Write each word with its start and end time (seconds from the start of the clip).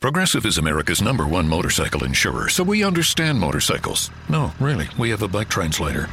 Progressive 0.00 0.46
is 0.46 0.56
America's 0.56 1.02
number 1.02 1.26
one 1.26 1.46
motorcycle 1.46 2.04
insurer, 2.04 2.48
so 2.48 2.64
we 2.64 2.82
understand 2.82 3.38
motorcycles. 3.38 4.10
No, 4.30 4.50
really, 4.58 4.88
we 4.98 5.10
have 5.10 5.20
a 5.20 5.28
bike 5.28 5.50
translator. 5.50 6.08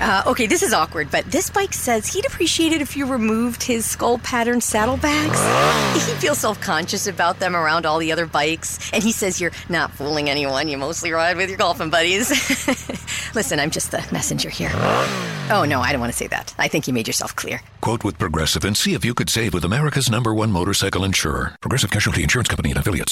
Uh, 0.00 0.24
okay, 0.26 0.48
this 0.48 0.64
is 0.64 0.72
awkward, 0.72 1.08
but 1.08 1.24
this 1.26 1.48
bike 1.48 1.72
says 1.72 2.08
he'd 2.08 2.26
appreciate 2.26 2.72
it 2.72 2.82
if 2.82 2.96
you 2.96 3.06
removed 3.06 3.62
his 3.62 3.86
skull 3.86 4.18
pattern 4.18 4.60
saddlebags. 4.60 5.38
He 5.92 6.18
feels 6.18 6.38
self 6.38 6.60
conscious 6.60 7.06
about 7.06 7.38
them 7.38 7.54
around 7.54 7.86
all 7.86 7.98
the 7.98 8.10
other 8.10 8.26
bikes, 8.26 8.90
and 8.92 9.04
he 9.04 9.12
says 9.12 9.40
you're 9.40 9.52
not 9.68 9.92
fooling 9.92 10.28
anyone. 10.28 10.66
You 10.66 10.76
mostly 10.76 11.12
ride 11.12 11.36
with 11.36 11.48
your 11.48 11.58
golfing 11.58 11.90
buddies. 11.90 12.28
Listen, 13.36 13.60
I'm 13.60 13.70
just 13.70 13.92
the 13.92 14.04
messenger 14.10 14.48
here. 14.50 14.70
Oh, 14.74 15.64
no, 15.68 15.80
I 15.80 15.92
don't 15.92 16.00
want 16.00 16.12
to 16.12 16.16
say 16.18 16.28
that. 16.28 16.54
I 16.58 16.68
think 16.68 16.88
you 16.88 16.94
made 16.94 17.06
yourself 17.06 17.36
clear. 17.36 17.60
Quote 17.80 18.04
with 18.04 18.18
Progressive 18.18 18.64
and 18.64 18.76
see 18.76 18.94
if 18.94 19.04
you 19.04 19.14
could 19.14 19.28
save 19.30 19.54
with 19.54 19.64
America's 19.64 20.10
number 20.10 20.34
one 20.34 20.50
motorcycle 20.50 21.04
insurer. 21.04 21.54
Progressive 21.60 21.90
Casualty 21.90 22.22
Insurance 22.22 22.48
Company 22.48 22.70
and 22.70 22.78
affiliates. 22.78 23.11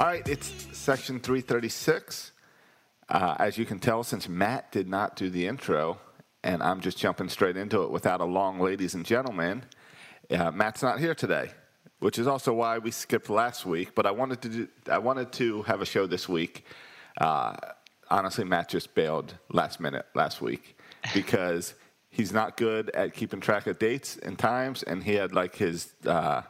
All 0.00 0.06
right, 0.06 0.26
it's 0.26 0.50
section 0.72 1.20
336. 1.20 2.32
Uh, 3.10 3.36
as 3.38 3.58
you 3.58 3.66
can 3.66 3.78
tell, 3.78 4.02
since 4.02 4.30
Matt 4.30 4.72
did 4.72 4.88
not 4.88 5.14
do 5.14 5.28
the 5.28 5.46
intro, 5.46 5.98
and 6.42 6.62
I'm 6.62 6.80
just 6.80 6.96
jumping 6.96 7.28
straight 7.28 7.58
into 7.58 7.82
it 7.82 7.90
without 7.90 8.22
a 8.22 8.24
long 8.24 8.58
ladies 8.58 8.94
and 8.94 9.04
gentlemen, 9.04 9.62
uh, 10.30 10.52
Matt's 10.52 10.82
not 10.82 11.00
here 11.00 11.14
today, 11.14 11.50
which 11.98 12.18
is 12.18 12.26
also 12.26 12.54
why 12.54 12.78
we 12.78 12.90
skipped 12.90 13.28
last 13.28 13.66
week. 13.66 13.94
But 13.94 14.06
I 14.06 14.10
wanted 14.12 14.40
to 14.40 14.48
do, 14.48 14.68
I 14.90 14.96
wanted 14.96 15.32
to 15.32 15.64
have 15.64 15.82
a 15.82 15.84
show 15.84 16.06
this 16.06 16.26
week. 16.26 16.64
Uh, 17.20 17.56
honestly, 18.10 18.44
Matt 18.44 18.70
just 18.70 18.94
bailed 18.94 19.34
last 19.50 19.80
minute 19.80 20.06
last 20.14 20.40
week 20.40 20.78
because 21.12 21.74
he's 22.08 22.32
not 22.32 22.56
good 22.56 22.88
at 22.94 23.12
keeping 23.12 23.40
track 23.40 23.66
of 23.66 23.78
dates 23.78 24.16
and 24.16 24.38
times, 24.38 24.82
and 24.82 25.04
he 25.04 25.16
had 25.16 25.34
like 25.34 25.56
his 25.56 25.92
uh, 26.06 26.40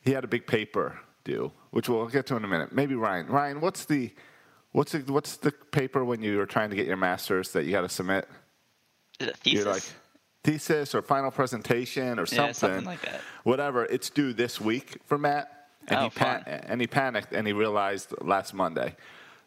he 0.00 0.12
had 0.12 0.24
a 0.24 0.28
big 0.28 0.46
paper 0.46 0.98
due, 1.24 1.52
which 1.72 1.88
we'll 1.88 2.06
get 2.06 2.26
to 2.26 2.36
in 2.36 2.44
a 2.44 2.48
minute. 2.48 2.72
Maybe 2.72 2.94
Ryan. 2.94 3.26
Ryan, 3.26 3.60
what's 3.60 3.84
the 3.84 4.12
what's 4.70 4.92
the 4.92 5.00
what's 5.12 5.36
the 5.36 5.50
paper 5.50 6.04
when 6.04 6.22
you 6.22 6.36
were 6.38 6.46
trying 6.46 6.70
to 6.70 6.76
get 6.76 6.86
your 6.86 6.96
masters 6.96 7.50
that 7.52 7.64
you 7.64 7.72
got 7.72 7.80
to 7.82 7.88
submit? 7.88 8.28
Is 9.18 9.26
it 9.28 9.36
a 9.44 9.50
You're 9.50 9.64
thesis? 9.64 9.66
like 9.66 9.96
thesis 10.44 10.94
or 10.94 11.02
final 11.02 11.30
presentation 11.30 12.18
or 12.18 12.26
something. 12.26 12.46
Yeah, 12.46 12.52
something 12.52 12.84
like 12.84 13.02
that. 13.02 13.20
Whatever. 13.44 13.84
It's 13.86 14.08
due 14.10 14.32
this 14.32 14.60
week 14.60 14.98
for 15.04 15.18
Matt, 15.18 15.66
and 15.88 15.98
Oh, 15.98 16.04
he 16.04 16.10
pa- 16.10 16.42
fun. 16.44 16.44
and 16.46 16.80
he 16.80 16.86
panicked 16.86 17.32
and 17.32 17.46
he 17.46 17.52
realized 17.52 18.14
last 18.20 18.54
Monday. 18.54 18.96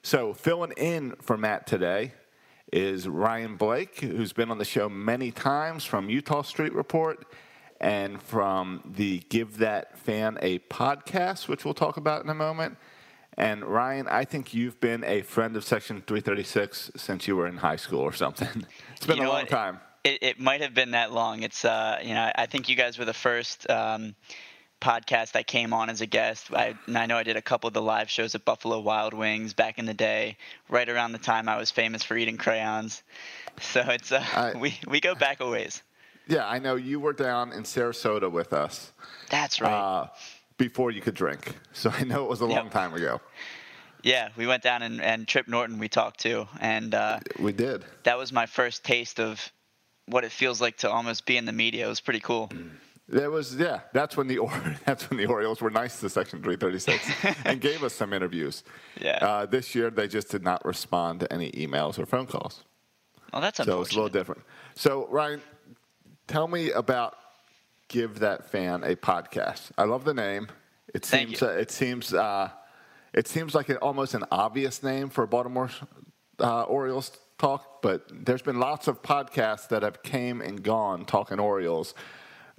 So 0.03 0.33
filling 0.33 0.71
in 0.77 1.15
for 1.21 1.37
Matt 1.37 1.65
today 1.65 2.13
is 2.73 3.07
Ryan 3.07 3.55
Blake, 3.57 3.99
who's 3.99 4.33
been 4.33 4.51
on 4.51 4.57
the 4.57 4.65
show 4.65 4.89
many 4.89 5.31
times 5.31 5.83
from 5.85 6.07
Eutaw 6.09 6.43
Street 6.45 6.73
Report 6.73 7.25
and 7.81 8.21
from 8.21 8.81
the 8.85 9.19
Give 9.29 9.57
That 9.57 9.97
Fan 9.97 10.37
a 10.41 10.59
podcast, 10.59 11.47
which 11.47 11.65
we'll 11.65 11.73
talk 11.73 11.97
about 11.97 12.23
in 12.23 12.29
a 12.29 12.35
moment. 12.35 12.77
And 13.37 13.65
Ryan, 13.65 14.07
I 14.07 14.23
think 14.23 14.53
you've 14.53 14.79
been 14.79 15.03
a 15.03 15.21
friend 15.21 15.57
of 15.57 15.65
Section 15.65 15.97
336 16.07 16.91
since 16.95 17.27
you 17.27 17.35
were 17.35 17.47
in 17.47 17.57
high 17.57 17.75
school 17.75 17.99
or 17.99 18.13
something. 18.13 18.65
It's 18.95 19.05
been 19.05 19.17
You 19.17 19.23
a 19.23 19.27
long 19.27 19.41
what? 19.41 19.49
time. 19.49 19.79
It, 20.05 20.19
it 20.21 20.39
might 20.39 20.61
have 20.61 20.73
been 20.73 20.91
that 20.91 21.11
long. 21.11 21.43
It's 21.43 21.65
uh, 21.65 21.99
you 22.01 22.13
know, 22.13 22.31
I 22.35 22.45
think 22.45 22.69
you 22.69 22.75
guys 22.75 22.97
were 22.97 23.05
the 23.05 23.13
first 23.13 23.69
um, 23.69 24.15
podcast 24.79 25.35
I 25.35 25.43
came 25.43 25.73
on 25.73 25.89
as 25.89 25.99
a 26.01 26.05
guest. 26.05 26.47
I, 26.53 26.75
and 26.87 26.97
I 26.97 27.07
know 27.07 27.17
I 27.17 27.23
did 27.23 27.35
a 27.37 27.41
couple 27.41 27.67
of 27.67 27.73
the 27.73 27.81
live 27.81 28.09
shows 28.09 28.35
at 28.35 28.45
Buffalo 28.45 28.79
Wild 28.79 29.13
Wings 29.13 29.53
back 29.53 29.79
in 29.79 29.85
the 29.85 29.93
day, 29.93 30.37
right 30.69 30.87
around 30.87 31.11
the 31.11 31.17
time 31.17 31.49
I 31.49 31.57
was 31.57 31.71
famous 31.71 32.03
for 32.03 32.15
eating 32.17 32.37
crayons. 32.37 33.03
So 33.61 33.79
it's 33.87 34.11
uh, 34.11 34.21
I- 34.35 34.53
we 34.57 34.77
we 34.87 34.99
go 34.99 35.15
back 35.15 35.39
a 35.39 35.49
ways. 35.49 35.81
Yeah, 36.27 36.47
I 36.47 36.59
know 36.59 36.75
you 36.75 36.99
were 36.99 37.13
down 37.13 37.51
in 37.53 37.63
Sarasota 37.63 38.31
with 38.31 38.51
us 38.53 38.91
That's 39.29 39.61
right. 39.61 39.71
uh, 39.71 40.07
before 40.57 40.91
you 40.91 41.01
could 41.01 41.15
drink. 41.15 41.55
So 41.73 41.89
I 41.91 42.03
know 42.03 42.23
it 42.23 42.29
was 42.29 42.41
a 42.41 42.45
long 42.45 42.69
time 42.69 42.93
ago. 42.93 43.19
yeah, 44.01 44.29
we 44.37 44.47
went 44.47 44.63
down 44.63 44.81
and, 44.81 45.01
and 45.01 45.27
Trip 45.27 45.47
Norton 45.47 45.77
we 45.77 45.89
talked 45.89 46.21
to, 46.21 46.47
and 46.61 46.95
uh, 46.95 47.19
We 47.39 47.51
did. 47.51 47.83
that 48.03 48.17
was 48.17 48.31
my 48.31 48.45
first 48.45 48.83
taste 48.83 49.19
of 49.19 49.51
what 50.07 50.23
it 50.23 50.31
feels 50.31 50.61
like 50.61 50.77
to 50.77 50.89
almost 50.89 51.25
be 51.25 51.35
in 51.37 51.45
the 51.45 51.51
media. 51.51 51.85
It 51.85 51.89
was 51.89 51.99
pretty 51.99 52.21
cool. 52.21 52.49
There 53.07 53.29
was 53.29 53.55
yeah. 53.55 53.81
That's 53.93 54.15
when 54.17 54.27
the 54.27 54.37
or- 54.39 54.75
that's 54.85 55.09
when 55.09 55.17
the 55.17 55.25
Orioles 55.27 55.61
were 55.61 55.69
nice 55.69 55.99
to 55.99 56.09
Section 56.09 56.41
336 56.41 57.35
and 57.45 57.59
gave 57.61 57.83
us 57.83 57.93
some 57.93 58.13
interviews. 58.13 58.63
Yeah. 58.99 59.17
Uh, 59.21 59.45
this 59.45 59.75
year 59.75 59.91
they 59.91 60.07
just 60.07 60.29
did 60.31 60.43
not 60.43 60.63
respond 60.65 61.19
to 61.19 61.31
any 61.31 61.51
emails 61.51 61.99
or 61.99 62.05
phone 62.07 62.25
calls. 62.25 62.63
Well, 63.33 63.41
that's 63.41 63.57
So 63.63 63.81
it's 63.81 63.91
a 63.91 63.95
little 63.95 64.09
different. 64.09 64.41
So 64.75 65.07
Ryan, 65.11 65.41
tell 66.27 66.47
me 66.47 66.71
about 66.71 67.17
Give 67.87 68.19
That 68.19 68.49
Fan 68.49 68.83
a 68.83 68.95
podcast. 68.95 69.71
I 69.77 69.83
love 69.83 70.05
the 70.05 70.13
name. 70.13 70.47
It 70.93 71.05
Thank 71.05 71.29
seems 71.29 71.43
uh, 71.43 71.49
it 71.49 71.71
seems 71.71 72.13
uh, 72.13 72.49
it 73.13 73.27
seems 73.27 73.53
like 73.53 73.69
an, 73.69 73.77
almost 73.77 74.13
an 74.13 74.23
obvious 74.31 74.81
name 74.83 75.09
for 75.09 75.25
Baltimore 75.27 75.69
uh, 76.39 76.63
Orioles 76.63 77.11
talk, 77.37 77.81
but 77.81 78.03
there's 78.11 78.41
been 78.41 78.59
lots 78.59 78.87
of 78.87 79.01
podcasts 79.01 79.67
that 79.69 79.83
have 79.83 80.03
came 80.03 80.41
and 80.41 80.63
gone 80.63 81.05
talking 81.05 81.39
Orioles 81.39 81.93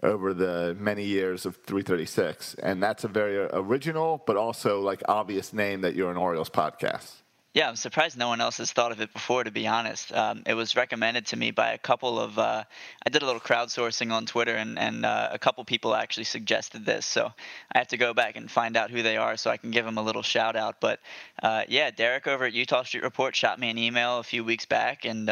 over 0.03 0.35
the 0.35 0.77
many 0.79 1.05
years 1.05 1.47
of 1.47 1.57
336, 1.57 2.55
and 2.63 2.83
that's 2.83 3.05
a 3.05 3.09
very 3.09 3.39
original 3.53 4.23
but 4.27 4.37
also 4.37 4.81
like 4.81 5.03
obvious 5.09 5.53
name 5.53 5.81
that 5.81 5.95
you're 5.95 6.11
an 6.11 6.17
Orioles 6.19 6.51
podcast. 6.51 7.13
Yeah, 7.57 7.71
I'm 7.71 7.77
surprised 7.77 8.19
no 8.19 8.29
one 8.29 8.43
else 8.43 8.59
has 8.59 8.71
thought 8.71 8.93
of 8.93 9.01
it 9.01 9.15
before. 9.15 9.43
To 9.43 9.51
be 9.51 9.67
honest, 9.67 10.13
um, 10.13 10.43
it 10.45 10.53
was 10.53 10.77
recommended 10.77 11.25
to 11.29 11.39
me 11.39 11.53
by 11.53 11.73
a 11.73 11.79
couple 11.79 12.21
of. 12.21 12.39
Uh, 12.39 12.65
I 13.07 13.09
did 13.09 13.23
a 13.23 13.25
little 13.25 13.41
crowdsourcing 13.41 14.13
on 14.13 14.27
Twitter, 14.27 14.55
and 14.55 14.79
and 14.79 15.07
uh, 15.07 15.31
a 15.33 15.39
couple 15.39 15.65
people 15.65 15.95
actually 15.95 16.25
suggested 16.25 16.85
this. 16.85 17.07
So 17.07 17.33
I 17.73 17.79
have 17.79 17.89
to 17.89 17.97
go 17.97 18.13
back 18.13 18.37
and 18.37 18.51
find 18.51 18.77
out 18.77 18.91
who 18.91 19.03
they 19.03 19.17
are, 19.17 19.39
so 19.39 19.51
I 19.51 19.57
can 19.57 19.71
give 19.71 19.87
them 19.87 19.97
a 19.97 20.03
little 20.03 20.21
shout 20.21 20.55
out. 20.55 20.83
But 20.83 21.01
uh, 21.43 21.63
yeah, 21.67 21.91
Derek 21.91 22.27
over 22.27 22.45
at 22.45 22.53
Eutaw 22.53 22.85
Street 22.85 23.03
Report 23.03 23.35
shot 23.35 23.59
me 23.59 23.71
an 23.71 23.79
email 23.79 24.19
a 24.19 24.23
few 24.23 24.45
weeks 24.45 24.67
back, 24.67 25.07
and. 25.07 25.31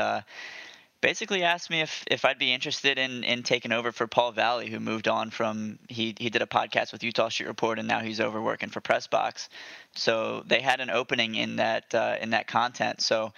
Basically 1.04 1.42
asked 1.42 1.68
me 1.68 1.82
if, 1.82 2.02
if 2.10 2.24
I'd 2.24 2.38
be 2.38 2.50
interested 2.50 2.98
in, 2.98 3.24
in 3.24 3.42
taking 3.42 3.72
over 3.72 3.92
for 3.92 4.06
Paul 4.06 4.32
Valley, 4.32 4.70
who 4.70 4.80
moved 4.80 5.06
on 5.06 5.28
from 5.28 5.78
he 5.86 6.14
he 6.18 6.30
did 6.30 6.40
a 6.40 6.46
podcast 6.46 6.92
with 6.92 7.02
Eutaw 7.02 7.30
Street 7.30 7.46
Report 7.46 7.78
and 7.78 7.86
now 7.86 8.00
he's 8.00 8.20
over 8.20 8.40
working 8.40 8.70
for 8.70 8.80
Pressbox. 8.80 9.50
So 9.94 10.42
they 10.46 10.62
had 10.62 10.80
an 10.80 10.88
opening 10.88 11.34
in 11.34 11.56
that 11.56 11.94
uh, 11.94 12.16
in 12.22 12.30
that 12.30 12.46
content. 12.46 13.02
So 13.02 13.34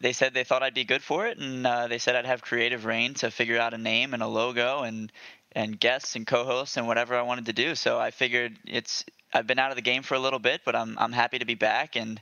they 0.00 0.14
said 0.14 0.32
they 0.32 0.44
thought 0.44 0.62
I'd 0.62 0.72
be 0.72 0.84
good 0.84 1.02
for 1.02 1.26
it, 1.26 1.36
and 1.36 1.66
uh, 1.66 1.88
they 1.88 1.98
said 1.98 2.16
I'd 2.16 2.24
have 2.24 2.40
creative 2.40 2.86
rein 2.86 3.12
to 3.16 3.30
figure 3.30 3.58
out 3.58 3.74
a 3.74 3.78
name 3.78 4.14
and 4.14 4.22
a 4.22 4.26
logo 4.26 4.80
and 4.80 5.12
and 5.54 5.78
guests 5.78 6.16
and 6.16 6.26
co-hosts 6.26 6.78
and 6.78 6.86
whatever 6.86 7.14
I 7.14 7.20
wanted 7.20 7.44
to 7.46 7.52
do. 7.52 7.74
So 7.74 7.98
I 7.98 8.10
figured 8.10 8.56
it's 8.66 9.04
I've 9.34 9.46
been 9.46 9.58
out 9.58 9.72
of 9.72 9.76
the 9.76 9.82
game 9.82 10.02
for 10.02 10.14
a 10.14 10.20
little 10.20 10.38
bit, 10.38 10.62
but 10.64 10.74
I'm 10.74 10.96
I'm 10.98 11.12
happy 11.12 11.38
to 11.38 11.44
be 11.44 11.54
back 11.54 11.96
and. 11.96 12.18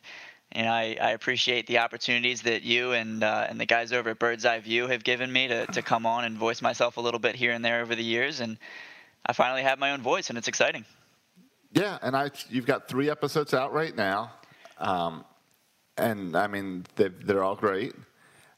And 0.52 0.69
I, 0.69 0.97
I 1.00 1.11
appreciate 1.12 1.67
the 1.67 1.79
opportunities 1.79 2.43
that 2.43 2.62
you 2.62 2.93
and 2.93 3.23
uh, 3.23 3.47
and 3.49 3.61
the 3.61 3.67
guys 3.67 3.93
over 3.93 4.11
at 4.11 4.19
Bird's 4.19 4.44
Eye 4.44 4.58
View 4.58 4.88
have 4.88 5.05
given 5.05 5.32
me 5.32 5.47
to, 5.47 5.67
to 5.67 5.82
come 5.82 6.06
on 6.06 6.25
and 6.25 6.37
voice 6.37 6.61
myself 6.61 6.97
a 6.97 7.00
little 7.00 7.20
bit 7.20 7.37
here 7.37 7.52
and 7.52 7.64
there 7.64 7.82
over 7.82 7.94
the 7.94 8.02
years. 8.02 8.41
And 8.41 8.58
I 9.25 9.32
finally 9.32 9.62
have 9.62 9.79
my 9.79 9.93
own 9.93 10.02
voice, 10.02 10.29
and 10.29 10.37
it's 10.37 10.49
exciting. 10.49 10.85
Yeah, 11.73 11.99
and 12.02 12.17
I 12.17 12.31
you've 12.49 12.67
got 12.67 12.88
three 12.88 13.08
episodes 13.08 13.55
out 13.55 13.73
right 13.73 13.94
now, 13.94 14.32
um, 14.79 15.25
and 15.97 16.37
I 16.37 16.49
mean 16.49 16.85
they're, 16.96 17.11
they're 17.11 17.44
all 17.44 17.55
great. 17.55 17.94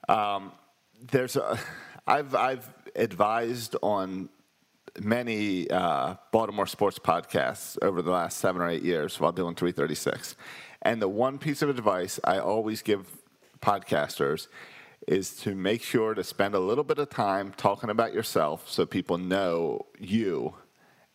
Um, 0.09 0.53
there's 1.11 1.37
a, 1.37 1.59
I've 2.07 2.35
I've 2.35 2.73
advised 2.97 3.77
on 3.83 4.31
many 5.01 5.71
uh, 5.71 6.17
Baltimore 6.31 6.67
sports 6.67 6.99
podcasts 6.99 7.79
over 7.83 8.03
the 8.03 8.11
last 8.11 8.39
seven 8.39 8.61
or 8.61 8.69
eight 8.69 8.83
years 8.83 9.19
while 9.19 9.33
doing 9.33 9.55
336. 9.55 10.37
And 10.83 11.01
the 11.01 11.09
one 11.09 11.39
piece 11.39 11.63
of 11.63 11.69
advice 11.69 12.19
I 12.25 12.39
always 12.39 12.83
give 12.83 13.07
podcasters 13.61 14.49
is 15.09 15.35
to 15.37 15.55
make 15.55 15.83
sure 15.83 16.15
to 16.15 16.23
spend 16.23 16.55
a 16.55 16.61
little 16.61 16.85
bit 16.85 16.99
of 16.99 17.11
time 17.11 17.53
talking 17.57 17.91
about 17.91 18.13
yourself 18.13 18.69
so 18.69 18.87
people 18.87 19.19
know 19.19 19.87
you 19.99 20.55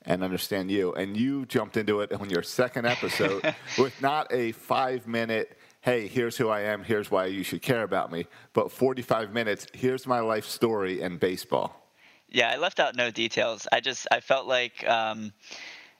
and 0.01 0.23
understand 0.23 0.71
you. 0.71 0.93
And 0.93 1.15
you 1.15 1.45
jumped 1.45 1.77
into 1.77 2.01
it 2.01 2.11
on 2.13 2.29
your 2.29 2.43
second 2.43 2.85
episode 2.85 3.53
with 3.77 4.01
not 4.01 4.31
a 4.31 4.53
five 4.53 5.07
minute, 5.07 5.57
hey, 5.81 6.07
here's 6.07 6.37
who 6.37 6.49
I 6.49 6.61
am, 6.61 6.83
here's 6.83 7.11
why 7.11 7.25
you 7.27 7.43
should 7.43 7.61
care 7.61 7.83
about 7.83 8.11
me, 8.11 8.27
but 8.53 8.71
45 8.71 9.33
minutes, 9.33 9.67
here's 9.73 10.07
my 10.07 10.19
life 10.19 10.45
story 10.45 11.01
and 11.01 11.19
baseball. 11.19 11.86
Yeah, 12.29 12.51
I 12.51 12.57
left 12.57 12.79
out 12.79 12.95
no 12.95 13.11
details. 13.11 13.67
I 13.71 13.79
just 13.79 14.07
I 14.11 14.19
felt 14.19 14.47
like 14.47 14.87
um, 14.87 15.31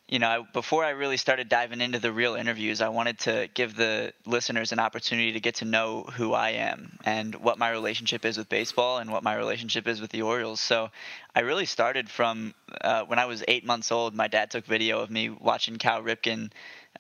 you 0.07 0.19
know, 0.19 0.27
I, 0.27 0.41
before 0.53 0.85
I 0.85 0.91
really 0.91 1.17
started 1.17 1.49
diving 1.49 1.81
into 1.81 1.99
the 1.99 2.13
real 2.13 2.35
interviews, 2.35 2.79
I 2.81 2.87
wanted 2.89 3.19
to 3.19 3.49
give 3.53 3.75
the 3.75 4.13
listeners 4.25 4.71
an 4.71 4.79
opportunity 4.79 5.33
to 5.33 5.39
get 5.41 5.55
to 5.55 5.65
know 5.65 6.03
who 6.03 6.33
I 6.33 6.51
am 6.51 6.97
and 7.03 7.35
what 7.35 7.57
my 7.57 7.69
relationship 7.71 8.23
is 8.23 8.37
with 8.37 8.47
baseball 8.47 8.99
and 8.99 9.11
what 9.11 9.21
my 9.21 9.35
relationship 9.35 9.85
is 9.85 9.99
with 9.99 10.11
the 10.11 10.21
Orioles. 10.21 10.61
So 10.61 10.89
I 11.35 11.41
really 11.41 11.65
started 11.65 12.09
from 12.09 12.53
uh, 12.79 13.03
when 13.03 13.19
I 13.19 13.25
was 13.25 13.43
eight 13.49 13.65
months 13.65 13.91
old. 13.91 14.15
My 14.15 14.29
dad 14.29 14.49
took 14.49 14.65
video 14.65 15.01
of 15.01 15.11
me 15.11 15.29
watching 15.29 15.75
Cal 15.75 16.01
Ripken 16.01 16.51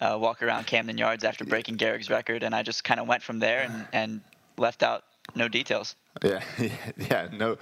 uh, 0.01 0.17
walk 0.19 0.43
around 0.43 0.67
Camden 0.67 0.97
Yards 0.97 1.23
after 1.23 1.45
breaking 1.45 1.77
Gehrig's 1.77 2.09
record, 2.09 2.43
and 2.43 2.53
I 2.53 2.61
just 2.61 2.83
kind 2.83 2.99
of 2.99 3.07
went 3.07 3.23
from 3.23 3.39
there 3.39 3.61
and, 3.61 3.87
and 3.93 4.21
left 4.57 4.83
out 4.83 5.05
no 5.33 5.47
details. 5.47 5.95
Yeah, 6.21 6.41
yeah, 6.97 7.29
no, 7.31 7.57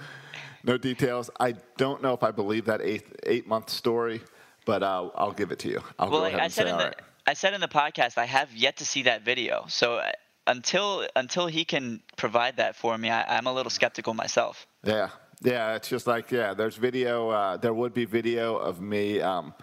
no 0.66 0.76
details. 0.76 1.30
I 1.40 1.54
don't 1.76 2.02
know 2.02 2.12
if 2.12 2.22
I 2.22 2.30
believe 2.30 2.66
that 2.66 2.80
eight 2.82 3.04
eight 3.24 3.46
month 3.46 3.70
story 3.70 4.20
but 4.66 4.82
uh, 4.82 5.08
I'll 5.14 5.32
give 5.32 5.52
it 5.52 5.58
to 5.60 5.70
you. 5.70 5.82
I'll 5.98 6.10
well, 6.10 6.20
go 6.20 6.26
ahead 6.26 6.40
I 6.40 6.44
and 6.44 6.52
said 6.52 6.66
say, 6.66 6.72
in 6.72 6.76
the 6.76 6.84
right. 6.84 7.00
I 7.26 7.32
said 7.32 7.54
in 7.54 7.62
the 7.62 7.68
podcast 7.68 8.18
I 8.18 8.26
have 8.26 8.54
yet 8.54 8.76
to 8.78 8.84
see 8.84 9.02
that 9.04 9.22
video. 9.22 9.64
So 9.68 9.94
uh, 9.94 10.10
until 10.46 11.06
until 11.16 11.46
he 11.46 11.64
can 11.64 12.02
provide 12.18 12.58
that 12.58 12.76
for 12.76 12.98
me, 12.98 13.08
I, 13.08 13.38
am 13.38 13.46
a 13.46 13.54
little 13.54 13.70
skeptical 13.70 14.12
myself. 14.12 14.66
Yeah, 14.84 15.08
yeah. 15.42 15.74
It's 15.76 15.88
just 15.88 16.06
like 16.06 16.30
yeah. 16.30 16.52
There's 16.52 16.76
video. 16.76 17.30
Uh, 17.30 17.56
there 17.56 17.72
would 17.72 17.94
be 17.94 18.04
video 18.04 18.56
of 18.56 18.82
me. 18.82 19.22
Um, 19.22 19.54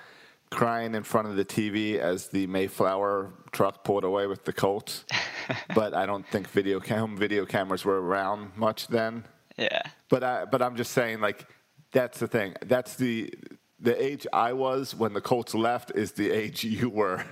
crying 0.50 0.94
in 0.94 1.02
front 1.02 1.28
of 1.28 1.36
the 1.36 1.44
TV 1.44 1.98
as 1.98 2.28
the 2.28 2.46
Mayflower 2.46 3.34
truck 3.52 3.84
pulled 3.84 4.04
away 4.04 4.28
with 4.28 4.46
the 4.46 4.54
Colts, 4.54 5.04
but 5.76 5.96
I 5.96 6.06
don't 6.06 6.28
think 6.28 6.48
video 6.48 6.80
cam 6.80 7.18
video 7.18 7.44
cameras 7.44 7.84
were 7.84 8.00
around 8.00 8.56
much 8.56 8.88
then. 8.88 9.24
Yeah. 9.58 9.82
But 10.10 10.24
I, 10.24 10.46
but 10.46 10.62
I'm 10.62 10.76
just 10.76 10.92
saying 10.92 11.22
like 11.22 11.48
that's 11.92 12.20
the 12.20 12.28
thing. 12.28 12.56
That's 12.66 12.96
the 12.96 13.34
the 13.80 14.02
age 14.02 14.26
I 14.32 14.54
was 14.54 14.96
when 14.96 15.14
the 15.14 15.22
Colts 15.22 15.54
left 15.54 15.92
is 15.96 16.14
the 16.14 16.32
age 16.32 16.64
you 16.64 16.90
were 16.90 17.24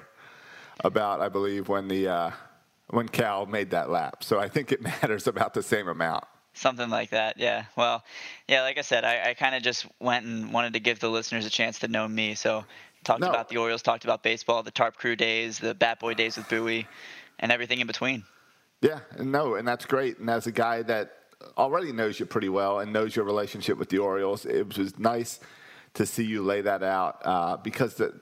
about, 0.83 1.21
I 1.21 1.29
believe, 1.29 1.69
when 1.69 1.87
the 1.87 2.07
uh, 2.07 2.31
when 2.89 3.07
Cal 3.07 3.45
made 3.45 3.71
that 3.71 3.89
lap. 3.89 4.23
So 4.23 4.39
I 4.39 4.47
think 4.49 4.71
it 4.71 4.81
matters 5.01 5.27
about 5.27 5.53
the 5.53 5.63
same 5.63 5.87
amount. 5.87 6.25
Something 6.53 6.89
like 6.89 7.11
that, 7.11 7.37
yeah. 7.37 7.63
Well, 7.77 8.03
yeah, 8.49 8.63
like 8.63 8.77
I 8.77 8.81
said, 8.81 9.05
I, 9.05 9.29
I 9.29 9.33
kind 9.35 9.55
of 9.55 9.63
just 9.63 9.85
went 10.01 10.25
and 10.25 10.51
wanted 10.51 10.73
to 10.73 10.81
give 10.81 10.99
the 10.99 11.07
listeners 11.09 11.45
a 11.45 11.49
chance 11.49 11.79
to 11.79 11.87
know 11.87 12.05
me. 12.05 12.35
So 12.35 12.65
talked 13.05 13.21
No. 13.21 13.29
about 13.29 13.47
the 13.47 13.55
Orioles, 13.55 13.81
talked 13.81 14.03
about 14.03 14.21
baseball, 14.21 14.61
the 14.61 14.69
Tarp 14.71 14.97
Crew 14.97 15.15
days, 15.15 15.59
the 15.59 15.73
Bat 15.73 16.01
Boy 16.01 16.13
days 16.13 16.35
with 16.35 16.49
Bowie, 16.49 16.87
and 17.39 17.53
everything 17.53 17.79
in 17.79 17.87
between. 17.87 18.25
Yeah, 18.81 18.99
no, 19.17 19.55
and 19.55 19.65
that's 19.65 19.85
great. 19.85 20.17
And 20.17 20.29
as 20.29 20.45
a 20.45 20.51
guy 20.51 20.81
that 20.83 21.13
already 21.57 21.91
knows 21.91 22.19
you 22.19 22.25
pretty 22.25 22.49
well 22.49 22.79
and 22.79 22.91
knows 22.91 23.15
your 23.15 23.25
relationship 23.25 23.77
with 23.77 23.89
the 23.89 23.99
Orioles, 23.99 24.45
it 24.45 24.77
was 24.77 24.97
nice 24.99 25.39
to 25.93 26.05
see 26.05 26.23
you 26.23 26.41
lay 26.41 26.61
that 26.61 26.83
out 26.83 27.21
uh, 27.25 27.57
because 27.57 27.95
that 27.95 28.13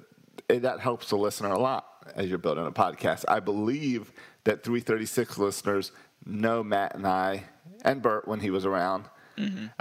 that 0.47 0.79
helps 0.79 1.09
the 1.09 1.17
listener 1.17 1.49
a 1.49 1.59
lot 1.59 1.85
as 2.15 2.27
you're 2.27 2.39
building 2.39 2.65
a 2.65 2.71
podcast. 2.71 3.23
I 3.27 3.39
believe 3.39 4.11
that 4.45 4.63
336 4.63 5.37
listeners 5.37 5.91
know 6.25 6.63
Matt 6.63 6.95
and 6.95 7.05
I 7.05 7.43
and 7.85 8.01
Bert 8.01 8.27
when 8.27 8.39
he 8.39 8.49
was 8.49 8.65
around 8.65 9.05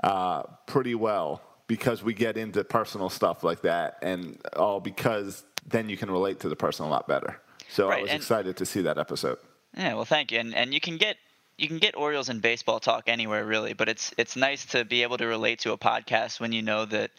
uh, 0.05 0.43
pretty 0.67 0.94
well 0.94 1.43
because 1.67 2.02
we 2.02 2.14
get 2.14 2.37
into 2.37 2.62
personal 2.64 3.11
stuff 3.11 3.43
like 3.44 3.62
that, 3.62 3.99
and 4.02 4.38
all 4.56 4.81
because 4.81 5.44
then 5.67 5.88
you 5.88 5.96
can 5.96 6.11
relate 6.11 6.40
to 6.40 6.49
the 6.49 6.56
person 6.56 6.87
a 6.87 6.88
lot 6.88 7.08
better. 7.08 7.40
So 7.70 7.90
I 7.90 8.02
was 8.02 8.11
excited 8.11 8.56
to 8.58 8.67
see 8.67 8.82
that 8.82 8.99
episode. 8.99 9.38
Yeah, 9.76 9.94
well, 9.94 10.05
thank 10.05 10.32
you. 10.32 10.38
And 10.38 10.55
and 10.55 10.73
you 10.73 10.81
can 10.81 10.96
get 10.96 11.17
you 11.58 11.66
can 11.66 11.78
get 11.78 11.96
Orioles 11.96 12.28
and 12.28 12.40
baseball 12.40 12.78
talk 12.81 13.05
anywhere 13.08 13.44
really, 13.44 13.72
but 13.72 13.88
it's 13.88 14.14
it's 14.16 14.37
nice 14.37 14.64
to 14.66 14.84
be 14.84 15.02
able 15.02 15.19
to 15.19 15.26
relate 15.26 15.58
to 15.60 15.72
a 15.72 15.78
podcast 15.78 16.40
when 16.40 16.52
you 16.52 16.62
know 16.62 16.84
that 16.87 17.10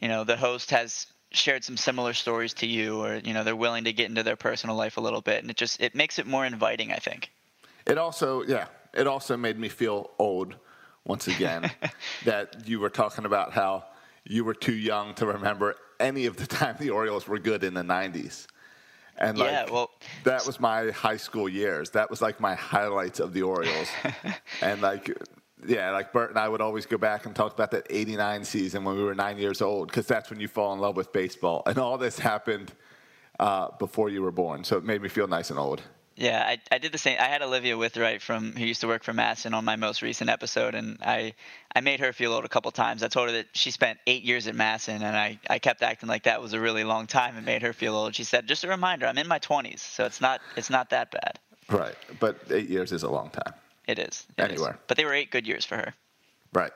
you 0.00 0.08
know 0.08 0.24
the 0.24 0.36
host 0.36 0.70
has 0.70 1.08
shared 1.32 1.64
some 1.64 1.76
similar 1.76 2.12
stories 2.12 2.54
to 2.54 2.66
you, 2.66 3.02
or 3.02 3.16
you 3.16 3.34
know 3.34 3.42
they're 3.44 3.56
willing 3.56 3.84
to 3.84 3.92
get 3.92 4.08
into 4.08 4.22
their 4.22 4.36
personal 4.36 4.76
life 4.76 4.96
a 4.96 5.00
little 5.00 5.20
bit, 5.20 5.42
and 5.42 5.50
it 5.50 5.56
just 5.56 5.80
it 5.80 5.94
makes 5.94 6.18
it 6.18 6.26
more 6.26 6.46
inviting. 6.46 6.92
I 6.92 6.96
think. 6.96 7.30
It 7.86 7.98
also, 7.98 8.42
yeah, 8.44 8.66
it 8.94 9.08
also 9.08 9.36
made 9.36 9.58
me 9.58 9.68
feel 9.68 10.10
old 10.18 10.54
once 11.04 11.26
again 11.26 11.70
that 12.24 12.68
you 12.68 12.78
were 12.78 12.90
talking 12.90 13.24
about 13.24 13.52
how 13.52 13.84
you 14.24 14.44
were 14.44 14.54
too 14.54 14.74
young 14.74 15.14
to 15.14 15.26
remember 15.26 15.74
any 15.98 16.26
of 16.26 16.36
the 16.36 16.46
time 16.46 16.76
the 16.78 16.90
Orioles 16.90 17.26
were 17.26 17.38
good 17.38 17.64
in 17.64 17.74
the 17.74 17.82
90s. 17.82 18.46
And 19.20 19.38
like, 19.38 19.50
Yeah, 19.50 19.66
well- 19.70 19.90
that 20.24 20.46
was 20.46 20.58
my 20.60 20.90
high 20.90 21.16
school 21.18 21.48
years. 21.48 21.90
That 21.90 22.10
was 22.10 22.22
like 22.22 22.40
my 22.40 22.54
highlights 22.54 23.20
of 23.20 23.32
the 23.32 23.42
Orioles. 23.42 23.88
and 24.62 24.80
like, 24.80 25.10
yeah, 25.66 25.90
like 25.90 26.12
Bert 26.12 26.30
and 26.30 26.38
I 26.38 26.48
would 26.48 26.60
always 26.62 26.86
go 26.86 26.96
back 26.96 27.26
and 27.26 27.36
talk 27.36 27.52
about 27.52 27.70
that 27.72 27.86
89 27.90 28.44
season 28.44 28.82
when 28.84 28.96
we 28.96 29.02
were 29.02 29.14
nine 29.14 29.36
years 29.38 29.60
old, 29.60 29.88
because 29.88 30.06
that's 30.06 30.30
when 30.30 30.40
you 30.40 30.48
fall 30.48 30.72
in 30.72 30.80
love 30.80 30.96
with 30.96 31.12
baseball. 31.12 31.62
And 31.66 31.76
all 31.78 31.98
this 31.98 32.18
happened 32.18 32.72
uh, 33.38 33.68
before 33.78 34.08
you 34.08 34.22
were 34.22 34.32
born. 34.32 34.64
So 34.64 34.76
it 34.78 34.84
made 34.84 35.02
me 35.02 35.08
feel 35.08 35.26
nice 35.26 35.50
and 35.50 35.58
old. 35.58 35.82
Yeah, 36.16 36.44
I, 36.44 36.58
I 36.70 36.78
did 36.78 36.92
the 36.92 36.98
same. 36.98 37.16
I 37.18 37.24
had 37.24 37.40
Olivia 37.40 37.76
Withright 37.76 38.20
from 38.20 38.52
who 38.52 38.64
used 38.64 38.82
to 38.82 38.86
work 38.86 39.04
for 39.04 39.12
MASN 39.12 39.54
on 39.54 39.64
my 39.64 39.76
most 39.76 40.02
recent 40.02 40.28
episode, 40.28 40.74
and 40.74 40.98
I 41.00 41.34
I 41.74 41.80
made 41.80 42.00
her 42.00 42.12
feel 42.12 42.32
old 42.32 42.44
a 42.44 42.48
couple 42.48 42.70
times. 42.72 43.02
I 43.02 43.08
told 43.08 43.28
her 43.28 43.36
that 43.36 43.46
she 43.52 43.70
spent 43.70 43.98
eight 44.06 44.22
years 44.22 44.46
at 44.46 44.54
MASN, 44.54 45.02
and 45.02 45.16
I, 45.16 45.38
I 45.48 45.58
kept 45.58 45.82
acting 45.82 46.08
like 46.08 46.24
that 46.24 46.42
was 46.42 46.52
a 46.52 46.60
really 46.60 46.84
long 46.84 47.06
time 47.06 47.36
and 47.36 47.46
made 47.46 47.62
her 47.62 47.72
feel 47.72 47.94
old. 47.94 48.14
She 48.14 48.24
said, 48.24 48.46
"Just 48.46 48.64
a 48.64 48.68
reminder, 48.68 49.06
I'm 49.06 49.18
in 49.18 49.28
my 49.28 49.38
20s, 49.38 49.78
so 49.78 50.04
it's 50.04 50.20
not 50.20 50.40
it's 50.56 50.68
not 50.68 50.90
that 50.90 51.10
bad." 51.10 51.38
Right. 51.70 51.94
But 52.18 52.36
eight 52.50 52.68
years 52.68 52.92
is 52.92 53.02
a 53.02 53.10
long 53.10 53.30
time. 53.30 53.54
It 53.86 53.98
is. 53.98 54.26
it 54.36 54.42
is. 54.42 54.50
Anywhere. 54.50 54.78
but 54.88 54.96
they 54.96 55.04
were 55.04 55.14
eight 55.14 55.30
good 55.30 55.46
years 55.46 55.64
for 55.64 55.76
her. 55.76 55.94
Right. 56.52 56.72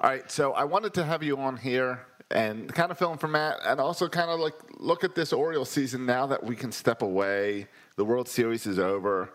All 0.00 0.10
right. 0.10 0.30
So 0.30 0.52
I 0.52 0.64
wanted 0.64 0.94
to 0.94 1.04
have 1.04 1.22
you 1.22 1.36
on 1.36 1.56
here 1.56 2.06
and 2.30 2.72
kind 2.74 2.90
of 2.90 2.98
fill 2.98 3.12
in 3.12 3.18
for 3.18 3.28
Matt 3.28 3.58
and 3.64 3.80
also 3.80 4.08
kind 4.08 4.30
of 4.30 4.40
like 4.40 4.54
look 4.78 5.04
at 5.04 5.14
this 5.14 5.32
Orioles 5.32 5.70
season 5.70 6.04
now 6.06 6.26
that 6.26 6.42
we 6.42 6.56
can 6.56 6.72
step 6.72 7.02
away. 7.02 7.66
The 7.98 8.04
World 8.04 8.28
Series 8.28 8.64
is 8.64 8.78
over. 8.78 9.34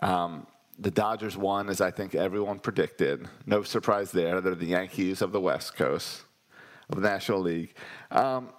Um, 0.00 0.46
the 0.78 0.92
Dodgers 0.92 1.36
won, 1.36 1.68
as 1.68 1.80
I 1.80 1.90
think 1.90 2.14
everyone 2.14 2.60
predicted. 2.60 3.26
No 3.46 3.64
surprise 3.64 4.12
there. 4.12 4.40
They're 4.40 4.54
the 4.54 4.64
Yankees 4.64 5.22
of 5.22 5.32
the 5.32 5.40
West 5.40 5.74
Coast 5.74 6.22
of 6.88 7.02
the 7.02 7.08
National 7.08 7.40
League. 7.40 7.74
Um, 8.12 8.50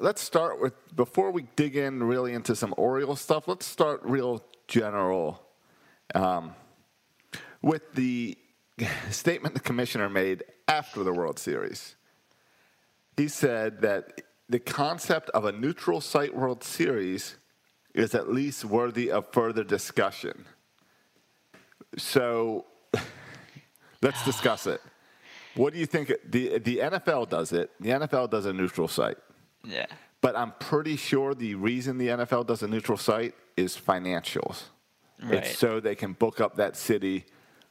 let's 0.00 0.20
start 0.20 0.60
with, 0.60 0.74
before 0.96 1.30
we 1.30 1.46
dig 1.54 1.76
in 1.76 2.02
really 2.02 2.32
into 2.32 2.56
some 2.56 2.74
Orioles 2.76 3.20
stuff, 3.20 3.46
let's 3.46 3.64
start 3.64 4.00
real 4.02 4.44
general 4.66 5.40
um, 6.16 6.56
with 7.62 7.92
the 7.92 8.36
statement 9.10 9.54
the 9.54 9.60
commissioner 9.60 10.08
made 10.08 10.42
after 10.66 11.04
the 11.04 11.12
World 11.12 11.38
Series. 11.38 11.94
He 13.16 13.28
said 13.28 13.82
that 13.82 14.20
the 14.48 14.58
concept 14.58 15.30
of 15.30 15.44
a 15.44 15.52
neutral 15.52 16.00
site 16.00 16.34
World 16.34 16.64
Series 16.64 17.36
is 17.94 18.14
at 18.14 18.32
least 18.32 18.64
worthy 18.64 19.10
of 19.10 19.32
further 19.32 19.64
discussion. 19.64 20.44
So 21.96 22.66
let's 24.02 24.24
discuss 24.24 24.66
it. 24.66 24.80
What 25.54 25.72
do 25.72 25.78
you 25.78 25.86
think? 25.86 26.12
The, 26.24 26.58
the 26.58 26.78
NFL 26.78 27.28
does 27.28 27.52
it. 27.52 27.70
The 27.80 27.90
NFL 27.90 28.30
does 28.30 28.46
a 28.46 28.52
neutral 28.52 28.88
site. 28.88 29.18
Yeah. 29.64 29.86
But 30.20 30.36
I'm 30.36 30.52
pretty 30.60 30.96
sure 30.96 31.34
the 31.34 31.54
reason 31.54 31.98
the 31.98 32.08
NFL 32.08 32.46
does 32.46 32.62
a 32.62 32.68
neutral 32.68 32.98
site 32.98 33.34
is 33.56 33.76
financials. 33.76 34.64
Right. 35.22 35.34
It's 35.34 35.58
so 35.58 35.80
they 35.80 35.94
can 35.94 36.12
book 36.12 36.40
up 36.40 36.56
that 36.56 36.76
city 36.76 37.24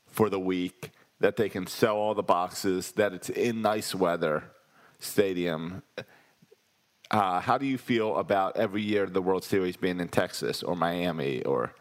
for 0.07 0.29
the 0.29 0.39
week, 0.39 0.91
that 1.19 1.35
they 1.35 1.49
can 1.49 1.67
sell 1.67 1.95
all 1.95 2.13
the 2.13 2.23
boxes, 2.23 2.91
that 2.93 3.13
it's 3.13 3.29
in 3.29 3.61
nice 3.61 3.93
weather 3.93 4.43
stadium. 4.99 5.83
Uh, 7.11 7.39
how 7.39 7.57
do 7.57 7.65
you 7.65 7.77
feel 7.77 8.17
about 8.17 8.55
every 8.55 8.81
year 8.81 9.05
the 9.07 9.21
World 9.21 9.43
Series 9.43 9.77
being 9.77 9.99
in 9.99 10.09
Texas 10.09 10.61
or 10.61 10.75
Miami 10.75 11.43
or 11.43 11.73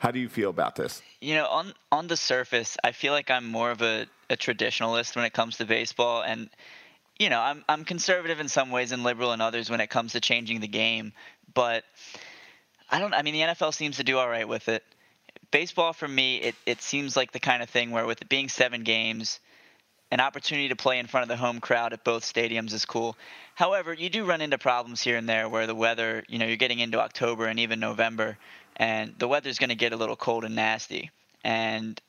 how 0.00 0.10
do 0.10 0.18
you 0.18 0.30
feel 0.30 0.48
about 0.48 0.76
this? 0.76 1.02
You 1.20 1.34
know, 1.34 1.46
on 1.46 1.74
on 1.92 2.06
the 2.06 2.16
surface, 2.16 2.78
I 2.82 2.92
feel 2.92 3.12
like 3.12 3.30
I'm 3.30 3.46
more 3.46 3.70
of 3.70 3.82
a, 3.82 4.06
a 4.30 4.36
traditionalist 4.36 5.14
when 5.14 5.26
it 5.26 5.34
comes 5.34 5.58
to 5.58 5.66
baseball, 5.66 6.22
and 6.22 6.48
you 7.18 7.28
know, 7.28 7.38
I'm 7.38 7.62
I'm 7.68 7.84
conservative 7.84 8.40
in 8.40 8.48
some 8.48 8.70
ways 8.70 8.92
and 8.92 9.02
liberal 9.02 9.34
in 9.34 9.42
others 9.42 9.68
when 9.68 9.80
it 9.80 9.90
comes 9.90 10.12
to 10.12 10.20
changing 10.20 10.60
the 10.60 10.68
game. 10.68 11.12
But 11.52 11.84
I 12.90 12.98
don't. 12.98 13.12
I 13.12 13.20
mean, 13.20 13.34
the 13.34 13.40
NFL 13.40 13.74
seems 13.74 13.98
to 13.98 14.04
do 14.04 14.16
all 14.16 14.28
right 14.28 14.48
with 14.48 14.70
it. 14.70 14.82
Baseball, 15.50 15.92
for 15.92 16.08
me, 16.08 16.38
it 16.38 16.54
it 16.64 16.80
seems 16.80 17.14
like 17.14 17.32
the 17.32 17.40
kind 17.40 17.62
of 17.62 17.68
thing 17.68 17.90
where 17.90 18.06
with 18.06 18.22
it 18.22 18.28
being 18.30 18.48
seven 18.48 18.84
games, 18.84 19.38
an 20.10 20.20
opportunity 20.20 20.68
to 20.68 20.76
play 20.76 20.98
in 20.98 21.06
front 21.06 21.22
of 21.22 21.28
the 21.28 21.36
home 21.36 21.60
crowd 21.60 21.92
at 21.92 22.04
both 22.04 22.24
stadiums 22.24 22.72
is 22.72 22.84
cool. 22.84 23.16
However, 23.54 23.94
you 23.94 24.10
do 24.10 24.24
run 24.24 24.40
into 24.40 24.58
problems 24.58 25.02
here 25.02 25.16
and 25.16 25.28
there 25.28 25.48
where 25.48 25.66
the 25.66 25.74
weather, 25.74 26.24
you 26.28 26.38
know, 26.38 26.46
you're 26.46 26.56
getting 26.56 26.80
into 26.80 27.00
October 27.00 27.46
and 27.46 27.60
even 27.60 27.78
November, 27.78 28.36
and 28.76 29.14
the 29.18 29.28
weather's 29.28 29.58
going 29.58 29.70
to 29.70 29.76
get 29.76 29.92
a 29.92 29.96
little 29.96 30.16
cold 30.16 30.44
and 30.44 30.56
nasty, 30.56 31.10
and 31.44 32.00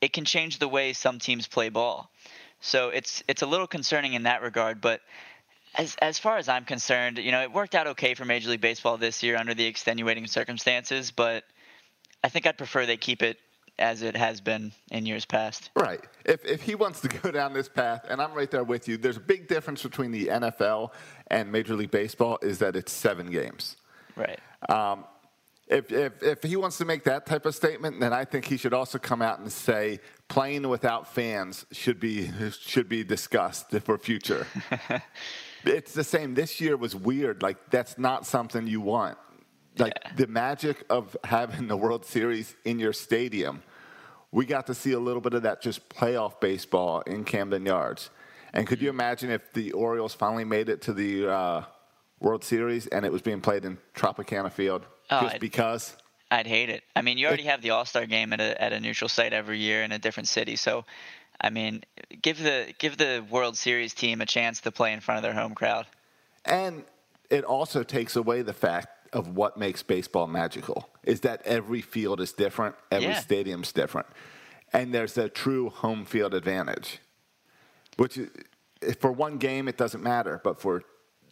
it 0.00 0.12
can 0.12 0.24
change 0.24 0.58
the 0.58 0.68
way 0.68 0.92
some 0.92 1.18
teams 1.18 1.46
play 1.46 1.68
ball. 1.68 2.10
So 2.60 2.90
it's 2.90 3.22
it's 3.26 3.42
a 3.42 3.46
little 3.46 3.66
concerning 3.66 4.12
in 4.12 4.24
that 4.24 4.42
regard, 4.42 4.80
but 4.80 5.00
as 5.74 5.96
as 6.02 6.18
far 6.18 6.36
as 6.36 6.48
I'm 6.48 6.64
concerned, 6.64 7.18
you 7.18 7.32
know, 7.32 7.42
it 7.42 7.52
worked 7.52 7.74
out 7.74 7.86
okay 7.86 8.14
for 8.14 8.24
Major 8.24 8.50
League 8.50 8.60
Baseball 8.60 8.98
this 8.98 9.22
year 9.22 9.36
under 9.36 9.54
the 9.54 9.64
extenuating 9.64 10.26
circumstances, 10.26 11.10
but 11.10 11.44
I 12.22 12.28
think 12.28 12.46
I'd 12.46 12.58
prefer 12.58 12.84
they 12.84 12.98
keep 12.98 13.22
it 13.22 13.38
as 13.78 14.02
it 14.02 14.16
has 14.16 14.40
been 14.40 14.72
in 14.90 15.06
years 15.06 15.24
past. 15.24 15.70
Right. 15.74 16.04
If, 16.24 16.44
if 16.44 16.62
he 16.62 16.74
wants 16.74 17.00
to 17.00 17.08
go 17.08 17.30
down 17.32 17.52
this 17.52 17.68
path, 17.68 18.04
and 18.08 18.20
I'm 18.20 18.32
right 18.32 18.50
there 18.50 18.64
with 18.64 18.88
you, 18.88 18.96
there's 18.96 19.16
a 19.16 19.20
big 19.20 19.48
difference 19.48 19.82
between 19.82 20.10
the 20.10 20.26
NFL 20.26 20.90
and 21.28 21.50
Major 21.50 21.74
League 21.74 21.90
Baseball 21.90 22.38
is 22.42 22.58
that 22.58 22.76
it's 22.76 22.92
seven 22.92 23.30
games. 23.30 23.76
Right. 24.16 24.40
Um, 24.68 25.04
if, 25.70 25.92
if, 25.92 26.22
if 26.22 26.42
he 26.42 26.56
wants 26.56 26.78
to 26.78 26.84
make 26.84 27.04
that 27.04 27.26
type 27.26 27.46
of 27.46 27.54
statement, 27.54 28.00
then 28.00 28.12
I 28.12 28.24
think 28.24 28.44
he 28.44 28.56
should 28.56 28.74
also 28.74 28.98
come 28.98 29.22
out 29.22 29.38
and 29.38 29.50
say 29.50 30.00
playing 30.28 30.68
without 30.68 31.14
fans 31.14 31.64
should 31.70 32.00
be 32.00 32.30
should 32.50 32.88
be 32.88 33.04
discussed 33.04 33.70
for 33.70 33.96
future. 33.96 34.48
it's 35.64 35.94
the 35.94 36.02
same. 36.02 36.34
This 36.34 36.60
year 36.60 36.76
was 36.76 36.96
weird. 36.96 37.42
Like 37.42 37.70
that's 37.70 37.98
not 37.98 38.26
something 38.26 38.66
you 38.66 38.80
want. 38.80 39.16
Like 39.80 39.94
Yeah. 40.04 40.12
the 40.16 40.26
magic 40.26 40.84
of 40.90 41.16
having 41.24 41.68
the 41.68 41.76
World 41.76 42.04
Series 42.04 42.54
in 42.64 42.78
your 42.78 42.92
stadium, 42.92 43.62
we 44.30 44.44
got 44.46 44.66
to 44.66 44.74
see 44.74 44.92
a 44.92 44.98
little 44.98 45.20
bit 45.20 45.34
of 45.34 45.42
that 45.42 45.60
just 45.62 45.88
playoff 45.88 46.40
baseball 46.40 47.00
in 47.02 47.24
Camden 47.24 47.66
Yards. 47.66 48.10
And 48.52 48.66
could 48.66 48.80
you 48.82 48.90
imagine 48.90 49.30
if 49.30 49.52
the 49.52 49.72
Orioles 49.72 50.14
finally 50.14 50.44
made 50.44 50.68
it 50.68 50.82
to 50.82 50.92
the 50.92 51.28
uh, 51.28 51.62
World 52.20 52.44
Series 52.44 52.86
and 52.88 53.04
it 53.06 53.12
was 53.12 53.22
being 53.22 53.40
played 53.40 53.64
in 53.64 53.78
Tropicana 53.94 54.52
Field 54.52 54.86
Oh, 55.10 55.22
just 55.22 55.34
I'd- 55.36 55.38
because? 55.40 55.96
I'd 56.32 56.46
hate 56.46 56.68
it. 56.70 56.84
I 56.94 57.02
mean, 57.02 57.18
you 57.18 57.26
already 57.26 57.42
have 57.44 57.60
the 57.60 57.70
All 57.70 57.84
Star 57.84 58.06
game 58.06 58.32
at 58.32 58.40
a 58.40 58.62
at 58.62 58.72
a 58.72 58.78
neutral 58.78 59.08
site 59.08 59.32
every 59.32 59.58
year 59.58 59.82
in 59.82 59.90
a 59.90 59.98
different 59.98 60.28
city. 60.28 60.54
So, 60.54 60.84
I 61.40 61.50
mean, 61.50 61.82
give 62.22 62.38
the 62.40 62.72
give 62.78 62.98
the 62.98 63.24
World 63.28 63.56
Series 63.56 63.94
team 63.94 64.20
a 64.20 64.26
chance 64.26 64.60
to 64.60 64.70
play 64.70 64.92
in 64.92 65.00
front 65.00 65.16
of 65.18 65.22
their 65.24 65.32
home 65.32 65.56
crowd. 65.56 65.86
And 66.44 66.84
it 67.30 67.42
also 67.42 67.82
takes 67.82 68.14
away 68.14 68.42
the 68.42 68.52
fact 68.52 68.99
of 69.12 69.28
what 69.36 69.56
makes 69.56 69.82
baseball 69.82 70.26
magical 70.26 70.88
is 71.02 71.20
that 71.20 71.42
every 71.44 71.80
field 71.80 72.20
is 72.20 72.32
different, 72.32 72.76
every 72.90 73.08
Yeah. 73.08 73.18
stadium's 73.20 73.72
different. 73.72 74.06
And 74.72 74.94
there's 74.94 75.18
a 75.18 75.28
true 75.28 75.68
home 75.70 76.04
field 76.04 76.32
advantage. 76.34 76.98
Which 77.96 78.16
is, 78.18 78.30
for 79.00 79.10
one 79.12 79.38
game 79.38 79.68
it 79.68 79.76
doesn't 79.76 80.02
matter, 80.02 80.40
but 80.42 80.60
for 80.60 80.82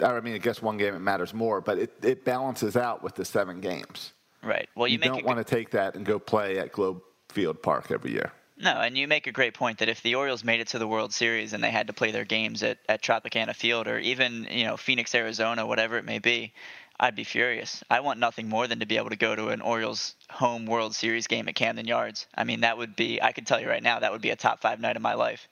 I 0.03 0.21
mean 0.21 0.35
I 0.35 0.39
guess 0.39 0.61
one 0.61 0.77
game 0.77 0.95
it 0.95 0.99
matters 1.01 1.33
more, 1.33 1.61
but 1.61 1.79
it, 1.79 1.93
it 2.03 2.25
balances 2.25 2.77
out 2.77 3.03
with 3.03 3.15
the 3.15 3.25
seven 3.25 3.61
games. 3.61 4.13
Right. 4.43 4.69
Well, 4.75 4.87
you, 4.87 4.95
You, 4.95 4.99
don't 4.99 5.17
good- 5.19 5.25
want 5.25 5.39
to 5.39 5.45
take 5.45 5.71
that 5.71 5.95
and 5.95 6.05
go 6.05 6.19
play 6.19 6.59
at 6.59 6.73
Globe 6.73 7.01
Life 7.37 7.63
Park 7.63 7.91
every 7.91 8.13
year. 8.13 8.33
No, 8.61 8.73
and 8.81 8.99
you 8.99 9.07
make 9.07 9.29
a 9.29 9.33
great 9.33 9.55
point 9.55 9.79
that 9.79 9.89
if 9.89 10.03
the 10.03 10.17
Orioles 10.17 10.43
made 10.43 10.59
it 10.61 10.67
to 10.69 10.81
the 10.81 10.87
World 10.89 11.13
Series 11.13 11.53
and 11.53 11.63
they 11.63 11.71
had 11.71 11.87
to 11.87 11.93
play 11.93 12.11
their 12.11 12.25
games 12.25 12.65
at, 12.65 12.79
at 12.89 13.03
Tropicana 13.03 13.55
Field 13.55 13.87
or 13.87 14.01
even, 14.01 14.49
you 14.51 14.65
know, 14.65 14.77
Phoenix, 14.77 15.15
Arizona, 15.15 15.65
whatever 15.65 15.97
it 15.97 16.05
may 16.05 16.19
be, 16.19 16.53
I'd 17.01 17.15
be 17.15 17.25
furious. 17.25 17.83
I 17.89 18.01
want 18.01 18.19
nothing 18.19 18.49
more 18.49 18.67
than 18.67 18.81
to 18.81 18.87
be 18.87 18.97
able 18.97 19.11
to 19.11 19.17
go 19.17 19.37
to 19.37 19.49
an 19.49 19.61
Orioles 19.61 20.17
home 20.31 20.67
World 20.67 20.95
Series 20.97 21.27
game 21.29 21.49
at 21.49 21.55
Camden 21.55 21.87
Yards. 21.87 22.27
I 22.35 22.43
mean, 22.45 22.61
that 22.63 22.77
would 22.77 22.97
be, 22.97 23.23
I 23.23 23.31
could 23.33 23.47
tell 23.47 23.61
you 23.61 23.69
right 23.69 23.83
now, 23.83 24.01
that 24.01 24.11
would 24.11 24.21
be 24.21 24.31
a 24.31 24.37
top 24.37 24.61
five 24.61 24.81
night 24.81 24.97
of 24.97 25.03
my 25.03 25.15
life. 25.15 25.47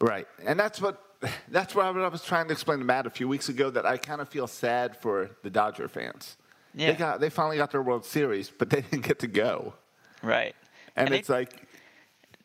Right, 0.00 0.26
and 0.44 0.58
that's 0.58 0.80
what 0.80 1.00
that's 1.48 1.74
what 1.74 1.86
I 1.86 2.08
was 2.08 2.22
trying 2.22 2.46
to 2.48 2.52
explain 2.52 2.78
to 2.80 2.84
Matt 2.84 3.06
a 3.06 3.10
few 3.10 3.28
weeks 3.28 3.48
ago. 3.48 3.70
That 3.70 3.86
I 3.86 3.96
kind 3.96 4.20
of 4.20 4.28
feel 4.28 4.46
sad 4.46 4.96
for 4.96 5.30
the 5.42 5.48
Dodger 5.50 5.88
fans. 5.88 6.36
Yeah. 6.74 6.90
They 6.92 6.98
got 6.98 7.20
they 7.20 7.30
finally 7.30 7.56
got 7.56 7.70
their 7.70 7.80
World 7.80 8.04
Series, 8.04 8.50
but 8.50 8.68
they 8.70 8.80
didn't 8.90 9.06
get 9.06 9.20
to 9.20 9.26
go. 9.28 9.74
Right. 10.22 10.54
And, 10.96 11.06
And 11.06 11.14
they- 11.14 11.20
it's 11.20 11.28
like, 11.28 11.50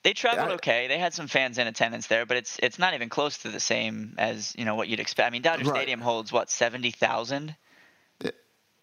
They 0.03 0.13
traveled 0.13 0.50
I- 0.51 0.53
okay. 0.55 0.88
They 0.88 1.00
had 1.00 1.13
some 1.13 1.27
fans 1.27 1.58
in 1.58 1.67
attendance 1.67 2.08
there, 2.08 2.25
but 2.25 2.38
it's 2.38 2.58
it's 2.63 2.77
not 2.79 2.93
even 2.93 3.10
close 3.10 3.39
to 3.39 3.50
the 3.50 3.60
same 3.60 4.13
as 4.17 4.53
you 4.58 4.63
know 4.63 4.75
what 4.75 4.88
you'd 4.88 5.00
expect. 5.01 5.27
I 5.27 5.31
mean, 5.31 5.41
Dodger 5.41 5.65
Right. 5.65 5.75
Stadium 5.79 6.00
holds 6.00 6.31
what 6.31 6.50
seventy 6.51 6.91
thousand. 6.91 7.55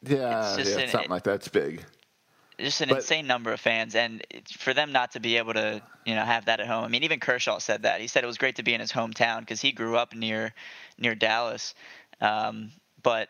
Yeah, 0.06 0.56
It's 0.58 0.70
yeah, 0.70 0.78
an- 0.78 0.88
something 0.90 1.10
like 1.10 1.24
that's 1.24 1.48
big. 1.48 1.84
just 2.58 2.80
an 2.80 2.88
But- 2.88 2.98
insane 2.98 3.26
number 3.26 3.52
of 3.52 3.60
fans, 3.60 3.94
and 3.94 4.22
it's- 4.30 4.52
for 4.52 4.72
them 4.72 4.92
not 4.92 5.12
to 5.12 5.20
be 5.20 5.36
able 5.36 5.52
to, 5.54 5.82
you 6.04 6.14
know, 6.14 6.24
have 6.24 6.46
that 6.46 6.60
at 6.60 6.66
home. 6.66 6.84
I 6.84 6.88
mean, 6.88 7.02
even 7.04 7.20
Kershaw 7.20 7.58
said 7.58 7.82
that. 7.82 8.00
He 8.00 8.06
said 8.06 8.24
it 8.24 8.26
was 8.26 8.38
great 8.38 8.56
to 8.56 8.62
be 8.62 8.72
in 8.74 8.80
his 8.80 8.92
hometown 8.92 9.40
because 9.40 9.60
he 9.60 9.72
grew 9.72 9.96
up 9.96 10.14
near 10.14 10.54
near 10.98 11.14
Dallas. 11.14 11.74
Um, 12.20 12.72
but 13.02 13.28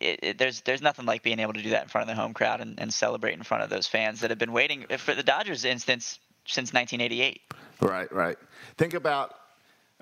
it, 0.00 0.20
it, 0.22 0.38
there's 0.38 0.60
there's 0.62 0.82
nothing 0.82 1.06
like 1.06 1.22
being 1.22 1.38
able 1.38 1.54
to 1.54 1.62
do 1.62 1.70
that 1.70 1.82
in 1.82 1.88
front 1.88 2.08
of 2.10 2.14
the 2.14 2.20
home 2.20 2.34
crowd 2.34 2.60
and, 2.60 2.78
and 2.78 2.92
celebrate 2.92 3.32
in 3.34 3.42
front 3.42 3.62
of 3.62 3.70
those 3.70 3.86
fans 3.86 4.20
that 4.20 4.30
have 4.30 4.38
been 4.38 4.52
waiting 4.52 4.84
for 4.98 5.14
the 5.14 5.22
Dodgers 5.22 5.64
instance 5.64 6.18
since 6.44 6.72
1988. 6.72 7.40
Right, 7.80 8.12
right. 8.12 8.36
Think 8.76 8.92
about 8.94 9.34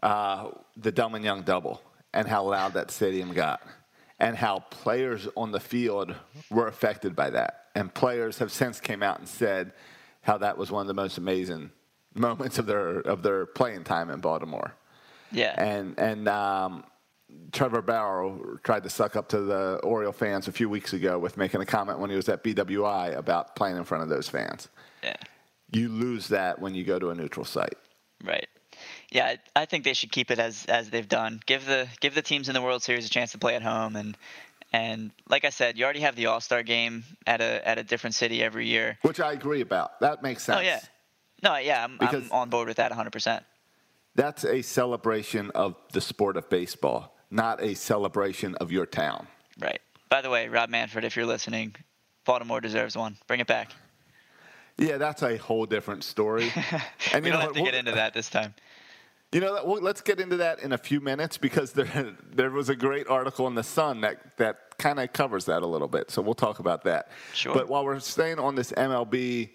uh, 0.02 0.50
the 0.76 0.90
Delmon 0.92 1.22
Young 1.22 1.42
double 1.42 1.80
and 2.12 2.26
how 2.26 2.44
loud 2.44 2.72
that 2.74 2.90
stadium 2.90 3.32
got, 3.32 3.60
and 4.18 4.36
how 4.36 4.60
players 4.70 5.28
on 5.36 5.52
the 5.52 5.60
field 5.60 6.14
were 6.50 6.66
affected 6.66 7.14
by 7.14 7.30
that. 7.30 7.66
And 7.74 7.92
players 7.92 8.38
have 8.38 8.50
since 8.50 8.80
came 8.80 9.02
out 9.02 9.18
and 9.18 9.28
said 9.28 9.72
how 10.22 10.38
that 10.38 10.56
was 10.56 10.70
one 10.70 10.82
of 10.82 10.86
the 10.86 10.94
most 10.94 11.18
amazing 11.18 11.70
moments 12.14 12.58
of 12.58 12.66
their 12.66 13.00
of 13.00 13.22
their 13.22 13.46
playing 13.46 13.84
time 13.84 14.10
in 14.10 14.20
Baltimore. 14.20 14.74
Yeah. 15.30 15.54
And 15.58 15.98
and 15.98 16.28
um, 16.28 16.84
Trevor 17.52 17.82
Bauer 17.82 18.60
tried 18.62 18.84
to 18.84 18.90
suck 18.90 19.16
up 19.16 19.28
to 19.30 19.40
the 19.40 19.80
Oriole 19.82 20.12
fans 20.12 20.48
a 20.48 20.52
few 20.52 20.68
weeks 20.68 20.92
ago 20.92 21.18
with 21.18 21.36
making 21.36 21.60
a 21.60 21.66
comment 21.66 21.98
when 21.98 22.10
he 22.10 22.16
was 22.16 22.28
at 22.28 22.42
BWI 22.42 23.16
about 23.16 23.56
playing 23.56 23.76
in 23.76 23.84
front 23.84 24.02
of 24.02 24.08
those 24.08 24.28
fans. 24.28 24.68
yeah. 25.02 25.16
You 25.72 25.88
lose 25.88 26.28
that 26.28 26.60
when 26.60 26.76
you 26.76 26.84
go 26.84 26.98
to 27.00 27.10
a 27.10 27.14
neutral 27.14 27.44
site. 27.44 27.74
Right. 28.24 28.46
Yeah, 29.10 29.36
I 29.54 29.64
think 29.66 29.84
they 29.84 29.94
should 29.94 30.10
keep 30.12 30.30
it 30.30 30.38
as 30.38 30.64
as 30.66 30.90
they've 30.90 31.08
done. 31.08 31.40
Give 31.46 31.64
the 31.64 31.88
give 32.00 32.14
the 32.14 32.22
teams 32.22 32.48
in 32.48 32.54
the 32.54 32.62
World 32.62 32.82
Series 32.82 33.06
a 33.06 33.10
chance 33.10 33.32
to 33.32 33.38
play 33.38 33.54
at 33.54 33.62
home, 33.62 33.94
and 33.96 34.16
and 34.72 35.10
like 35.28 35.44
I 35.44 35.50
said, 35.50 35.78
you 35.78 35.84
already 35.84 36.00
have 36.00 36.16
the 36.16 36.26
All 36.26 36.40
Star 36.40 36.62
game 36.62 37.04
at 37.26 37.40
a 37.40 37.66
at 37.66 37.78
a 37.78 37.84
different 37.84 38.14
city 38.14 38.42
every 38.42 38.66
year. 38.66 38.98
Which 39.02 39.20
I 39.20 39.32
agree 39.32 39.60
about. 39.60 40.00
That 40.00 40.22
makes 40.22 40.42
sense. 40.42 40.58
Oh 40.58 40.62
yeah, 40.62 40.80
no, 41.42 41.56
yeah, 41.56 41.84
I'm, 41.84 41.98
I'm 42.00 42.28
on 42.32 42.50
board 42.50 42.66
with 42.68 42.78
that 42.78 42.90
100. 42.90 43.10
percent 43.12 43.44
That's 44.16 44.44
a 44.44 44.60
celebration 44.62 45.50
of 45.54 45.76
the 45.92 46.00
sport 46.00 46.36
of 46.36 46.48
baseball, 46.50 47.16
not 47.30 47.62
a 47.62 47.74
celebration 47.74 48.56
of 48.56 48.72
your 48.72 48.86
town. 48.86 49.28
Right. 49.60 49.80
By 50.08 50.20
the 50.20 50.30
way, 50.30 50.48
Rob 50.48 50.68
Manfred, 50.68 51.04
if 51.04 51.16
you're 51.16 51.26
listening, 51.26 51.74
Baltimore 52.24 52.60
deserves 52.60 52.96
one. 52.96 53.16
Bring 53.28 53.40
it 53.40 53.46
back. 53.46 53.70
Yeah, 54.78 54.98
that's 54.98 55.22
a 55.22 55.36
whole 55.36 55.64
different 55.66 56.04
story. 56.04 56.52
And 57.14 57.24
We 57.24 57.30
don't 57.30 57.40
have 57.40 57.52
to 57.52 57.60
get 57.62 57.72
We'll- 57.72 57.74
into 57.78 57.92
that 57.92 58.12
this 58.14 58.28
time. 58.28 58.54
You 59.32 59.40
know, 59.40 59.60
well, 59.64 59.82
let's 59.82 60.00
get 60.00 60.20
into 60.20 60.36
that 60.38 60.60
in 60.60 60.72
a 60.72 60.78
few 60.78 61.00
minutes 61.00 61.36
because 61.36 61.72
there 61.72 62.14
there 62.32 62.50
was 62.50 62.68
a 62.68 62.76
great 62.76 63.08
article 63.08 63.46
in 63.46 63.54
the 63.54 63.62
Sun 63.62 64.02
that 64.02 64.36
that 64.38 64.78
kind 64.78 65.00
of 65.00 65.12
covers 65.12 65.46
that 65.46 65.62
a 65.62 65.66
little 65.66 65.88
bit. 65.88 66.10
So 66.10 66.22
we'll 66.22 66.34
talk 66.34 66.58
about 66.58 66.84
that. 66.84 67.10
Sure. 67.34 67.54
But 67.54 67.68
while 67.68 67.84
we're 67.84 67.98
staying 68.00 68.38
on 68.38 68.54
this 68.54 68.72
MLB, 68.72 69.50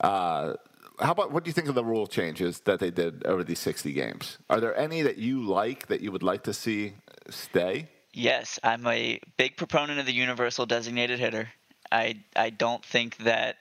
uh, 0.00 0.54
how 1.00 1.12
about 1.12 1.32
what 1.32 1.44
do 1.44 1.48
you 1.48 1.52
think 1.52 1.68
of 1.68 1.74
the 1.74 1.84
rule 1.84 2.06
changes 2.06 2.60
that 2.60 2.80
they 2.80 2.90
did 2.90 3.24
over 3.26 3.44
these 3.44 3.58
60 3.58 3.92
games? 3.92 4.38
Are 4.50 4.60
there 4.60 4.76
any 4.76 5.02
that 5.02 5.18
you 5.18 5.42
like 5.42 5.86
that 5.88 6.00
you 6.00 6.12
would 6.12 6.22
like 6.22 6.42
to 6.44 6.52
see 6.52 6.94
stay? 7.28 7.88
Yes, 8.12 8.58
I'm 8.62 8.86
a 8.86 9.20
big 9.36 9.56
proponent 9.56 9.98
of 9.98 10.06
the 10.06 10.12
universal 10.12 10.66
designated 10.66 11.18
hitter. 11.18 11.48
I 11.90 12.22
I 12.36 12.50
don't 12.50 12.84
think 12.84 13.18
that 13.18 13.56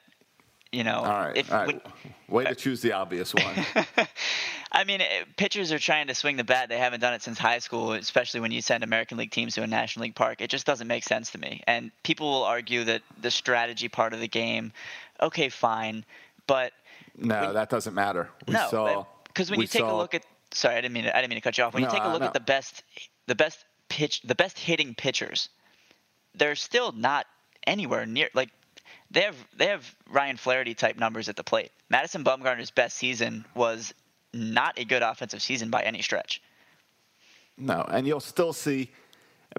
you 0.71 0.83
know 0.83 0.97
All 0.97 1.03
right. 1.03 1.37
if 1.37 1.51
all 1.51 1.59
right. 1.59 1.67
when- 1.67 1.81
Way 2.29 2.45
to 2.45 2.55
choose 2.55 2.81
the 2.81 2.93
obvious 2.93 3.33
one. 3.33 3.65
I 4.71 4.85
mean, 4.85 5.01
eh, 5.01 5.25
pitchers 5.35 5.73
are 5.73 5.79
trying 5.79 6.07
to 6.07 6.15
swing 6.15 6.37
the 6.37 6.45
bat. 6.45 6.69
They 6.69 6.77
haven't 6.77 7.01
done 7.01 7.13
it 7.13 7.21
since 7.21 7.37
high 7.37 7.59
school, 7.59 7.91
especially 7.91 8.39
when 8.39 8.51
you 8.51 8.61
send 8.61 8.85
American 8.85 9.17
League 9.17 9.31
teams 9.31 9.55
to 9.55 9.63
a 9.63 9.67
National 9.67 10.03
League 10.03 10.15
park. 10.15 10.39
It 10.39 10.49
just 10.49 10.65
doesn't 10.65 10.87
make 10.87 11.03
sense 11.03 11.31
to 11.31 11.37
me. 11.37 11.61
And 11.67 11.91
people 12.03 12.31
will 12.31 12.43
argue 12.45 12.85
that 12.85 13.01
the 13.19 13.29
strategy 13.31 13.89
part 13.89 14.13
of 14.13 14.21
the 14.21 14.29
game, 14.29 14.71
okay, 15.21 15.49
fine, 15.49 16.05
but 16.47 16.71
No, 17.17 17.51
that 17.51 17.69
doesn't 17.69 17.93
matter. 17.93 18.29
We 18.47 18.53
no, 18.53 19.07
because 19.25 19.51
when 19.51 19.59
you 19.59 19.67
take 19.67 19.83
a 19.83 19.93
look 19.93 20.13
at, 20.13 20.23
sorry, 20.51 20.75
I 20.77 20.81
didn't 20.81 20.93
mean 20.93 21.03
to, 21.03 21.13
I 21.17 21.19
didn't 21.19 21.31
mean 21.31 21.37
to 21.41 21.43
cut 21.43 21.57
you 21.57 21.65
off. 21.65 21.73
When 21.73 21.83
No, 21.83 21.89
you 21.89 21.93
take 21.93 22.03
a 22.03 22.07
uh, 22.07 22.13
look 22.13 22.21
no. 22.21 22.27
at 22.27 22.33
the 22.33 22.39
best, 22.39 22.83
the 23.27 23.35
best 23.35 23.65
pitch, 23.89 24.21
the 24.21 24.35
best 24.35 24.57
hitting 24.57 24.95
pitchers, 24.95 25.49
they're 26.33 26.55
still 26.55 26.93
not 26.93 27.25
anywhere 27.67 28.05
near 28.05 28.29
like. 28.33 28.49
They 29.11 29.21
have 29.21 29.35
they 29.55 29.67
have 29.67 29.95
Ryan 30.09 30.37
Flaherty 30.37 30.73
type 30.73 30.97
numbers 30.97 31.29
at 31.29 31.35
the 31.35 31.43
plate. 31.43 31.71
Madison 31.89 32.23
Bumgarner's 32.23 32.71
best 32.71 32.97
season 32.97 33.45
was 33.55 33.93
not 34.33 34.79
a 34.79 34.85
good 34.85 35.03
offensive 35.03 35.41
season 35.41 35.69
by 35.69 35.81
any 35.83 36.01
stretch. 36.01 36.41
No, 37.57 37.85
and 37.91 38.07
you'll 38.07 38.21
still 38.21 38.53
see 38.53 38.91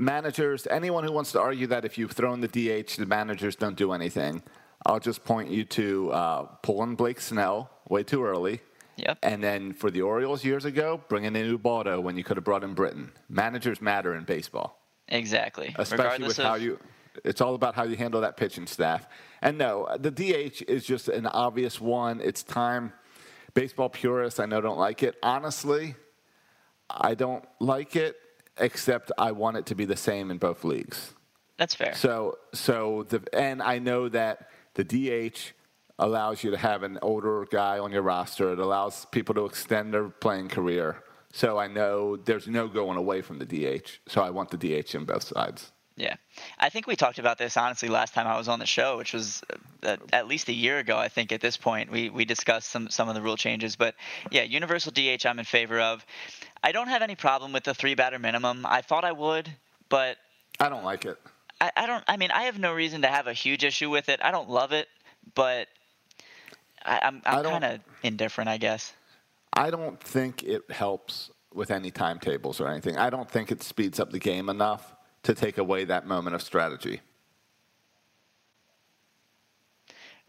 managers, 0.00 0.66
anyone 0.71 1.04
who 1.04 1.12
wants 1.12 1.32
to 1.32 1.40
argue 1.40 1.66
that 1.68 1.85
if 1.85 1.99
you've 1.99 2.12
thrown 2.12 2.40
the 2.40 2.49
DH, 2.49 2.97
the 2.97 3.06
managers 3.06 3.54
don't 3.54 3.76
do 3.76 3.92
anything. 3.92 4.42
I'll 4.87 4.99
just 4.99 5.25
point 5.25 5.50
you 5.50 5.64
to 5.64 6.11
uh, 6.11 6.42
pulling 6.62 6.97
Blake 6.97 7.21
Snell 7.21 7.71
way 7.88 8.02
too 8.02 8.25
early 8.25 8.61
Yep. 8.97 9.18
And 9.23 9.42
then 9.42 9.73
for 9.73 9.90
the 9.90 10.02
Orioles 10.02 10.44
years 10.44 10.64
ago, 10.64 11.00
bringing 11.09 11.35
in 11.35 11.47
Ubaldo 11.47 12.00
when 12.00 12.16
you 12.16 12.25
could 12.25 12.37
have 12.37 12.44
brought 12.44 12.62
in 12.64 12.75
Britton. 12.75 13.12
Managers 13.28 13.80
matter 13.80 14.14
in 14.14 14.25
baseball, 14.25 14.78
Exactly. 15.09 15.75
especially 15.78 16.04
Regardless 16.04 16.28
with 16.28 16.38
of 16.40 16.44
how 16.44 16.54
you. 16.54 16.78
It's 17.25 17.40
all 17.40 17.54
about 17.54 17.75
how 17.75 17.85
you 17.85 17.97
handle 17.97 18.21
that 18.23 18.37
pitching 18.37 18.66
staff. 18.66 19.07
And 19.40 19.59
no, 19.59 19.88
the 19.99 20.11
DH 20.11 20.62
is 20.69 20.85
just 20.85 21.09
an 21.09 21.26
obvious 21.26 21.81
one. 21.81 22.21
It's 22.21 22.42
time. 22.42 22.92
Baseball 23.54 23.90
purists, 23.90 24.40
I 24.40 24.47
know, 24.47 24.61
don't 24.61 24.78
like 24.78 25.02
it. 25.02 25.16
Honestly, 25.23 25.95
I 26.90 27.14
don't 27.14 27.45
like 27.61 27.97
it, 27.97 28.16
except 28.59 29.12
I 29.19 29.33
want 29.33 29.57
it 29.57 29.66
to 29.66 29.75
be 29.75 29.85
the 29.85 29.97
same 29.97 30.31
in 30.31 30.38
both 30.38 30.64
leagues. 30.64 31.14
That's 31.59 31.75
fair. 31.75 31.95
So, 31.95 32.38
so 32.54 33.07
the 33.09 33.23
and 33.33 33.62
I 33.62 33.78
know 33.78 34.09
that 34.09 34.49
the 34.75 34.85
DH 34.85 35.52
allows 35.99 36.42
you 36.42 36.50
to 36.50 36.57
have 36.57 36.83
an 36.83 36.99
older 37.02 37.47
guy 37.50 37.78
on 37.78 37.92
your 37.92 38.02
roster. 38.02 38.52
It 38.52 38.59
allows 38.59 39.07
people 39.07 39.35
to 39.35 39.45
extend 39.45 39.95
their 39.95 40.09
playing 40.09 40.49
career. 40.49 41.02
So 41.33 41.59
I 41.59 41.66
know 41.66 42.16
there's 42.16 42.49
no 42.49 42.69
going 42.69 42.99
away 42.99 43.23
from 43.23 43.38
the 43.38 43.47
DH. 43.47 43.99
So 44.09 44.23
I 44.23 44.31
want 44.31 44.50
the 44.50 44.57
DH 44.57 44.95
in 44.95 45.04
both 45.04 45.23
sides. 45.23 45.73
Yeah, 45.96 46.16
I 46.58 46.70
think 46.70 46.87
we 46.87 46.96
talked 46.96 47.18
about 47.18 47.37
this 47.37 47.56
honestly 47.56 47.88
last 47.88 48.14
time 48.14 48.26
I 48.26 48.38
was 48.38 48.49
on 48.49 48.58
the 48.58 48.66
show, 48.66 48.96
which 48.96 49.12
was 49.12 49.42
uh, 49.82 49.96
at 50.12 50.26
least 50.26 50.49
a 50.49 50.52
year 50.52 50.78
ago. 50.78 50.96
I 50.96 51.08
think 51.08 51.32
at 51.32 51.40
this 51.40 51.56
point 51.56 51.90
we 51.90 52.08
we 52.08 52.25
discussed 52.25 52.70
some 52.70 52.88
some 52.88 53.08
of 53.08 53.14
the 53.14 53.20
rule 53.20 53.37
changes, 53.37 53.76
but 53.76 53.94
yeah, 54.30 54.42
universal 54.42 54.90
DH 54.92 55.26
I'm 55.26 55.38
in 55.38 55.44
favor 55.44 55.80
of. 55.80 56.04
I 56.62 56.72
don't 56.72 56.88
have 56.88 57.02
any 57.02 57.14
problem 57.14 57.52
with 57.52 57.64
the 57.64 57.75
three 57.75 57.94
batter 57.94 58.18
minimum. 58.18 58.64
I 58.64 58.80
thought 58.80 59.04
I 59.04 59.12
would, 59.12 59.50
but 59.90 60.16
I 60.58 60.70
don't 60.70 60.84
like 60.84 61.04
it. 61.04 61.18
I, 61.61 61.70
I 61.76 61.87
don't. 61.87 62.04
I 62.08 62.16
mean, 62.16 62.30
I 62.30 62.44
have 62.44 62.58
no 62.58 62.72
reason 62.72 63.02
to 63.02 63.08
have 63.08 63.26
a 63.26 63.34
huge 63.34 63.62
issue 63.62 63.90
with 63.90 64.08
it. 64.08 64.20
I 64.22 64.30
don't 64.30 64.49
love 64.49 64.72
it, 64.72 64.88
but 65.34 65.68
I, 66.84 67.00
I'm 67.02 67.20
I'm 67.26 67.44
kind 67.44 67.64
of 67.64 67.80
indifferent, 68.02 68.49
I 68.49 68.56
guess. 68.56 68.94
I 69.52 69.70
don't 69.70 70.00
think 70.00 70.42
it 70.42 70.70
helps 70.70 71.30
with 71.52 71.70
any 71.70 71.90
timetables 71.90 72.61
or 72.61 72.68
anything. 72.68 72.96
I 72.96 73.11
don't 73.11 73.30
think 73.30 73.52
it 73.52 73.62
speeds 73.62 74.00
up 74.00 74.11
the 74.11 74.18
game 74.18 74.49
enough 74.49 74.94
to 75.23 75.35
take 75.35 75.59
away 75.59 75.85
that 75.85 76.07
moment 76.07 76.35
of 76.35 76.43
strategy. 76.43 77.00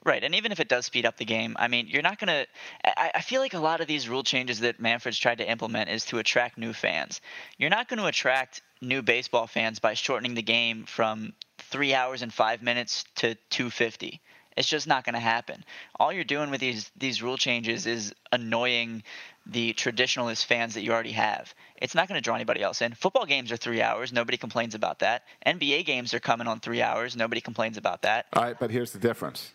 Right, 0.05 0.23
and 0.23 0.35
even 0.35 0.51
if 0.51 0.59
it 0.59 0.67
does 0.67 0.85
speed 0.85 1.05
up 1.05 1.15
the 1.15 1.23
game, 1.23 1.55
I 1.57 1.69
mean, 1.69 1.87
you're 1.87 2.01
not 2.01 2.19
gonna. 2.19 2.45
I, 2.83 3.11
I 3.15 3.21
feel 3.21 3.39
like 3.39 3.53
a 3.53 3.59
lot 3.59 3.79
of 3.79 3.87
these 3.87 4.09
rule 4.09 4.23
changes 4.23 4.59
that 4.59 4.81
Manfred's 4.81 5.17
tried 5.17 5.37
to 5.37 5.49
implement 5.49 5.89
is 5.89 6.03
to 6.07 6.19
attract 6.19 6.57
new 6.57 6.73
fans. 6.73 7.21
You're 7.57 7.69
not 7.69 7.87
going 7.87 7.99
to 7.99 8.07
attract 8.07 8.61
new 8.81 9.01
baseball 9.01 9.47
fans 9.47 9.79
by 9.79 9.93
shortening 9.93 10.33
the 10.33 10.41
game 10.41 10.83
from 10.83 11.31
three 11.57 11.93
hours 11.93 12.21
and 12.21 12.33
five 12.33 12.61
minutes 12.61 13.05
to 13.15 13.35
250. 13.49 14.19
It's 14.57 14.67
just 14.67 14.87
not 14.87 15.03
going 15.03 15.13
to 15.13 15.19
happen. 15.19 15.63
All 15.99 16.11
you're 16.13 16.23
doing 16.23 16.49
with 16.51 16.59
these 16.61 16.91
these 16.97 17.21
rule 17.23 17.37
changes 17.37 17.85
is 17.85 18.13
annoying 18.31 19.03
the 19.45 19.73
traditionalist 19.73 20.45
fans 20.45 20.73
that 20.75 20.81
you 20.83 20.91
already 20.93 21.11
have. 21.11 21.53
It's 21.77 21.95
not 21.95 22.07
going 22.07 22.17
to 22.17 22.23
draw 22.23 22.35
anybody 22.35 22.61
else 22.61 22.81
in. 22.81 22.93
Football 22.93 23.25
games 23.25 23.51
are 23.51 23.57
three 23.57 23.81
hours. 23.81 24.13
Nobody 24.13 24.37
complains 24.37 24.73
about 24.75 24.99
that. 24.99 25.23
NBA 25.45 25.85
games 25.85 26.13
are 26.13 26.19
coming 26.19 26.47
on 26.47 26.59
three 26.59 26.81
hours. 26.81 27.15
Nobody 27.17 27.41
complains 27.41 27.77
about 27.77 28.03
that. 28.03 28.27
All 28.33 28.43
right, 28.43 28.57
but 28.57 28.71
here's 28.71 28.91
the 28.91 28.99
difference. 28.99 29.51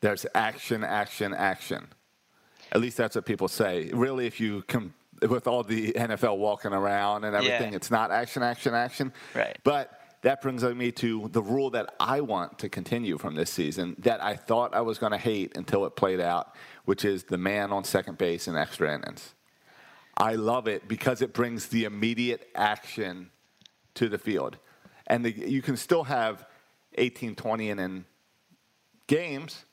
There's 0.00 0.24
action, 0.34 0.82
action, 0.84 1.34
action. 1.34 1.88
At 2.72 2.80
least 2.80 2.96
that's 2.96 3.16
what 3.16 3.26
people 3.26 3.48
say. 3.48 3.90
Really, 3.92 4.26
if 4.26 4.40
you 4.40 4.62
come 4.62 4.94
with 5.28 5.46
all 5.48 5.62
the 5.64 5.92
NFL 5.92 6.38
walking 6.38 6.72
around 6.72 7.24
and 7.24 7.34
everything, 7.34 7.72
Yeah. 7.72 7.76
it's 7.76 7.90
not 7.90 8.10
action, 8.10 8.42
action, 8.42 8.74
action. 8.74 9.12
Right. 9.34 9.58
But 9.64 9.97
that 10.22 10.42
brings 10.42 10.64
me 10.64 10.90
to 10.92 11.28
the 11.32 11.42
rule 11.42 11.70
that 11.70 11.94
I 12.00 12.20
want 12.20 12.58
to 12.60 12.68
continue 12.68 13.18
from 13.18 13.34
this 13.34 13.50
season 13.50 13.94
that 14.00 14.22
I 14.22 14.34
thought 14.34 14.74
I 14.74 14.80
was 14.80 14.98
going 14.98 15.12
to 15.12 15.18
hate 15.18 15.56
until 15.56 15.86
it 15.86 15.94
played 15.94 16.20
out, 16.20 16.54
which 16.84 17.04
is 17.04 17.24
the 17.24 17.38
man 17.38 17.72
on 17.72 17.84
second 17.84 18.18
base 18.18 18.48
in 18.48 18.56
extra 18.56 18.92
innings. 18.92 19.34
I 20.16 20.34
love 20.34 20.66
it 20.66 20.88
because 20.88 21.22
it 21.22 21.32
brings 21.32 21.66
the 21.66 21.84
immediate 21.84 22.48
action 22.56 23.30
to 23.94 24.08
the 24.08 24.18
field. 24.18 24.58
And 25.06 25.24
the, 25.24 25.30
you 25.30 25.62
can 25.62 25.76
still 25.76 26.04
have 26.04 26.44
18, 26.96 27.36
20 27.36 27.70
inning 27.70 28.04
games, 29.06 29.64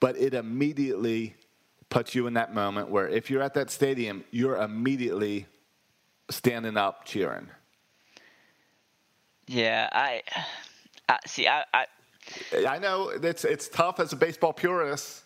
but 0.00 0.16
it 0.16 0.34
immediately 0.34 1.36
puts 1.88 2.16
you 2.16 2.26
in 2.26 2.34
that 2.34 2.52
moment 2.52 2.90
where 2.90 3.06
if 3.08 3.30
you're 3.30 3.42
at 3.42 3.54
that 3.54 3.70
stadium, 3.70 4.24
you're 4.32 4.56
immediately 4.56 5.46
standing 6.28 6.76
up 6.76 7.04
cheering. 7.04 7.48
Yeah, 9.46 9.88
I, 9.92 10.22
I 11.08 11.18
see. 11.26 11.46
I, 11.46 11.64
I 11.72 11.86
I 12.66 12.78
know 12.78 13.10
it's 13.10 13.44
it's 13.44 13.68
tough 13.68 14.00
as 14.00 14.12
a 14.12 14.16
baseball 14.16 14.52
purist. 14.52 15.24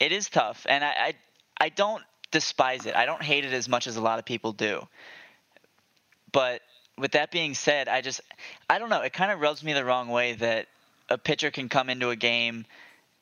it 0.00 0.12
is 0.12 0.28
tough, 0.28 0.66
and 0.68 0.84
I, 0.84 0.88
I 0.88 1.14
I 1.60 1.68
don't 1.70 2.02
despise 2.30 2.86
it. 2.86 2.94
I 2.94 3.06
don't 3.06 3.22
hate 3.22 3.44
it 3.44 3.52
as 3.52 3.68
much 3.68 3.86
as 3.86 3.96
a 3.96 4.00
lot 4.00 4.18
of 4.18 4.24
people 4.24 4.52
do. 4.52 4.86
But 6.32 6.60
with 6.98 7.12
that 7.12 7.30
being 7.30 7.54
said, 7.54 7.88
I 7.88 8.00
just 8.00 8.20
I 8.70 8.78
don't 8.78 8.90
know. 8.90 9.02
It 9.02 9.12
kind 9.12 9.32
of 9.32 9.40
rubs 9.40 9.64
me 9.64 9.72
the 9.72 9.84
wrong 9.84 10.08
way 10.08 10.34
that 10.34 10.66
a 11.08 11.18
pitcher 11.18 11.50
can 11.50 11.68
come 11.68 11.90
into 11.90 12.10
a 12.10 12.16
game 12.16 12.66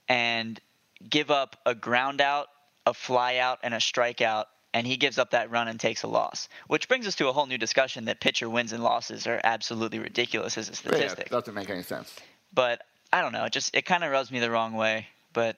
and 0.08 0.60
give 1.08 1.30
up 1.30 1.56
a 1.64 1.74
ground 1.74 2.20
out, 2.20 2.48
a 2.86 2.94
fly 2.94 3.36
out, 3.36 3.60
and 3.62 3.74
a 3.74 3.78
strikeout, 3.78 4.46
and 4.74 4.86
he 4.86 4.98
gives 4.98 5.16
up 5.18 5.30
that 5.30 5.50
run 5.50 5.68
and 5.68 5.80
takes 5.80 6.02
a 6.02 6.08
loss. 6.08 6.48
Which 6.66 6.88
brings 6.88 7.06
us 7.06 7.14
to 7.16 7.28
a 7.28 7.32
whole 7.32 7.46
new 7.46 7.56
discussion 7.56 8.04
that 8.06 8.20
pitcher 8.20 8.50
wins 8.50 8.72
and 8.72 8.82
losses 8.82 9.26
are 9.26 9.40
absolutely 9.44 10.00
ridiculous 10.00 10.58
as 10.58 10.68
a 10.68 10.74
statistic 10.74 11.26
it 11.26 11.30
doesn't 11.30 11.54
make 11.54 11.70
any 11.70 11.82
sense. 11.82 12.14
but 12.52 12.82
I 13.12 13.20
don't 13.22 13.32
know. 13.32 13.44
It 13.44 13.52
just 13.52 13.74
it 13.74 13.82
kind 13.86 14.02
of 14.02 14.10
rubs 14.10 14.30
me 14.30 14.40
the 14.40 14.50
wrong 14.50 14.74
way. 14.74 15.06
But 15.32 15.56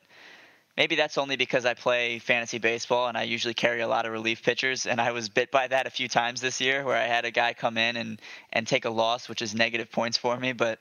maybe 0.76 0.94
that's 0.94 1.16
only 1.16 1.36
because 1.36 1.64
I 1.64 1.72
play 1.74 2.18
fantasy 2.18 2.58
baseball 2.58 3.08
and 3.08 3.16
I 3.16 3.22
usually 3.22 3.54
carry 3.54 3.80
a 3.80 3.88
lot 3.88 4.04
of 4.04 4.12
relief 4.12 4.42
pitchers. 4.42 4.86
And 4.86 5.00
I 5.00 5.12
was 5.12 5.30
bit 5.30 5.50
by 5.50 5.66
that 5.68 5.86
a 5.86 5.90
few 5.90 6.08
times 6.08 6.42
this 6.42 6.60
year, 6.60 6.84
where 6.84 6.96
I 6.96 7.06
had 7.06 7.24
a 7.24 7.30
guy 7.30 7.54
come 7.54 7.78
in 7.78 7.96
and 7.96 8.20
and 8.52 8.66
take 8.66 8.84
a 8.84 8.90
loss, 8.90 9.28
which 9.28 9.40
is 9.40 9.54
negative 9.54 9.90
points 9.90 10.18
for 10.18 10.36
me. 10.36 10.52
But 10.52 10.78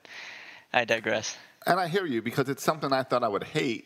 I 0.74 0.84
digress. 0.84 1.38
And 1.66 1.80
I 1.80 1.88
hear 1.88 2.06
you 2.06 2.22
because 2.22 2.50
it's 2.50 2.64
something 2.64 2.92
I 2.92 3.04
thought 3.04 3.24
I 3.24 3.30
would 3.30 3.46
hate 3.46 3.86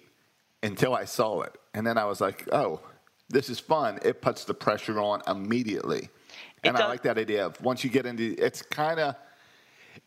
until 0.64 0.96
I 0.96 1.06
saw 1.06 1.42
it. 1.42 1.56
And 1.74 1.86
then 1.86 1.98
I 1.98 2.06
was 2.06 2.20
like, 2.20 2.48
oh, 2.52 2.82
this 3.30 3.50
is 3.50 3.60
fun. 3.60 4.00
It 4.04 4.22
puts 4.22 4.46
the 4.46 4.54
pressure 4.54 5.00
on 5.00 5.22
immediately. 5.28 6.10
And 6.63 6.76
I 6.76 6.88
like 6.88 7.04
that 7.04 7.18
idea 7.18 7.46
of 7.46 7.62
once 7.62 7.84
you 7.84 7.89
get 7.89 8.06
into 8.06 8.36
it's 8.38 8.62
kind 8.62 9.00
of 9.00 9.15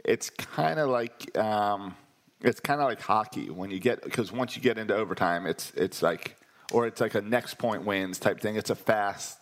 it's 0.04 0.30
kind 0.30 0.78
of 0.78 0.90
like 0.90 1.37
um, 1.38 1.96
it's 2.40 2.61
kind 2.61 2.80
of 2.80 2.88
like 2.88 3.00
hockey 3.00 3.48
when 3.50 3.70
you 3.70 3.78
get 3.78 4.02
because 4.02 4.32
once 4.32 4.56
you 4.56 4.62
get 4.62 4.78
into 4.78 4.94
overtime, 4.94 5.46
it's 5.46 5.72
it's 5.76 6.02
like 6.02 6.37
or 6.72 6.87
it's 6.87 7.00
like 7.00 7.14
a 7.14 7.22
next 7.22 7.54
point 7.54 7.85
wins 7.85 8.18
type 8.18 8.40
thing. 8.40 8.56
It's 8.56 8.70
a 8.70 8.74
fast 8.74 9.38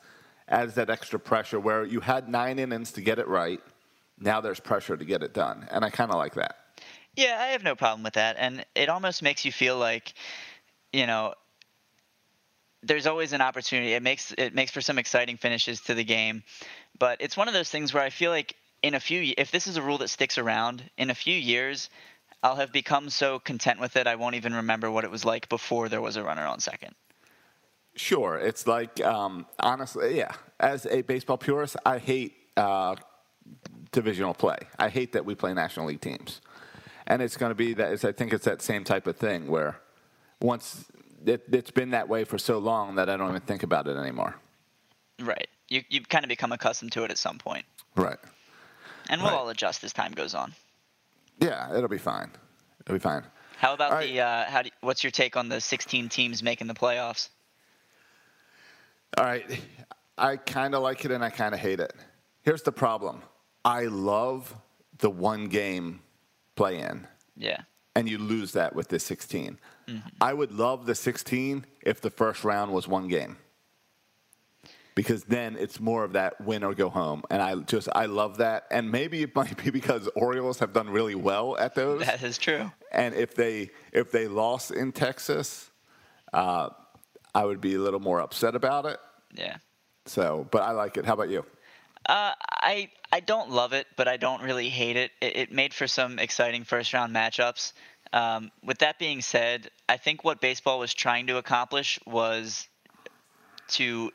adds 0.51 0.75
that 0.75 0.90
extra 0.90 1.19
pressure 1.19 1.61
where 1.61 1.85
you 1.85 2.01
had 2.01 2.29
nine 2.29 2.59
innings 2.59 2.93
to 2.93 3.01
get 3.01 3.19
it 3.19 3.29
right. 3.29 3.61
Now 4.19 4.40
there's 4.40 4.61
pressure 4.61 4.97
to 4.97 5.05
get 5.05 5.23
it 5.23 5.33
done, 5.33 5.66
and 5.71 5.85
I 5.85 5.90
kind 5.90 6.11
of 6.11 6.16
like 6.16 6.35
that. 6.35 6.57
Yeah, 7.16 7.38
I 7.40 7.49
have 7.49 7.62
no 7.62 7.75
problem 7.75 8.03
with 8.03 8.14
that, 8.14 8.37
and 8.38 8.64
it 8.75 8.88
almost 8.88 9.23
makes 9.23 9.45
you 9.45 9.53
feel 9.53 9.79
like, 9.79 10.12
you 10.93 11.07
know, 11.07 11.35
there's 12.83 13.07
always 13.07 13.33
an 13.33 13.40
opportunity. 13.40 13.93
It 13.93 14.03
makes 14.03 14.33
it 14.37 14.55
makes 14.55 14.71
for 14.71 14.81
some 14.81 14.99
exciting 14.99 15.37
finishes 15.37 15.81
to 15.83 15.95
the 15.95 16.05
game, 16.05 16.43
but 16.99 17.21
it's 17.21 17.37
one 17.37 17.49
of 17.49 17.55
those 17.55 17.71
things 17.71 17.93
where 17.93 18.03
I 18.03 18.11
feel 18.11 18.31
like 18.31 18.57
in 18.83 18.95
a 18.95 19.01
few, 19.01 19.35
if 19.37 19.51
this 19.51 19.66
is 19.66 19.77
a 19.77 19.83
rule 19.83 19.99
that 19.99 20.09
sticks 20.09 20.38
around, 20.38 20.83
in 20.97 21.11
a 21.11 21.14
few 21.14 21.35
years, 21.35 21.90
I'll 22.43 22.57
have 22.57 22.73
become 22.73 23.11
so 23.11 23.38
content 23.38 23.81
with 23.81 23.97
it 23.97 24.07
I 24.07 24.14
won't 24.14 24.35
even 24.35 24.55
remember 24.55 24.90
what 24.90 25.05
it 25.05 25.11
was 25.11 25.25
like 25.25 25.49
before 25.49 25.88
there 25.88 26.01
was 26.01 26.16
a 26.16 26.23
runner 26.23 26.47
on 26.47 26.61
second. 26.61 26.95
Sure, 27.97 28.38
it's 28.38 28.66
like 28.66 29.01
um, 29.05 29.47
honestly, 29.59 30.16
yeah. 30.16 30.33
As 30.59 30.87
a 30.87 31.03
baseball 31.03 31.37
purist, 31.37 31.77
I 31.85 31.99
hate 31.99 32.35
uh, 32.57 32.97
divisional 33.93 34.33
play. 34.33 34.59
I 34.79 34.88
hate 34.88 35.12
that 35.12 35.25
we 35.25 35.35
play 35.35 35.53
national 35.53 35.87
league 35.87 36.01
teams, 36.01 36.40
and 37.07 37.21
it's 37.21 37.37
going 37.37 37.51
to 37.51 37.55
be 37.55 37.75
that. 37.75 37.93
It's, 37.93 38.05
I 38.05 38.12
think 38.12 38.33
it's 38.33 38.45
that 38.45 38.62
same 38.62 38.85
type 38.85 39.07
of 39.07 39.16
thing 39.16 39.49
where 39.49 39.81
once 40.40 40.87
it, 41.27 41.43
it's 41.53 41.71
been 41.71 41.91
that 41.91 42.09
way 42.09 42.25
for 42.25 42.39
so 42.39 42.59
long 42.59 42.95
that 42.97 43.09
I 43.11 43.17
don't 43.17 43.29
even 43.29 43.41
think 43.43 43.63
about 43.63 43.87
it 43.89 43.97
anymore. 43.97 44.35
Right. 45.21 45.49
You 45.69 45.83
you 45.89 46.01
kind 46.03 46.25
of 46.25 46.29
become 46.29 46.53
accustomed 46.53 46.93
to 46.93 47.05
it 47.05 47.11
at 47.11 47.19
some 47.19 47.39
point, 47.39 47.65
Right. 47.95 48.19
and 49.09 49.21
we'll 49.21 49.31
Right. 49.31 49.37
all 49.39 49.49
adjust 49.51 49.85
as 49.85 49.93
time 49.93 50.13
goes 50.13 50.35
on. 50.35 50.55
Yeah, 51.41 51.75
it'll 51.77 51.89
be 51.89 51.99
fine. 51.99 52.31
It'll 52.81 52.95
be 52.95 52.99
fine. 52.99 53.25
How 53.57 53.75
about 53.75 53.93
All 53.93 53.99
right. 53.99 54.09
the? 54.11 54.21
Uh, 54.21 54.45
how 54.51 54.63
do, 54.63 54.71
what's 54.81 55.05
your 55.05 55.11
take 55.11 55.37
on 55.37 55.49
the 55.49 55.61
16 55.61 56.09
teams 56.09 56.43
making 56.43 56.67
the 56.67 56.75
playoffs? 56.75 57.29
All 59.19 59.25
right. 59.25 59.45
I 60.17 60.37
kind 60.37 60.75
of 60.75 60.83
like 60.83 61.05
it 61.05 61.11
and 61.11 61.25
I 61.25 61.31
kind 61.31 61.55
of 61.55 61.61
hate 61.61 61.81
it. 61.81 61.93
Here's 62.43 62.63
the 62.63 62.73
problem 62.73 63.23
I 63.65 63.85
love 63.85 64.55
the 64.99 65.11
one 65.11 65.49
game 65.49 66.01
play 66.57 66.79
in, 66.81 67.07
Yeah. 67.37 67.63
and 67.95 68.09
you 68.09 68.19
lose 68.19 68.53
that 68.53 68.75
with 68.75 68.89
the 68.89 68.99
16. 68.99 69.59
Mm-hmm. 69.90 70.09
I 70.20 70.33
would 70.33 70.53
love 70.53 70.87
the 70.87 70.94
16 70.94 71.66
if 71.83 72.00
the 72.00 72.11
first 72.11 72.44
round 72.44 72.72
was 72.72 72.87
one 72.87 73.09
game. 73.09 73.37
Because 74.94 75.24
then 75.24 75.57
it's 75.57 75.81
more 75.81 76.05
of 76.05 76.12
that 76.12 76.40
win 76.40 76.62
or 76.62 76.74
go 76.74 76.90
home. 76.90 77.22
And 77.31 77.40
I 77.40 77.55
just, 77.57 77.88
I 77.94 78.07
love 78.07 78.38
that. 78.38 78.66
And 78.70 78.90
maybe 78.90 79.22
it 79.22 79.35
might 79.35 79.57
be 79.62 79.70
because 79.70 80.09
Orioles 80.14 80.59
have 80.59 80.72
done 80.72 80.90
really 80.90 81.14
well 81.14 81.57
at 81.57 81.74
those. 81.74 82.05
That 82.05 82.22
is 82.22 82.38
true. 82.38 82.70
And 82.92 83.14
if 83.14 83.35
they 83.35 83.70
if 83.92 84.11
they 84.11 84.26
lost 84.26 84.72
in 84.72 84.92
Texas, 84.92 85.70
uh, 86.33 86.70
I 87.35 87.44
would 87.44 87.61
be 87.61 87.74
a 87.74 87.79
little 87.79 88.00
more 88.00 88.20
upset 88.20 88.55
about 88.55 88.87
it. 88.87 88.98
Yeah. 89.35 89.57
So, 90.07 90.46
but 90.50 90.62
I 90.62 90.72
like 90.72 90.96
it. 90.96 91.05
How 91.05 91.14
about 91.14 91.31
you? 91.31 91.44
Uh, 92.07 92.33
I 92.50 92.90
I 93.12 93.20
don't 93.20 93.50
love 93.50 93.72
it, 93.72 93.87
but 93.96 94.09
I 94.09 94.16
don't 94.16 94.42
really 94.42 94.68
hate 94.68 94.96
it. 94.96 95.12
It, 95.20 95.37
it 95.37 95.53
made 95.53 95.74
for 95.74 95.87
some 95.87 96.18
exciting 96.18 96.64
first 96.64 96.92
round 96.92 97.14
matchups. 97.14 97.72
Um, 98.12 98.51
with 98.64 98.79
that 98.79 98.99
being 98.99 99.20
said, 99.23 99.70
I 99.88 99.96
think 99.96 100.25
what 100.25 100.40
baseball 100.40 100.79
was 100.79 100.92
trying 100.92 101.29
to 101.29 101.37
accomplish 101.37 101.99
was 102.07 102.66
to 103.68 104.11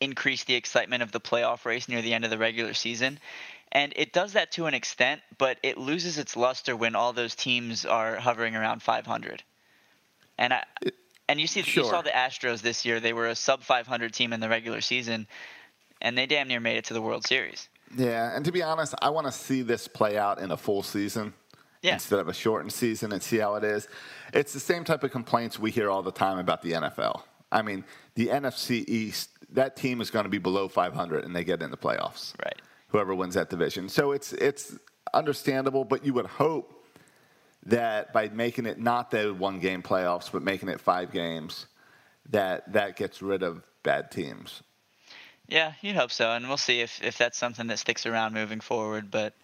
increase 0.00 0.44
the 0.44 0.54
excitement 0.54 1.02
of 1.02 1.12
the 1.12 1.20
playoff 1.20 1.64
race 1.64 1.88
near 1.88 2.02
the 2.02 2.14
end 2.14 2.24
of 2.24 2.30
the 2.30 2.38
regular 2.38 2.74
season. 2.74 3.18
And 3.70 3.92
it 3.96 4.12
does 4.12 4.32
that 4.32 4.52
to 4.52 4.66
an 4.66 4.74
extent, 4.74 5.20
but 5.36 5.58
it 5.62 5.76
loses 5.76 6.18
its 6.18 6.36
luster 6.36 6.74
when 6.76 6.94
all 6.94 7.12
those 7.12 7.34
teams 7.34 7.84
are 7.84 8.16
hovering 8.16 8.56
around 8.56 8.82
500. 8.82 9.42
And 10.38 10.54
I, 10.54 10.64
and 11.28 11.40
you 11.40 11.46
see, 11.46 11.62
Sure. 11.62 11.84
you 11.84 11.90
saw 11.90 12.00
the 12.00 12.10
Astros 12.10 12.62
this 12.62 12.84
year. 12.84 13.00
They 13.00 13.12
were 13.12 13.28
a 13.28 13.34
sub 13.34 13.62
500 13.62 14.12
team 14.14 14.32
in 14.32 14.40
the 14.40 14.48
regular 14.48 14.80
season, 14.80 15.26
and 16.00 16.16
they 16.16 16.26
damn 16.26 16.48
near 16.48 16.60
made 16.60 16.78
it 16.78 16.84
to 16.86 16.94
the 16.94 17.02
World 17.02 17.26
Series. 17.26 17.68
Yeah, 17.96 18.34
and 18.34 18.44
to 18.44 18.52
be 18.52 18.62
honest, 18.62 18.94
I 19.02 19.10
want 19.10 19.26
to 19.26 19.32
see 19.32 19.62
this 19.62 19.88
play 19.88 20.16
out 20.16 20.38
in 20.38 20.50
a 20.50 20.56
full 20.56 20.82
season 20.82 21.34
Yeah. 21.82 21.94
instead 21.94 22.18
of 22.18 22.28
a 22.28 22.32
shortened 22.32 22.72
season 22.72 23.12
and 23.12 23.22
see 23.22 23.38
how 23.38 23.54
it 23.54 23.64
is. 23.64 23.86
It's 24.32 24.52
the 24.52 24.60
same 24.60 24.84
type 24.84 25.04
of 25.04 25.10
complaints 25.10 25.58
we 25.58 25.70
hear 25.70 25.90
all 25.90 26.02
the 26.02 26.12
time 26.12 26.38
about 26.38 26.62
the 26.62 26.72
NFL. 26.72 27.22
I 27.52 27.62
mean, 27.62 27.84
the 28.14 28.26
NFC 28.28 28.84
East, 28.88 29.30
that 29.50 29.76
team 29.76 30.00
is 30.00 30.10
going 30.10 30.24
to 30.24 30.28
be 30.28 30.38
below 30.38 30.68
500 30.68 31.24
and 31.24 31.34
they 31.34 31.44
get 31.44 31.62
in 31.62 31.70
the 31.70 31.76
playoffs. 31.76 32.34
Right. 32.44 32.60
Whoever 32.88 33.14
wins 33.14 33.34
that 33.34 33.50
division. 33.50 33.88
So 33.88 34.12
it's 34.12 34.32
it's 34.32 34.74
understandable, 35.14 35.84
but 35.84 36.04
you 36.04 36.12
would 36.14 36.26
hope 36.26 36.84
that 37.66 38.12
by 38.12 38.28
making 38.28 38.66
it 38.66 38.78
not 38.78 39.10
the 39.10 39.34
one 39.34 39.60
game 39.60 39.82
playoffs, 39.82 40.30
but 40.30 40.42
making 40.42 40.68
it 40.68 40.80
five 40.80 41.12
games, 41.12 41.66
that 42.30 42.72
that 42.72 42.96
gets 42.96 43.20
rid 43.22 43.42
of 43.42 43.62
bad 43.82 44.10
teams. 44.10 44.62
Yeah, 45.48 45.72
you'd 45.80 45.96
hope 45.96 46.12
so, 46.12 46.32
and 46.32 46.46
we'll 46.46 46.58
see 46.58 46.80
if, 46.80 47.02
if 47.02 47.16
that's 47.16 47.38
something 47.38 47.66
that 47.68 47.78
sticks 47.78 48.04
around 48.04 48.34
moving 48.34 48.60
forward. 48.60 49.10
But 49.10 49.34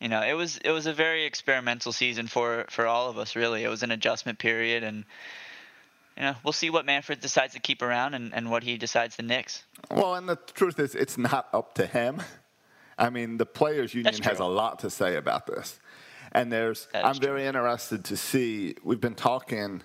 you 0.00 0.08
know, 0.08 0.22
it 0.22 0.34
was 0.34 0.58
it 0.58 0.70
was 0.70 0.86
a 0.86 0.92
very 0.92 1.24
experimental 1.24 1.92
season 1.92 2.26
for 2.26 2.66
for 2.68 2.86
all 2.86 3.08
of 3.10 3.18
us. 3.18 3.34
Really, 3.36 3.64
it 3.64 3.68
was 3.68 3.82
an 3.82 3.90
adjustment 3.90 4.38
period, 4.38 4.82
and 4.82 5.04
you 6.16 6.22
know, 6.22 6.34
we'll 6.42 6.52
see 6.52 6.70
what 6.70 6.84
Manfred 6.84 7.20
decides 7.20 7.54
to 7.54 7.60
keep 7.60 7.80
around 7.80 8.14
and, 8.14 8.34
and 8.34 8.50
what 8.50 8.64
he 8.64 8.76
decides 8.76 9.16
to 9.16 9.22
nix. 9.22 9.62
Well, 9.88 10.16
and 10.16 10.28
the 10.28 10.36
truth 10.36 10.80
is, 10.80 10.96
it's 10.96 11.16
not 11.16 11.48
up 11.52 11.74
to 11.74 11.86
him. 11.86 12.22
I 12.98 13.10
mean, 13.10 13.36
the 13.36 13.46
players' 13.46 13.94
union 13.94 14.20
has 14.24 14.40
a 14.40 14.44
lot 14.44 14.80
to 14.80 14.90
say 14.90 15.14
about 15.14 15.46
this, 15.46 15.78
and 16.32 16.52
there's. 16.52 16.88
I'm 16.92 17.20
very 17.20 17.46
interested 17.46 18.04
to 18.06 18.16
see. 18.16 18.74
We've 18.82 19.00
been 19.00 19.14
talking. 19.14 19.82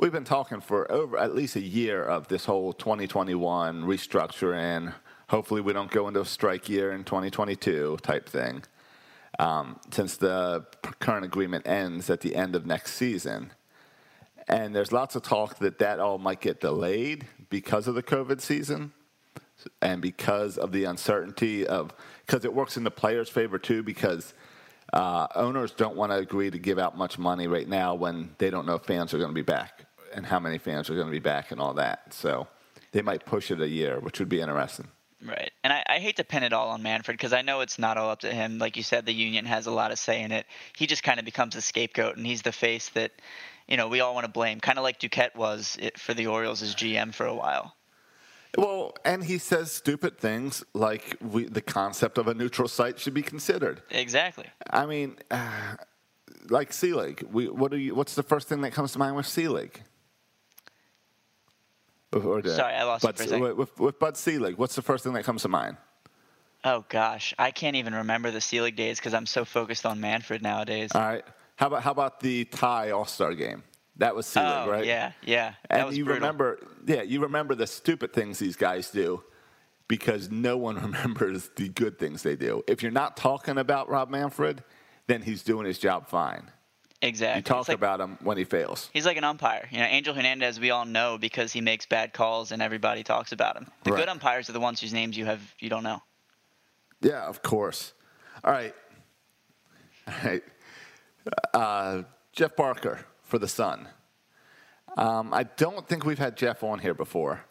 We've 0.00 0.12
been 0.12 0.24
talking 0.24 0.60
for 0.60 0.90
over 0.90 1.16
at 1.16 1.36
least 1.36 1.54
a 1.54 1.60
year 1.60 2.02
of 2.02 2.26
this 2.26 2.46
whole 2.46 2.72
2021 2.72 3.84
restructuring. 3.84 4.92
Hopefully, 5.28 5.60
we 5.60 5.72
don't 5.72 5.90
go 5.90 6.08
into 6.08 6.20
a 6.20 6.24
strike 6.24 6.68
year 6.68 6.90
in 6.90 7.04
2022 7.04 7.98
type 8.02 8.28
thing, 8.28 8.64
um, 9.38 9.78
since 9.90 10.16
the 10.16 10.66
current 11.00 11.24
agreement 11.24 11.66
ends 11.66 12.10
at 12.10 12.20
the 12.20 12.36
end 12.36 12.54
of 12.54 12.66
next 12.66 12.94
season. 12.94 13.52
And 14.46 14.74
there's 14.74 14.92
lots 14.92 15.16
of 15.16 15.22
talk 15.22 15.58
that 15.58 15.78
that 15.78 16.00
all 16.00 16.18
might 16.18 16.40
get 16.40 16.60
delayed 16.60 17.26
because 17.48 17.88
of 17.88 17.94
the 17.94 18.02
COVID 18.02 18.40
season 18.40 18.92
and 19.80 20.02
because 20.02 20.58
of 20.58 20.72
the 20.72 20.84
uncertainty 20.84 21.66
of 21.66 21.94
because 22.26 22.44
it 22.44 22.52
works 22.52 22.76
in 22.76 22.84
the 22.84 22.90
players' 22.90 23.28
favor 23.28 23.58
too 23.58 23.82
because 23.82 24.34
uh, 24.92 25.26
owners 25.34 25.72
don't 25.72 25.96
want 25.96 26.12
to 26.12 26.16
agree 26.18 26.50
to 26.50 26.58
give 26.58 26.78
out 26.78 26.96
much 26.96 27.18
money 27.18 27.46
right 27.46 27.68
now 27.68 27.94
when 27.94 28.34
they 28.38 28.50
don't 28.50 28.66
know 28.66 28.74
if 28.74 28.82
fans 28.82 29.14
are 29.14 29.18
going 29.18 29.30
to 29.30 29.34
be 29.34 29.42
back 29.42 29.86
and 30.14 30.26
how 30.26 30.38
many 30.38 30.58
fans 30.58 30.90
are 30.90 30.94
going 30.94 31.06
to 31.06 31.12
be 31.12 31.18
back 31.18 31.50
and 31.50 31.60
all 31.60 31.74
that. 31.74 32.12
So 32.12 32.46
they 32.92 33.02
might 33.02 33.24
push 33.24 33.50
it 33.50 33.60
a 33.60 33.68
year, 33.68 33.98
which 33.98 34.18
would 34.18 34.28
be 34.28 34.40
interesting. 34.40 34.88
Right. 35.24 35.50
And 35.62 35.72
I, 35.72 35.82
I 35.88 35.98
hate 35.98 36.16
to 36.16 36.24
pin 36.24 36.42
it 36.42 36.52
all 36.52 36.68
on 36.68 36.82
Manfred 36.82 37.16
because 37.16 37.32
I 37.32 37.40
know 37.42 37.60
it's 37.60 37.78
not 37.78 37.96
all 37.96 38.10
up 38.10 38.20
to 38.20 38.32
him. 38.32 38.58
Like 38.58 38.76
you 38.76 38.82
said, 38.82 39.06
the 39.06 39.14
union 39.14 39.46
has 39.46 39.66
a 39.66 39.70
lot 39.70 39.90
of 39.90 39.98
say 39.98 40.20
in 40.22 40.32
it. 40.32 40.46
He 40.76 40.86
just 40.86 41.02
kind 41.02 41.18
of 41.18 41.24
becomes 41.24 41.54
the 41.54 41.62
scapegoat, 41.62 42.16
and 42.16 42.26
he's 42.26 42.42
the 42.42 42.52
face 42.52 42.90
that, 42.90 43.12
you 43.66 43.78
know, 43.78 43.88
we 43.88 44.00
all 44.00 44.14
want 44.14 44.26
to 44.26 44.30
blame. 44.30 44.60
Kind 44.60 44.78
of 44.78 44.84
like 44.84 45.00
Duquette 45.00 45.34
was 45.34 45.78
for 45.96 46.12
the 46.12 46.26
Orioles 46.26 46.62
as 46.62 46.74
GM 46.74 47.14
for 47.14 47.24
a 47.24 47.34
while. 47.34 47.74
Well, 48.56 48.94
and 49.04 49.24
he 49.24 49.38
says 49.38 49.72
stupid 49.72 50.18
things 50.18 50.62
like 50.74 51.16
we, 51.20 51.44
the 51.44 51.62
concept 51.62 52.18
of 52.18 52.28
a 52.28 52.34
neutral 52.34 52.68
site 52.68 53.00
should 53.00 53.14
be 53.14 53.22
considered. 53.22 53.82
Exactly. 53.90 54.46
I 54.70 54.86
mean, 54.86 55.16
uh, 55.30 55.76
like 56.50 56.72
Selig, 56.72 57.26
we 57.32 57.48
what 57.48 57.70
do 57.70 57.78
you? 57.78 57.94
What's 57.94 58.14
the 58.14 58.22
first 58.22 58.48
thing 58.48 58.60
that 58.60 58.72
comes 58.72 58.92
to 58.92 58.98
mind 58.98 59.16
with 59.16 59.26
Selig? 59.26 59.82
Or 62.14 62.42
Sorry, 62.46 62.74
I 62.74 62.84
lost 62.84 63.02
you 63.04 63.08
Bud, 63.08 63.18
for 63.18 63.34
a. 63.34 63.54
With, 63.54 63.78
with 63.78 63.98
Bud 63.98 64.16
Selig, 64.16 64.56
what's 64.56 64.74
the 64.74 64.82
first 64.82 65.04
thing 65.04 65.12
that 65.14 65.24
comes 65.24 65.42
to 65.42 65.48
mind? 65.48 65.76
Oh 66.64 66.84
gosh, 66.88 67.34
I 67.38 67.50
can't 67.50 67.76
even 67.76 67.94
remember 67.94 68.30
the 68.30 68.40
Selig 68.40 68.76
days 68.76 68.98
because 68.98 69.12
I'm 69.12 69.26
so 69.26 69.44
focused 69.44 69.84
on 69.84 70.00
Manfred 70.00 70.42
nowadays. 70.42 70.90
All 70.94 71.02
right. 71.02 71.24
How 71.56 71.66
about 71.66 71.82
how 71.82 71.90
about 71.90 72.20
the 72.20 72.44
tie 72.46 72.90
All 72.90 73.04
Star 73.04 73.34
game? 73.34 73.62
That 73.98 74.16
was 74.16 74.26
Selig, 74.26 74.66
oh 74.66 74.70
right? 74.70 74.84
yeah, 74.84 75.12
yeah. 75.22 75.54
And 75.70 75.96
you 75.96 76.04
brutal. 76.04 76.20
remember, 76.20 76.58
yeah, 76.86 77.02
you 77.02 77.20
remember 77.20 77.54
the 77.54 77.66
stupid 77.66 78.12
things 78.12 78.38
these 78.40 78.56
guys 78.56 78.90
do 78.90 79.22
because 79.86 80.30
no 80.30 80.56
one 80.56 80.76
remembers 80.82 81.50
the 81.56 81.68
good 81.68 81.98
things 81.98 82.22
they 82.22 82.34
do. 82.34 82.64
If 82.66 82.82
you're 82.82 82.90
not 82.90 83.16
talking 83.16 83.58
about 83.58 83.88
Rob 83.88 84.10
Manfred, 84.10 84.64
then 85.06 85.22
he's 85.22 85.42
doing 85.42 85.66
his 85.66 85.78
job 85.78 86.08
fine. 86.08 86.50
Exactly. 87.06 87.38
You 87.38 87.42
talk 87.42 87.68
like- 87.68 87.76
about 87.76 88.00
him 88.00 88.18
when 88.22 88.36
he 88.36 88.44
fails. 88.44 88.90
He's 88.92 89.06
like 89.06 89.16
an 89.16 89.24
umpire. 89.24 89.68
You 89.70 89.78
know, 89.78 89.84
Angel 89.84 90.14
Hernandez, 90.14 90.58
we 90.60 90.70
all 90.70 90.84
know 90.84 91.18
because 91.18 91.52
he 91.52 91.60
makes 91.60 91.86
bad 91.86 92.12
calls 92.12 92.52
and 92.52 92.60
everybody 92.62 93.02
talks 93.02 93.32
about 93.32 93.56
him. 93.56 93.66
The 93.84 93.92
Right. 93.92 93.98
good 94.00 94.08
umpires 94.08 94.48
are 94.48 94.52
the 94.52 94.60
ones 94.60 94.80
whose 94.80 94.92
names 94.92 95.16
you 95.16 95.24
have 95.26 95.40
you 95.58 95.68
don't 95.68 95.82
know. 95.82 96.02
Yeah, 97.00 97.22
of 97.24 97.42
course. 97.42 97.92
All 98.42 98.52
right. 98.52 98.74
All 100.08 100.14
right. 100.24 100.42
Uh, 101.52 102.02
Jeff 102.32 102.56
Barker 102.56 103.06
for 103.22 103.38
the 103.38 103.48
Sun. 103.48 103.88
Um, 104.96 105.32
I 105.32 105.44
don't 105.44 105.88
think 105.88 106.04
we've 106.04 106.18
had 106.18 106.36
Jeff 106.36 106.62
on 106.62 106.78
here 106.78 106.94
before. 106.94 107.44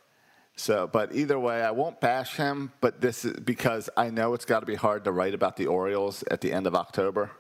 So, 0.55 0.87
but 0.87 1.13
either 1.15 1.39
way, 1.39 1.63
I 1.63 1.71
won't 1.71 1.99
bash 1.99 2.35
him. 2.35 2.71
But 2.79 3.01
this 3.01 3.25
is 3.25 3.33
because 3.39 3.89
I 3.97 4.09
know 4.11 4.33
it's 4.33 4.45
got 4.45 4.59
to 4.59 4.65
be 4.65 4.75
hard 4.75 5.03
to 5.05 5.11
write 5.11 5.33
about 5.33 5.57
the 5.57 5.65
Orioles 5.67 6.23
at 6.29 6.41
the 6.41 6.53
end 6.53 6.67
of 6.67 6.75
October. 6.75 7.31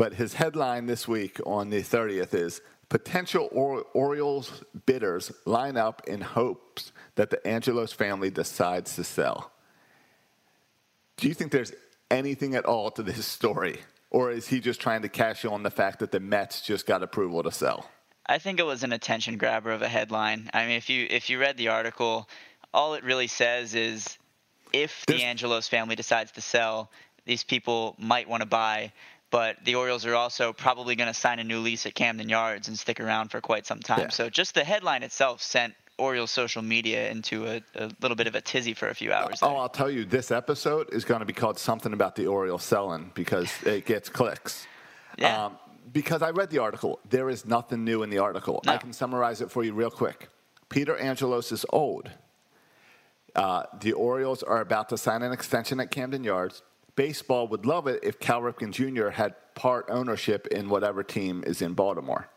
But 0.00 0.14
his 0.14 0.32
headline 0.32 0.86
this 0.86 1.06
week 1.06 1.38
on 1.44 1.68
the 1.68 1.82
30th 1.82 2.32
is 2.32 2.62
Potential 2.88 3.50
or- 3.52 3.84
Orioles 3.92 4.64
bidders 4.86 5.30
line 5.44 5.76
up 5.76 6.00
in 6.08 6.22
hopes 6.22 6.92
that 7.16 7.28
the 7.28 7.46
Angelos 7.46 7.92
family 7.92 8.30
decides 8.30 8.96
to 8.96 9.04
sell. 9.04 9.52
Do 11.18 11.28
you 11.28 11.34
think 11.34 11.52
there's 11.52 11.74
anything 12.10 12.54
at 12.54 12.64
all 12.64 12.90
to 12.92 13.02
this 13.02 13.26
story? 13.26 13.80
Or 14.08 14.30
is 14.30 14.48
he 14.48 14.58
just 14.58 14.80
trying 14.80 15.02
to 15.02 15.10
cash 15.10 15.44
in 15.44 15.50
on 15.50 15.64
the 15.64 15.70
fact 15.70 15.98
that 15.98 16.12
the 16.12 16.18
Mets 16.18 16.62
just 16.62 16.86
got 16.86 17.02
approval 17.02 17.42
to 17.42 17.52
sell? 17.52 17.90
I 18.24 18.38
think 18.38 18.58
it 18.58 18.64
was 18.64 18.82
an 18.82 18.94
attention 18.94 19.36
grabber 19.36 19.70
of 19.70 19.82
a 19.82 19.88
headline. 19.88 20.48
I 20.54 20.62
mean, 20.64 20.76
if 20.78 20.88
you 20.88 21.06
if 21.10 21.28
you 21.28 21.38
read 21.38 21.58
the 21.58 21.68
article, 21.68 22.26
all 22.72 22.94
it 22.94 23.04
really 23.04 23.26
says 23.26 23.74
is 23.74 24.16
if 24.72 25.04
the 25.04 25.12
There's- 25.12 25.24
Angelos 25.26 25.68
family 25.68 25.94
decides 25.94 26.32
to 26.32 26.40
sell, 26.40 26.90
these 27.26 27.44
people 27.44 27.96
might 27.98 28.30
want 28.30 28.40
to 28.40 28.48
buy. 28.48 28.92
But 29.30 29.64
the 29.64 29.76
Orioles 29.76 30.06
are 30.06 30.14
also 30.14 30.52
probably 30.52 30.96
going 30.96 31.06
to 31.06 31.14
sign 31.14 31.38
a 31.38 31.44
new 31.44 31.60
lease 31.60 31.86
at 31.86 31.94
Camden 31.94 32.28
Yards 32.28 32.66
and 32.68 32.78
stick 32.78 32.98
around 32.98 33.30
for 33.30 33.40
quite 33.40 33.64
some 33.64 33.78
time. 33.78 34.00
Yeah. 34.00 34.08
So 34.08 34.28
just 34.28 34.54
the 34.54 34.64
headline 34.64 35.02
itself 35.04 35.40
sent 35.40 35.74
Orioles 35.98 36.30
social 36.30 36.62
media 36.62 37.10
into 37.10 37.46
a, 37.46 37.62
a 37.76 37.90
little 38.00 38.16
bit 38.16 38.26
of 38.26 38.34
a 38.34 38.40
tizzy 38.40 38.74
for 38.74 38.88
a 38.88 38.94
few 38.94 39.12
hours. 39.12 39.38
Oh. 39.42 39.56
I'll 39.56 39.68
tell 39.68 39.90
you, 39.90 40.04
this 40.04 40.30
episode 40.30 40.92
is 40.92 41.04
going 41.04 41.20
to 41.20 41.26
be 41.26 41.32
called 41.32 41.58
something 41.58 41.92
about 41.92 42.16
the 42.16 42.26
Orioles 42.26 42.64
selling 42.64 43.12
because 43.14 43.50
it 43.64 43.86
gets 43.86 44.08
clicks. 44.08 44.66
Yeah. 45.18 45.46
Um, 45.46 45.58
because 45.92 46.22
I 46.22 46.30
read 46.30 46.50
the 46.50 46.58
article. 46.58 47.00
There 47.08 47.28
is 47.28 47.44
nothing 47.46 47.84
new 47.84 48.02
in 48.02 48.10
the 48.10 48.18
article. 48.18 48.62
I 48.66 48.78
can 48.78 48.92
summarize 48.92 49.40
it 49.40 49.50
for 49.50 49.62
you 49.64 49.72
real 49.72 49.90
quick. 49.90 50.28
Peter 50.68 50.96
Angelos 50.96 51.52
is 51.52 51.66
old. 51.70 52.10
Uh, 53.34 53.64
the 53.80 53.92
Orioles 53.92 54.42
are 54.42 54.60
about 54.60 54.88
to 54.90 54.98
sign 54.98 55.22
an 55.22 55.32
extension 55.32 55.80
at 55.80 55.90
Camden 55.90 56.24
Yards. 56.24 56.62
Baseball 56.96 57.48
would 57.48 57.66
love 57.66 57.86
it 57.86 58.00
if 58.02 58.18
Cal 58.18 58.40
Ripken 58.42 58.72
Jr. 58.72 59.08
had 59.10 59.34
part 59.54 59.86
ownership 59.88 60.46
in 60.48 60.68
whatever 60.68 61.02
team 61.02 61.44
is 61.46 61.62
in 61.62 61.74
Baltimore. 61.74 62.28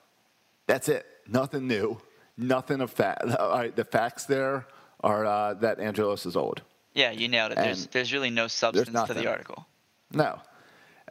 That's 0.68 0.88
it. 0.90 1.06
Nothing 1.28 1.68
new. 1.68 2.00
Nothing 2.38 2.82
of 2.82 2.92
fact. 2.92 3.24
All 3.40 3.50
right, 3.52 3.76
the 3.76 3.84
facts 3.86 4.26
there 4.26 4.68
are 5.04 5.26
uh, 5.26 5.54
that 5.56 5.80
Angelos 5.80 6.26
is 6.26 6.36
old. 6.36 6.62
yeah, 6.94 7.12
you 7.12 7.28
nailed 7.28 7.52
it. 7.52 7.56
There's 7.58 7.84
and 7.84 7.92
there's 7.92 8.14
really 8.14 8.30
no 8.30 8.48
substance 8.48 9.04
to 9.08 9.14
the 9.14 9.28
article. 9.28 9.66
No. 10.12 10.40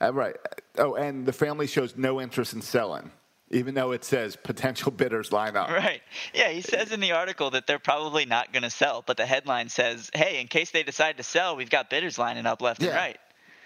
Uh, 0.01 0.13
right. 0.13 0.37
Oh, 0.79 0.95
and 0.95 1.27
the 1.27 1.33
family 1.33 1.67
shows 1.67 1.97
no 1.97 2.21
interest 2.21 2.55
in 2.55 2.63
selling, 2.63 3.11
even 3.51 3.75
though 3.75 3.93
it 3.93 4.05
says 4.05 4.35
potential 4.37 4.91
bidders 4.91 5.31
line 5.33 5.57
up. 5.57 5.69
Right. 5.83 6.01
Yeah, 6.33 6.49
he 6.51 6.63
says 6.63 6.93
in 6.93 7.01
the 7.01 7.13
article 7.13 7.51
that 7.51 7.67
they're 7.67 7.79
probably 7.79 8.25
not 8.25 8.53
going 8.53 8.63
to 8.63 8.71
sell, 8.71 9.03
but 9.07 9.17
the 9.17 9.27
headline 9.27 9.69
says, 9.69 10.11
"Hey, 10.15 10.41
in 10.41 10.47
case 10.49 10.71
they 10.71 10.83
decide 10.83 11.19
to 11.19 11.23
sell, 11.23 11.57
we've 11.57 11.71
got 11.71 11.91
bidders 11.91 12.19
lining 12.19 12.47
up 12.47 12.63
left 12.63 12.83
and 12.83 12.93
right." 12.95 13.19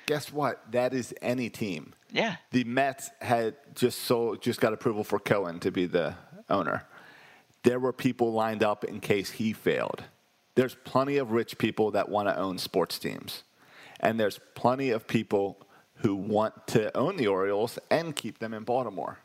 Guess 0.06 0.32
what? 0.32 0.62
That 0.72 0.94
is 0.94 1.14
any 1.20 1.50
team. 1.50 1.94
Yeah. 2.12 2.36
The 2.52 2.64
Mets 2.64 3.10
had 3.20 3.56
just 3.74 4.02
so 4.02 4.36
just 4.36 4.60
got 4.60 4.72
approval 4.72 5.04
for 5.04 5.18
Cohen 5.18 5.60
to 5.60 5.70
be 5.70 5.86
the 5.86 6.14
owner. 6.48 6.86
there 7.64 7.80
were 7.80 7.92
people 7.92 8.32
lined 8.32 8.62
up 8.62 8.84
in 8.84 9.00
case 9.00 9.30
he 9.32 9.52
failed. 9.52 10.04
There's 10.54 10.76
plenty 10.84 11.16
of 11.16 11.32
rich 11.32 11.58
people 11.58 11.90
that 11.90 12.08
want 12.08 12.28
to 12.28 12.36
own 12.38 12.58
sports 12.58 12.98
teams. 12.98 13.42
And 13.98 14.20
there's 14.20 14.38
plenty 14.54 14.90
of 14.90 15.08
people 15.08 15.58
who 15.96 16.14
want 16.14 16.66
to 16.68 16.96
own 16.96 17.16
the 17.16 17.26
Orioles 17.26 17.78
and 17.90 18.14
keep 18.14 18.38
them 18.38 18.54
in 18.54 18.62
Baltimore. 18.62 19.18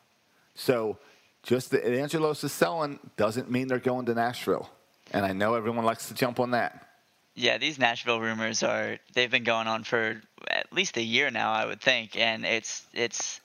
So 0.54 0.98
just 1.44 1.70
that 1.70 1.86
Angelos 1.86 2.42
is 2.42 2.52
selling 2.52 2.98
doesn't 3.16 3.50
mean 3.50 3.68
they're 3.68 3.78
going 3.78 4.06
to 4.06 4.14
Nashville. 4.14 4.68
And 5.12 5.24
I 5.24 5.32
know 5.32 5.54
everyone 5.54 5.84
likes 5.84 6.08
to 6.08 6.14
jump 6.14 6.40
on 6.40 6.50
that. 6.50 6.88
Yeah, 7.34 7.58
these 7.58 7.78
Nashville 7.78 8.20
rumors 8.20 8.62
are 8.62 8.98
they've 9.14 9.30
been 9.30 9.44
going 9.44 9.66
on 9.66 9.84
for 9.84 10.20
at 10.48 10.72
least 10.72 10.96
a 10.96 11.02
year 11.02 11.30
now, 11.30 11.52
I 11.52 11.64
would 11.64 11.80
think, 11.80 12.16
and 12.16 12.44
it's 12.44 12.84
it's 12.92 13.40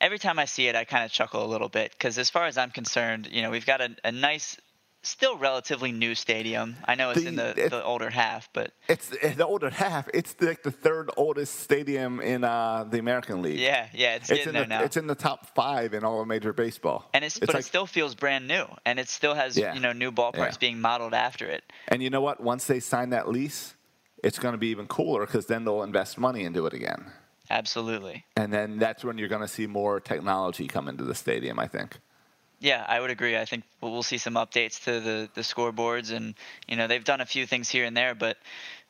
every 0.00 0.18
time 0.18 0.38
I 0.38 0.46
see 0.46 0.68
it, 0.68 0.74
I 0.76 0.84
kind 0.84 1.04
of 1.04 1.10
chuckle 1.10 1.44
a 1.44 1.46
little 1.46 1.68
bit 1.68 1.92
because 1.92 2.18
as 2.18 2.30
far 2.30 2.46
as 2.46 2.56
I'm 2.56 2.70
concerned, 2.70 3.28
you 3.30 3.42
know, 3.42 3.50
we've 3.50 3.66
got 3.66 3.80
a, 3.80 3.94
a 4.04 4.12
nice 4.12 4.56
still 5.08 5.36
relatively 5.38 5.92
new 5.92 6.14
stadium. 6.14 6.76
I 6.84 6.94
know 6.94 7.10
it's 7.10 7.22
The- 7.22 7.28
in 7.28 7.36
the, 7.36 7.64
it- 7.66 7.70
the 7.70 7.82
older 7.84 8.10
half, 8.10 8.48
but 8.52 8.72
It's 8.88 9.08
the 9.08 9.46
older 9.46 9.70
half. 9.70 10.08
It's 10.14 10.34
like 10.40 10.62
the 10.62 10.70
third 10.70 11.10
oldest 11.16 11.60
stadium 11.60 12.20
in 12.20 12.44
uh, 12.44 12.84
the 12.84 12.98
American 12.98 13.42
League. 13.42 13.58
yeah, 13.58 13.88
yeah, 13.92 14.16
it's, 14.16 14.30
It's 14.30 14.44
getting 14.44 14.54
in, 14.60 14.68
the, 14.68 14.76
now. 14.78 14.82
it's 14.82 14.96
in 14.96 15.06
the 15.06 15.14
top 15.14 15.54
five 15.54 15.94
in 15.94 16.04
all 16.04 16.20
of 16.20 16.26
Major 16.28 16.52
Baseball. 16.52 17.08
and 17.14 17.24
it's, 17.24 17.38
but 17.38 17.48
like, 17.50 17.60
it 17.60 17.64
still 17.64 17.86
feels 17.86 18.14
brand 18.14 18.46
new, 18.48 18.64
and 18.84 18.98
it 18.98 19.08
still 19.08 19.34
has 19.34 19.56
Yeah. 19.56 19.74
you 19.74 19.80
know 19.80 19.92
new 19.92 20.12
ballparks 20.12 20.52
Yeah. 20.52 20.58
being 20.60 20.80
modeled 20.80 21.14
after 21.14 21.46
it. 21.46 21.64
and 21.88 22.02
you 22.02 22.10
know 22.10 22.20
what? 22.20 22.40
Once 22.42 22.66
they 22.66 22.80
sign 22.80 23.10
that 23.10 23.28
lease, 23.28 23.74
it's 24.24 24.38
going 24.38 24.52
to 24.52 24.58
be 24.58 24.68
even 24.68 24.86
cooler 24.86 25.26
because 25.26 25.46
then 25.46 25.64
they'll 25.64 25.82
invest 25.82 26.18
money 26.18 26.44
into 26.44 26.66
it 26.66 26.72
again. 26.72 27.12
Absolutely. 27.48 28.24
And 28.36 28.52
then 28.52 28.78
that's 28.78 29.04
when 29.04 29.18
you're 29.18 29.28
going 29.28 29.42
to 29.42 29.48
see 29.48 29.66
more 29.68 30.00
technology 30.00 30.66
come 30.66 30.88
into 30.88 31.04
the 31.04 31.14
stadium, 31.14 31.58
I 31.60 31.68
think. 31.68 32.00
Yeah, 32.58 32.84
I 32.88 33.00
would 33.00 33.10
agree. 33.10 33.36
I 33.36 33.44
think 33.44 33.64
we'll 33.80 33.92
we'll 33.92 34.02
see 34.02 34.18
some 34.18 34.34
updates 34.34 34.82
to 34.84 35.00
the, 35.00 35.28
the 35.34 35.42
scoreboards, 35.42 36.10
and 36.10 36.34
you 36.66 36.76
know 36.76 36.86
they've 36.86 37.04
done 37.04 37.20
a 37.20 37.26
few 37.26 37.46
things 37.46 37.68
here 37.68 37.84
and 37.84 37.96
there, 37.96 38.14
but 38.14 38.38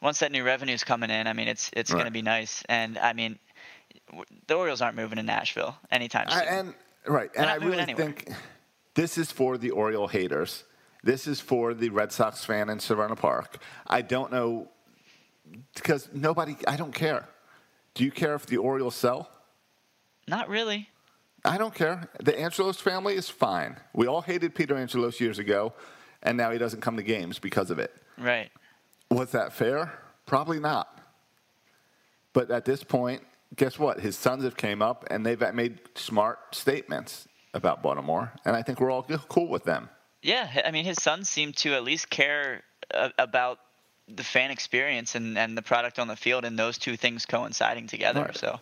once 0.00 0.20
that 0.20 0.30
new 0.30 0.44
revenue's 0.44 0.84
coming 0.84 1.10
in, 1.10 1.26
I 1.26 1.32
mean 1.32 1.48
it's 1.48 1.70
it's 1.72 1.92
going 1.92 2.04
to 2.04 2.10
be 2.10 2.22
nice. 2.22 2.62
And 2.68 2.96
I 2.98 3.12
mean, 3.12 3.38
the 4.46 4.54
Orioles 4.54 4.80
aren't 4.80 4.96
moving 4.96 5.16
to 5.16 5.22
Nashville 5.22 5.76
anytime 5.90 6.28
soon. 6.30 6.38
I, 6.38 6.44
and 6.44 6.74
right, 7.06 7.30
and 7.36 7.46
I 7.46 7.56
really 7.56 7.78
anywhere. 7.78 8.06
think 8.06 8.32
this 8.94 9.18
is 9.18 9.32
for 9.32 9.58
the 9.58 9.70
Oriole 9.70 10.08
haters. 10.08 10.64
This 11.02 11.26
is 11.26 11.40
for 11.40 11.74
the 11.74 11.88
Red 11.88 12.12
Sox 12.12 12.44
fan 12.44 12.68
in 12.68 12.78
Severna 12.78 13.16
Park. 13.16 13.62
I 13.86 14.02
don't 14.02 14.30
know 14.30 14.68
because 15.74 16.08
nobody. 16.12 16.56
I 16.68 16.76
don't 16.76 16.94
care. 16.94 17.28
Do 17.94 18.04
you 18.04 18.12
care 18.12 18.34
if 18.34 18.46
the 18.46 18.58
Orioles 18.58 18.94
sell? 18.94 19.30
Not 20.28 20.48
really. 20.48 20.88
I 21.46 21.58
don't 21.58 21.74
care. 21.74 22.08
The 22.22 22.38
Angelos 22.38 22.80
family 22.80 23.14
is 23.14 23.28
fine. 23.28 23.76
We 23.94 24.06
all 24.06 24.22
hated 24.22 24.54
Peter 24.54 24.76
Angelos 24.76 25.20
years 25.20 25.38
ago, 25.38 25.72
and 26.22 26.36
now 26.36 26.50
he 26.50 26.58
doesn't 26.58 26.80
come 26.80 26.96
to 26.96 27.02
games 27.02 27.38
because 27.38 27.70
of 27.70 27.78
it. 27.78 27.94
Right. 28.18 28.50
Was 29.10 29.30
that 29.32 29.52
fair? 29.52 29.98
Probably 30.26 30.58
not. 30.58 30.98
But 32.32 32.50
at 32.50 32.64
this 32.64 32.82
point, 32.82 33.22
guess 33.54 33.78
what? 33.78 34.00
His 34.00 34.16
sons 34.16 34.44
have 34.44 34.56
came 34.56 34.82
up 34.82 35.06
and 35.10 35.24
they've 35.24 35.40
made 35.54 35.78
smart 35.94 36.54
statements 36.54 37.28
about 37.54 37.82
Baltimore, 37.82 38.32
and 38.44 38.54
I 38.54 38.62
think 38.62 38.80
we're 38.80 38.90
all 38.90 39.04
cool 39.28 39.48
with 39.48 39.64
them. 39.64 39.88
Yeah, 40.22 40.48
I 40.64 40.70
mean 40.70 40.84
his 40.84 40.98
sons 41.00 41.28
seem 41.28 41.52
to 41.54 41.74
at 41.74 41.84
least 41.84 42.10
care 42.10 42.62
uh, 42.92 43.10
about 43.18 43.60
the 44.08 44.24
fan 44.24 44.50
experience 44.50 45.14
and, 45.14 45.38
and 45.38 45.56
the 45.56 45.62
product 45.62 45.98
on 45.98 46.08
the 46.08 46.16
field, 46.16 46.44
and 46.44 46.58
those 46.58 46.78
two 46.78 46.96
things 46.96 47.26
coinciding 47.26 47.86
together. 47.86 48.22
Right. 48.22 48.36
So, 48.36 48.60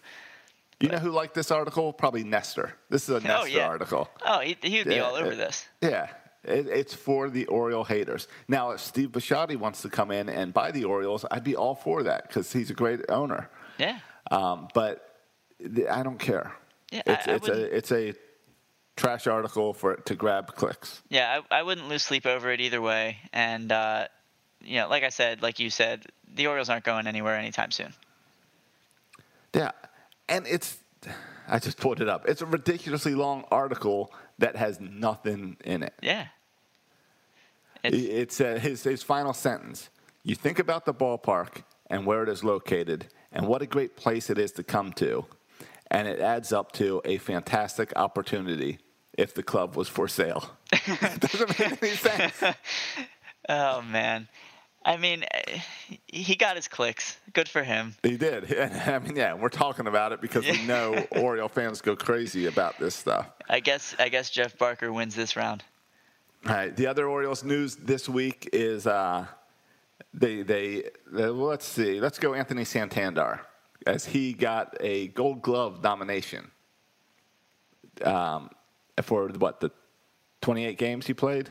You 0.81 0.89
know 0.89 0.99
who 0.99 1.11
liked 1.11 1.35
this 1.35 1.51
article? 1.51 1.93
Probably 1.93 2.25
Nestor. 2.25 2.75
This 2.91 3.09
is 3.09 3.17
a 3.17 3.21
Nestor 3.21 3.49
yeah. 3.49 3.67
article. 3.69 4.09
oh, 4.25 4.41
he 4.41 4.57
he 4.63 4.79
would 4.79 4.89
be 4.89 4.97
Yeah, 4.97 5.03
all 5.03 5.15
over 5.15 5.33
it- 5.33 5.37
this. 5.37 5.67
Yeah, 5.81 6.09
it, 6.43 6.67
it's 6.67 6.93
for 6.95 7.31
the 7.31 7.47
Oriole 7.47 7.85
haters. 7.85 8.29
Now, 8.49 8.73
if 8.73 8.81
Steve 8.81 9.11
Bisciotti 9.13 9.57
wants 9.57 9.83
to 9.83 9.89
come 9.89 10.11
in 10.11 10.29
and 10.29 10.53
buy 10.53 10.73
the 10.73 10.85
Orioles, 10.85 11.25
I'd 11.31 11.45
be 11.45 11.57
all 11.57 11.75
for 11.75 12.03
that 12.03 12.27
because 12.29 12.53
he's 12.53 12.71
a 12.71 12.75
great 12.75 13.01
owner. 13.09 13.49
Yeah. 13.79 13.99
Um, 14.31 14.69
but 14.75 15.15
th- 15.75 15.89
I 15.89 16.03
don't 16.03 16.19
care. 16.19 16.53
Yeah, 16.91 17.03
it's, 17.07 17.29
I 17.29 17.33
it's 17.35 17.49
a 17.49 17.77
it's 17.77 17.93
a 17.93 18.15
trash 18.97 19.27
article 19.27 19.75
for 19.75 19.97
to 19.97 20.15
grab 20.15 20.55
clicks. 20.55 21.03
Yeah, 21.09 21.41
I, 21.51 21.59
I 21.59 21.63
wouldn't 21.63 21.89
lose 21.89 22.03
sleep 22.03 22.27
over 22.27 22.51
it 22.53 22.61
either 22.61 22.81
way. 22.83 23.19
And 23.33 23.71
uh, 23.73 24.07
you 24.61 24.81
know, 24.81 24.89
like 24.89 25.03
I 25.03 25.09
said, 25.11 25.41
like 25.43 25.59
you 25.61 25.71
said, 25.71 26.05
the 26.35 26.47
Orioles 26.49 26.69
aren't 26.69 26.85
going 26.85 27.07
anywhere 27.07 27.37
anytime 27.37 27.71
soon. 27.71 27.93
Yeah, 29.55 29.71
and 30.29 30.47
it's 30.47 30.79
I 31.49 31.59
just 31.59 31.79
pulled 31.79 32.01
it 32.01 32.09
up. 32.09 32.27
It's 32.27 32.43
a 32.43 32.47
ridiculously 32.47 33.15
long 33.15 33.45
article 33.51 34.13
that 34.39 34.57
has 34.57 34.81
nothing 34.81 35.57
in 35.65 35.83
it. 35.83 35.95
Yeah. 36.03 36.29
It's, 37.83 37.97
It's, 37.97 38.41
uh, 38.41 38.59
his 38.59 38.83
his 38.83 39.03
final 39.03 39.35
sentence. 39.35 39.91
You 40.23 40.35
think 40.35 40.59
about 40.59 40.87
the 40.87 40.95
ballpark 40.95 41.65
and 41.91 42.07
where 42.07 42.23
it 42.23 42.31
is 42.31 42.43
located, 42.43 43.09
and 43.31 43.47
what 43.47 43.61
a 43.61 43.67
great 43.67 43.95
place 43.95 44.31
it 44.31 44.39
is 44.39 44.53
to 44.53 44.63
come 44.63 44.93
to, 44.95 45.27
and 45.91 46.09
it 46.09 46.19
adds 46.19 46.51
up 46.51 46.73
to 46.73 47.03
a 47.05 47.19
fantastic 47.19 47.93
opportunity 47.95 48.79
if 49.19 49.35
the 49.35 49.43
club 49.43 49.77
was 49.77 49.87
for 49.87 50.09
sale. 50.09 50.51
it 50.73 51.21
doesn't 51.21 51.59
make 51.59 51.83
any 51.83 51.93
sense. 51.93 52.43
oh 53.51 53.83
man, 53.83 54.29
I 54.85 54.97
mean, 54.99 55.25
eh, 55.31 55.61
he 56.07 56.37
got 56.37 56.57
his 56.57 56.69
clicks. 56.69 57.19
Good 57.33 57.49
for 57.49 57.63
him. 57.63 57.97
He 58.03 58.17
did. 58.17 58.55
I 58.87 58.99
mean, 58.99 59.17
yeah, 59.17 59.35
we're 59.35 59.49
talking 59.49 59.87
about 59.87 60.13
it 60.13 60.21
because 60.21 60.45
we 60.45 60.63
know 60.67 61.07
Oriole 61.17 61.49
fans 61.49 61.81
go 61.81 61.97
crazy 61.97 62.47
about 62.47 62.79
this 62.79 62.95
stuff. 62.95 63.31
I 63.49 63.61
guess 63.61 63.95
I 63.99 64.09
guess 64.09 64.31
Jeff 64.31 64.59
Barker 64.59 64.93
wins 64.93 65.15
this 65.15 65.37
round. 65.37 65.65
All 66.47 66.55
right. 66.55 66.77
The 66.77 66.87
other 66.87 67.09
Orioles 67.09 67.43
news 67.43 67.77
this 67.77 68.09
week 68.09 68.51
is 68.53 68.87
uh, 68.87 69.27
they, 70.13 70.43
they 70.43 70.91
they 71.11 71.27
let's 71.27 71.65
see. 71.67 72.01
Let's 72.01 72.19
go 72.19 72.35
Anthony 72.35 72.65
Santander 72.65 73.41
as 73.87 74.05
he 74.05 74.33
got 74.35 74.77
a 74.81 75.09
Gold 75.09 75.43
Glove 75.43 75.83
nomination 75.83 76.51
um, 78.03 78.51
for 79.03 79.29
what 79.29 79.61
the 79.61 79.71
28 80.43 80.77
games 80.79 81.07
he 81.07 81.15
played. 81.15 81.49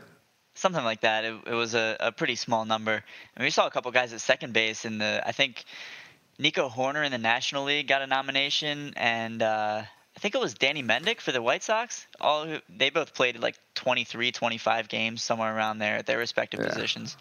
Something 0.55 0.83
like 0.83 1.01
that. 1.01 1.25
It, 1.25 1.35
it 1.47 1.53
was 1.53 1.73
a, 1.73 1.97
a 1.99 2.11
pretty 2.11 2.35
small 2.35 2.65
number. 2.65 3.03
Mean, 3.37 3.43
we 3.45 3.49
saw 3.49 3.65
a 3.67 3.71
couple 3.71 3.91
guys 3.91 4.13
at 4.13 4.21
second 4.21 4.53
base 4.53 4.85
in 4.85 4.99
the. 4.99 5.21
I 5.25 5.31
think 5.31 5.63
Nico 6.37 6.69
Hoerner 6.69 7.05
in 7.05 7.11
the 7.11 7.17
National 7.17 7.63
League 7.63 7.87
got 7.87 8.01
a 8.01 8.07
nomination, 8.07 8.93
and 8.95 9.41
uh, 9.41 9.81
I 10.15 10.19
think 10.19 10.35
it 10.35 10.41
was 10.41 10.53
Danny 10.53 10.83
Mendick 10.83 11.21
for 11.21 11.31
the 11.31 11.41
White 11.41 11.63
Sox. 11.63 12.05
All 12.21 12.45
who, 12.45 12.57
they 12.69 12.91
both 12.91 13.13
played 13.15 13.39
like 13.39 13.55
23, 13.75 14.31
25 14.31 14.89
games 14.89 15.23
somewhere 15.23 15.55
around 15.55 15.79
there 15.79 15.97
at 15.97 16.05
their 16.05 16.19
respective 16.19 16.59
Yeah. 16.59 16.67
positions. 16.69 17.17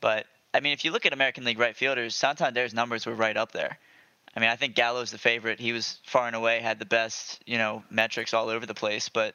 But 0.00 0.26
I 0.52 0.60
mean, 0.60 0.72
if 0.72 0.84
you 0.84 0.90
look 0.90 1.06
at 1.06 1.12
American 1.12 1.44
League 1.44 1.58
right 1.58 1.76
fielders, 1.76 2.14
Santander's 2.16 2.74
numbers 2.74 3.06
were 3.06 3.14
right 3.14 3.36
up 3.36 3.52
there. 3.52 3.78
I 4.36 4.40
mean, 4.40 4.48
I 4.48 4.56
think 4.56 4.74
Gallo's 4.74 5.10
the 5.10 5.18
favorite. 5.18 5.58
He 5.60 5.72
was 5.72 5.98
far 6.04 6.26
and 6.26 6.36
away 6.36 6.60
had 6.60 6.78
the 6.78 6.84
best, 6.86 7.40
you 7.46 7.58
know, 7.58 7.82
metrics 7.90 8.32
all 8.32 8.48
over 8.48 8.64
the 8.64 8.74
place. 8.74 9.08
But 9.08 9.34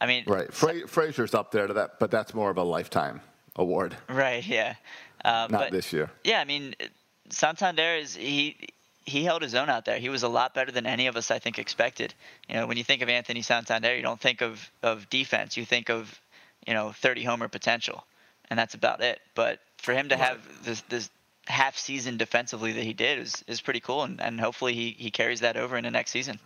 I 0.00 0.06
mean, 0.06 0.24
Right. 0.26 0.52
Fra- 0.52 0.86
Frazier's 0.86 1.34
up 1.34 1.50
there 1.50 1.66
to 1.66 1.74
that, 1.74 1.98
but 1.98 2.10
that's 2.10 2.34
more 2.34 2.50
of 2.50 2.56
a 2.56 2.62
lifetime 2.62 3.20
award, 3.56 3.96
right, 4.08 4.46
yeah. 4.46 4.76
Uh, 5.24 5.48
not 5.50 5.50
but, 5.50 5.72
this 5.72 5.92
year. 5.92 6.10
Yeah, 6.22 6.40
I 6.40 6.44
mean, 6.44 6.74
Santander 7.30 7.96
is 7.96 8.14
he 8.14 8.56
he 9.04 9.24
held 9.24 9.42
his 9.42 9.54
own 9.54 9.68
out 9.70 9.84
there. 9.84 9.98
He 9.98 10.10
was 10.10 10.22
a 10.22 10.28
lot 10.28 10.54
better 10.54 10.70
than 10.70 10.86
any 10.86 11.06
of 11.06 11.16
us 11.16 11.30
I 11.30 11.38
think 11.38 11.58
expected. 11.58 12.14
You 12.48 12.56
know, 12.56 12.66
when 12.66 12.76
you 12.76 12.84
think 12.84 13.02
of 13.02 13.08
Anthony 13.08 13.42
Santander, 13.42 13.96
you 13.96 14.02
don't 14.02 14.20
think 14.20 14.42
of 14.42 14.70
of 14.82 15.08
defense. 15.10 15.56
You 15.56 15.64
think 15.64 15.90
of 15.90 16.20
you 16.66 16.74
know 16.74 16.92
30 16.92 17.24
homer 17.24 17.48
potential, 17.48 18.04
and 18.50 18.58
that's 18.58 18.74
about 18.74 19.00
it. 19.00 19.20
But 19.34 19.60
for 19.78 19.92
him 19.92 20.10
to 20.10 20.16
have 20.16 20.38
this 20.64 20.82
this 20.82 21.10
half 21.46 21.78
season 21.78 22.16
defensively 22.18 22.72
that 22.72 22.84
he 22.84 22.92
did 22.92 23.18
is 23.18 23.42
is 23.48 23.60
pretty 23.60 23.80
cool, 23.80 24.02
and, 24.04 24.20
and 24.20 24.40
hopefully 24.40 24.74
he 24.74 24.94
he 24.98 25.10
carries 25.10 25.40
that 25.40 25.56
over 25.56 25.76
into 25.76 25.90
next 25.90 26.10
season. 26.10 26.38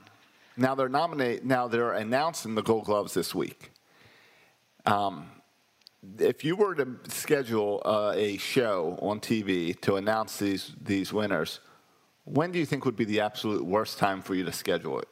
Now 0.56 0.74
they're 0.74 0.88
nominate. 0.88 1.44
Now 1.44 1.68
they're 1.68 1.92
announcing 1.92 2.54
the 2.54 2.62
Gold 2.62 2.84
Gloves 2.84 3.14
this 3.14 3.34
week. 3.34 3.72
Um, 4.84 5.26
if 6.18 6.44
you 6.44 6.56
were 6.56 6.74
to 6.74 6.98
schedule 7.08 7.80
uh, 7.84 8.12
a 8.14 8.36
show 8.36 8.98
on 9.00 9.20
TV 9.20 9.78
to 9.82 9.96
announce 9.96 10.38
these 10.38 10.72
these 10.80 11.12
winners, 11.12 11.60
when 12.24 12.52
do 12.52 12.58
you 12.58 12.66
think 12.66 12.84
would 12.84 12.96
be 12.96 13.04
the 13.04 13.20
absolute 13.20 13.64
worst 13.64 13.98
time 13.98 14.22
for 14.22 14.34
you 14.34 14.44
to 14.44 14.52
schedule 14.52 14.98
it? 14.98 15.08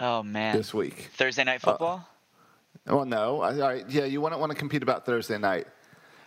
Oh 0.00 0.22
man, 0.22 0.56
This 0.56 0.72
week. 0.72 1.10
Thursday 1.14 1.44
night 1.44 1.60
football. 1.60 2.08
Well, 2.86 3.04
no. 3.04 3.42
All 3.42 3.52
right. 3.54 3.88
Yeah, 3.88 4.04
you 4.04 4.20
wouldn't 4.20 4.40
want 4.40 4.50
to 4.50 4.58
compete 4.58 4.82
about 4.82 5.04
Thursday 5.04 5.38
night. 5.38 5.66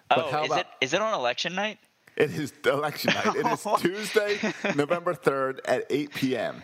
But 0.10 0.20
oh, 0.32 0.40
is 0.44 0.46
about 0.46 0.60
it 0.60 0.68
is 0.82 0.94
it 0.94 1.02
on 1.02 1.14
election 1.14 1.56
night? 1.56 1.80
It 2.16 2.32
is 2.32 2.54
election 2.64 3.14
night. 3.14 3.36
It 3.36 3.46
is 3.46 3.68
Tuesday, 3.80 4.40
November 4.76 5.14
3rd 5.14 5.60
at 5.66 5.86
8 5.90 6.14
p.m. 6.14 6.64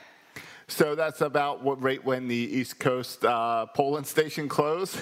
So 0.71 0.95
that's 0.95 1.19
about 1.19 1.62
what 1.62 1.84
rate 1.84 2.05
when 2.05 2.29
the 2.29 2.36
East 2.36 2.79
Coast 2.79 3.25
uh, 3.25 3.65
polling 3.65 4.05
station 4.05 4.47
close, 4.47 4.97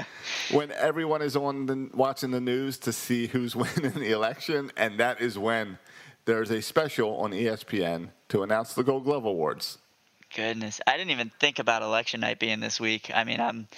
when 0.50 0.72
everyone 0.72 1.20
is 1.20 1.36
on 1.36 1.66
the, 1.66 1.90
watching 1.92 2.30
the 2.30 2.40
news 2.40 2.78
to 2.78 2.92
see 2.92 3.26
who's 3.26 3.54
winning 3.76 3.92
the 3.92 4.12
election, 4.12 4.72
and 4.78 4.98
that 4.98 5.20
is 5.20 5.38
when 5.38 5.78
there's 6.24 6.50
a 6.50 6.62
special 6.62 7.18
on 7.18 7.32
ESPN 7.32 8.08
to 8.28 8.42
announce 8.42 8.72
the 8.72 8.82
Gold 8.82 9.04
Glove 9.04 9.26
Awards. 9.26 9.76
Goodness, 10.34 10.80
I 10.86 10.96
didn't 10.96 11.10
even 11.10 11.30
think 11.38 11.58
about 11.58 11.82
election 11.82 12.20
night 12.20 12.38
being 12.38 12.60
this 12.60 12.80
week. 12.80 13.10
I 13.14 13.24
mean, 13.24 13.40
I'm 13.40 13.68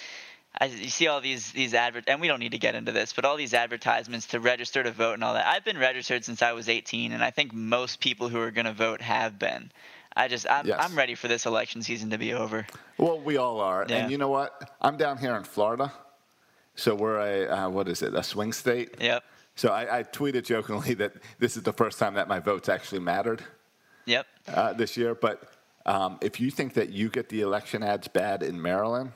I, 0.61 0.66
you 0.66 0.90
see 0.90 1.09
all 1.09 1.20
these 1.20 1.50
these 1.50 1.74
advert, 1.74 2.05
and 2.07 2.20
we 2.20 2.28
don't 2.28 2.40
need 2.40 2.52
to 2.52 2.59
get 2.59 2.76
into 2.76 2.92
this, 2.92 3.12
but 3.12 3.24
all 3.24 3.37
these 3.37 3.52
advertisements 3.52 4.26
to 4.28 4.38
register 4.38 4.85
to 4.85 4.92
vote 4.92 5.14
and 5.14 5.24
all 5.24 5.35
that. 5.35 5.46
I've 5.46 5.64
been 5.64 5.78
registered 5.78 6.24
since 6.24 6.40
I 6.40 6.52
was 6.52 6.68
18, 6.68 7.11
and 7.11 7.24
I 7.24 7.31
think 7.31 7.52
most 7.52 7.98
people 7.98 8.28
who 8.28 8.38
are 8.38 8.52
going 8.52 8.66
to 8.66 8.72
vote 8.72 9.00
have 9.00 9.40
been. 9.40 9.72
I 10.16 10.29
just 10.29 10.46
I'm, 10.51 10.66
Yes. 10.66 10.79
I'm 10.83 10.96
ready 10.96 11.14
for 11.14 11.29
this 11.29 11.46
election 11.46 11.83
season 11.83 12.11
to 12.11 12.18
be 12.18 12.33
over. 12.35 12.66
Well, 12.98 13.18
we 13.20 13.37
all 13.37 13.61
are. 13.61 13.87
Yeah. 13.88 13.96
And 13.96 14.11
you 14.11 14.18
know 14.18 14.29
what? 14.29 14.70
I'm 14.81 14.96
down 14.96 15.18
here 15.18 15.35
in 15.37 15.44
Florida. 15.44 15.92
So 16.75 16.94
we're 16.94 17.18
a, 17.18 17.48
uh, 17.48 17.68
what 17.68 17.88
is 17.88 18.03
it, 18.03 18.14
a 18.14 18.22
swing 18.22 18.53
state? 18.53 18.94
Yep. 19.01 19.25
So 19.57 19.68
I, 19.70 19.98
I 19.98 20.03
tweeted 20.05 20.44
jokingly 20.44 20.94
that 20.94 21.12
this 21.38 21.57
is 21.57 21.62
the 21.62 21.72
first 21.72 21.98
time 21.98 22.14
that 22.14 22.29
my 22.29 22.38
votes 22.40 22.68
actually 22.68 23.01
mattered 23.01 23.42
Yep. 24.07 24.27
uh, 24.48 24.72
this 24.72 24.96
year. 24.96 25.14
But 25.14 25.42
um, 25.85 26.18
if 26.22 26.40
you 26.40 26.51
think 26.51 26.75
that 26.75 26.90
you 26.90 27.09
get 27.11 27.29
the 27.29 27.42
election 27.42 27.83
ads 27.83 28.09
bad 28.09 28.42
in 28.42 28.61
Maryland, 28.61 29.12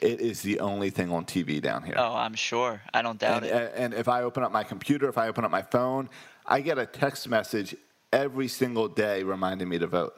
it 0.00 0.20
is 0.20 0.42
the 0.42 0.60
only 0.60 0.90
thing 0.90 1.10
on 1.10 1.24
TV 1.24 1.60
down 1.60 1.82
here. 1.82 1.96
Oh, 1.98 2.14
I'm 2.14 2.34
sure. 2.34 2.80
I 2.94 3.02
don't 3.02 3.18
doubt 3.18 3.42
and, 3.42 3.46
it. 3.52 3.72
and 3.76 3.94
if 3.94 4.06
I 4.08 4.22
open 4.22 4.44
up 4.44 4.52
my 4.52 4.62
computer, 4.62 5.08
if 5.08 5.18
I 5.18 5.26
open 5.26 5.44
up 5.44 5.50
my 5.50 5.62
phone, 5.62 6.08
I 6.46 6.60
get 6.60 6.78
a 6.78 6.86
text 6.86 7.28
message 7.28 7.74
every 8.12 8.48
single 8.48 8.88
day 8.88 9.22
reminding 9.22 9.68
me 9.68 9.78
to 9.78 9.86
vote. 9.86 10.14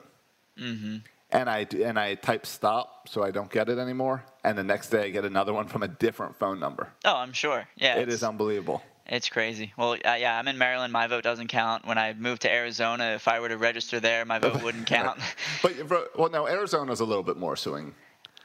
Mm-hmm. 0.59 0.96
And 1.33 1.48
I 1.48 1.66
and 1.85 1.98
I 1.98 2.14
type 2.16 2.44
stop 2.44 3.09
so 3.09 3.22
I 3.22 3.31
don't 3.31 3.50
get 3.50 3.68
it 3.68 3.79
anymore. 3.79 4.24
And 4.42 4.59
the 4.59 4.64
next 4.64 4.88
day 4.90 5.05
I 5.07 5.11
get 5.11 5.24
another 5.24 5.53
one 5.53 5.68
from 5.68 5.83
a 5.83 5.88
different 5.88 6.37
phone 6.38 6.59
number. 6.59 6.92
Oh, 7.05 7.14
I'm 7.16 7.33
sure. 7.33 7.68
Yeah. 7.76 7.96
It's- 7.98 8.22
unbelievable. 8.22 8.83
It's 9.07 9.29
crazy. 9.29 9.72
Well, 9.76 9.94
uh, 9.94 10.14
yeah, 10.20 10.38
I'm 10.38 10.46
in 10.46 10.57
Maryland. 10.57 10.92
My 10.92 11.09
vote 11.09 11.24
doesn't 11.24 11.48
count. 11.48 11.85
When 11.85 11.98
I 11.98 12.12
moved 12.12 12.42
to 12.42 12.53
Arizona, 12.53 13.14
if 13.16 13.26
I 13.26 13.40
were 13.40 13.48
to 13.48 13.57
register 13.59 13.98
there, 13.98 14.24
my 14.24 14.38
vote 14.38 14.62
wouldn't 14.62 14.87
count. 14.98 15.18
But 15.62 15.88
well, 16.16 16.31
no, 16.31 16.46
Arizona's 16.46 17.00
a 17.00 17.05
little 17.05 17.24
bit 17.24 17.37
more 17.37 17.57
swing. 17.57 17.92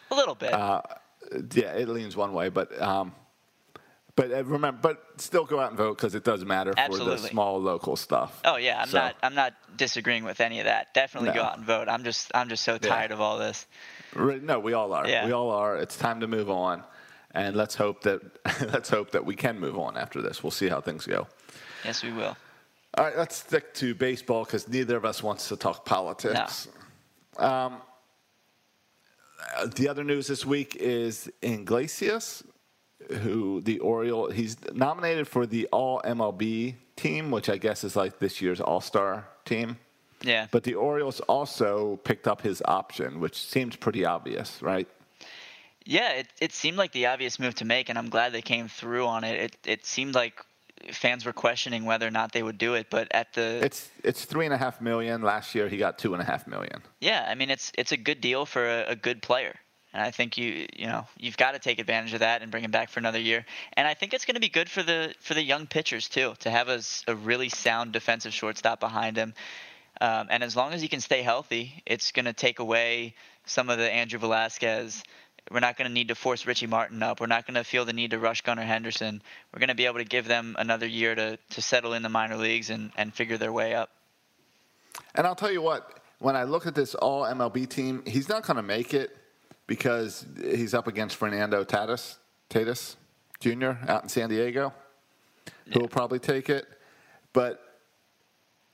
a 0.09 0.15
little 0.15 0.33
bit. 0.33 0.53
Uh, 0.53 0.81
Yeah, 1.53 1.73
it 1.73 1.87
leans 1.87 2.15
one 2.17 2.33
way, 2.33 2.49
but 2.49 2.81
um, 2.81 3.13
but 4.15 4.31
uh, 4.31 4.43
remember, 4.45 4.79
but 4.81 5.21
still 5.21 5.45
go 5.45 5.59
out 5.59 5.69
and 5.69 5.77
vote 5.77 5.97
because 5.97 6.15
it 6.15 6.23
does 6.23 6.43
matter 6.45 6.73
for 6.87 6.97
the 6.97 7.17
small 7.17 7.59
local 7.61 7.95
stuff. 7.95 8.41
oh 8.45 8.57
yeah, 8.57 8.81
I'm 8.81 8.87
So- 8.89 8.99
not. 8.99 9.15
I'm 9.23 9.35
not 9.35 9.53
disagreeing 9.77 10.23
with 10.23 10.39
any 10.39 10.59
of 10.59 10.65
that. 10.65 10.93
Definitely 10.93 11.31
go 11.31 11.43
out 11.43 11.57
and 11.57 11.65
vote. 11.65 11.89
I'm 11.89 12.03
just. 12.03 12.31
I'm 12.33 12.47
just 12.49 12.63
so 12.63 12.73
Yeah. 12.73 12.89
tired 12.89 13.11
of 13.11 13.19
all 13.21 13.37
this. 13.37 13.67
No, 14.15 14.59
we 14.59 14.73
all 14.73 14.93
are. 14.93 15.07
Yeah. 15.07 15.25
We 15.25 15.33
all 15.33 15.49
are. 15.51 15.75
It's 15.77 15.97
time 15.97 16.21
to 16.21 16.27
move 16.27 16.49
on, 16.49 16.83
and 17.31 17.55
let's 17.55 17.75
hope 17.75 18.01
that 18.03 18.21
let's 18.71 18.89
hope 18.89 19.11
that 19.11 19.25
we 19.25 19.35
can 19.35 19.59
move 19.59 19.77
on 19.77 19.97
after 19.97 20.21
this. 20.21 20.41
We'll 20.43 20.51
see 20.51 20.69
how 20.69 20.79
things 20.81 21.05
go. 21.05 21.27
Yes, 21.83 22.01
we 22.03 22.11
will. 22.13 22.37
All 22.97 23.03
right, 23.03 23.17
let's 23.17 23.35
stick 23.35 23.73
to 23.75 23.93
baseball 23.93 24.45
because 24.45 24.69
neither 24.69 24.95
of 24.95 25.03
us 25.03 25.21
wants 25.21 25.49
to 25.49 25.57
talk 25.57 25.83
politics. 25.83 26.69
Um, 27.37 27.81
uh, 29.57 29.67
the 29.75 29.89
other 29.89 30.05
news 30.05 30.27
this 30.27 30.45
week 30.45 30.77
is 30.79 31.29
Iglesias, 31.41 32.41
who 33.11 33.61
the 33.61 33.79
Oriole 33.79 34.29
he's 34.31 34.57
nominated 34.73 35.27
for 35.27 35.45
the 35.45 35.67
All 35.71 36.01
MLB 36.05 36.75
team, 36.95 37.31
which 37.31 37.49
I 37.49 37.57
guess 37.57 37.83
is 37.83 37.95
like 37.95 38.19
this 38.19 38.41
year's 38.41 38.61
All 38.61 38.81
Star 38.81 39.27
team. 39.45 39.77
Yeah. 40.21 40.47
But 40.49 40.63
the 40.63 40.75
Orioles 40.75 41.19
also 41.21 41.97
picked 42.03 42.27
up 42.27 42.41
his 42.41 42.61
option, 42.65 43.19
which 43.19 43.37
seems 43.39 43.75
pretty 43.75 44.05
obvious, 44.05 44.61
right? 44.61 44.87
Yeah, 45.85 46.13
it, 46.13 46.27
it 46.41 46.51
seemed 46.51 46.77
like 46.77 46.93
the 46.93 47.05
obvious 47.05 47.37
move 47.37 47.53
to 47.55 47.65
make, 47.65 47.89
and 47.89 47.97
I'm 47.97 48.09
glad 48.09 48.31
they 48.31 48.41
came 48.41 48.67
through 48.67 49.05
on 49.05 49.23
it. 49.23 49.39
It 49.39 49.57
it 49.65 49.85
seemed 49.85 50.15
like 50.15 50.41
fans 50.91 51.25
were 51.25 51.33
questioning 51.33 51.85
whether 51.85 52.07
or 52.07 52.11
not 52.11 52.31
they 52.31 52.41
would 52.43 52.57
do 52.57 52.73
it, 52.73 52.87
but 52.89 53.07
at 53.11 53.33
the 53.33 53.59
It's 53.63 53.89
it's 54.03 54.25
three 54.25 54.45
and 54.45 54.53
a 54.53 54.57
half 54.57 54.81
million. 54.81 55.21
Last 55.21 55.53
year 55.53 55.69
he 55.69 55.77
got 55.77 55.99
two 55.99 56.13
and 56.13 56.21
a 56.21 56.25
half 56.25 56.47
million. 56.47 56.81
yeah, 57.01 57.25
I 57.29 57.35
mean 57.35 57.49
it's 57.51 57.71
it's 57.77 57.91
a 57.91 57.97
good 57.97 58.19
deal 58.19 58.45
for 58.47 58.65
a, 58.65 58.85
a 58.89 58.95
good 58.95 59.21
player, 59.21 59.55
and 59.95 60.03
I 60.03 60.11
think 60.11 60.37
you 60.37 60.67
you 60.75 60.87
know 60.87 61.07
you've 61.17 61.37
got 61.37 61.53
to 61.53 61.59
take 61.59 61.79
advantage 61.79 62.13
of 62.13 62.19
that 62.19 62.41
and 62.41 62.51
bring 62.51 62.65
him 62.65 62.71
back 62.71 62.89
for 62.89 62.99
another 62.99 63.19
year. 63.19 63.45
And 63.73 63.87
I 63.87 63.93
think 63.93 64.13
it's 64.13 64.25
going 64.25 64.35
to 64.35 64.41
be 64.41 64.49
good 64.49 64.69
for 64.69 64.83
the 64.83 65.15
for 65.21 65.33
the 65.33 65.41
young 65.41 65.67
pitchers 65.67 66.09
too 66.09 66.33
to 66.39 66.51
have 66.51 66.67
a, 66.67 66.81
a 67.07 67.15
really 67.15 67.47
sound 67.47 67.93
defensive 67.93 68.33
shortstop 68.33 68.81
behind 68.81 69.15
him. 69.15 69.33
Um, 70.01 70.27
and 70.29 70.43
as 70.43 70.53
long 70.53 70.73
as 70.73 70.81
he 70.81 70.89
can 70.89 70.99
stay 70.99 71.21
healthy, 71.21 71.81
it's 71.85 72.11
going 72.11 72.25
to 72.25 72.33
take 72.33 72.59
away 72.59 73.15
some 73.45 73.69
of 73.69 73.77
the 73.77 73.89
Andrew 73.89 74.19
Velazquez. 74.19 75.01
We're 75.49 75.61
not 75.61 75.77
going 75.77 75.87
to 75.87 75.93
need 75.93 76.09
to 76.09 76.15
force 76.15 76.45
Richie 76.45 76.67
Martin 76.67 77.01
up. 77.01 77.21
We're 77.21 77.27
not 77.27 77.47
going 77.47 77.55
to 77.55 77.63
feel 77.63 77.85
the 77.85 77.93
need 77.93 78.11
to 78.11 78.19
rush 78.19 78.41
Gunnar 78.41 78.63
Henderson. 78.63 79.21
We're 79.53 79.59
going 79.59 79.69
to 79.69 79.75
be 79.75 79.85
able 79.85 79.99
to 79.99 80.03
give 80.03 80.27
them 80.27 80.57
another 80.59 80.87
year 80.87 81.15
to, 81.15 81.37
to 81.51 81.61
settle 81.61 81.93
in 81.93 82.01
the 82.01 82.09
minor 82.09 82.35
leagues 82.35 82.69
and, 82.69 82.91
and 82.97 83.13
figure 83.13 83.37
their 83.37 83.53
way 83.53 83.73
up. 83.73 83.91
And 85.13 85.25
I'll 85.25 85.35
tell 85.35 85.51
you 85.51 85.61
what, 85.61 86.01
when 86.19 86.35
I 86.35 86.43
look 86.43 86.67
at 86.67 86.75
this 86.75 86.95
all 86.95 87.23
MLB 87.23 87.69
team, 87.69 88.03
he's 88.05 88.27
not 88.27 88.43
going 88.45 88.57
to 88.57 88.63
make 88.63 88.93
it 88.93 89.15
because 89.67 90.25
he's 90.41 90.73
up 90.73 90.87
against 90.87 91.15
Fernando 91.15 91.63
Tatis, 91.63 92.17
Tatis 92.49 92.95
Jr. 93.39 93.71
out 93.87 94.03
in 94.03 94.09
San 94.09 94.29
Diego, 94.29 94.73
who 95.73 95.79
will 95.79 95.87
probably 95.87 96.19
take 96.19 96.49
it. 96.49 96.65
But 97.33 97.61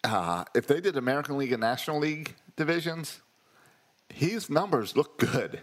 uh, 0.04 0.44
if 0.54 0.68
they 0.68 0.82
did 0.82 0.98
American 0.98 1.38
League 1.38 1.52
and 1.52 1.62
National 1.62 2.00
League 2.00 2.36
divisions, 2.56 3.22
his 4.10 4.50
numbers 4.50 4.96
look 4.96 5.18
good. 5.18 5.62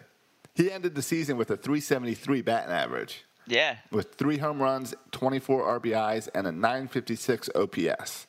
He 0.55 0.71
ended 0.73 0.95
the 0.95 1.03
season 1.03 1.37
with 1.37 1.51
a 1.51 1.57
373 1.57 2.43
batting 2.43 2.73
average, 2.73 3.25
Yeah, 3.47 3.77
with 3.93 4.15
three 4.15 4.39
home 4.39 4.61
runs, 4.61 4.95
24 5.13 5.81
RBIs, 5.81 6.29
and 6.35 6.47
a 6.47 6.53
956 6.53 7.51
OPS. 7.55 8.27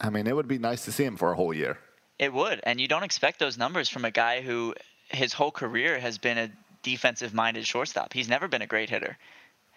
I 0.00 0.10
mean, 0.10 0.26
it 0.26 0.34
would 0.36 0.48
be 0.48 0.58
nice 0.58 0.84
to 0.86 0.92
see 0.92 1.04
him 1.04 1.16
for 1.16 1.32
a 1.32 1.36
whole 1.36 1.54
year. 1.54 1.78
it 2.18 2.32
would. 2.34 2.60
And 2.64 2.80
you 2.80 2.88
don't 2.88 3.02
expect 3.02 3.38
those 3.38 3.56
numbers 3.56 3.88
from 3.88 4.04
a 4.04 4.10
guy 4.10 4.42
who 4.42 4.74
his 5.10 5.32
whole 5.32 5.50
career 5.50 5.98
has 5.98 6.18
been 6.18 6.38
a 6.38 6.50
defensive 6.82 7.34
minded 7.34 7.66
shortstop. 7.66 8.12
He's 8.12 8.28
never 8.28 8.48
been 8.48 8.62
a 8.62 8.66
great 8.66 8.90
hitter. 8.90 9.16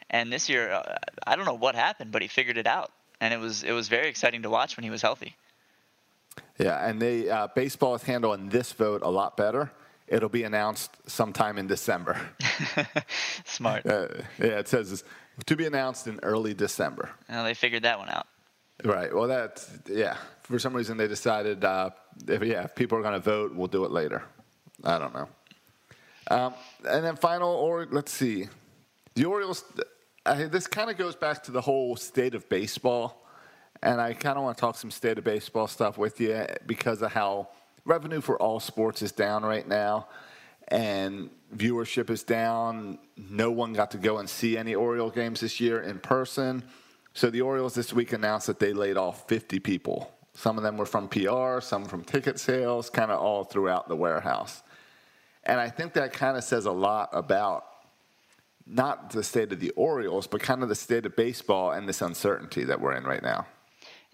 And 0.09 0.31
this 0.31 0.49
year, 0.49 0.71
uh, 0.71 0.97
I 1.25 1.35
don't 1.35 1.45
know 1.45 1.55
what 1.55 1.75
happened, 1.75 2.11
but 2.11 2.21
he 2.21 2.27
figured 2.27 2.57
it 2.57 2.67
out. 2.67 2.91
And 3.19 3.33
it 3.33 3.37
was 3.37 3.63
it 3.63 3.71
was 3.71 3.87
very 3.87 4.09
exciting 4.09 4.43
to 4.43 4.49
watch 4.49 4.75
when 4.75 4.83
he 4.83 4.89
was 4.89 5.01
healthy. 5.01 5.35
Yeah, 6.59 6.87
and 6.87 7.01
they 7.01 7.29
uh, 7.29 7.47
baseball 7.55 7.95
is 7.95 8.03
handling 8.03 8.49
this 8.49 8.73
vote 8.73 9.01
a 9.03 9.09
lot 9.09 9.37
better. 9.37 9.71
It'll 10.07 10.29
be 10.29 10.43
announced 10.43 10.91
sometime 11.07 11.57
in 11.57 11.67
December. 11.67 12.19
Smart. 13.45 13.85
Uh, 13.85 14.07
yeah, 14.37 14.59
it 14.59 14.67
says 14.67 15.03
to 15.45 15.55
be 15.55 15.65
announced 15.65 16.07
in 16.07 16.19
early 16.21 16.53
December. 16.53 17.09
Well, 17.29 17.43
they 17.43 17.53
figured 17.53 17.83
that 17.83 17.97
one 17.97 18.09
out. 18.09 18.27
Right. 18.83 19.13
Well, 19.13 19.27
that's 19.27 19.69
yeah. 19.87 20.17
For 20.41 20.59
some 20.59 20.75
reason, 20.75 20.97
they 20.97 21.07
decided 21.07 21.63
uh, 21.63 21.91
if 22.27 22.43
yeah, 22.43 22.63
if 22.63 22.75
people 22.75 22.97
are 22.97 23.01
going 23.01 23.13
to 23.13 23.19
vote, 23.19 23.55
we'll 23.55 23.67
do 23.67 23.85
it 23.85 23.91
later. 23.91 24.23
I 24.83 24.97
don't 24.97 25.13
know. 25.13 25.27
Um, 26.29 26.53
and 26.87 27.03
then 27.03 27.15
final, 27.15 27.49
or 27.49 27.87
let's 27.91 28.11
see, 28.11 28.47
the 29.15 29.25
Orioles. 29.25 29.63
I, 30.25 30.45
this 30.45 30.67
kind 30.67 30.89
of 30.89 30.97
goes 30.97 31.15
back 31.15 31.43
to 31.43 31.51
the 31.51 31.61
whole 31.61 31.95
state 31.95 32.33
of 32.33 32.47
baseball, 32.47 33.27
and 33.81 33.99
I 33.99 34.13
kind 34.13 34.37
of 34.37 34.43
want 34.43 34.57
to 34.57 34.61
talk 34.61 34.77
some 34.77 34.91
state 34.91 35.17
of 35.17 35.23
baseball 35.23 35.67
stuff 35.67 35.97
with 35.97 36.21
you 36.21 36.45
because 36.65 37.01
of 37.01 37.11
how 37.11 37.49
revenue 37.85 38.21
for 38.21 38.41
all 38.41 38.59
sports 38.59 39.01
is 39.01 39.11
down 39.11 39.43
right 39.43 39.67
now, 39.67 40.07
and 40.69 41.29
viewership 41.55 42.09
is 42.09 42.23
down. 42.23 42.99
No 43.17 43.51
one 43.51 43.73
got 43.73 43.91
to 43.91 43.97
go 43.97 44.19
and 44.19 44.29
see 44.29 44.57
any 44.57 44.75
Oriole 44.75 45.09
games 45.09 45.41
this 45.41 45.59
year 45.59 45.81
in 45.81 45.99
person. 45.99 46.63
So 47.13 47.29
the 47.29 47.41
Orioles 47.41 47.75
this 47.75 47.93
week 47.93 48.13
announced 48.13 48.47
that 48.47 48.59
they 48.59 48.73
laid 48.73 48.97
off 48.97 49.27
50 49.27 49.59
people. 49.59 50.11
Some 50.33 50.57
of 50.57 50.63
them 50.63 50.77
were 50.77 50.85
from 50.85 51.07
PR, 51.07 51.59
some 51.59 51.85
from 51.85 52.03
ticket 52.03 52.39
sales, 52.39 52.89
kind 52.89 53.11
of 53.11 53.19
all 53.19 53.43
throughout 53.43 53.87
the 53.87 53.95
warehouse. 53.95 54.63
And 55.43 55.59
I 55.59 55.69
think 55.69 55.93
that 55.93 56.13
kind 56.13 56.37
of 56.37 56.43
says 56.43 56.65
a 56.65 56.71
lot 56.71 57.09
about 57.13 57.65
not 58.65 59.11
the 59.11 59.23
state 59.23 59.51
of 59.51 59.59
the 59.59 59.71
Orioles, 59.71 60.25
but 60.25 60.41
kind 60.41 60.63
of 60.63 60.69
the 60.69 60.75
state 60.75 61.05
of 61.05 61.15
baseball 61.15 61.71
and 61.71 61.87
this 61.87 62.01
uncertainty 62.01 62.63
that 62.63 62.79
we're 62.79 62.93
in 62.93 63.03
right 63.03 63.21
now. 63.21 63.45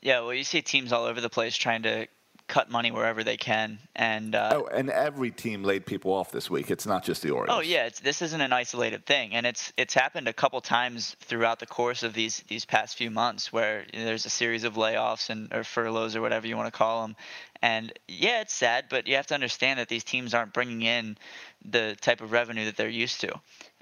Yeah, 0.02 0.22
well, 0.22 0.34
you 0.34 0.44
see 0.44 0.62
teams 0.62 0.92
all 0.92 1.06
over 1.06 1.22
the 1.22 1.30
place 1.30 1.56
trying 1.56 1.84
to 1.84 2.08
cut 2.50 2.70
money 2.70 2.92
wherever 2.92 3.24
they 3.24 3.38
can, 3.38 3.80
and 3.96 4.36
uh, 4.36 4.50
Oh, 4.56 4.66
and 4.66 4.90
every 4.90 5.32
team 5.32 5.64
laid 5.64 5.86
people 5.86 6.12
off 6.12 6.32
this 6.32 6.50
week. 6.50 6.70
It's 6.70 6.86
not 6.86 7.06
just 7.06 7.22
the 7.22 7.30
Orioles. 7.30 7.58
Oh 7.58 7.62
yeah, 7.62 7.86
it's, 7.86 8.02
this 8.02 8.22
isn't 8.22 8.42
an 8.42 8.52
isolated 8.52 9.06
thing, 9.06 9.34
and 9.34 9.46
it's 9.46 9.72
it's 9.78 9.94
happened 9.94 10.28
a 10.28 10.34
couple 10.34 10.60
times 10.60 11.16
throughout 11.22 11.60
the 11.60 11.66
course 11.66 12.04
of 12.04 12.14
these 12.14 12.44
these 12.50 12.66
past 12.66 12.98
few 12.98 13.10
months 13.10 13.54
where 13.54 13.86
you 13.94 14.00
know, 14.00 14.06
there's 14.06 14.26
a 14.26 14.30
series 14.30 14.66
of 14.66 14.74
layoffs 14.74 15.30
and 15.30 15.54
or 15.54 15.64
furloughs 15.64 16.16
or 16.18 16.22
whatever 16.22 16.48
you 16.48 16.58
want 16.58 16.68
to 16.68 16.78
call 16.78 17.04
them. 17.04 17.16
And 17.62 17.94
yeah, 18.08 18.42
it's 18.42 18.54
sad, 18.54 18.86
but 18.90 19.08
you 19.08 19.16
have 19.16 19.28
to 19.28 19.34
understand 19.36 19.80
that 19.80 19.88
these 19.88 20.04
teams 20.04 20.34
aren't 20.34 20.54
bringing 20.54 20.82
in 20.82 21.18
the 21.64 21.96
type 22.02 22.22
of 22.22 22.32
revenue 22.32 22.66
that 22.66 22.76
they're 22.76 22.90
used 22.90 23.22
to, 23.22 23.40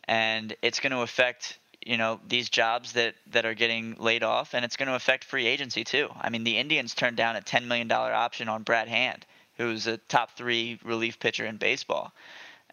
and 0.07 0.55
it's 0.61 0.79
going 0.79 0.91
to 0.91 1.01
affect 1.01 1.57
you 1.85 1.97
know 1.97 2.19
these 2.27 2.49
jobs 2.49 2.93
that 2.93 3.15
that 3.31 3.45
are 3.45 3.53
getting 3.53 3.95
laid 3.99 4.23
off, 4.23 4.53
and 4.53 4.65
it's 4.65 4.75
going 4.75 4.87
to 4.87 4.95
affect 4.95 5.23
free 5.23 5.47
agency 5.47 5.83
too. 5.83 6.09
I 6.19 6.29
mean, 6.29 6.43
the 6.43 6.57
Indians 6.57 6.93
turned 6.93 7.17
down 7.17 7.35
a 7.35 7.41
ten 7.41 7.67
million 7.67 7.87
dollar 7.87 8.13
option 8.13 8.49
on 8.49 8.63
Brad 8.63 8.87
Hand, 8.87 9.25
who's 9.57 9.87
a 9.87 9.97
top 9.97 10.31
three 10.37 10.79
relief 10.83 11.19
pitcher 11.19 11.45
in 11.45 11.57
baseball. 11.57 12.13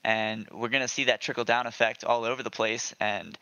And 0.06 0.46
we're 0.52 0.68
going 0.68 0.82
to 0.82 0.88
see 0.88 1.04
that 1.04 1.22
trickle 1.22 1.44
down 1.44 1.66
effect 1.66 2.04
all 2.04 2.24
over 2.24 2.42
the 2.42 2.50
place 2.50 2.94
and 3.00 3.38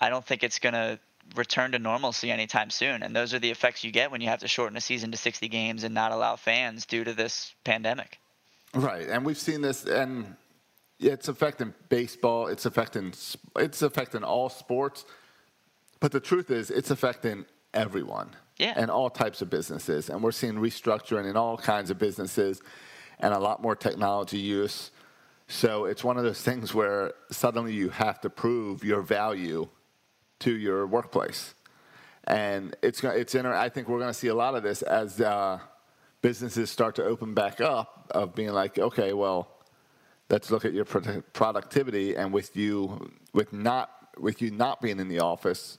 i 0.00 0.10
don't 0.10 0.24
think 0.24 0.44
it's 0.44 0.60
going 0.60 0.74
to 0.74 0.96
return 1.34 1.72
to 1.72 1.78
normalcy 1.78 2.30
anytime 2.30 2.70
soon. 2.70 3.02
And 3.02 3.14
those 3.14 3.34
are 3.34 3.38
the 3.38 3.50
effects 3.50 3.84
you 3.84 3.90
get 3.90 4.10
when 4.10 4.20
you 4.20 4.28
have 4.28 4.40
to 4.40 4.48
shorten 4.48 4.76
a 4.76 4.80
season 4.80 5.10
to 5.12 5.16
60 5.16 5.48
games 5.48 5.84
and 5.84 5.94
not 5.94 6.12
allow 6.12 6.36
fans 6.36 6.86
due 6.86 7.04
to 7.04 7.12
this 7.12 7.54
pandemic. 7.64 8.18
Right, 8.74 9.08
and 9.08 9.24
we've 9.24 9.38
seen 9.38 9.62
this, 9.62 9.84
and 9.84 10.36
it's 11.00 11.28
affecting 11.28 11.74
baseball. 11.88 12.48
It's 12.48 12.66
affecting 12.66 13.12
it's 13.56 13.82
affecting 13.82 14.24
all 14.24 14.48
sports. 14.48 15.04
But 16.00 16.12
the 16.12 16.20
truth 16.20 16.50
is, 16.50 16.70
it's 16.70 16.90
affecting 16.90 17.44
everyone. 17.74 18.30
Yeah. 18.58 18.74
And 18.76 18.90
all 18.90 19.08
types 19.08 19.40
of 19.40 19.50
businesses, 19.50 20.10
and 20.10 20.20
we're 20.22 20.32
seeing 20.32 20.54
restructuring 20.54 21.30
in 21.30 21.36
all 21.36 21.56
kinds 21.56 21.90
of 21.90 21.98
businesses, 21.98 22.60
and 23.20 23.32
a 23.32 23.38
lot 23.38 23.62
more 23.62 23.76
technology 23.76 24.38
use. 24.38 24.90
So 25.46 25.84
it's 25.84 26.02
one 26.02 26.16
of 26.18 26.24
those 26.24 26.42
things 26.42 26.74
where 26.74 27.12
suddenly 27.30 27.72
you 27.72 27.90
have 27.90 28.20
to 28.22 28.30
prove 28.30 28.82
your 28.82 29.00
value 29.00 29.68
to 30.40 30.56
your 30.56 30.86
workplace, 30.86 31.54
and 32.24 32.76
it's 32.82 33.02
it's 33.04 33.34
inter- 33.36 33.54
I 33.54 33.68
think 33.68 33.88
we're 33.88 34.00
going 34.00 34.10
to 34.10 34.18
see 34.18 34.28
a 34.28 34.34
lot 34.34 34.56
of 34.56 34.64
this 34.64 34.82
as 34.82 35.20
uh, 35.20 35.60
businesses 36.20 36.68
start 36.68 36.96
to 36.96 37.04
open 37.04 37.34
back 37.34 37.60
up 37.60 38.10
of 38.10 38.34
being 38.34 38.50
like, 38.50 38.78
okay, 38.78 39.12
well, 39.12 39.57
let's 40.30 40.50
look 40.50 40.64
at 40.64 40.72
your 40.72 40.84
productivity, 40.84 42.16
and 42.16 42.32
with 42.32 42.56
you 42.56 43.10
with 43.32 43.52
not 43.52 43.90
with 44.18 44.42
you 44.42 44.50
not 44.50 44.80
being 44.80 44.98
in 44.98 45.08
the 45.08 45.20
office, 45.20 45.78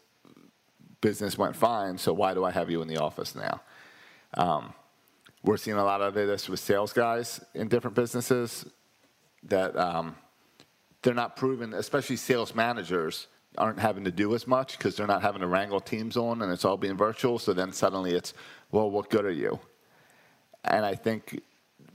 business 1.02 1.38
went 1.38 1.56
fine. 1.56 1.98
So 1.98 2.14
why 2.14 2.34
do 2.34 2.44
I 2.44 2.52
have 2.52 2.70
you 2.70 2.82
in 2.82 2.88
the 2.88 2.98
office 2.98 3.36
now? 3.36 3.62
Um, 4.36 4.74
we're 5.44 5.58
seeing 5.58 5.78
a 5.78 5.84
lot 5.84 6.02
of 6.02 6.14
this 6.14 6.50
with 6.50 6.60
sales 6.60 6.94
guys 6.94 7.42
in 7.54 7.68
different 7.68 7.96
businesses 7.96 8.66
that 9.44 9.76
um, 9.78 10.16
they're 11.02 11.14
not 11.14 11.36
proven, 11.36 11.74
especially 11.74 12.18
sales 12.18 12.54
managers 12.54 13.28
aren't 13.58 13.80
having 13.80 14.04
to 14.04 14.12
do 14.12 14.36
as 14.36 14.46
much 14.48 14.78
because 14.78 14.96
they're 14.96 15.08
not 15.08 15.22
having 15.22 15.42
to 15.42 15.48
wrangle 15.48 15.80
teams 15.80 16.18
on 16.18 16.42
and 16.42 16.52
it's 16.52 16.66
all 16.66 16.78
being 16.78 16.98
virtual. 16.98 17.40
So 17.40 17.54
then 17.54 17.72
suddenly 17.72 18.12
it's, 18.12 18.34
well, 18.72 18.92
what 18.92 19.10
good 19.10 19.26
are 19.26 19.32
you? 19.32 19.60
And 20.66 20.86
I 20.86 20.96
think 20.96 21.42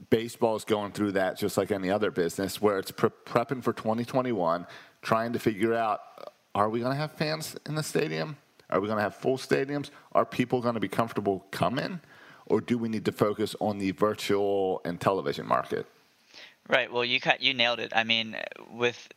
baseball 0.09 0.55
is 0.55 0.63
going 0.63 0.91
through 0.91 1.13
that 1.13 1.37
just 1.37 1.57
like 1.57 1.71
any 1.71 1.89
other 1.89 2.11
business 2.11 2.61
where 2.61 2.77
it's 2.77 2.91
pre- 2.91 3.09
prepping 3.25 3.63
for 3.63 3.73
2021, 3.73 4.65
trying 5.01 5.33
to 5.33 5.39
figure 5.39 5.73
out 5.73 6.01
uh, 6.17 6.23
are 6.53 6.69
we 6.69 6.79
going 6.79 6.91
to 6.91 6.97
have 6.97 7.11
fans 7.11 7.55
in 7.65 7.75
the 7.75 7.83
stadium? 7.83 8.37
Are 8.69 8.79
we 8.79 8.87
going 8.87 8.97
to 8.97 9.03
have 9.03 9.15
full 9.15 9.37
stadiums? 9.37 9.89
Are 10.13 10.25
people 10.25 10.61
going 10.61 10.73
to 10.75 10.79
be 10.79 10.87
comfortable 10.87 11.45
coming? 11.51 11.99
Or 12.47 12.61
do 12.61 12.77
we 12.77 12.89
need 12.89 13.05
to 13.05 13.11
focus 13.11 13.55
on 13.59 13.77
the 13.77 13.91
virtual 13.91 14.81
and 14.85 14.99
television 14.99 15.45
market? 15.47 15.85
Right. 16.69 16.91
Well, 16.91 17.05
you 17.05 17.19
you 17.39 17.53
nailed 17.53 17.79
it. 17.79 17.91
I 17.95 18.03
mean, 18.03 18.37
with 18.71 19.09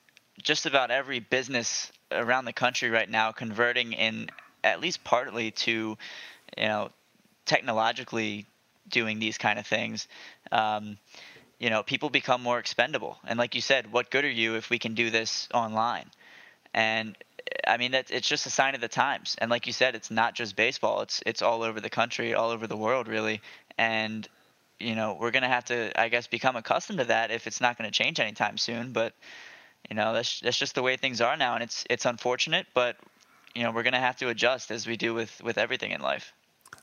just 0.42 0.66
about 0.66 0.90
every 0.90 1.20
business 1.20 1.90
around 2.12 2.44
the 2.44 2.52
country 2.52 2.90
right 2.90 3.08
now 3.08 3.32
converting 3.32 3.92
in 3.92 4.30
at 4.64 4.80
least 4.80 5.04
partly 5.04 5.50
to, 5.52 5.96
you 6.56 6.64
know, 6.64 6.90
technologically 7.46 8.46
doing 8.90 9.18
these 9.18 9.38
kind 9.38 9.58
of 9.58 9.66
things, 9.66 10.08
um, 10.52 10.98
you 11.58 11.70
know, 11.70 11.82
people 11.82 12.10
become 12.10 12.42
more 12.42 12.58
expendable. 12.58 13.18
And 13.26 13.38
like 13.38 13.54
you 13.54 13.60
said, 13.60 13.92
what 13.92 14.10
good 14.10 14.24
are 14.24 14.30
you 14.30 14.54
if 14.56 14.70
we 14.70 14.78
can 14.78 14.94
do 14.94 15.10
this 15.10 15.48
online? 15.52 16.10
And 16.74 17.16
I 17.66 17.76
mean, 17.76 17.92
that 17.92 18.10
it's 18.10 18.28
just 18.28 18.46
a 18.46 18.50
sign 18.50 18.74
of 18.74 18.80
the 18.80 18.88
times. 18.88 19.36
And 19.38 19.50
like 19.50 19.66
you 19.66 19.72
said, 19.72 19.94
it's 19.94 20.10
not 20.10 20.34
just 20.34 20.56
baseball; 20.56 21.00
it's 21.02 21.22
it's 21.26 21.42
all 21.42 21.62
over 21.62 21.80
the 21.80 21.90
country, 21.90 22.34
all 22.34 22.50
over 22.50 22.66
the 22.66 22.76
world, 22.76 23.08
really. 23.08 23.40
And 23.76 24.28
you 24.78 24.94
know, 24.94 25.16
we're 25.18 25.30
gonna 25.30 25.48
have 25.48 25.64
to, 25.66 25.98
I 26.00 26.08
guess, 26.08 26.26
become 26.26 26.56
accustomed 26.56 27.00
to 27.00 27.06
that 27.06 27.30
if 27.30 27.46
it's 27.46 27.60
not 27.60 27.76
to 27.78 27.90
change 27.90 28.20
anytime 28.20 28.58
soon. 28.58 28.92
But 28.92 29.14
you 29.88 29.96
know, 29.96 30.12
that's 30.12 30.40
that's 30.40 30.58
just 30.58 30.74
the 30.74 30.82
way 30.82 30.96
things 30.96 31.20
are 31.20 31.36
now, 31.36 31.54
and 31.54 31.62
it's 31.62 31.84
it's 31.90 32.04
unfortunate, 32.04 32.66
but 32.74 32.96
you 33.54 33.62
know, 33.62 33.70
we're 33.70 33.82
gonna 33.82 34.00
have 34.00 34.16
to 34.16 34.28
adjust 34.28 34.70
as 34.70 34.86
we 34.86 34.96
do 34.96 35.14
with 35.14 35.42
with 35.42 35.58
everything 35.58 35.92
in 35.92 36.00
life. 36.00 36.32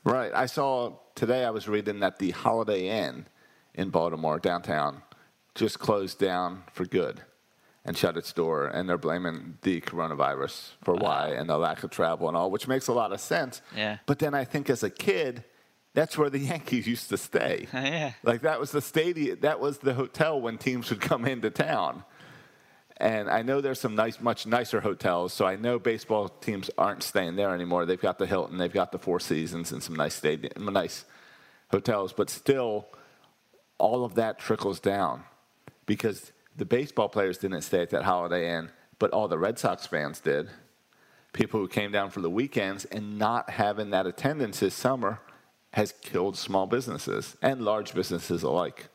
Right. 0.06 0.32
I 0.32 0.46
saw 0.46 0.92
today. 1.16 1.44
I 1.44 1.50
was 1.50 1.66
reading 1.66 1.98
that 1.98 2.20
the 2.20 2.30
Holiday 2.30 2.88
Inn 2.88 3.26
in 3.74 3.90
Baltimore 3.90 4.38
downtown 4.38 5.02
just 5.56 5.80
closed 5.80 6.20
down 6.20 6.62
for 6.72 6.84
good 6.84 7.22
and 7.84 7.98
shut 7.98 8.16
its 8.16 8.32
door, 8.32 8.66
and 8.66 8.88
they're 8.88 8.98
blaming 8.98 9.58
the 9.62 9.80
coronavirus 9.80 10.70
for 10.84 10.94
why 10.94 11.30
and 11.30 11.50
the 11.50 11.58
lack 11.58 11.82
of 11.82 11.90
travel 11.90 12.28
and 12.28 12.36
all, 12.36 12.52
which 12.52 12.68
makes 12.68 12.86
a 12.86 12.92
lot 12.92 13.12
of 13.12 13.20
sense. 13.20 13.60
Yeah. 13.76 13.98
But 14.06 14.20
then 14.20 14.32
I 14.32 14.44
think 14.44 14.70
as 14.70 14.84
a 14.84 14.90
kid, 14.90 15.42
that's 15.92 16.16
where 16.16 16.30
the 16.30 16.38
Yankees 16.52 16.86
used 16.86 17.08
to 17.08 17.16
stay. 17.16 17.66
yeah. 17.74 18.12
Like 18.22 18.42
that 18.42 18.60
was 18.60 18.70
the 18.70 18.80
stadium. 18.80 19.40
That 19.40 19.58
was 19.58 19.78
the 19.78 19.94
hotel 19.94 20.40
when 20.40 20.56
teams 20.56 20.88
would 20.90 21.00
come 21.00 21.24
into 21.24 21.50
town. 21.50 22.04
And 22.98 23.28
I 23.28 23.42
know 23.42 23.60
there's 23.60 23.80
some 23.80 23.94
nice, 23.94 24.20
much 24.20 24.46
nicer 24.46 24.80
hotels. 24.80 25.32
So 25.32 25.46
I 25.46 25.56
know 25.56 25.78
baseball 25.78 26.28
teams 26.28 26.70
aren't 26.78 27.02
staying 27.02 27.36
there 27.36 27.54
anymore. 27.54 27.84
They've 27.84 28.00
got 28.00 28.18
the 28.18 28.26
Hilton, 28.26 28.58
they've 28.58 28.72
got 28.72 28.92
the 28.92 28.98
Four 28.98 29.20
Seasons, 29.20 29.70
and 29.72 29.82
some 29.82 29.96
nice 29.96 30.14
stadium, 30.14 30.72
nice 30.72 31.04
hotels. 31.70 32.12
But 32.12 32.30
still, 32.30 32.86
all 33.78 34.04
of 34.04 34.14
that 34.14 34.38
trickles 34.38 34.80
down 34.80 35.24
because 35.84 36.32
the 36.56 36.64
baseball 36.64 37.08
players 37.08 37.38
didn't 37.38 37.62
stay 37.62 37.82
at 37.82 37.90
that 37.90 38.04
Holiday 38.04 38.56
Inn, 38.56 38.70
but 38.98 39.10
all 39.10 39.28
the 39.28 39.38
Red 39.38 39.58
Sox 39.58 39.86
fans 39.86 40.20
did. 40.20 40.48
People 41.34 41.60
who 41.60 41.68
came 41.68 41.92
down 41.92 42.10
for 42.10 42.22
the 42.22 42.30
weekends 42.30 42.86
and 42.86 43.18
not 43.18 43.50
having 43.50 43.90
that 43.90 44.06
attendance 44.06 44.60
this 44.60 44.74
summer 44.74 45.20
has 45.74 45.92
killed 46.00 46.38
small 46.38 46.66
businesses 46.66 47.36
and 47.42 47.60
large 47.60 47.92
businesses 47.92 48.42
alike. 48.42 48.88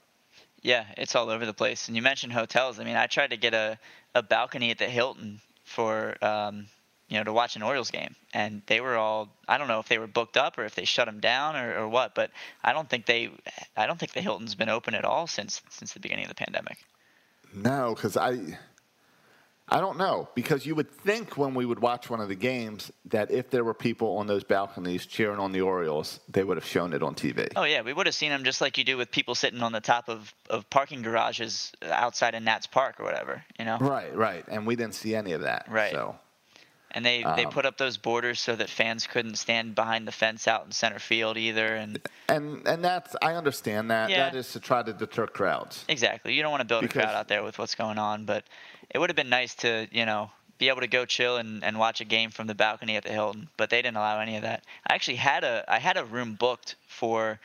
Yeah, 0.61 0.85
it's 0.97 1.15
all 1.15 1.29
over 1.29 1.45
the 1.45 1.53
place. 1.53 1.87
And 1.87 1.95
you 1.95 2.03
mentioned 2.03 2.33
hotels. 2.33 2.79
I 2.79 2.83
mean, 2.83 2.95
I 2.95 3.07
tried 3.07 3.31
to 3.31 3.37
get 3.37 3.53
a, 3.53 3.79
a 4.13 4.21
balcony 4.21 4.71
at 4.71 4.77
the 4.77 4.85
Hilton 4.85 5.41
for 5.63 6.23
um, 6.23 6.67
you 7.07 7.17
know 7.17 7.23
to 7.23 7.33
watch 7.33 7.55
an 7.55 7.63
Orioles 7.63 7.91
game, 7.91 8.15
and 8.33 8.61
they 8.67 8.79
were 8.79 8.95
all 8.95 9.29
I 9.47 9.57
don't 9.57 9.67
know 9.67 9.79
if 9.79 9.87
they 9.87 9.97
were 9.97 10.07
booked 10.07 10.37
up 10.37 10.57
or 10.57 10.65
if 10.65 10.75
they 10.75 10.85
shut 10.85 11.07
them 11.07 11.19
down 11.19 11.55
or, 11.55 11.79
or 11.79 11.87
what, 11.89 12.13
but 12.13 12.31
I 12.63 12.73
don't 12.73 12.89
think 12.89 13.05
they 13.05 13.31
I 13.75 13.87
don't 13.87 13.99
think 13.99 14.13
the 14.13 14.21
Hilton's 14.21 14.55
been 14.55 14.69
open 14.69 14.93
at 14.93 15.05
all 15.05 15.27
since 15.27 15.61
since 15.69 15.93
the 15.93 15.99
beginning 15.99 16.25
of 16.25 16.29
the 16.29 16.35
pandemic. 16.35 16.77
No, 17.53 17.93
because 17.95 18.15
I, 18.15 18.57
I 19.71 19.79
don't 19.79 19.97
know. 19.97 20.27
Because 20.35 20.65
you 20.65 20.75
would 20.75 20.91
think 20.91 21.37
when 21.37 21.53
we 21.53 21.65
would 21.65 21.79
watch 21.79 22.09
one 22.09 22.19
of 22.19 22.27
the 22.27 22.35
games 22.35 22.91
that 23.05 23.31
if 23.31 23.49
there 23.49 23.63
were 23.63 23.73
people 23.73 24.17
on 24.17 24.27
those 24.27 24.43
balconies 24.43 25.05
cheering 25.05 25.39
on 25.39 25.53
the 25.53 25.61
Orioles, 25.61 26.19
they 26.29 26.43
would 26.43 26.57
have 26.57 26.65
shown 26.65 26.93
it 26.93 27.01
on 27.01 27.15
TV. 27.15 27.49
Oh 27.55 27.63
yeah, 27.63 27.81
we 27.81 27.93
would 27.93 28.05
have 28.05 28.15
seen 28.15 28.29
them 28.29 28.43
just 28.43 28.59
like 28.59 28.77
you 28.77 28.83
do 28.83 28.97
with 28.97 29.09
people 29.11 29.33
sitting 29.33 29.61
on 29.61 29.71
the 29.71 29.79
top 29.79 30.09
of, 30.09 30.33
of 30.49 30.69
parking 30.69 31.01
garages 31.01 31.71
uh, 31.81 31.85
outside 31.91 32.35
of 32.35 32.43
Nats 32.43 32.67
Park 32.67 32.99
or 32.99 33.05
whatever, 33.05 33.43
you 33.57 33.65
know. 33.65 33.77
Right, 33.79 34.13
right. 34.15 34.45
And 34.49 34.67
we 34.67 34.75
didn't 34.75 34.95
see 34.95 35.15
any 35.15 35.31
of 35.31 35.41
that. 35.41 35.65
Right. 35.69 35.91
So 35.91 36.15
And 36.93 37.05
they, 37.05 37.23
they 37.23 37.45
Um, 37.45 37.51
put 37.51 37.65
up 37.65 37.77
those 37.77 37.97
borders 37.97 38.39
so 38.39 38.55
that 38.55 38.69
fans 38.69 39.07
couldn't 39.07 39.35
stand 39.35 39.75
behind 39.75 40.07
the 40.07 40.11
fence 40.11 40.47
out 40.47 40.65
in 40.65 40.71
center 40.71 40.99
field 40.99 41.37
either. 41.37 41.75
And 41.75 41.99
and 42.27 42.67
and 42.67 42.83
that's 42.83 43.15
I 43.21 43.33
understand 43.33 43.89
that. 43.91 44.09
Yeah. 44.09 44.29
That 44.29 44.35
is 44.35 44.51
to 44.53 44.59
try 44.59 44.83
to 44.83 44.93
deter 44.93 45.27
crowds. 45.27 45.85
exactly, 45.87 46.33
you 46.33 46.41
don't 46.41 46.51
want 46.51 46.61
to 46.61 46.67
build 46.67 46.83
a 46.83 46.87
crowd 46.89 47.15
out 47.15 47.27
there 47.27 47.43
with 47.43 47.57
what's 47.57 47.75
going 47.75 47.97
on, 47.97 48.25
but 48.25 48.43
it 48.89 48.99
would 48.99 49.09
have 49.09 49.15
been 49.15 49.29
nice 49.29 49.55
to 49.55 49.87
you 49.91 50.05
know 50.05 50.31
be 50.57 50.69
able 50.69 50.81
to 50.81 50.87
go 50.87 51.05
chill 51.05 51.37
and, 51.37 51.63
and 51.63 51.79
watch 51.79 52.01
a 52.01 52.05
game 52.05 52.29
from 52.29 52.45
the 52.47 52.53
balcony 52.53 52.95
at 52.95 53.03
the 53.03 53.11
Hilton. 53.11 53.47
But 53.57 53.69
they 53.69 53.81
didn't 53.81 53.97
allow 53.97 54.19
any 54.19 54.35
of 54.35 54.43
that. 54.43 54.63
I 54.87 54.93
actually 54.93 55.17
had 55.17 55.43
a 55.43 55.63
I 55.67 55.79
had 55.79 55.97
a 55.97 56.03
room 56.05 56.35
booked 56.35 56.75
for. 56.87 57.39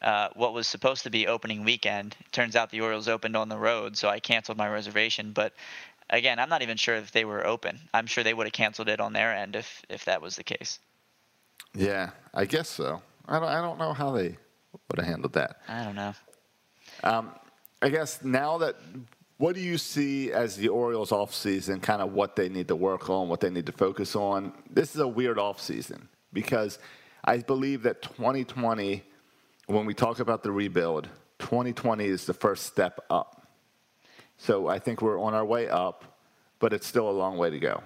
Uh, 0.00 0.28
what 0.34 0.52
was 0.52 0.66
supposed 0.66 1.04
to 1.04 1.10
be 1.10 1.28
opening 1.28 1.62
weekend 1.62 2.16
turns 2.32 2.56
out 2.56 2.70
the 2.70 2.80
Orioles 2.80 3.06
opened 3.06 3.36
on 3.36 3.48
the 3.48 3.56
road, 3.56 3.96
so 3.96 4.08
I 4.08 4.18
canceled 4.18 4.58
my 4.58 4.68
reservation. 4.68 5.30
But 5.30 5.52
again, 6.12 6.38
I'm 6.38 6.48
not 6.48 6.62
even 6.62 6.76
sure 6.76 6.94
if 6.94 7.10
they 7.10 7.24
were 7.24 7.44
open. 7.44 7.80
I'm 7.92 8.06
sure 8.06 8.22
they 8.22 8.34
would 8.34 8.46
have 8.46 8.52
canceled 8.52 8.88
it 8.88 9.00
on 9.00 9.12
their 9.12 9.34
end 9.34 9.56
if 9.56 9.82
if 9.88 10.04
that 10.04 10.22
was 10.22 10.36
the 10.36 10.44
case. 10.44 10.78
Yeah, 11.74 12.10
I 12.34 12.44
guess 12.44 12.68
so. 12.68 13.02
I 13.26 13.40
don't 13.40 13.48
I 13.48 13.60
don't 13.60 13.78
know 13.78 13.92
how 13.92 14.12
they 14.12 14.36
would 14.90 14.98
have 14.98 15.06
handled 15.06 15.32
that. 15.32 15.62
I 15.68 15.82
don't 15.84 15.96
know. 15.96 16.14
Um, 17.02 17.30
I 17.80 17.88
guess 17.88 18.22
now 18.22 18.58
that 18.58 18.76
what 19.38 19.54
do 19.56 19.60
you 19.60 19.76
see 19.78 20.30
as 20.30 20.56
the 20.56 20.68
Orioles 20.68 21.10
offseason, 21.10 21.82
kind 21.82 22.00
of 22.00 22.12
what 22.12 22.36
they 22.36 22.48
need 22.48 22.68
to 22.68 22.76
work 22.76 23.10
on, 23.10 23.28
what 23.28 23.40
they 23.40 23.50
need 23.50 23.66
to 23.66 23.72
focus 23.72 24.14
on? 24.14 24.52
This 24.70 24.94
is 24.94 25.00
a 25.00 25.08
weird 25.08 25.36
offseason 25.36 26.02
because 26.32 26.78
I 27.24 27.38
believe 27.38 27.82
that 27.82 28.02
2020, 28.02 29.02
when 29.66 29.86
we 29.86 29.94
talk 29.94 30.20
about 30.20 30.42
the 30.44 30.52
rebuild, 30.52 31.08
2020 31.40 32.04
is 32.04 32.24
the 32.24 32.34
first 32.34 32.66
step 32.66 33.00
up. 33.10 33.41
So 34.42 34.66
I 34.66 34.80
think 34.80 35.00
we're 35.00 35.20
on 35.20 35.34
our 35.34 35.44
way 35.44 35.68
up, 35.68 36.04
but 36.58 36.72
it's 36.72 36.84
still 36.84 37.08
a 37.08 37.12
long 37.12 37.38
way 37.38 37.50
to 37.50 37.60
go. 37.60 37.80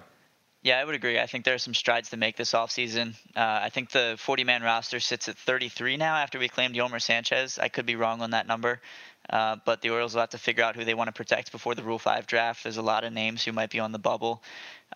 Yeah, 0.63 0.79
I 0.79 0.85
would 0.85 0.95
agree. 0.95 1.19
I 1.19 1.27
think 1.27 1.45
there 1.45 1.53
are 1.53 1.59
some 1.59 1.75
strides 1.75 2.09
to 2.09 2.17
make 2.17 2.35
this 2.35 2.53
offseason. 2.53 3.13
Uh, 3.35 3.59
I 3.61 3.69
think 3.69 3.91
the 3.91 4.15
40 4.17 4.43
man 4.43 4.63
roster 4.63 4.99
sits 4.99 5.29
at 5.29 5.37
33 5.37 5.97
now 5.97 6.15
after 6.15 6.39
we 6.39 6.49
claimed 6.49 6.73
Yolmer 6.73 6.99
Sanchez. 6.99 7.59
I 7.59 7.67
could 7.67 7.85
be 7.85 7.95
wrong 7.95 8.23
on 8.23 8.31
that 8.31 8.47
number, 8.47 8.81
uh, 9.29 9.57
but 9.65 9.83
the 9.83 9.91
Orioles 9.91 10.15
will 10.15 10.21
have 10.21 10.31
to 10.31 10.39
figure 10.39 10.63
out 10.63 10.75
who 10.75 10.83
they 10.83 10.95
want 10.95 11.09
to 11.09 11.11
protect 11.11 11.51
before 11.51 11.75
the 11.75 11.83
Rule 11.83 11.99
5 11.99 12.25
draft. 12.25 12.63
There's 12.63 12.77
a 12.77 12.81
lot 12.81 13.03
of 13.03 13.13
names 13.13 13.43
who 13.43 13.51
might 13.51 13.69
be 13.69 13.79
on 13.79 13.91
the 13.91 13.99
bubble. 13.99 14.41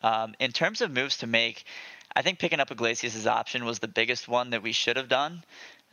Um, 0.01 0.34
in 0.39 0.51
terms 0.51 0.82
of 0.82 0.89
moves 0.89 1.18
to 1.18 1.28
make, 1.28 1.64
I 2.16 2.24
think 2.24 2.39
picking 2.39 2.59
up 2.59 2.72
Iglesias' 2.72 3.28
option 3.28 3.66
was 3.66 3.78
the 3.78 3.88
biggest 3.88 4.28
one 4.28 4.49
that 4.49 4.64
we 4.64 4.72
should 4.72 4.97
have 4.97 5.09
done. 5.09 5.43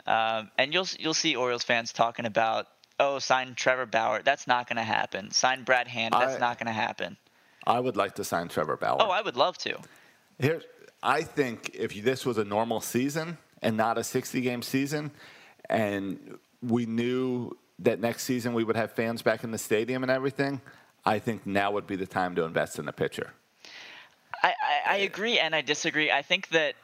Um, 0.06 0.50
and 0.56 0.72
you'll 0.72 0.88
you'll 0.98 1.12
see 1.12 1.36
Orioles 1.36 1.62
fans 1.62 1.92
talking 1.92 2.24
about, 2.24 2.68
oh, 2.98 3.18
sign 3.18 3.54
Trevor 3.54 3.86
Bauer. 3.86 4.22
That's 4.22 4.46
not 4.46 4.68
going 4.68 4.76
to 4.76 4.82
happen. 4.82 5.30
Sign 5.30 5.64
Brad 5.64 5.88
Hand. 5.88 6.14
That's 6.14 6.36
I- 6.36 6.38
not 6.38 6.58
going 6.58 6.66
to 6.66 6.72
happen. 6.72 7.16
I 7.66 7.80
would 7.80 7.96
like 7.96 8.14
to 8.14 8.24
sign 8.24 8.48
Trevor 8.48 8.76
Bauer. 8.76 8.96
Oh, 9.00 9.10
I 9.10 9.20
would 9.20 9.36
love 9.36 9.58
to. 9.58 9.78
Here, 10.38 10.62
I 11.02 11.22
think 11.22 11.70
if 11.74 11.92
this 12.02 12.24
was 12.24 12.38
a 12.38 12.44
normal 12.44 12.80
season 12.80 13.36
and 13.60 13.76
not 13.76 13.98
a 13.98 14.04
60 14.04 14.40
game 14.40 14.62
season, 14.62 15.10
and 15.68 16.38
we 16.62 16.86
knew 16.86 17.56
that 17.80 18.00
next 18.00 18.24
season 18.24 18.54
we 18.54 18.64
would 18.64 18.76
have 18.76 18.92
fans 18.92 19.22
back 19.22 19.44
in 19.44 19.50
the 19.50 19.58
stadium 19.58 20.02
and 20.02 20.10
everything, 20.10 20.60
I 21.04 21.18
think 21.18 21.46
now 21.46 21.70
would 21.72 21.86
be 21.86 21.96
the 21.96 22.06
time 22.06 22.34
to 22.36 22.44
invest 22.44 22.78
in 22.78 22.88
a 22.88 22.92
pitcher. 22.92 23.32
I, 24.42 24.48
I, 24.48 24.94
I 24.94 24.96
agree 24.98 25.38
and 25.38 25.54
I 25.54 25.60
disagree. 25.60 26.10
I 26.10 26.22
think 26.22 26.48
that 26.50 26.74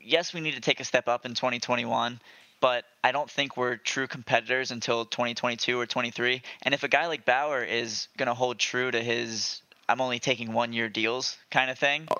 yes, 0.00 0.32
we 0.32 0.40
need 0.40 0.54
to 0.54 0.60
take 0.60 0.80
a 0.80 0.84
step 0.84 1.08
up 1.08 1.24
in 1.26 1.34
2021, 1.34 2.20
but 2.64 2.86
I 3.02 3.12
don't 3.12 3.30
think 3.30 3.58
we're 3.58 3.76
true 3.76 4.06
competitors 4.06 4.70
until 4.70 5.04
2022 5.04 5.78
or 5.78 5.84
23. 5.84 6.40
And 6.62 6.72
if 6.72 6.82
a 6.82 6.88
guy 6.88 7.08
like 7.08 7.26
Bauer 7.26 7.62
is 7.62 8.08
going 8.16 8.28
to 8.28 8.32
hold 8.32 8.58
true 8.58 8.90
to 8.90 9.02
his 9.02 9.60
"I'm 9.86 10.00
only 10.00 10.18
taking 10.18 10.54
one 10.54 10.72
year 10.72 10.88
deals" 10.88 11.36
kind 11.50 11.70
of 11.70 11.78
thing, 11.78 12.08
oh. 12.10 12.14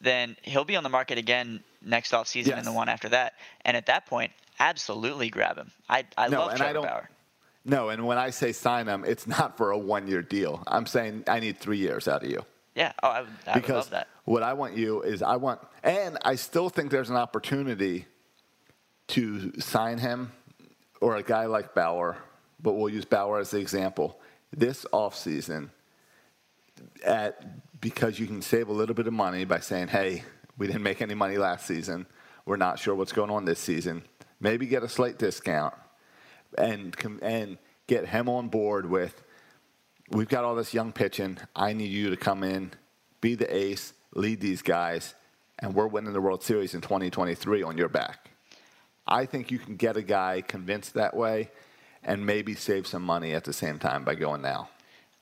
then 0.00 0.36
he'll 0.42 0.62
be 0.64 0.76
on 0.76 0.84
the 0.84 0.88
market 0.88 1.18
again 1.18 1.64
next 1.84 2.14
off 2.14 2.28
season 2.28 2.50
Yes. 2.50 2.58
and 2.58 2.66
the 2.68 2.72
one 2.72 2.88
after 2.88 3.08
that. 3.08 3.32
And 3.64 3.76
at 3.76 3.86
that 3.86 4.06
point, 4.06 4.30
absolutely 4.60 5.30
grab 5.30 5.56
him. 5.58 5.72
I 5.90 6.04
I 6.16 6.28
No, 6.28 6.42
love 6.42 6.52
and 6.52 6.62
I 6.62 6.66
Trevor 6.66 6.74
don't- 6.74 6.86
Bauer. 6.86 7.10
No, 7.64 7.88
and 7.88 8.06
when 8.06 8.18
I 8.18 8.30
say 8.30 8.52
sign 8.52 8.86
him, 8.86 9.04
it's 9.04 9.26
not 9.26 9.56
for 9.56 9.72
a 9.72 9.78
one-year 9.78 10.22
deal. 10.22 10.62
I'm 10.68 10.86
saying 10.86 11.24
I 11.26 11.40
need 11.40 11.58
three 11.58 11.78
years 11.78 12.06
out 12.06 12.22
of 12.22 12.30
you. 12.30 12.44
Yeah, 12.76 12.92
oh, 13.02 13.08
I 13.08 13.20
would, 13.22 13.30
I 13.48 13.54
would 13.54 13.62
because 13.62 13.84
love 13.86 13.90
that. 13.90 14.08
what 14.26 14.44
I 14.44 14.52
want 14.52 14.76
you 14.76 15.02
is 15.02 15.22
I 15.22 15.34
want, 15.36 15.60
and 15.82 16.18
I 16.24 16.36
still 16.36 16.68
think 16.70 16.92
there's 16.92 17.10
an 17.10 17.16
opportunity 17.16 18.06
to 19.08 19.60
sign 19.60 19.98
him 19.98 20.32
or 21.00 21.16
a 21.16 21.22
guy 21.22 21.46
like 21.46 21.74
Bauer, 21.74 22.16
but 22.60 22.74
we'll 22.74 22.88
use 22.88 23.04
Bauer 23.04 23.40
as 23.40 23.50
the 23.50 23.58
example. 23.58 24.20
This 24.52 24.84
offseason, 24.92 25.70
at 27.04 27.80
because 27.80 28.18
you 28.18 28.26
can 28.26 28.42
save 28.42 28.68
a 28.68 28.72
little 28.72 28.94
bit 28.94 29.06
of 29.06 29.12
money 29.12 29.44
by 29.44 29.60
saying, 29.60 29.88
"Hey, 29.88 30.24
we 30.58 30.66
didn't 30.66 30.82
make 30.82 31.02
any 31.02 31.14
money 31.14 31.38
last 31.38 31.66
season. 31.66 32.06
We're 32.44 32.56
not 32.56 32.78
sure 32.78 32.94
what's 32.94 33.12
going 33.12 33.30
on 33.30 33.44
this 33.44 33.58
season. 33.58 34.02
Maybe 34.40 34.66
get 34.66 34.82
a 34.82 34.88
slight 34.88 35.18
discount 35.18 35.74
and 36.56 36.94
and 37.22 37.58
get 37.86 38.08
him 38.08 38.28
on 38.28 38.48
board 38.48 38.88
with." 38.88 39.22
we've 40.12 40.28
got 40.28 40.44
all 40.44 40.54
this 40.54 40.74
young 40.74 40.92
pitching. 40.92 41.38
I 41.56 41.72
need 41.72 41.90
you 41.90 42.10
to 42.10 42.16
come 42.16 42.44
in, 42.44 42.72
be 43.20 43.34
the 43.34 43.54
ace, 43.54 43.94
lead 44.14 44.40
these 44.40 44.62
guys, 44.62 45.14
and 45.58 45.74
we're 45.74 45.86
winning 45.86 46.12
the 46.12 46.20
World 46.20 46.42
Series 46.42 46.74
in 46.74 46.80
2023 46.80 47.62
on 47.62 47.78
your 47.78 47.88
back. 47.88 48.31
I 49.06 49.26
think 49.26 49.50
you 49.50 49.58
can 49.58 49.76
get 49.76 49.96
a 49.96 50.02
guy 50.02 50.42
convinced 50.46 50.94
that 50.94 51.14
way 51.14 51.50
and 52.02 52.24
maybe 52.24 52.54
save 52.54 52.86
some 52.86 53.02
money 53.02 53.32
at 53.32 53.44
the 53.44 53.52
same 53.52 53.78
time 53.78 54.04
by 54.04 54.14
going 54.14 54.42
now. 54.42 54.68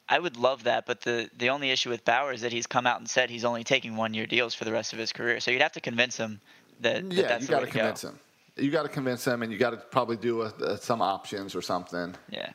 I 0.09 0.19
would 0.19 0.37
love 0.37 0.65
that, 0.65 0.87
but 0.87 1.03
the 1.03 1.31
the 1.39 1.51
only 1.51 1.71
issue 1.71 1.89
with 1.89 2.05
Bauer 2.05 2.33
is 2.33 2.41
that 2.41 2.53
he's 2.53 2.67
come 2.67 2.85
out 2.87 2.99
and 2.99 3.09
said 3.09 3.31
he's 3.31 3.45
only 3.45 3.63
taking 3.63 3.97
one 3.97 4.13
year 4.13 4.27
deals 4.27 4.55
for 4.55 4.65
the 4.65 4.73
rest 4.73 4.93
of 4.93 4.99
his 4.99 5.13
career. 5.13 5.39
So 5.39 5.53
you'd 5.53 5.63
have 5.63 5.73
to 5.73 5.81
convince 5.81 6.17
him 6.17 6.41
that, 6.81 7.09
that 7.09 7.15
yeah, 7.15 7.29
that's 7.29 7.45
you 7.45 7.49
got 7.49 7.61
to 7.61 7.67
convince 7.67 8.03
go. 8.03 8.09
him. 8.09 8.19
You 8.57 8.71
got 8.73 8.83
to 8.83 8.89
convince 8.89 9.25
him, 9.25 9.43
and 9.43 9.53
you 9.53 9.59
got 9.59 9.71
to 9.71 9.77
probably 9.77 10.17
do 10.17 10.43
a, 10.43 10.47
a, 10.65 10.77
some 10.77 11.01
options 11.01 11.55
or 11.55 11.63
something. 11.63 12.17
Yeah. 12.29 12.51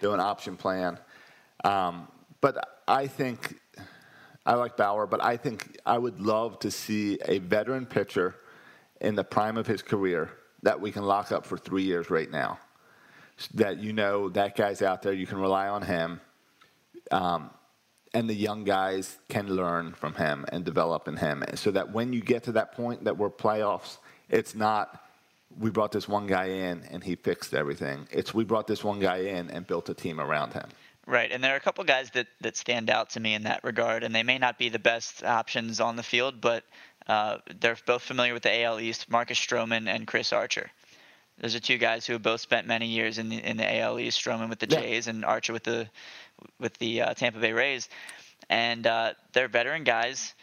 do 0.00 0.12
an 0.12 0.20
option 0.20 0.56
plan. 0.56 0.98
Um, 1.64 2.08
but 2.40 2.82
I 2.88 3.06
think 3.06 3.60
I 4.44 4.54
like 4.54 4.76
Bauer, 4.76 5.06
but 5.06 5.22
I 5.22 5.36
think 5.36 5.78
I 5.86 5.98
would 5.98 6.20
love 6.20 6.58
to 6.60 6.72
see 6.72 7.18
a 7.24 7.38
veteran 7.38 7.86
pitcher 7.86 8.34
in 9.00 9.14
the 9.14 9.24
prime 9.24 9.56
of 9.56 9.66
his 9.68 9.80
career 9.80 10.30
that 10.62 10.80
we 10.80 10.92
can 10.92 11.04
lock 11.04 11.32
up 11.32 11.46
for 11.46 11.58
three 11.58 11.82
years 11.82 12.10
right 12.10 12.30
now. 12.30 12.58
That 13.54 13.78
you 13.78 13.92
know 13.92 14.28
that 14.30 14.56
guy's 14.56 14.82
out 14.82 15.02
there, 15.02 15.12
you 15.12 15.26
can 15.26 15.38
rely 15.38 15.68
on 15.68 15.82
him, 15.82 16.20
um, 17.10 17.50
and 18.14 18.30
the 18.30 18.34
young 18.34 18.64
guys 18.64 19.18
can 19.28 19.48
learn 19.48 19.92
from 19.92 20.14
him 20.14 20.46
and 20.50 20.64
develop 20.64 21.06
in 21.06 21.16
him, 21.16 21.44
so 21.54 21.70
that 21.72 21.92
when 21.92 22.12
you 22.12 22.22
get 22.22 22.44
to 22.44 22.52
that 22.52 22.72
point 22.72 23.04
that 23.04 23.18
we're 23.18 23.30
playoffs, 23.30 23.98
it's 24.30 24.54
not 24.54 25.02
we 25.58 25.70
brought 25.70 25.92
this 25.92 26.08
one 26.08 26.26
guy 26.26 26.46
in 26.46 26.82
and 26.90 27.02
he 27.02 27.16
fixed 27.16 27.54
everything. 27.54 28.06
It's 28.10 28.34
we 28.34 28.44
brought 28.44 28.66
this 28.66 28.84
one 28.84 29.00
guy 29.00 29.18
in 29.18 29.50
and 29.50 29.66
built 29.66 29.88
a 29.88 29.94
team 29.94 30.20
around 30.20 30.52
him. 30.52 30.68
Right, 31.06 31.30
and 31.30 31.42
there 31.42 31.52
are 31.54 31.56
a 31.56 31.60
couple 31.60 31.84
guys 31.84 32.10
that, 32.10 32.26
that 32.40 32.56
stand 32.56 32.90
out 32.90 33.10
to 33.10 33.20
me 33.20 33.34
in 33.34 33.44
that 33.44 33.62
regard, 33.62 34.02
and 34.02 34.12
they 34.12 34.24
may 34.24 34.38
not 34.38 34.58
be 34.58 34.68
the 34.68 34.80
best 34.80 35.22
options 35.22 35.78
on 35.78 35.94
the 35.94 36.02
field, 36.02 36.40
but 36.40 36.64
uh, 37.08 37.38
they're 37.60 37.76
both 37.86 38.02
familiar 38.02 38.34
with 38.34 38.42
the 38.42 38.62
AL 38.62 38.80
East, 38.80 39.10
Marcus 39.10 39.38
Stroman 39.38 39.88
and 39.88 40.06
Chris 40.06 40.32
Archer. 40.32 40.70
Those 41.38 41.54
are 41.54 41.60
two 41.60 41.78
guys 41.78 42.06
who 42.06 42.14
have 42.14 42.22
both 42.22 42.40
spent 42.40 42.66
many 42.66 42.86
years 42.86 43.18
in 43.18 43.28
the 43.28 43.36
in 43.36 43.56
the 43.58 43.78
AL 43.80 43.98
East, 43.98 44.22
Stroman 44.22 44.48
with 44.48 44.58
the 44.58 44.68
Yeah. 44.68 44.80
Jays 44.80 45.06
and 45.06 45.24
Archer 45.24 45.52
with 45.52 45.64
the 45.64 45.88
with 46.58 46.76
the 46.78 47.02
uh, 47.02 47.14
Tampa 47.14 47.38
Bay 47.38 47.52
Rays, 47.52 47.88
and 48.48 48.86
uh, 48.86 49.12
they're 49.32 49.48
veteran 49.48 49.84
guys, 49.84 50.34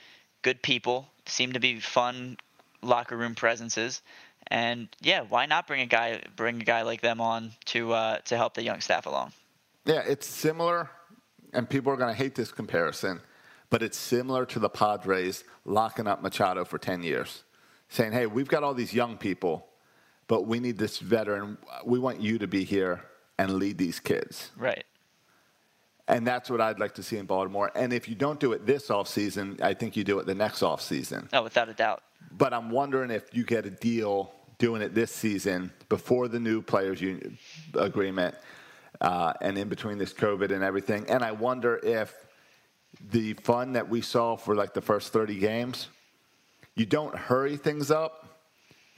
good 0.44 0.62
people, 0.62 1.08
seem 1.26 1.54
to 1.54 1.60
be 1.60 1.80
fun 1.80 2.38
locker 2.82 3.18
room 3.18 3.34
presences, 3.34 4.02
and 4.48 4.88
yeah, 5.02 5.22
why 5.22 5.46
not 5.48 5.68
bring 5.68 5.82
a 5.82 5.86
guy 5.88 6.22
bring 6.36 6.62
a 6.62 6.66
guy 6.66 6.84
like 6.84 7.02
them 7.02 7.20
on 7.22 7.52
to 7.66 7.92
uh, 7.94 8.18
to 8.26 8.38
help 8.38 8.54
the 8.54 8.64
young 8.64 8.80
staff 8.80 9.06
along? 9.08 9.34
Yeah, 9.86 10.04
it's 10.08 10.28
similar, 10.28 10.90
and 11.54 11.68
people 11.68 11.92
are 11.92 11.98
going 11.98 12.14
to 12.14 12.18
hate 12.18 12.36
this 12.36 12.52
comparison, 12.52 13.20
but 13.74 13.82
it's 13.82 13.98
similar 13.98 14.46
to 14.46 14.60
the 14.60 14.70
Padres 14.70 15.44
locking 15.66 16.06
up 16.06 16.22
Machado 16.22 16.64
for 16.64 16.78
10 16.78 17.02
years, 17.02 17.42
saying, 17.90 18.12
hey, 18.12 18.28
we've 18.28 18.48
got 18.48 18.62
all 18.62 18.76
these 18.76 18.94
young 18.94 19.18
people, 19.18 19.66
but 20.28 20.46
we 20.46 20.60
need 20.60 20.78
this 20.78 21.00
veteran. 21.00 21.58
We 21.84 21.98
want 21.98 22.22
you 22.22 22.38
to 22.38 22.46
be 22.46 22.66
here 22.66 23.04
and 23.40 23.56
lead 23.56 23.80
these 23.80 24.00
kids. 24.00 24.52
Right. 24.56 24.84
And 26.08 26.28
that's 26.28 26.52
what 26.52 26.62
I'd 26.62 26.78
like 26.78 26.94
to 26.94 27.02
see 27.02 27.18
in 27.18 27.26
Baltimore. 27.26 27.72
And 27.74 27.92
if 27.94 28.08
you 28.08 28.14
don't 28.14 28.40
do 28.40 28.52
it 28.52 28.68
this 28.68 28.90
offseason, 28.90 29.60
I 29.60 29.74
think 29.74 29.98
you 29.98 30.04
do 30.04 30.20
it 30.20 30.28
the 30.28 30.36
next 30.36 30.60
offseason. 30.60 31.30
Oh, 31.34 31.42
without 31.42 31.68
a 31.68 31.74
doubt. 31.74 32.04
But 32.32 32.54
I'm 32.54 32.70
wondering 32.70 33.10
if 33.10 33.36
you 33.36 33.44
get 33.44 33.66
a 33.66 33.72
deal 33.72 34.36
doing 34.60 34.84
it 34.84 34.94
this 34.94 35.12
season 35.12 35.72
before 35.90 36.28
the 36.28 36.40
new 36.40 36.62
players 36.62 37.02
union 37.02 37.40
agreement 37.74 38.36
uh, 39.02 39.34
and 39.42 39.58
in 39.58 39.68
between 39.68 39.98
this 39.98 40.14
COVID 40.14 40.52
and 40.52 40.64
everything. 40.64 41.10
And 41.10 41.24
I 41.24 41.32
wonder 41.32 41.80
if 41.82 42.14
the 43.12 43.34
fun 43.34 43.74
that 43.74 43.90
we 43.90 44.02
saw 44.02 44.36
for 44.36 44.56
like 44.56 44.74
the 44.74 44.82
first 44.82 45.14
30 45.14 45.36
games, 45.40 45.88
you 46.76 46.86
don't 46.86 47.16
hurry 47.16 47.58
things 47.58 47.92
up, 47.92 48.26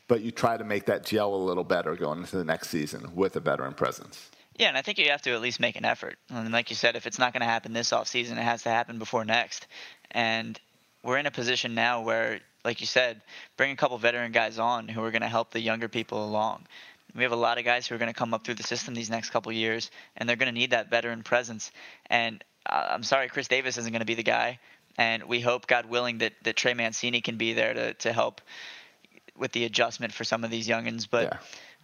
but 0.07 0.21
you 0.21 0.31
try 0.31 0.57
to 0.57 0.63
make 0.63 0.85
that 0.85 1.05
gel 1.05 1.33
a 1.33 1.35
little 1.35 1.63
better 1.63 1.95
going 1.95 2.19
into 2.19 2.37
the 2.37 2.45
next 2.45 2.69
season 2.69 3.15
with 3.15 3.35
a 3.35 3.39
veteran 3.39 3.73
presence. 3.73 4.29
Yeah, 4.57 4.69
and 4.69 4.77
I 4.77 4.81
think 4.81 4.97
you 4.97 5.09
have 5.09 5.21
to 5.23 5.31
at 5.31 5.41
least 5.41 5.59
make 5.59 5.75
an 5.75 5.83
effort. 5.83 6.15
And 6.29 6.51
like 6.53 6.69
you 6.69 6.75
said, 6.75 6.95
if 6.95 7.05
it's 7.05 7.19
not 7.19 7.33
going 7.33 7.41
to 7.41 7.47
happen 7.47 7.73
this 7.73 7.91
offseason, 7.91 8.33
it 8.33 8.43
has 8.43 8.63
to 8.63 8.69
happen 8.69 8.99
before 8.99 9.25
next. 9.25 9.67
And 10.11 10.59
we're 11.03 11.17
in 11.17 11.25
a 11.25 11.31
position 11.31 11.75
now 11.75 12.01
where, 12.01 12.39
like 12.63 12.79
you 12.79 12.87
said, 12.87 13.21
bring 13.57 13.71
a 13.71 13.75
couple 13.75 13.97
veteran 13.97 14.31
guys 14.31 14.57
on 14.57 14.87
who 14.87 15.03
are 15.03 15.11
going 15.11 15.23
to 15.23 15.27
help 15.27 15.51
the 15.51 15.59
younger 15.59 15.89
people 15.89 16.23
along. 16.23 16.65
We 17.13 17.23
have 17.23 17.33
a 17.33 17.37
lot 17.37 17.57
of 17.57 17.65
guys 17.65 17.87
who 17.87 17.95
are 17.95 17.97
going 17.97 18.11
to 18.11 18.17
come 18.17 18.33
up 18.33 18.45
through 18.45 18.55
the 18.55 18.63
system 18.63 18.93
these 18.93 19.09
next 19.09 19.29
couple 19.29 19.51
years, 19.51 19.91
and 20.15 20.27
they're 20.27 20.35
going 20.35 20.53
to 20.53 20.57
need 20.57 20.71
that 20.71 20.89
veteran 20.89 21.23
presence. 21.23 21.71
And 22.09 22.43
uh, 22.65 22.87
I'm 22.89 23.03
sorry, 23.03 23.27
Chris 23.29 23.47
Davis 23.47 23.77
isn't 23.77 23.91
going 23.91 23.99
to 24.01 24.05
be 24.05 24.15
the 24.15 24.23
guy. 24.23 24.59
And 24.97 25.23
we 25.25 25.41
hope, 25.41 25.67
God 25.67 25.87
willing, 25.87 26.19
that, 26.19 26.33
that 26.43 26.55
Trey 26.55 26.73
Mancini 26.73 27.19
can 27.21 27.37
be 27.37 27.53
there 27.53 27.73
to, 27.73 27.93
to 27.95 28.13
help 28.13 28.39
with 29.37 29.51
the 29.51 29.65
adjustment 29.65 30.13
for 30.13 30.23
some 30.23 30.43
of 30.45 30.51
these 30.51 30.67
youngins. 30.67 31.05
But 31.09 31.37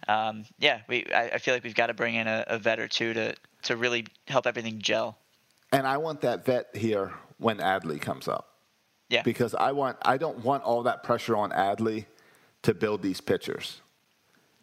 Yeah. 0.08 0.28
um, 0.28 0.44
yeah, 0.58 0.80
we 0.88 1.06
I, 1.14 1.30
I 1.34 1.38
feel 1.38 1.52
like 1.54 1.62
we've 1.64 1.74
got 1.74 1.88
to 1.88 1.94
bring 1.94 2.14
in 2.14 2.26
a, 2.26 2.44
a 2.46 2.58
vet 2.58 2.80
or 2.80 2.88
two 2.88 3.12
to 3.12 3.34
to 3.64 3.76
really 3.76 4.06
help 4.26 4.46
everything 4.46 4.78
gel. 4.78 5.18
And 5.70 5.86
I 5.86 5.98
want 5.98 6.22
that 6.22 6.44
vet 6.44 6.74
here 6.74 7.12
when 7.38 7.58
Adley 7.58 8.00
comes 8.00 8.26
up. 8.28 8.48
Yeah, 9.10 9.22
because 9.22 9.54
I 9.54 9.72
want 9.72 9.98
I 10.02 10.16
don't 10.16 10.42
want 10.42 10.62
all 10.64 10.82
that 10.84 11.02
pressure 11.02 11.36
on 11.36 11.50
Adley 11.50 12.06
to 12.62 12.72
build 12.72 13.02
these 13.02 13.20
pitchers. 13.20 13.82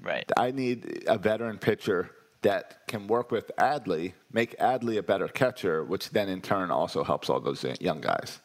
right. 0.01 0.29
I 0.37 0.49
need 0.51 1.03
a 1.07 1.17
veteran 1.19 1.59
pitcher 1.59 2.09
that 2.41 2.87
can 2.87 3.07
work 3.07 3.31
with 3.31 3.51
Adley, 3.57 4.13
make 4.31 4.57
Adley 4.59 4.97
a 4.97 5.03
better 5.03 5.27
catcher, 5.27 5.83
which 5.83 6.11
then 6.11 6.29
in 6.29 6.41
turn 6.41 6.71
also 6.71 7.03
helps 7.03 7.29
all 7.29 7.39
those 7.39 7.65
young 7.79 8.01
guys. 8.01 8.39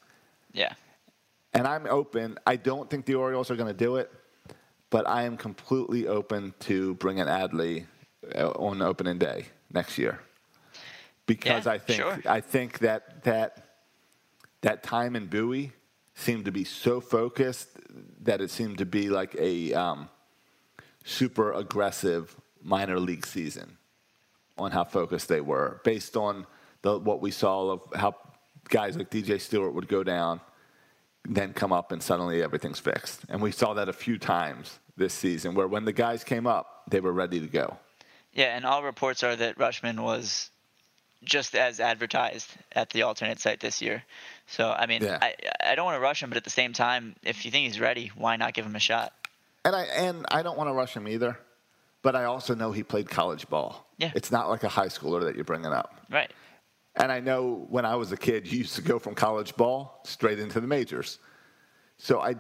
Yeah, 0.53 0.75
And 1.53 1.67
I'm 1.67 1.87
open. 1.87 2.39
I 2.47 2.57
don't 2.57 2.89
think 2.89 3.07
the 3.07 3.15
Orioles 3.15 3.51
are 3.51 3.57
going 3.57 3.73
to 3.73 3.85
do 3.85 3.97
it, 3.97 4.11
but 4.91 5.07
I 5.09 5.25
am 5.25 5.37
completely 5.37 6.07
open 6.07 6.55
to 6.61 6.95
bringing 6.95 7.25
Adley 7.27 7.87
uh, 8.35 8.51
on 8.51 8.83
opening 8.83 9.19
day 9.19 9.47
next 9.73 9.99
year 9.99 10.21
because 11.27 11.67
Yeah, 11.67 11.73
I 11.73 11.79
think 11.79 12.01
sure. 12.01 12.21
I 12.27 12.41
think 12.41 12.79
that 12.81 13.25
that 13.25 13.65
that 14.61 14.83
time 14.83 15.17
in 15.17 15.27
Bowie 15.27 15.73
seemed 16.15 16.45
to 16.45 16.53
be 16.53 16.65
so 16.65 17.01
focused 17.01 17.69
that 18.23 18.41
it 18.41 18.51
seemed 18.51 18.79
to 18.79 18.87
be 18.87 19.09
like 19.09 19.35
a 19.39 19.75
um, 19.75 20.09
super 21.05 21.53
aggressive 21.53 22.37
minor 22.63 22.99
league 22.99 23.27
season 23.27 23.77
on 24.57 24.71
how 24.71 24.85
focused 24.85 25.29
they 25.29 25.41
were 25.41 25.81
based 25.85 26.17
on 26.17 26.47
the, 26.83 26.99
what 26.99 27.21
we 27.21 27.31
saw 27.31 27.71
of 27.71 27.81
how 27.95 28.15
guys 28.69 28.97
like 28.97 29.11
DJ 29.11 29.41
Stewart 29.41 29.75
would 29.75 29.89
go 29.89 30.03
down, 30.05 30.41
then 31.25 31.53
come 31.53 31.73
up 31.73 31.93
and 31.93 32.03
suddenly 32.03 32.43
everything's 32.43 32.79
fixed. 32.79 33.23
And 33.29 33.41
we 33.43 33.51
saw 33.51 33.75
that 33.75 33.89
a 33.89 33.93
few 33.93 34.19
times 34.19 34.79
this 34.97 35.15
season 35.15 35.55
where 35.55 35.67
when 35.67 35.85
the 35.85 35.93
guys 35.93 36.23
came 36.23 36.47
up, 36.47 36.83
they 36.91 37.01
were 37.01 37.13
ready 37.13 37.41
to 37.41 37.47
go. 37.47 37.79
yeah, 38.33 38.57
and 38.57 38.65
all 38.65 38.83
reports 38.83 39.23
are 39.23 39.35
that 39.37 39.59
Rutschman 39.59 40.01
was 40.01 40.51
just 41.25 41.55
as 41.57 41.81
advertised 41.81 42.51
at 42.73 42.91
the 42.91 43.03
alternate 43.03 43.41
site 43.41 43.59
this 43.61 43.81
year. 43.81 44.03
So 44.47 44.71
I 44.71 44.87
mean, 44.87 45.03
Yeah. 45.03 45.19
I 45.23 45.35
I 45.65 45.75
don't 45.75 45.87
want 45.87 45.97
to 45.97 46.01
rush 46.01 46.23
him, 46.23 46.29
but 46.29 46.37
at 46.37 46.45
the 46.45 46.51
same 46.51 46.73
time, 46.75 47.17
if 47.23 47.45
you 47.45 47.51
think 47.51 47.67
he's 47.67 47.81
ready, 47.81 48.13
why 48.15 48.37
not 48.37 48.53
give 48.53 48.67
him 48.67 48.77
a 48.77 48.81
shot? 48.81 49.13
And 49.65 49.75
I 49.75 49.83
and 49.85 50.27
I 50.31 50.43
don't 50.43 50.59
want 50.59 50.69
to 50.69 50.75
rush 50.75 50.95
him 50.95 51.09
either, 51.09 51.39
but 52.03 52.15
I 52.15 52.25
also 52.25 52.55
know 52.55 52.73
he 52.73 52.83
played 52.83 53.09
college 53.09 53.49
ball. 53.49 53.84
Yeah. 53.99 54.13
It's 54.15 54.31
not 54.31 54.49
like 54.49 54.65
a 54.65 54.69
high 54.69 54.89
schooler 54.89 55.23
that 55.23 55.35
you're 55.35 55.45
bringing 55.45 55.73
up. 55.73 56.01
Right. 56.11 56.31
And 56.97 57.11
I 57.11 57.21
know 57.21 57.67
when 57.69 57.85
I 57.85 57.97
was 57.97 58.13
a 58.13 58.17
kid, 58.17 58.51
you 58.51 58.59
used 58.59 58.77
to 58.77 58.83
go 58.83 58.99
from 58.99 59.15
college 59.15 59.57
ball 59.57 60.01
straight 60.05 60.39
into 60.39 60.61
the 60.61 60.67
majors. 60.67 61.19
So 61.99 62.21
I 62.21 62.37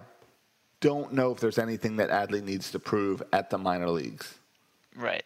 don't 0.81 1.13
know 1.13 1.33
if 1.33 1.41
there's 1.41 1.59
anything 1.59 1.97
that 1.97 2.11
Adley 2.11 2.43
needs 2.43 2.71
to 2.73 2.79
prove 2.79 3.23
at 3.33 3.51
the 3.51 3.59
minor 3.59 3.89
leagues. 3.89 4.39
Right. 4.97 5.25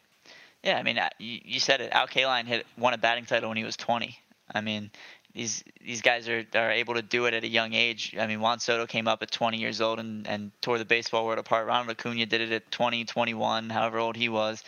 Yeah, 0.62 0.78
I 0.78 0.82
mean, 0.82 0.98
you, 1.18 1.40
you 1.44 1.60
said 1.60 1.80
it. 1.80 1.92
Al 1.92 2.06
Kaline 2.06 2.46
hit 2.46 2.66
won 2.76 2.94
a 2.94 2.98
batting 2.98 3.26
title 3.26 3.48
when 3.48 3.58
he 3.58 3.64
was 3.64 3.76
20. 3.76 4.18
I 4.54 4.60
mean, 4.60 4.90
these 5.34 5.62
these 5.84 6.00
guys 6.00 6.28
are, 6.28 6.44
are 6.54 6.70
able 6.70 6.94
to 6.94 7.02
do 7.02 7.26
it 7.26 7.34
at 7.34 7.44
a 7.44 7.48
young 7.48 7.74
age. 7.74 8.16
I 8.18 8.26
mean, 8.26 8.40
Juan 8.40 8.58
Soto 8.58 8.86
came 8.86 9.06
up 9.06 9.22
at 9.22 9.30
20 9.30 9.58
years 9.58 9.80
old 9.80 10.00
and, 10.00 10.26
and 10.26 10.50
tore 10.60 10.78
the 10.78 10.84
baseball 10.84 11.26
world 11.26 11.38
apart. 11.38 11.66
Ronald 11.66 11.90
Acuna 11.90 12.26
did 12.26 12.40
it 12.40 12.50
at 12.50 12.70
20, 12.70 13.04
21, 13.04 13.70
however 13.70 13.98
old 13.98 14.16
he 14.16 14.28
was. 14.28 14.64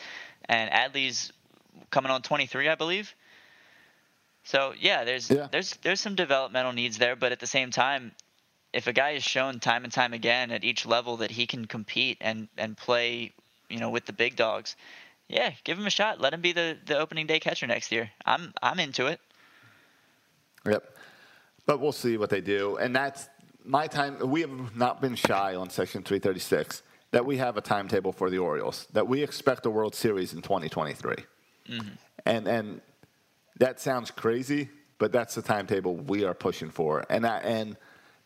And 0.49 0.71
Adley's 0.71 1.33
coming 1.91 2.11
on 2.11 2.23
23, 2.23 2.69
I 2.69 2.75
believe. 2.75 3.15
So 4.45 4.75
yeah, 4.79 5.05
there's 5.05 5.31
Yeah. 5.31 5.49
there's 5.51 5.75
there's 5.83 6.01
some 6.01 6.15
developmental 6.15 6.73
needs 6.73 6.99
there, 6.99 7.17
but 7.17 7.33
at 7.33 7.41
the 7.41 7.47
same 7.47 7.71
time, 7.71 8.13
if 8.73 8.87
a 8.87 8.93
guy 8.93 9.11
is 9.11 9.23
shown 9.23 9.61
time 9.61 9.85
and 9.85 9.93
time 9.93 10.13
again 10.13 10.51
at 10.51 10.65
each 10.65 10.87
level 10.87 11.19
that 11.19 11.31
he 11.31 11.47
can 11.47 11.67
compete 11.67 12.19
and 12.21 12.49
and 12.57 12.77
play, 12.77 13.33
you 13.69 13.79
know, 13.79 13.91
with 13.91 14.07
the 14.07 14.13
big 14.13 14.37
dogs, 14.37 14.77
yeah, 15.29 15.53
give 15.65 15.79
him 15.79 15.87
a 15.87 15.91
shot. 15.91 16.21
Let 16.21 16.33
him 16.33 16.41
be 16.41 16.53
the, 16.53 16.77
the 16.87 16.99
opening 16.99 17.27
day 17.27 17.39
catcher 17.39 17.67
next 17.67 17.93
year. 17.93 18.11
I'm 18.25 18.53
I'm 18.63 18.81
into 18.81 19.07
it. 19.07 19.21
Yep. 20.67 20.97
But 21.67 21.81
we'll 21.81 21.93
see 21.93 22.17
what 22.17 22.31
they 22.31 22.41
do. 22.41 22.77
And 22.77 22.95
that's 22.97 23.29
my 23.65 23.87
time. 23.87 24.19
We 24.19 24.41
have 24.41 24.77
not 24.77 25.01
been 25.01 25.15
shy 25.15 25.55
on 25.55 25.71
Section 25.71 26.03
336 26.03 26.83
that 27.13 27.25
we 27.25 27.37
have 27.39 27.57
a 27.57 27.61
timetable 27.61 28.13
for 28.13 28.31
the 28.31 28.39
Orioles, 28.39 28.87
that 28.93 29.07
we 29.09 29.23
expect 29.23 29.67
a 29.67 29.71
World 29.71 29.95
Series 29.95 30.33
in 30.33 30.43
2023. 30.43 31.15
Mm-hmm. 31.69 31.89
And, 32.27 32.49
and 32.49 32.81
that 33.59 33.81
sounds 33.81 34.11
crazy, 34.11 34.69
but 34.99 35.13
that's 35.13 35.35
the 35.35 35.43
timetable 35.43 35.97
we 35.97 36.25
are 36.25 36.35
pushing 36.35 36.71
for. 36.71 37.05
And, 37.09 37.27
I, 37.27 37.39
and 37.39 37.77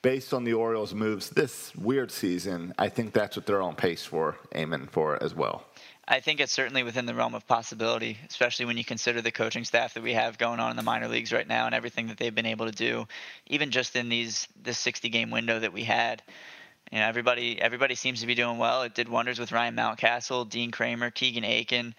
based 0.02 0.34
on 0.34 0.44
the 0.44 0.52
Orioles' 0.52 0.94
moves 0.94 1.30
this 1.30 1.74
weird 1.76 2.10
season, 2.10 2.74
I 2.78 2.88
think 2.88 3.12
that's 3.12 3.36
what 3.36 3.46
they're 3.46 3.62
on 3.62 3.74
pace 3.74 4.04
for, 4.04 4.36
aiming 4.54 4.88
for 4.88 5.22
as 5.22 5.34
well. 5.34 5.64
I 6.06 6.20
think 6.20 6.40
it's 6.40 6.52
certainly 6.52 6.82
within 6.82 7.06
the 7.06 7.14
realm 7.14 7.34
of 7.34 7.46
possibility, 7.46 8.18
especially 8.28 8.66
when 8.66 8.76
you 8.76 8.84
consider 8.84 9.22
the 9.22 9.30
coaching 9.30 9.64
staff 9.64 9.94
that 9.94 10.02
we 10.02 10.12
have 10.12 10.36
going 10.36 10.60
on 10.60 10.70
in 10.70 10.76
the 10.76 10.82
minor 10.82 11.08
leagues 11.08 11.32
right 11.32 11.48
now 11.48 11.64
and 11.64 11.74
everything 11.74 12.08
that 12.08 12.18
they've 12.18 12.34
been 12.34 12.44
able 12.44 12.66
to 12.66 12.72
do, 12.72 13.08
even 13.46 13.70
just 13.70 13.96
in 13.96 14.10
these 14.10 14.46
this 14.62 14.78
60 14.78 15.08
game 15.08 15.30
window 15.30 15.58
that 15.58 15.72
we 15.72 15.84
had. 15.84 16.22
You 16.92 16.98
know, 16.98 17.06
everybody 17.06 17.60
everybody 17.60 17.94
seems 17.94 18.20
to 18.20 18.26
be 18.26 18.34
doing 18.34 18.58
well. 18.58 18.82
It 18.82 18.94
did 18.94 19.08
wonders 19.08 19.38
with 19.38 19.52
Ryan 19.52 19.74
Mountcastle, 19.74 20.50
Dean 20.50 20.70
Kremer, 20.70 21.10
Keegan 21.10 21.44
Akin, 21.44 21.94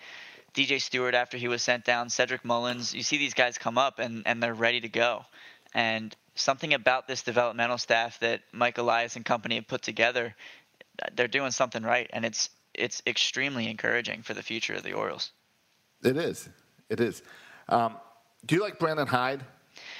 DJ 0.55 0.81
Stewart 0.81 1.13
after 1.13 1.37
he 1.37 1.47
was 1.47 1.61
sent 1.61 1.83
down, 1.83 2.09
Cedric 2.09 2.45
Mullins. 2.45 2.93
You 2.93 3.03
see 3.03 3.17
these 3.17 3.33
guys 3.33 3.57
come 3.57 3.77
up 3.77 3.99
and, 3.99 4.23
and 4.25 4.41
they're 4.41 4.53
ready 4.53 4.81
to 4.81 4.89
go. 4.89 5.25
And 5.73 6.15
something 6.35 6.73
about 6.73 7.07
this 7.07 7.23
developmental 7.23 7.77
staff 7.77 8.19
that 8.19 8.41
Mike 8.53 8.77
Elias 8.77 9.15
and 9.17 9.25
company 9.25 9.55
have 9.55 9.67
put 9.67 9.81
together, 9.81 10.33
they're 11.15 11.27
doing 11.27 11.51
something 11.51 11.83
right, 11.83 12.09
and 12.13 12.25
it's 12.25 12.49
it's 12.73 13.01
extremely 13.07 13.69
encouraging 13.69 14.21
for 14.21 14.33
the 14.33 14.43
future 14.43 14.73
of 14.73 14.83
the 14.83 14.93
Orioles. 14.93 15.31
It 16.03 16.17
is. 16.17 16.49
It 16.89 16.99
is. 16.99 17.23
Um, 17.69 17.95
do 18.45 18.55
you 18.55 18.61
like 18.61 18.79
Brandon 18.79 19.07
Hyde 19.07 19.41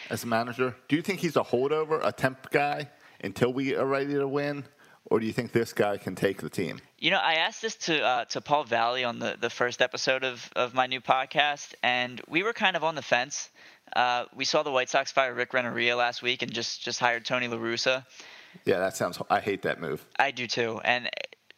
as 0.10 0.24
a 0.24 0.28
manager? 0.28 0.76
Do 0.89 0.95
you 0.95 1.01
think 1.01 1.20
he's 1.20 1.38
a 1.38 1.43
holdover, 1.43 2.01
a 2.03 2.12
temp 2.12 2.49
guy 2.51 2.89
until 3.22 3.51
we 3.51 3.76
are 3.76 3.86
ready 3.86 4.14
to 4.14 4.28
win? 4.28 4.66
Or 5.08 5.20
do 5.20 5.26
you 5.26 5.34
think 5.34 5.51
this 5.51 5.72
guy 5.72 5.97
can 5.97 6.16
take 6.16 6.41
the 6.41 6.49
team? 6.49 6.82
You 6.97 7.12
know, 7.12 7.20
I 7.20 7.36
asked 7.36 7.62
this 7.62 7.76
to 7.76 8.01
uh, 8.01 8.26
to 8.26 8.41
Paul 8.41 8.64
Valley 8.64 9.03
on 9.03 9.20
the, 9.20 9.38
the 9.39 9.51
first 9.51 9.82
episode 9.82 10.24
of, 10.24 10.49
of 10.56 10.74
my 10.74 10.88
new 10.88 10.99
podcast, 10.99 11.76
and 11.84 12.20
we 12.28 12.41
were 12.41 12.53
kind 12.53 12.76
of 12.76 12.84
on 12.84 12.95
the 12.95 13.03
fence. 13.03 13.49
Uh, 13.95 14.26
we 14.36 14.45
saw 14.45 14.64
the 14.64 14.72
White 14.72 14.89
Sox 14.89 15.12
fire 15.12 15.34
Rick 15.34 15.53
Renteria 15.53 15.95
last 15.95 16.24
week 16.24 16.41
and 16.41 16.51
just, 16.51 16.82
just 16.82 16.99
hired 16.99 17.24
Tony 17.24 17.47
La 17.47 17.58
Russa. 17.58 18.03
Yeah, 18.66 18.80
that 18.80 18.97
sounds. 18.97 19.20
I 19.30 19.39
hate 19.41 19.62
that 19.64 19.80
move. 19.80 20.03
I 20.18 20.32
do 20.32 20.47
too. 20.47 20.82
And 20.84 21.10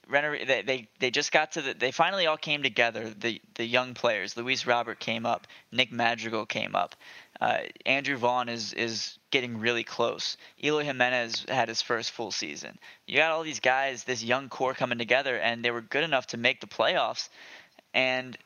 Renner, 0.10 0.38
they, 0.46 0.62
they 0.62 0.90
they 1.00 1.12
just 1.12 1.32
got 1.32 1.54
to 1.54 1.62
the. 1.62 1.74
They 1.74 1.92
finally 1.92 2.26
all 2.28 2.38
came 2.38 2.64
together. 2.64 3.10
The 3.10 3.42
the 3.56 3.66
young 3.66 3.94
players. 3.94 4.36
Luis 4.36 4.66
Robert 4.66 5.00
came 5.00 5.26
up. 5.26 5.48
Nick 5.72 5.92
Madrigal 5.92 6.46
came 6.46 6.76
up. 6.76 6.96
Uh, 7.40 7.60
Andrew 7.86 8.18
Vaughn 8.18 8.50
is 8.50 8.74
is 8.74 9.18
getting 9.30 9.60
really 9.60 9.84
close. 9.84 10.38
Eloy 10.64 10.84
Jimenez 10.84 11.46
had 11.48 11.68
his 11.70 11.82
first 11.82 12.12
full 12.12 12.32
season. 12.32 12.78
You 13.06 13.18
got 13.18 13.32
all 13.32 13.44
these 13.44 13.60
guys, 13.60 14.04
this 14.04 14.24
young 14.24 14.50
core 14.50 14.74
coming 14.74 14.98
together, 14.98 15.38
and 15.38 15.64
they 15.64 15.72
were 15.72 15.82
good 15.82 16.04
enough 16.04 16.28
to 16.28 16.38
make 16.38 16.62
the 16.62 16.68
playoffs. 16.68 17.30
And 17.94 18.38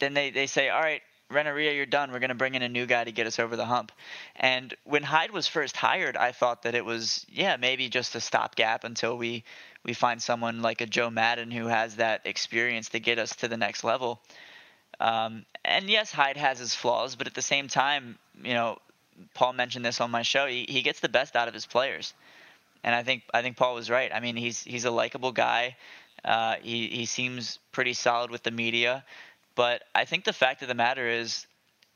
then 0.00 0.14
they, 0.14 0.30
they 0.30 0.46
say, 0.46 0.68
all 0.68 0.80
right, 0.80 1.02
Renteria, 1.30 1.72
you're 1.72 1.86
done. 1.86 2.10
We're 2.10 2.18
going 2.18 2.30
to 2.30 2.34
bring 2.34 2.54
in 2.54 2.62
a 2.62 2.68
new 2.68 2.86
guy 2.86 3.04
to 3.04 3.12
get 3.12 3.26
us 3.26 3.38
over 3.38 3.54
the 3.54 3.64
hump. 3.64 3.92
And 4.34 4.74
when 4.84 5.02
Hyde 5.04 5.30
was 5.30 5.46
first 5.46 5.76
hired, 5.76 6.16
I 6.16 6.32
thought 6.32 6.62
that 6.62 6.74
it 6.74 6.84
was, 6.84 7.24
yeah, 7.30 7.56
maybe 7.56 7.88
just 7.88 8.16
a 8.16 8.20
stopgap 8.20 8.82
until 8.82 9.16
we, 9.16 9.44
we 9.84 9.92
find 9.92 10.20
someone 10.20 10.60
like 10.60 10.80
a 10.80 10.86
Joe 10.86 11.10
Maddon 11.10 11.50
who 11.50 11.66
has 11.66 11.96
that 11.96 12.22
experience 12.24 12.88
to 12.90 13.00
get 13.00 13.18
us 13.18 13.36
to 13.36 13.48
the 13.48 13.56
next 13.56 13.84
level. 13.84 14.20
Um, 15.00 15.46
and 15.64 15.88
yes, 15.88 16.12
Hyde 16.12 16.36
has 16.36 16.58
his 16.58 16.74
flaws, 16.74 17.16
but 17.16 17.26
at 17.26 17.34
the 17.34 17.42
same 17.42 17.68
time, 17.68 18.18
you 18.42 18.54
know, 18.54 18.78
Paul 19.34 19.54
mentioned 19.54 19.84
this 19.84 20.00
on 20.00 20.10
my 20.10 20.22
show. 20.22 20.46
He, 20.46 20.66
he 20.68 20.82
gets 20.82 21.00
the 21.00 21.08
best 21.08 21.34
out 21.36 21.48
of 21.48 21.54
his 21.54 21.66
players, 21.66 22.12
and 22.84 22.94
I 22.94 23.02
think 23.02 23.22
I 23.34 23.42
think 23.42 23.56
Paul 23.56 23.74
was 23.74 23.90
right. 23.90 24.10
I 24.14 24.20
mean, 24.20 24.36
he's 24.36 24.62
he's 24.62 24.84
a 24.84 24.90
likable 24.90 25.32
guy. 25.32 25.76
Uh, 26.24 26.56
he 26.62 26.88
he 26.88 27.06
seems 27.06 27.58
pretty 27.72 27.94
solid 27.94 28.30
with 28.30 28.42
the 28.42 28.50
media, 28.50 29.04
but 29.54 29.82
I 29.94 30.04
think 30.04 30.24
the 30.24 30.32
fact 30.32 30.62
of 30.62 30.68
the 30.68 30.74
matter 30.74 31.08
is, 31.08 31.46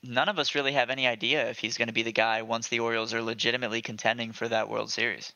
none 0.02 0.28
of 0.28 0.38
us 0.38 0.54
really 0.54 0.72
have 0.72 0.90
any 0.90 1.06
idea 1.06 1.48
if 1.48 1.58
he's 1.58 1.76
going 1.78 1.88
to 1.88 1.94
be 1.94 2.02
the 2.02 2.12
guy 2.12 2.42
once 2.42 2.68
the 2.68 2.80
Orioles 2.80 3.12
are 3.14 3.22
legitimately 3.22 3.82
contending 3.82 4.32
for 4.32 4.48
that 4.48 4.68
World 4.68 4.90
Series. 4.90 5.32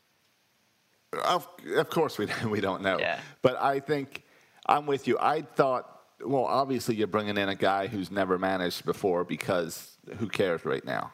Of, 1.24 1.48
of 1.76 1.90
course, 1.90 2.18
we 2.18 2.28
we 2.46 2.60
don't 2.60 2.82
know. 2.82 2.98
Yeah. 2.98 3.20
But 3.42 3.60
I 3.60 3.80
think 3.80 4.24
I'm 4.66 4.86
with 4.86 5.06
you. 5.06 5.18
I 5.20 5.42
thought. 5.42 5.97
Well, 6.24 6.44
obviously, 6.44 6.96
you're 6.96 7.06
bringing 7.06 7.36
in 7.36 7.48
a 7.48 7.54
guy 7.54 7.86
who's 7.86 8.10
never 8.10 8.38
managed 8.38 8.84
before 8.84 9.24
because 9.24 9.96
who 10.18 10.28
cares 10.28 10.64
right 10.64 10.84
now? 10.84 11.12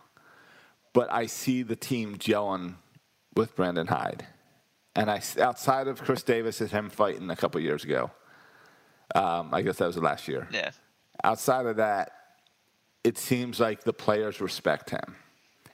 But 0.92 1.12
I 1.12 1.26
see 1.26 1.62
the 1.62 1.76
team 1.76 2.16
gelling 2.16 2.74
with 3.34 3.54
Brandon 3.56 3.86
Hyde, 3.86 4.26
and 4.94 5.10
I 5.10 5.20
outside 5.40 5.88
of 5.88 6.02
Chris 6.02 6.22
Davis 6.22 6.60
and 6.60 6.70
him 6.70 6.88
fighting 6.88 7.30
a 7.30 7.36
couple 7.36 7.60
years 7.60 7.84
ago. 7.84 8.10
Um, 9.14 9.52
I 9.52 9.62
guess 9.62 9.76
that 9.76 9.86
was 9.86 9.96
the 9.96 10.02
last 10.02 10.28
year. 10.28 10.48
Yeah. 10.52 10.70
Outside 11.22 11.66
of 11.66 11.76
that, 11.76 12.12
it 13.04 13.18
seems 13.18 13.60
like 13.60 13.84
the 13.84 13.92
players 13.92 14.40
respect 14.40 14.90
him. 14.90 15.16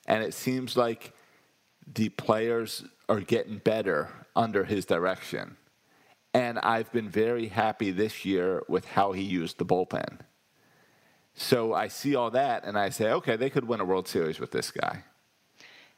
And 0.07 0.24
it 0.24 0.35
seems 0.35 0.76
like 0.76 1.14
the 1.87 2.09
players 2.09 2.85
are 3.09 3.20
getting 3.20 3.59
better 3.59 4.09
under 4.35 4.64
his 4.64 4.85
direction. 4.85 5.57
And 6.33 6.59
I've 6.61 6.93
been 6.93 7.09
very 7.09 7.49
happy 7.49 7.91
this 7.91 8.24
year 8.24 8.62
with 8.68 8.85
how 8.85 9.12
he 9.12 9.22
used 9.22 9.59
the 9.59 9.64
bullpen. 9.64 10.20
So 11.35 11.74
I 11.74 11.89
see 11.89 12.14
all 12.14 12.31
that 12.31 12.64
and 12.64 12.78
I 12.78 12.91
say, 12.91 13.11
okay, 13.12 13.37
they 13.37 13.51
could 13.51 13.66
win 13.66 13.81
a 13.81 13.85
World 13.85 14.07
Series 14.07 14.39
with 14.39 14.51
this 14.51 14.70
guy. 14.70 15.05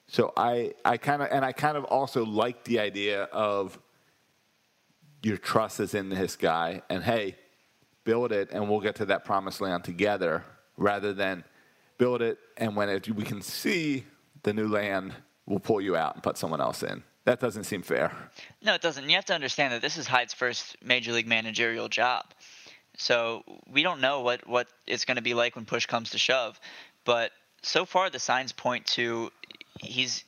So 0.07 0.33
I, 0.37 0.75
I 0.85 0.97
kind 0.97 1.23
of, 1.23 1.29
and 1.31 1.45
I 1.45 1.53
kind 1.53 1.77
of 1.77 1.85
also 1.85 2.25
like 2.25 2.65
the 2.65 2.81
idea 2.81 3.25
of 3.25 3.79
your 5.23 5.37
trust 5.37 5.81
is 5.81 5.95
in 5.95 6.09
this 6.09 6.37
guy, 6.37 6.83
and 6.91 7.03
hey, 7.03 7.37
build 8.05 8.33
it, 8.33 8.51
and 8.53 8.69
we'll 8.69 8.81
get 8.81 8.97
to 8.97 9.05
that 9.07 9.25
promised 9.25 9.61
land 9.61 9.85
together, 9.85 10.45
rather 10.77 11.13
than 11.13 11.45
build 11.97 12.23
it, 12.23 12.39
and 12.57 12.75
when 12.75 12.89
it, 12.89 13.09
we 13.09 13.23
can 13.23 13.41
see 13.41 14.05
the 14.43 14.53
new 14.53 14.67
land, 14.67 15.13
we'll 15.47 15.61
pull 15.61 15.81
you 15.81 15.95
out 15.95 16.15
and 16.15 16.23
put 16.23 16.37
someone 16.37 16.61
else 16.61 16.83
in. 16.83 17.05
That 17.25 17.41
doesn't 17.41 17.65
seem 17.65 17.83
fair. 17.83 18.13
No, 18.63 18.75
it 18.75 18.83
doesn't. 18.83 19.09
You 19.09 19.15
have 19.15 19.25
to 19.27 19.35
understand 19.35 19.73
that 19.73 19.83
this 19.83 19.97
is 19.97 20.07
Hyde's 20.07 20.35
first 20.35 20.77
major 20.83 21.13
league 21.13 21.29
managerial 21.29 21.89
job. 21.89 22.27
So 22.97 23.43
we 23.71 23.83
don't 23.83 24.01
know 24.01 24.21
what, 24.21 24.47
what 24.47 24.69
it's 24.87 25.05
going 25.05 25.17
to 25.17 25.23
be 25.23 25.35
like 25.35 25.57
when 25.57 25.65
push 25.65 25.87
comes 25.87 26.11
to 26.11 26.19
shove. 26.19 26.61
But 27.05 27.31
so 27.63 27.85
far, 27.85 28.11
the 28.11 28.19
signs 28.19 28.53
point 28.53 28.87
to 28.87 29.31
he's. 29.81 30.25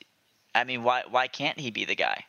I 0.53 0.63
mean, 0.63 0.83
why 0.83 1.03
why 1.09 1.27
can't 1.27 1.59
he 1.59 1.69
be 1.69 1.85
the 1.85 1.95
guy? 1.95 2.23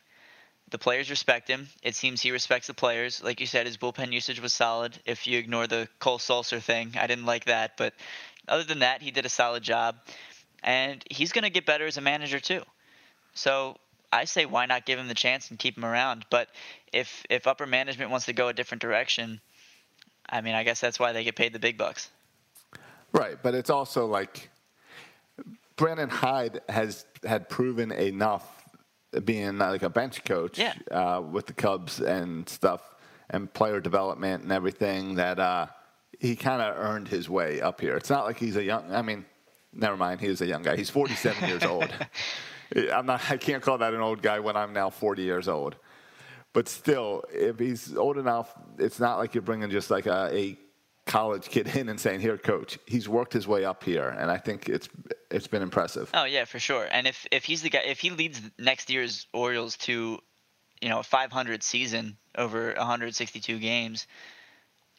The 0.69 0.77
players 0.77 1.09
respect 1.09 1.47
him. 1.47 1.69
It 1.81 1.95
seems 1.95 2.19
he 2.19 2.31
respects 2.31 2.67
the 2.67 2.73
players. 2.73 3.23
Like 3.23 3.39
you 3.39 3.45
said, 3.45 3.65
his 3.65 3.77
bullpen 3.77 4.11
usage 4.11 4.41
was 4.41 4.51
solid. 4.51 4.99
If 5.05 5.25
you 5.25 5.39
ignore 5.39 5.65
the 5.65 5.87
Cole 5.99 6.19
Sulser 6.19 6.61
thing, 6.61 6.95
I 6.99 7.07
didn't 7.07 7.25
like 7.25 7.45
that. 7.45 7.77
But 7.77 7.93
other 8.49 8.63
than 8.63 8.79
that, 8.79 9.01
he 9.01 9.11
did 9.11 9.25
a 9.25 9.29
solid 9.29 9.63
job. 9.63 9.95
And 10.61 11.01
he's 11.09 11.31
going 11.31 11.43
to 11.43 11.49
get 11.49 11.65
better 11.65 11.85
as 11.85 11.95
a 11.95 12.01
manager, 12.01 12.41
too. 12.41 12.63
So 13.33 13.77
I 14.11 14.25
say 14.25 14.45
why 14.45 14.65
not 14.65 14.85
give 14.85 14.99
him 14.99 15.07
the 15.07 15.13
chance 15.13 15.49
and 15.49 15.59
keep 15.59 15.77
him 15.77 15.85
around. 15.85 16.25
But 16.29 16.49
if 16.93 17.25
if 17.29 17.47
upper 17.47 17.65
management 17.65 18.09
wants 18.11 18.25
to 18.27 18.33
go 18.33 18.47
a 18.47 18.53
different 18.53 18.81
direction, 18.81 19.41
I 20.29 20.41
mean, 20.41 20.55
I 20.55 20.63
guess 20.63 20.79
that's 20.79 20.99
why 20.99 21.11
they 21.11 21.23
get 21.23 21.35
paid 21.35 21.53
the 21.53 21.59
big 21.59 21.77
bucks. 21.77 22.09
Right, 23.11 23.37
but 23.41 23.55
it's 23.55 23.69
also 23.69 24.05
like 24.05 24.49
Brandon 25.75 26.09
Hyde 26.09 26.61
has 26.69 27.05
had 27.25 27.49
proven 27.49 27.91
enough 27.91 28.45
being 29.23 29.57
like 29.57 29.83
a 29.83 29.89
bench 29.89 30.23
coach 30.25 30.57
Yeah. 30.59 30.73
uh, 30.91 31.21
with 31.21 31.45
the 31.47 31.53
Cubs 31.53 31.99
and 32.01 32.47
stuff 32.49 32.81
and 33.29 33.51
player 33.53 33.79
development 33.79 34.43
and 34.43 34.51
everything 34.51 35.15
that 35.15 35.39
uh, 35.39 35.67
he 36.19 36.35
kind 36.35 36.61
of 36.61 36.75
earned 36.77 37.07
his 37.07 37.29
way 37.29 37.61
up 37.61 37.79
here. 37.81 37.95
It's 37.95 38.09
not 38.09 38.25
like 38.25 38.37
he's 38.37 38.55
a 38.57 38.63
young. 38.63 38.93
I 38.93 39.01
mean, 39.01 39.25
Never 39.73 39.97
mind, 39.97 40.21
he 40.21 40.27
is 40.27 40.41
a 40.41 40.45
young 40.47 40.63
guy. 40.63 40.75
He's 40.75 40.89
47 40.89 41.47
years 41.49 41.63
old. 41.63 41.87
I'm 42.75 43.05
not. 43.05 43.29
I 43.29 43.37
can't 43.37 43.63
call 43.63 43.77
that 43.79 43.93
an 43.93 44.01
old 44.01 44.21
guy 44.21 44.39
when 44.39 44.55
I'm 44.55 44.73
now 44.73 44.89
40 44.89 45.23
years 45.23 45.47
old. 45.47 45.75
But 46.53 46.67
still, 46.67 47.23
if 47.31 47.59
he's 47.59 47.95
old 47.95 48.17
enough, 48.17 48.53
it's 48.79 48.99
not 48.99 49.17
like 49.17 49.35
you're 49.35 49.43
bringing 49.43 49.69
just 49.69 49.91
like 49.91 50.05
a, 50.05 50.29
a 50.33 50.57
college 51.05 51.49
kid 51.49 51.67
in 51.75 51.89
and 51.89 51.99
saying, 51.99 52.19
"Here, 52.19 52.37
coach." 52.37 52.77
He's 52.85 53.09
worked 53.09 53.33
his 53.33 53.47
way 53.47 53.65
up 53.65 53.83
here, 53.83 54.09
and 54.09 54.29
I 54.29 54.37
think 54.37 54.69
it's 54.69 54.89
it's 55.31 55.47
been 55.47 55.61
impressive. 55.61 56.09
Oh 56.13 56.25
yeah, 56.25 56.45
for 56.45 56.59
sure. 56.59 56.87
And 56.91 57.07
if 57.07 57.25
if 57.31 57.43
he's 57.45 57.61
the 57.61 57.69
guy, 57.69 57.83
if 57.85 57.99
he 57.99 58.09
leads 58.09 58.41
next 58.57 58.89
year's 58.89 59.27
Orioles 59.33 59.77
to, 59.77 60.19
you 60.81 60.89
know, 60.89 60.99
a 60.99 61.03
500 61.03 61.63
season 61.63 62.17
over 62.37 62.73
162 62.77 63.59
games, 63.59 64.07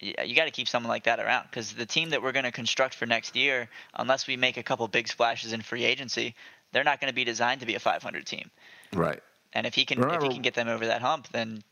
you, 0.01 0.15
you 0.25 0.35
got 0.35 0.47
to 0.47 0.51
keep 0.51 0.69
someone 0.69 0.91
like 0.91 1.05
that 1.05 1.21
around 1.21 1.45
because 1.51 1.73
the 1.73 1.87
team 1.87 2.11
that 2.11 2.23
we're 2.23 2.33
going 2.33 2.45
to 2.45 2.53
construct 2.53 2.95
for 2.95 3.07
next 3.07 3.37
year, 3.37 3.69
unless 3.95 4.27
we 4.27 4.37
make 4.37 4.57
a 4.57 4.63
couple 4.63 4.87
big 4.89 5.09
splashes 5.09 5.53
in 5.53 5.63
free 5.63 5.85
agency, 5.85 6.35
they're 6.73 6.85
not 6.85 7.01
going 7.01 7.09
to 7.11 7.15
be 7.15 7.25
designed 7.25 7.61
to 7.61 7.67
be 7.67 7.75
a 7.75 7.79
500 7.81 8.27
team. 8.27 8.51
Right. 8.93 9.21
And 9.53 9.67
if 9.67 9.75
he 9.75 9.85
can 9.85 9.99
Remember- 10.01 10.27
if 10.27 10.31
he 10.31 10.35
can 10.37 10.43
get 10.43 10.55
them 10.55 10.69
over 10.69 10.87
that 10.87 11.01
hump, 11.03 11.29
then 11.33 11.63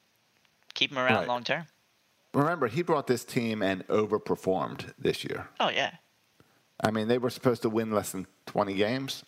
keep 0.75 0.91
him 0.93 0.99
around 0.99 1.15
Right. 1.21 1.29
long 1.29 1.45
term. 1.45 1.67
Remember, 2.35 2.67
he 2.69 2.83
brought 2.83 3.07
this 3.07 3.25
team 3.25 3.63
and 3.63 3.87
overperformed 3.89 4.93
this 4.99 5.25
year. 5.25 5.49
Oh 5.61 5.71
yeah, 5.71 5.93
I 6.83 6.91
mean, 6.91 7.09
they 7.09 7.17
were 7.19 7.31
supposed 7.31 7.63
to 7.63 7.71
win 7.71 7.91
less 7.93 8.13
than 8.13 8.27
20 8.47 8.75
games. 8.75 9.25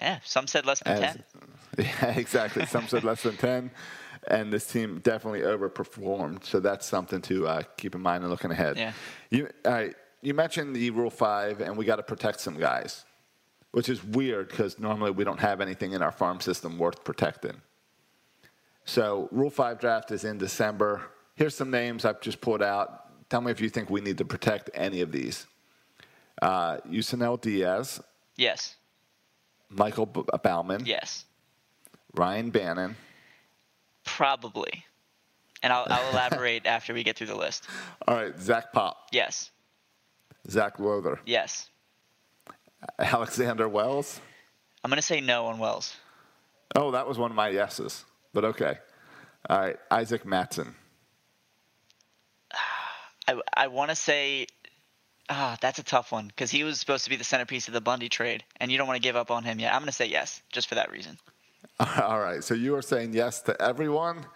yeah. 0.00 0.18
Some 0.24 0.46
said 0.46 0.66
less 0.66 0.80
than 0.82 1.02
As- 1.02 1.14
10. 1.14 1.24
Yeah, 1.78 2.10
exactly. 2.18 2.66
Some 2.66 2.88
said 2.88 3.04
less 3.04 3.22
than 3.22 3.36
10. 3.36 3.70
And 4.28 4.52
this 4.52 4.66
team 4.66 4.98
definitely 5.02 5.40
overperformed. 5.40 6.44
So 6.44 6.60
that's 6.60 6.84
something 6.86 7.22
to 7.22 7.46
uh, 7.46 7.62
keep 7.78 7.94
in 7.94 8.02
mind 8.02 8.22
and 8.24 8.30
looking 8.30 8.50
ahead. 8.50 8.76
Yeah. 8.76 8.92
You, 9.30 9.48
right, 9.64 9.94
you 10.20 10.34
mentioned 10.34 10.76
the 10.76 10.90
Rule 10.90 11.08
5, 11.10 11.60
and 11.62 11.76
we 11.78 11.86
got 11.86 11.96
to 11.96 12.02
protect 12.02 12.40
some 12.40 12.58
guys, 12.58 13.04
which 13.72 13.88
is 13.88 14.02
weird 14.04 14.48
because 14.48 14.78
normally 14.78 15.10
we 15.10 15.24
don't 15.24 15.40
have 15.40 15.60
anything 15.60 15.92
in 15.92 16.02
our 16.02 16.12
farm 16.12 16.40
system 16.40 16.78
worth 16.78 17.04
protecting. 17.04 17.60
So, 18.84 19.28
Rule 19.30 19.50
5 19.50 19.78
draft 19.78 20.10
is 20.10 20.24
in 20.24 20.38
December. 20.38 21.02
Here's 21.36 21.54
some 21.54 21.70
names 21.70 22.04
I've 22.04 22.20
just 22.20 22.40
pulled 22.40 22.62
out. 22.62 23.28
Tell 23.28 23.40
me 23.40 23.52
if 23.52 23.60
you 23.60 23.68
think 23.68 23.88
we 23.90 24.00
need 24.00 24.18
to 24.18 24.24
protect 24.24 24.70
any 24.74 25.00
of 25.00 25.12
these. 25.12 25.46
Uh, 26.42 26.78
Yusniel 26.88 27.40
Diaz, 27.40 28.00
Yes, 28.36 28.76
Michael 29.68 30.06
B- 30.06 30.22
Baumann, 30.42 30.84
yes, 30.86 31.26
Rylan 32.16 32.50
Bannon, 32.50 32.96
probably. 34.04 34.84
And 35.62 35.72
I'll, 35.74 35.86
I'll 35.90 36.10
elaborate 36.12 36.64
after 36.66 36.94
we 36.94 37.02
get 37.02 37.16
through 37.18 37.26
the 37.26 37.36
list. 37.36 37.66
All 38.08 38.14
right, 38.16 38.36
Zach 38.40 38.72
Pop, 38.72 38.96
Yes, 39.12 39.50
Zach 40.48 40.78
Lowther, 40.80 41.20
yes. 41.26 41.68
Alexander 42.98 43.68
Wells. 43.68 44.20
I'm 44.82 44.90
gonna 44.90 45.02
say 45.02 45.20
no 45.20 45.46
on 45.46 45.58
Wells. 45.58 45.96
Oh, 46.74 46.92
that 46.92 47.06
was 47.06 47.18
one 47.18 47.30
of 47.30 47.36
my 47.36 47.48
yeses, 47.48 48.04
but 48.32 48.44
okay. 48.44 48.78
All 49.48 49.58
right, 49.58 49.76
Isaac 49.90 50.24
Mattson. 50.24 50.74
I, 53.28 53.40
I 53.56 53.66
want 53.68 53.90
to 53.90 53.96
say, 53.96 54.46
ah, 55.28 55.56
that's 55.60 55.78
a 55.78 55.82
tough 55.82 56.12
one 56.12 56.28
because 56.28 56.50
he 56.50 56.62
was 56.62 56.78
supposed 56.78 57.04
to 57.04 57.10
be 57.10 57.16
the 57.16 57.24
centerpiece 57.24 57.68
of 57.68 57.74
the 57.74 57.80
Bundy 57.80 58.08
trade, 58.08 58.44
and 58.58 58.70
you 58.70 58.78
don't 58.78 58.86
want 58.86 58.96
to 58.96 59.02
give 59.02 59.16
up 59.16 59.30
on 59.30 59.44
him 59.44 59.58
yet. 59.58 59.72
I'm 59.74 59.80
going 59.80 59.86
to 59.86 59.92
say 59.92 60.06
yes, 60.06 60.42
just 60.52 60.68
for 60.68 60.76
that 60.76 60.90
reason. 60.90 61.18
All 61.80 62.20
right, 62.20 62.44
so 62.44 62.54
you 62.54 62.76
are 62.76 62.82
saying 62.82 63.14
yes 63.14 63.40
to 63.42 63.60
everyone 63.60 64.26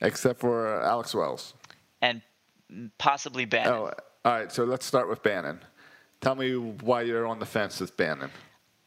except 0.00 0.40
for 0.40 0.80
Alex 0.82 1.14
Wells. 1.14 1.54
And 2.00 2.22
possibly 2.98 3.44
Bannon. 3.44 3.72
Oh, 3.72 3.90
all 4.24 4.32
right, 4.32 4.52
so 4.52 4.64
let's 4.64 4.84
start 4.84 5.08
with 5.08 5.22
Bannon. 5.22 5.60
Tell 6.20 6.34
me 6.34 6.56
why 6.56 7.02
you're 7.02 7.26
on 7.26 7.38
the 7.38 7.46
fence 7.46 7.80
with 7.80 7.96
Bannon. 7.96 8.30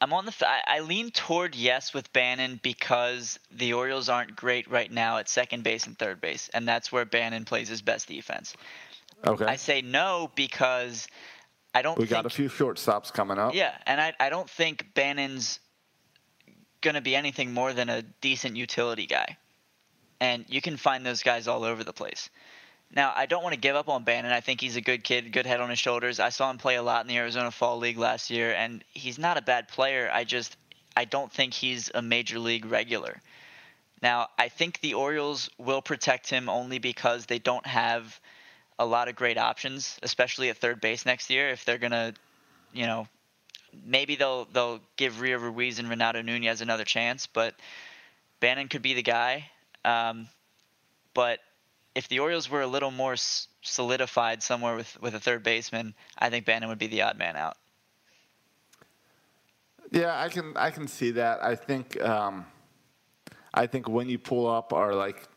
I'm 0.02 0.14
on 0.14 0.26
the. 0.26 0.32
f- 0.32 0.44
I, 0.44 0.78
I 0.78 0.80
lean 0.80 1.12
toward 1.12 1.56
yes 1.56 1.94
with 1.94 2.12
Bannon 2.14 2.60
because 2.64 3.38
the 3.52 3.74
Orioles 3.74 4.08
aren't 4.08 4.36
great 4.36 4.70
right 4.70 4.92
now 4.92 5.18
at 5.18 5.28
second 5.28 5.64
base 5.64 5.88
and 5.88 5.98
third 5.98 6.22
base, 6.22 6.50
and 6.54 6.68
that's 6.68 6.92
where 6.92 7.06
Bannon 7.06 7.46
plays 7.46 7.68
his 7.68 7.82
best 7.82 8.08
defense. 8.08 8.56
Okay. 9.26 9.46
I 9.46 9.58
say 9.58 9.82
no 9.82 10.32
because 10.36 11.08
I 11.74 11.82
don't. 11.82 11.98
we 11.98 12.06
think, 12.06 12.12
got 12.12 12.26
a 12.26 12.30
few 12.30 12.50
shortstops 12.50 13.12
coming 13.12 13.38
up. 13.38 13.54
Yeah, 13.54 13.76
and 13.86 14.00
I, 14.00 14.14
I 14.20 14.30
don't 14.30 14.50
think 14.50 14.94
Bannon's 14.94 15.60
going 16.82 16.96
to 16.96 17.02
be 17.02 17.16
anything 17.16 17.54
more 17.54 17.74
than 17.74 17.90
a 17.90 18.02
decent 18.22 18.56
utility 18.56 19.06
guy. 19.06 19.38
And 20.22 20.46
you 20.48 20.62
can 20.62 20.78
find 20.78 21.06
those 21.06 21.24
guys 21.24 21.48
all 21.48 21.64
over 21.64 21.84
the 21.84 21.94
place. 21.94 22.30
Now, 22.92 23.14
I 23.16 23.28
don't 23.28 23.44
want 23.44 23.54
to 23.54 23.60
give 23.60 23.76
up 23.76 23.88
on 23.88 24.04
Bannon. 24.04 24.32
I 24.32 24.42
think 24.42 24.62
he's 24.62 24.76
a 24.76 24.82
good 24.82 25.04
kid, 25.04 25.32
good 25.32 25.46
head 25.46 25.62
on 25.62 25.70
his 25.70 25.78
shoulders. 25.78 26.20
I 26.20 26.30
saw 26.30 26.50
him 26.50 26.58
play 26.58 26.76
a 26.76 26.82
lot 26.82 27.02
in 27.02 27.08
the 27.08 27.18
Arizona 27.18 27.52
Fall 27.52 27.78
League 27.78 28.00
last 28.00 28.30
year, 28.32 28.54
and 28.54 28.84
he's 28.94 29.20
not 29.20 29.38
a 29.38 29.42
bad 29.42 29.68
player. 29.68 30.10
I 30.12 30.24
just 30.24 30.58
I 30.98 31.06
don't 31.06 31.32
think 31.32 31.54
he's 31.54 31.92
a 31.94 32.02
major 32.02 32.40
league 32.40 32.66
regular. 32.66 33.22
Now, 34.02 34.30
I 34.38 34.50
think 34.50 34.80
the 34.80 34.96
Orioles 34.96 35.50
will 35.58 35.82
protect 35.82 36.30
him 36.30 36.50
only 36.50 36.80
because 36.80 37.26
they 37.26 37.40
don't 37.40 37.66
have 37.68 38.20
a 38.80 38.86
lot 38.86 39.08
of 39.08 39.16
great 39.16 39.38
options, 39.38 40.00
especially 40.02 40.50
at 40.50 40.58
third 40.58 40.82
base 40.82 41.06
next 41.06 41.30
year. 41.30 41.50
If 41.50 41.66
they're 41.66 41.78
gonna, 41.78 42.14
you 42.74 42.88
know, 42.88 43.08
maybe 43.86 44.16
they'll 44.16 44.46
they'll 44.46 44.80
give 44.96 45.22
Rio 45.22 45.38
Ruiz 45.38 45.80
and 45.80 45.90
Renato 45.90 46.22
Nunez 46.22 46.62
another 46.62 46.86
chance, 46.86 47.28
but 47.28 47.54
Bannon 48.40 48.68
could 48.68 48.82
be 48.82 48.94
the 48.94 49.04
guy. 49.04 49.50
Um, 49.86 50.28
but 51.14 51.40
if 52.00 52.08
the 52.08 52.20
Orioles 52.20 52.50
were 52.50 52.62
a 52.62 52.68
little 52.68 52.92
more 52.92 53.16
solidified 53.62 54.42
somewhere 54.42 54.78
with 54.78 54.98
with 55.02 55.16
a 55.16 55.20
third 55.20 55.44
baseman, 55.44 55.94
I 56.18 56.30
think 56.30 56.46
Bannon 56.46 56.70
would 56.70 56.80
be 56.80 56.88
the 56.88 57.02
odd 57.02 57.18
man 57.18 57.36
out. 57.36 57.58
Yeah, 59.92 60.18
I 60.18 60.30
can 60.30 60.56
I 60.56 60.72
can 60.72 60.88
see 60.88 61.12
that. 61.12 61.44
I 61.44 61.56
think 61.56 62.02
um, 62.02 62.46
I 63.54 63.68
think 63.68 63.90
when 63.90 64.08
you 64.08 64.18
pull 64.18 64.48
up 64.48 64.72
our 64.72 64.96
like 64.96 65.28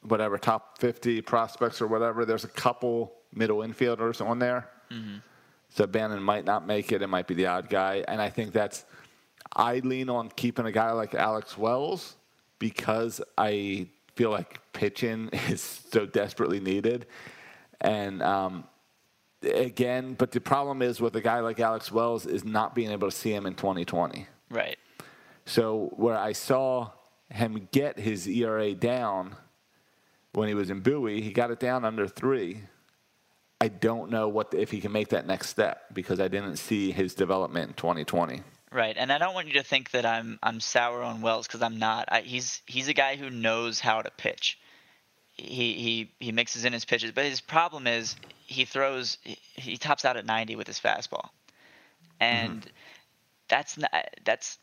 whatever 0.00 0.38
top 0.38 0.78
50 0.78 1.20
prospects 1.20 1.82
or 1.82 1.86
whatever, 1.86 2.24
there's 2.24 2.44
a 2.44 2.54
couple 2.64 3.12
middle 3.34 3.58
infielders 3.58 4.24
on 4.24 4.38
there. 4.38 4.70
So 5.68 5.86
Bannon 5.86 6.22
might 6.22 6.46
not 6.46 6.66
make 6.66 6.92
it. 6.92 7.02
It 7.02 7.08
might 7.08 7.26
be 7.26 7.34
the 7.34 7.46
odd 7.46 7.68
guy, 7.68 8.04
and 8.08 8.22
I 8.22 8.30
think 8.30 8.54
that's 8.54 8.86
I 9.54 9.80
lean 9.80 10.08
on 10.08 10.30
keeping 10.30 10.64
a 10.64 10.72
guy 10.72 10.92
like 10.92 11.14
Alex 11.14 11.58
Wells 11.58 12.16
because 12.58 13.20
I 13.36 13.88
feel 14.16 14.30
like 14.30 14.60
pitching 14.72 15.28
is 15.48 15.62
so 15.62 16.04
desperately 16.06 16.58
needed, 16.58 17.06
and 17.80 18.22
um, 18.22 18.64
again, 19.42 20.14
but 20.14 20.32
the 20.32 20.40
problem 20.40 20.82
is 20.82 21.00
with 21.00 21.14
a 21.16 21.20
guy 21.20 21.40
like 21.40 21.60
Alex 21.60 21.92
Wells 21.92 22.26
is 22.26 22.44
not 22.44 22.74
being 22.74 22.90
able 22.90 23.08
to 23.08 23.16
see 23.16 23.32
him 23.32 23.46
in 23.46 23.54
2020. 23.54 24.26
Right. 24.50 24.78
So 25.44 25.92
where 25.96 26.16
I 26.16 26.32
saw 26.32 26.90
him 27.30 27.68
get 27.72 27.98
his 27.98 28.26
ERA 28.26 28.74
down 28.74 29.36
when 30.32 30.48
he 30.48 30.54
was 30.54 30.70
in 30.70 30.80
Bowie, 30.80 31.22
he 31.22 31.32
got 31.32 31.50
it 31.50 31.60
down 31.60 31.84
under 31.84 32.06
three. 32.06 32.62
I 33.60 33.68
don't 33.68 34.10
know 34.10 34.28
what 34.28 34.52
if 34.52 34.70
he 34.70 34.80
can 34.80 34.92
make 34.92 35.08
that 35.08 35.26
next 35.26 35.48
step 35.48 35.94
because 35.94 36.20
I 36.20 36.28
didn't 36.28 36.56
see 36.56 36.92
his 36.92 37.14
development 37.14 37.70
in 37.70 37.74
2020. 37.74 38.42
Right, 38.72 38.96
and 38.98 39.12
I 39.12 39.18
don't 39.18 39.34
want 39.34 39.46
you 39.46 39.54
to 39.54 39.62
think 39.62 39.92
that 39.92 40.04
I'm 40.04 40.38
I'm 40.42 40.58
sour 40.58 41.02
on 41.02 41.20
Wells 41.20 41.46
because 41.46 41.62
I'm 41.62 41.78
not. 41.78 42.08
I, 42.10 42.20
he's 42.22 42.62
he's 42.66 42.88
a 42.88 42.94
guy 42.94 43.16
who 43.16 43.30
knows 43.30 43.78
how 43.78 44.02
to 44.02 44.10
pitch. 44.10 44.58
He 45.36 45.74
he 45.74 46.10
he 46.18 46.32
mixes 46.32 46.64
in 46.64 46.72
his 46.72 46.84
pitches, 46.84 47.12
but 47.12 47.24
his 47.24 47.40
problem 47.40 47.86
is 47.86 48.16
he 48.46 48.64
throws 48.64 49.18
he, 49.22 49.38
he 49.54 49.76
tops 49.76 50.04
out 50.04 50.16
at 50.16 50.26
90 50.26 50.56
with 50.56 50.66
his 50.66 50.80
fastball, 50.80 51.28
and 52.18 52.60
mm-hmm. 52.62 52.70
that's 53.48 53.78
not 53.78 53.92
that's. 54.24 54.58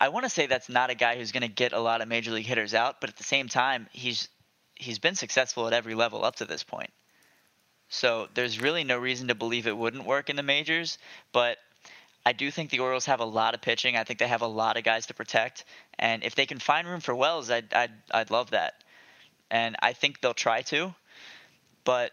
I 0.00 0.08
want 0.08 0.24
to 0.24 0.30
say 0.30 0.46
that's 0.46 0.68
not 0.68 0.90
a 0.90 0.94
guy 0.94 1.16
who's 1.16 1.32
going 1.32 1.42
to 1.42 1.48
get 1.48 1.72
a 1.72 1.80
lot 1.80 2.00
of 2.00 2.08
major 2.08 2.30
league 2.30 2.46
hitters 2.46 2.72
out, 2.74 3.00
but 3.00 3.10
at 3.10 3.16
the 3.16 3.24
same 3.24 3.48
time, 3.48 3.88
he's 3.92 4.28
he's 4.76 5.00
been 5.00 5.16
successful 5.16 5.66
at 5.66 5.72
every 5.72 5.94
level 5.94 6.24
up 6.24 6.36
to 6.36 6.44
this 6.44 6.62
point. 6.62 6.90
So 7.88 8.28
there's 8.34 8.60
really 8.60 8.84
no 8.84 8.98
reason 8.98 9.28
to 9.28 9.34
believe 9.34 9.66
it 9.66 9.76
wouldn't 9.76 10.04
work 10.04 10.30
in 10.30 10.36
the 10.36 10.42
majors, 10.42 10.98
but 11.32 11.58
I 12.26 12.32
do 12.32 12.50
think 12.50 12.70
the 12.70 12.80
Orioles 12.80 13.06
have 13.06 13.20
a 13.20 13.24
lot 13.24 13.54
of 13.54 13.62
pitching. 13.62 13.96
I 13.96 14.04
think 14.04 14.18
they 14.18 14.28
have 14.28 14.42
a 14.42 14.46
lot 14.46 14.76
of 14.76 14.84
guys 14.84 15.06
to 15.06 15.14
protect, 15.14 15.64
and 15.98 16.22
if 16.22 16.34
they 16.34 16.46
can 16.46 16.58
find 16.58 16.86
room 16.86 17.00
for 17.00 17.14
Wells, 17.14 17.50
I'd 17.50 17.72
I'd, 17.72 17.92
I'd 18.10 18.30
love 18.30 18.50
that. 18.50 18.74
And 19.50 19.76
I 19.80 19.94
think 19.94 20.20
they'll 20.20 20.34
try 20.34 20.60
to, 20.62 20.94
but 21.84 22.12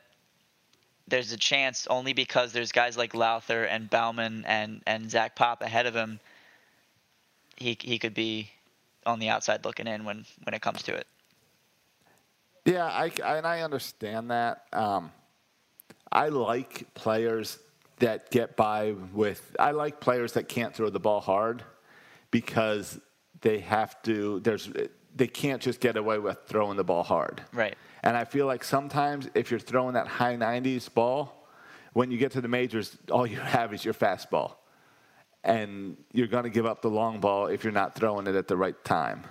there's 1.08 1.32
a 1.34 1.38
chance 1.38 1.86
only 1.90 2.14
because 2.14 2.54
there's 2.54 2.72
guys 2.72 2.98
like 2.98 3.14
Lowther 3.14 3.66
and 3.66 3.90
Baumann 3.90 4.46
and 4.48 4.82
and 4.88 5.12
Zach 5.12 5.36
Pop 5.36 5.62
ahead 5.62 5.86
of 5.86 5.94
him. 5.96 6.20
He 7.58 7.78
he 7.82 8.00
could 8.00 8.14
be 8.14 8.50
on 9.06 9.20
the 9.20 9.30
outside 9.30 9.66
looking 9.66 9.88
in 9.88 10.06
when 10.06 10.26
when 10.44 10.54
it 10.54 10.62
comes 10.62 10.82
to 10.84 10.96
it. 10.96 11.08
Yeah, 12.66 12.86
I, 12.86 13.12
I- 13.24 13.38
and 13.38 13.46
I 13.46 13.62
understand 13.62 14.32
that. 14.32 14.64
Um, 14.74 15.12
I 16.12 16.30
like 16.30 16.92
players 16.94 17.60
that 18.00 18.30
get 18.32 18.56
by 18.56 18.94
with. 19.14 19.56
I 19.60 19.72
like 19.72 20.00
players 20.00 20.34
that 20.34 20.48
can't 20.48 20.76
throw 20.76 20.90
the 20.90 21.00
ball 21.00 21.22
hard 21.22 21.64
because 22.32 23.00
they 23.42 23.60
have 23.60 24.02
to. 24.04 24.40
There's 24.42 24.70
they 25.16 25.28
can't 25.28 25.62
just 25.62 25.80
get 25.80 25.96
away 25.96 26.20
with 26.20 26.38
throwing 26.46 26.76
the 26.76 26.84
ball 26.84 27.04
hard. 27.04 27.42
Right. 27.54 27.78
And 28.04 28.18
I 28.18 28.26
feel 28.26 28.46
like 28.46 28.64
sometimes 28.64 29.30
if 29.34 29.50
you're 29.50 29.60
throwing 29.60 29.94
that 29.94 30.08
high 30.08 30.36
90s 30.36 30.94
ball, 30.94 31.48
when 31.94 32.12
you 32.12 32.18
get 32.18 32.34
to 32.34 32.42
the 32.42 32.50
majors, 32.50 32.98
all 33.10 33.26
you 33.26 33.40
have 33.40 33.74
is 33.74 33.86
your 33.86 33.94
fastball. 33.94 34.56
and 35.46 35.96
you're 36.12 36.28
going 36.28 36.44
to 36.44 36.50
give 36.50 36.66
up 36.66 36.82
the 36.82 36.90
long 36.90 37.20
ball 37.20 37.48
if 37.48 37.64
you're 37.64 37.72
not 37.72 37.96
throwing 37.96 38.28
it 38.28 38.36
at 38.36 38.48
the 38.48 38.58
right 38.58 38.84
time. 38.84 39.24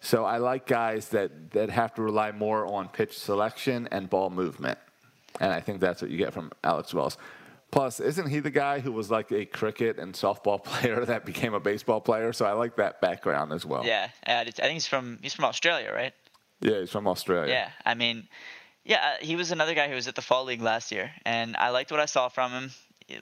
So 0.00 0.24
I 0.24 0.38
like 0.38 0.66
guys 0.66 1.08
that, 1.10 1.52
that 1.52 1.70
have 1.70 1.94
to 1.94 2.02
rely 2.02 2.32
more 2.32 2.66
on 2.66 2.88
pitch 2.88 3.18
selection 3.18 3.88
and 3.92 4.10
ball 4.10 4.30
movement. 4.30 4.78
And 5.40 5.52
I 5.52 5.60
think 5.60 5.80
that's 5.80 6.02
what 6.02 6.10
you 6.10 6.18
get 6.18 6.32
from 6.34 6.50
Alex 6.64 6.92
Wells. 6.92 7.16
Plus, 7.70 8.00
isn't 8.00 8.28
he 8.28 8.40
the 8.40 8.50
guy 8.50 8.80
who 8.80 8.90
was 8.90 9.10
like 9.10 9.30
a 9.30 9.44
cricket 9.46 9.98
and 9.98 10.14
softball 10.14 10.62
player 10.64 11.04
that 11.04 11.24
became 11.24 11.54
a 11.54 11.60
baseball 11.60 12.00
player? 12.00 12.32
So 12.32 12.44
I 12.44 12.52
like 12.52 12.76
that 12.76 13.00
background 13.00 13.52
as 13.52 13.64
well. 13.64 13.84
Yeah, 13.84 14.08
I 14.26 14.44
think 14.44 14.72
he's 14.72 14.86
from 14.86 15.18
he's 15.22 15.34
from 15.34 15.44
Australia, 15.44 15.92
right? 15.92 16.12
Yeah, 16.60 16.80
he's 16.80 16.90
from 16.90 17.06
Australia. 17.06 17.52
Yeah, 17.52 17.70
I 17.84 17.94
mean, 17.94 18.28
yeah, 18.84 19.14
uh, 19.14 19.24
he 19.24 19.36
was 19.36 19.50
another 19.50 19.74
guy 19.74 19.88
who 19.88 19.94
was 19.94 20.08
at 20.08 20.14
the 20.14 20.22
fall 20.22 20.44
league 20.44 20.62
last 20.62 20.92
year, 20.92 21.10
and 21.24 21.56
I 21.56 21.70
liked 21.70 21.90
what 21.90 22.00
I 22.00 22.06
saw 22.06 22.28
from 22.28 22.52
him. 22.52 22.70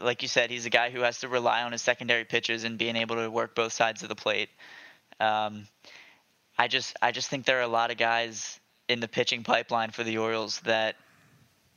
Like 0.01 0.23
you 0.23 0.29
said, 0.29 0.51
he's 0.51 0.67
a 0.67 0.71
guy 0.71 0.91
who 0.91 1.01
has 1.01 1.21
to 1.21 1.29
rely 1.29 1.63
on 1.63 1.73
his 1.73 1.83
secondary 1.83 2.25
pitches 2.25 2.65
and 2.65 2.79
being 2.79 2.97
able 2.97 3.17
to 3.17 3.31
work 3.31 3.55
both 3.55 3.73
sides 3.73 4.03
of 4.03 4.09
the 4.09 4.15
plate. 4.15 4.51
Um, 5.21 5.67
I 6.59 6.69
just 6.69 6.97
I 7.01 7.13
just 7.13 7.29
think 7.29 7.47
there 7.47 7.59
are 7.59 7.63
a 7.63 7.69
lot 7.69 7.91
of 7.91 7.97
guys 7.97 8.61
in 8.89 9.01
the 9.01 9.09
pitching 9.09 9.45
pipeline 9.45 9.91
for 9.91 10.05
the 10.05 10.19
Orioles 10.19 10.61
that 10.61 10.97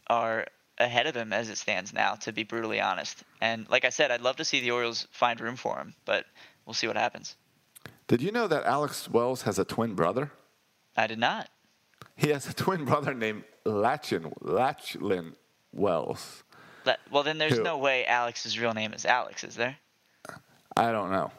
are 0.08 0.46
ahead 0.82 1.08
of 1.08 1.16
him 1.16 1.32
as 1.34 1.50
it 1.50 1.58
stands 1.58 1.94
now, 1.94 2.16
to 2.16 2.32
be 2.32 2.44
brutally 2.44 2.82
honest. 2.82 3.24
And 3.40 3.70
like 3.70 3.86
I 3.86 3.90
said, 3.90 4.12
I'd 4.12 4.22
love 4.22 4.36
to 4.38 4.46
see 4.46 4.60
the 4.60 4.72
Orioles 4.72 5.08
find 5.12 5.40
room 5.40 5.56
for 5.56 5.78
him, 5.78 5.94
but 6.06 6.26
we'll 6.66 6.74
see 6.74 6.88
what 6.88 6.98
happens. 6.98 7.36
Did 8.08 8.22
you 8.22 8.32
know 8.32 8.48
that 8.48 8.66
Alex 8.66 9.10
Wells 9.10 9.44
has 9.44 9.58
a 9.58 9.64
twin 9.66 9.94
brother? 9.94 10.32
I 10.98 11.08
did 11.08 11.20
not. 11.20 11.50
He 12.16 12.30
has 12.30 12.48
a 12.48 12.54
twin 12.54 12.86
brother 12.86 13.14
named 13.14 13.44
Lachlan, 13.66 14.34
Lachlan 14.42 15.36
Wells. 15.72 16.44
well, 17.10 17.24
then 17.24 17.38
there's 17.38 17.58
Who? 17.58 17.64
no 17.64 17.78
way 17.78 18.06
Alex's 18.06 18.60
real 18.60 18.74
name 18.74 18.94
is 18.94 19.06
Alex, 19.06 19.44
is 19.44 19.56
there? 19.56 19.78
I 20.76 20.92
don't 20.92 21.12
know. 21.12 21.32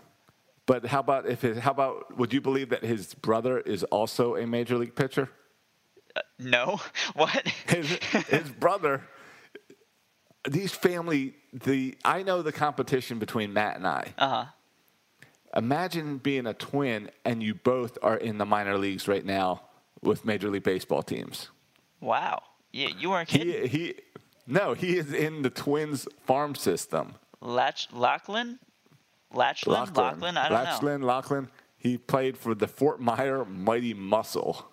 But 0.67 0.87
how 0.87 1.01
about 1.01 1.27
if 1.27 1.43
his, 1.43 1.59
how 1.59 1.73
about 1.73 2.17
would 2.17 2.33
you 2.33 2.41
believe 2.41 2.71
that 2.71 2.85
his 2.85 3.15
brother 3.15 3.59
is 3.61 3.83
also 3.85 4.37
a 4.37 4.47
major 4.47 4.79
league 4.79 4.95
pitcher? 4.95 5.29
Uh, 6.15 6.21
no. 6.39 6.81
What? 7.15 7.47
His, 7.67 7.91
his 8.29 8.51
brother. 8.51 9.03
These 10.49 10.73
family, 10.73 11.35
the 11.53 11.97
I 12.05 12.23
know 12.23 12.43
the 12.43 12.53
competition 12.53 13.19
between 13.19 13.53
Matt 13.53 13.77
and 13.77 13.87
I. 13.87 14.15
Uh 14.19 14.29
huh. 14.29 14.45
Imagine 15.55 16.19
being 16.19 16.47
a 16.47 16.55
twin 16.55 17.11
and 17.25 17.43
you 17.43 17.55
both 17.55 17.99
are 18.03 18.17
in 18.17 18.39
the 18.39 18.47
minor 18.47 18.79
leagues 18.79 19.07
right 19.07 19.25
now 19.25 19.63
with 20.01 20.25
Major 20.25 20.49
League 20.49 20.63
Baseball 20.63 21.03
teams. 21.03 21.49
Wow. 22.01 22.43
Yeah, 22.73 22.89
you 22.99 23.11
weren't 23.11 23.29
kidding. 23.29 23.69
He 23.69 23.79
he, 23.79 23.95
no, 24.47 24.75
he 24.75 24.97
is 24.97 25.13
in 25.13 25.43
the 25.43 25.51
Twins 25.51 26.09
farm 26.25 26.55
system. 26.55 27.15
Lach, 27.43 27.89
Lachlan? 27.93 28.59
Lachlan? 29.33 29.93
Lachlan? 29.95 30.37
I 30.37 30.49
don't 30.49 30.53
know. 30.53 30.71
Lachlan, 30.71 31.03
Lachlan. 31.03 31.51
He 31.77 31.99
played 31.99 32.37
for 32.39 32.55
the 32.55 32.69
Fort 32.69 33.01
Myer 33.01 33.45
Mighty 33.45 33.93
Muscle 33.95 34.73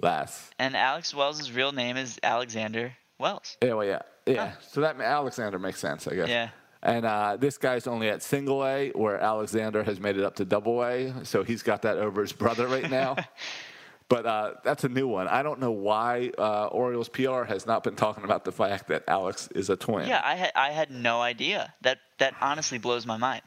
last. 0.00 0.52
And 0.58 0.76
Alex 0.76 1.14
Wells' 1.14 1.50
real 1.50 1.72
name 1.72 1.96
is 1.96 2.18
Alexander 2.22 2.92
Wells. 3.18 3.56
Yeah, 3.62 3.74
well, 3.74 3.86
yeah, 3.86 4.02
yeah. 4.34 4.52
So 4.68 4.80
that 4.80 5.00
Alexander 5.00 5.58
makes 5.58 5.80
sense, 5.80 6.06
I 6.06 6.14
guess. 6.14 6.28
Yeah. 6.28 6.50
And 6.82 7.04
uh, 7.04 7.36
this 7.38 7.58
guy's 7.58 7.86
only 7.86 8.08
at 8.08 8.22
single 8.22 8.64
A, 8.66 8.90
where 8.90 9.18
Alexander 9.18 9.82
has 9.82 10.00
made 10.00 10.16
it 10.16 10.24
up 10.24 10.36
to 10.36 10.44
double 10.44 10.82
A. 10.82 11.12
So 11.24 11.42
he's 11.42 11.62
got 11.62 11.82
that 11.82 11.98
over 11.98 12.22
his 12.22 12.32
brother 12.32 12.66
right 12.66 12.90
now. 12.90 13.16
but 14.08 14.24
uh, 14.24 14.54
that's 14.64 14.84
a 14.84 14.88
new 14.88 15.06
one. 15.06 15.28
I 15.28 15.42
don't 15.42 15.60
know 15.60 15.72
why 15.72 16.32
uh, 16.38 16.66
Orioles 16.66 17.08
PR 17.08 17.44
has 17.44 17.66
not 17.66 17.84
been 17.84 17.96
talking 17.96 18.24
about 18.24 18.44
the 18.44 18.52
fact 18.52 18.88
that 18.88 19.04
Alex 19.08 19.48
is 19.54 19.68
a 19.68 19.76
twin. 19.76 20.08
Yeah, 20.08 20.22
I 20.24 20.34
had 20.36 20.52
I 20.56 20.70
had 20.70 20.90
no 20.90 21.20
idea. 21.20 21.74
That 21.82 21.98
that 22.18 22.34
honestly 22.40 22.78
blows 22.78 23.06
my 23.06 23.18
mind. 23.18 23.42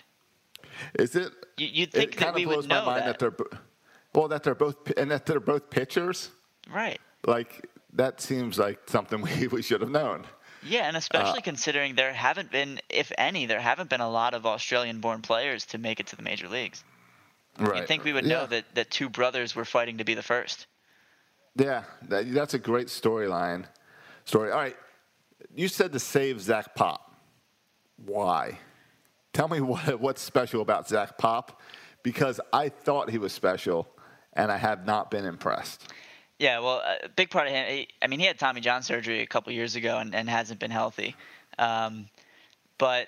Is 0.99 1.15
it? 1.15 1.31
You, 1.57 1.67
you'd 1.67 1.91
think 1.91 2.13
it 2.13 2.17
that 2.17 2.23
kind 2.23 2.35
we 2.35 2.43
of 2.43 2.49
blows 2.49 2.57
would 2.63 2.69
know 2.69 2.81
my 2.81 2.85
mind 2.85 3.01
that. 3.01 3.19
that. 3.19 3.37
they're 3.37 3.47
well 4.13 4.27
that 4.27 4.43
they're 4.43 4.55
both 4.55 4.91
and 4.95 5.09
that 5.11 5.25
they're 5.25 5.39
both 5.39 5.69
pitchers. 5.69 6.29
Right. 6.71 6.99
Like 7.25 7.67
that 7.93 8.21
seems 8.21 8.57
like 8.59 8.79
something 8.87 9.21
we, 9.39 9.47
we 9.47 9.61
should 9.61 9.81
have 9.81 9.89
known. 9.89 10.25
Yeah, 10.65 10.87
and 10.87 10.95
Uh, 10.95 10.99
especially 10.99 11.41
considering 11.41 11.95
there 11.95 12.13
haven't 12.13 12.51
been, 12.51 12.79
if 12.89 13.11
any, 13.17 13.45
there 13.45 13.59
haven't 13.59 13.89
been 13.89 14.01
a 14.01 14.09
lot 14.09 14.33
of 14.33 14.45
Australian-born 14.45 15.21
players 15.21 15.65
to 15.67 15.77
make 15.77 15.99
it 15.99 16.07
to 16.07 16.15
the 16.15 16.21
major 16.23 16.47
leagues. 16.47 16.83
Right. 17.59 17.77
You'd 17.79 17.87
think 17.87 18.03
we 18.03 18.13
would 18.13 18.25
Yeah. 18.25 18.39
know 18.39 18.45
that, 18.47 18.65
that 18.75 18.89
two 18.91 19.09
brothers 19.09 19.55
were 19.55 19.65
fighting 19.65 19.97
to 19.99 20.03
be 20.03 20.13
the 20.13 20.23
first. 20.23 20.67
Yeah, 21.55 21.83
that, 22.03 22.33
that's 22.33 22.53
a 22.53 22.59
great 22.59 22.87
storyline. 22.87 23.65
Story. 24.25 24.51
All 24.51 24.57
right, 24.59 24.77
you 25.53 25.67
said 25.67 25.91
to 25.93 25.99
save 25.99 26.41
Zach 26.41 26.73
Pop. 26.75 27.15
Why? 27.97 28.57
Tell 29.33 29.47
me 29.47 29.61
what 29.71 29.99
what's 29.99 30.21
special 30.21 30.61
about 30.61 30.87
Zach 30.87 31.17
Pop, 31.17 31.61
because 32.01 32.39
I 32.51 32.69
thought 32.69 33.09
he 33.09 33.17
was 33.17 33.33
special, 33.33 33.87
and 34.33 34.51
I 34.51 34.57
have 34.57 34.85
not 34.85 35.11
been 35.11 35.25
impressed. 35.25 35.91
Yeah, 36.39 36.59
well, 36.59 36.81
a 37.03 37.07
big 37.09 37.29
part 37.29 37.47
of 37.47 37.53
him. 37.53 37.65
He, 37.67 37.87
I 38.01 38.07
mean, 38.07 38.19
he 38.19 38.25
had 38.25 38.37
Tommy 38.39 38.59
John 38.61 38.83
surgery 38.83 39.21
a 39.21 39.27
couple 39.27 39.53
years 39.53 39.75
ago 39.75 39.97
and, 39.97 40.13
and 40.15 40.29
hasn't 40.29 40.59
been 40.59 40.71
healthy. 40.71 41.15
Um, 41.57 42.09
but 42.77 43.07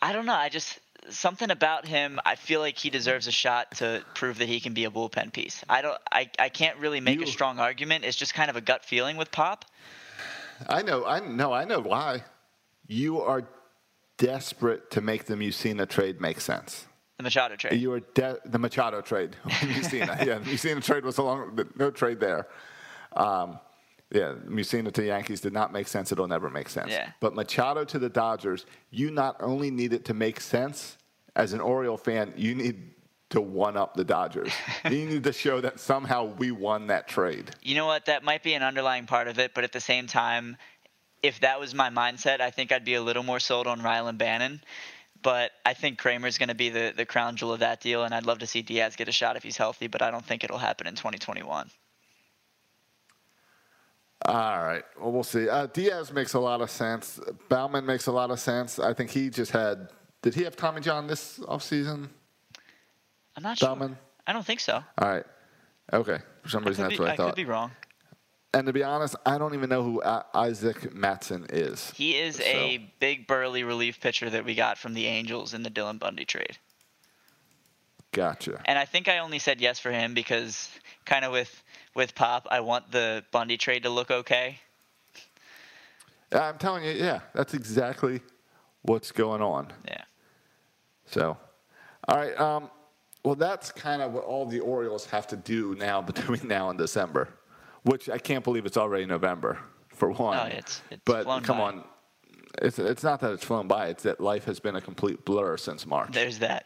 I 0.00 0.12
don't 0.12 0.24
know. 0.26 0.34
I 0.34 0.48
just 0.48 0.78
something 1.08 1.50
about 1.50 1.86
him. 1.86 2.20
I 2.24 2.36
feel 2.36 2.60
like 2.60 2.78
he 2.78 2.88
deserves 2.88 3.26
a 3.26 3.32
shot 3.32 3.72
to 3.78 4.02
prove 4.14 4.38
that 4.38 4.48
he 4.48 4.60
can 4.60 4.72
be 4.72 4.84
a 4.84 4.90
bullpen 4.90 5.32
piece. 5.32 5.62
I 5.68 5.82
don't. 5.82 5.98
I, 6.10 6.30
I 6.38 6.48
can't 6.48 6.78
really 6.78 7.00
make 7.00 7.18
You- 7.18 7.24
a 7.24 7.28
strong 7.28 7.58
argument. 7.58 8.04
It's 8.04 8.16
just 8.16 8.34
kind 8.34 8.48
of 8.48 8.56
a 8.56 8.60
gut 8.60 8.84
feeling 8.84 9.16
with 9.16 9.30
Pop. 9.30 9.64
I 10.68 10.82
know. 10.82 11.04
I 11.04 11.20
know. 11.20 11.52
I 11.52 11.64
know 11.64 11.80
why. 11.80 12.24
You 12.86 13.20
are 13.20 13.44
desperate 14.18 14.90
to 14.92 15.00
make 15.00 15.24
the 15.24 15.34
Mussina 15.34 15.88
trade 15.88 16.20
make 16.20 16.40
sense. 16.40 16.86
The 17.20 17.26
Machado 17.26 17.56
trade. 17.56 17.80
You 17.80 17.90
were 17.90 18.00
de- 18.00 18.38
the 18.44 18.58
Machado 18.58 19.00
trade. 19.00 19.36
Mussina, 19.46 20.24
yeah, 20.24 20.38
the 20.38 20.50
Mussina 20.50 20.82
trade 20.82 21.04
was 21.04 21.18
a 21.18 21.22
long, 21.22 21.58
no 21.76 21.90
trade 21.90 22.20
there. 22.20 22.48
Um, 23.14 23.58
yeah, 24.10 24.34
Mussina 24.46 24.90
to 24.92 25.00
the 25.00 25.08
Yankees 25.08 25.40
did 25.40 25.52
not 25.52 25.72
make 25.72 25.86
sense. 25.86 26.10
It'll 26.10 26.26
never 26.26 26.50
make 26.50 26.68
sense. 26.68 26.90
Yeah. 26.90 27.10
But 27.20 27.34
Machado 27.34 27.84
to 27.84 27.98
the 27.98 28.08
Dodgers, 28.08 28.66
you 28.90 29.10
not 29.10 29.36
only 29.40 29.70
need 29.70 29.92
it 29.92 30.04
to 30.06 30.14
make 30.14 30.40
sense 30.40 30.96
as 31.36 31.52
an 31.52 31.60
Oriole 31.60 31.96
fan, 31.96 32.32
you 32.36 32.54
need 32.54 32.90
to 33.30 33.40
one 33.40 33.76
up 33.76 33.94
the 33.94 34.04
Dodgers. 34.04 34.52
you 34.84 35.06
need 35.06 35.22
to 35.24 35.32
show 35.32 35.60
that 35.60 35.78
somehow 35.78 36.24
we 36.24 36.50
won 36.50 36.88
that 36.88 37.06
trade. 37.06 37.50
you 37.62 37.76
know 37.76 37.86
what? 37.86 38.06
That 38.06 38.24
might 38.24 38.42
be 38.42 38.54
an 38.54 38.62
underlying 38.62 39.06
part 39.06 39.28
of 39.28 39.38
it, 39.38 39.52
but 39.54 39.62
at 39.62 39.72
the 39.72 39.80
same 39.80 40.06
time, 40.06 40.56
if 41.22 41.40
that 41.40 41.60
was 41.60 41.74
my 41.74 41.90
mindset, 41.90 42.40
I 42.40 42.50
think 42.50 42.72
I'd 42.72 42.84
be 42.84 42.94
a 42.94 43.02
little 43.02 43.22
more 43.22 43.38
sold 43.38 43.66
on 43.66 43.80
Rylan 43.80 44.18
Bannon. 44.18 44.60
But 45.22 45.52
I 45.66 45.74
think 45.74 46.00
Kremer's 46.00 46.38
going 46.38 46.48
to 46.48 46.54
be 46.54 46.70
the, 46.70 46.94
the 46.96 47.04
crown 47.04 47.36
jewel 47.36 47.52
of 47.52 47.60
that 47.60 47.80
deal, 47.80 48.04
and 48.04 48.14
I'd 48.14 48.26
love 48.26 48.38
to 48.38 48.46
see 48.46 48.62
Diaz 48.62 48.96
get 48.96 49.08
a 49.08 49.12
shot 49.12 49.36
if 49.36 49.42
he's 49.42 49.56
healthy, 49.56 49.86
but 49.86 50.00
I 50.00 50.10
don't 50.10 50.24
think 50.24 50.44
it'll 50.44 50.58
happen 50.58 50.86
in 50.86 50.94
2021. 50.94 51.70
All 54.26 54.34
right. 54.34 54.82
Well, 54.98 55.12
we'll 55.12 55.22
see. 55.22 55.48
Uh, 55.48 55.66
Diaz 55.66 56.12
makes 56.12 56.34
a 56.34 56.40
lot 56.40 56.60
of 56.60 56.70
sense. 56.70 57.18
Baumann 57.48 57.86
makes 57.86 58.06
a 58.06 58.12
lot 58.12 58.30
of 58.30 58.38
sense. 58.38 58.78
I 58.78 58.92
think 58.92 59.10
he 59.10 59.30
just 59.30 59.50
had. 59.50 59.88
Did 60.22 60.34
he 60.34 60.44
have 60.44 60.56
Tommy 60.56 60.82
John 60.82 61.06
this 61.06 61.38
offseason? 61.38 62.08
I'm 63.36 63.42
not 63.42 63.58
sure. 63.58 63.68
Baumann? 63.68 63.96
I 64.26 64.32
don't 64.34 64.44
think 64.44 64.60
so. 64.60 64.82
All 64.98 65.08
right. 65.08 65.24
Okay. 65.92 66.18
For 66.42 66.48
some 66.50 66.64
reason, 66.64 66.84
that's 66.84 66.96
be, 66.96 67.00
what 67.00 67.10
I, 67.10 67.12
I 67.14 67.16
thought. 67.16 67.26
could 67.28 67.36
be 67.36 67.46
wrong. 67.46 67.70
And 68.52 68.66
to 68.66 68.72
be 68.72 68.82
honest, 68.82 69.14
I 69.24 69.38
don't 69.38 69.54
even 69.54 69.68
know 69.70 69.82
who 69.84 70.02
Isaac 70.34 70.92
Mattson 70.92 71.46
is. 71.52 71.92
He 71.92 72.16
is 72.16 72.36
So- 72.36 72.42
a 72.42 72.78
big 72.98 73.26
burly 73.26 73.62
relief 73.62 74.00
pitcher 74.00 74.28
that 74.30 74.44
we 74.44 74.54
got 74.54 74.76
from 74.76 74.94
the 74.94 75.06
Angels 75.06 75.54
in 75.54 75.62
the 75.62 75.70
Dylan 75.70 75.98
Bundy 75.98 76.24
trade. 76.24 76.58
Gotcha. 78.12 78.60
And 78.64 78.76
I 78.76 78.84
think 78.86 79.06
I 79.06 79.18
only 79.18 79.38
said 79.38 79.60
yes 79.60 79.78
for 79.78 79.92
him 79.92 80.14
because 80.14 80.68
kind 81.04 81.24
of 81.24 81.30
with 81.32 81.62
with 81.94 82.14
Pop, 82.14 82.46
I 82.50 82.60
want 82.60 82.90
the 82.90 83.24
Bundy 83.30 83.56
trade 83.56 83.82
to 83.84 83.90
look 83.90 84.10
okay. 84.10 84.58
I'm 86.32 86.58
telling 86.58 86.84
you, 86.84 86.92
yeah, 86.92 87.20
that's 87.34 87.54
exactly 87.54 88.20
what's 88.82 89.10
going 89.10 89.42
on. 89.42 89.72
Yeah. 89.84 90.02
So, 91.06 91.36
all 92.08 92.16
right. 92.16 92.38
Um, 92.38 92.70
well, 93.24 93.34
that's 93.34 93.72
kind 93.72 94.00
of 94.02 94.12
what 94.12 94.24
all 94.24 94.46
the 94.46 94.60
Orioles 94.60 95.06
have 95.06 95.26
to 95.28 95.36
do 95.36 95.74
now 95.76 96.00
between 96.12 96.46
now 96.46 96.70
and 96.70 96.78
December, 96.78 97.28
which 97.82 98.08
I 98.08 98.18
can't 98.18 98.44
believe 98.44 98.66
it's 98.66 98.76
already 98.76 99.06
November 99.06 99.58
for 99.88 100.10
one. 100.10 100.36
No, 100.36 100.44
it's- 100.46 100.82
it's 100.90 101.02
but 101.04 101.24
flown 101.24 101.42
come 101.42 101.58
by. 101.58 101.64
on, 101.64 101.84
it's 102.62 102.78
it's 102.78 103.02
not 103.02 103.20
that 103.20 103.32
it's 103.32 103.44
flown 103.44 103.68
by; 103.68 103.88
it's 103.88 104.02
that 104.04 104.20
life 104.20 104.44
has 104.44 104.60
been 104.60 104.76
a 104.76 104.80
complete 104.80 105.24
blur 105.24 105.56
since 105.56 105.86
March. 105.86 106.12
There's 106.12 106.38
that. 106.40 106.64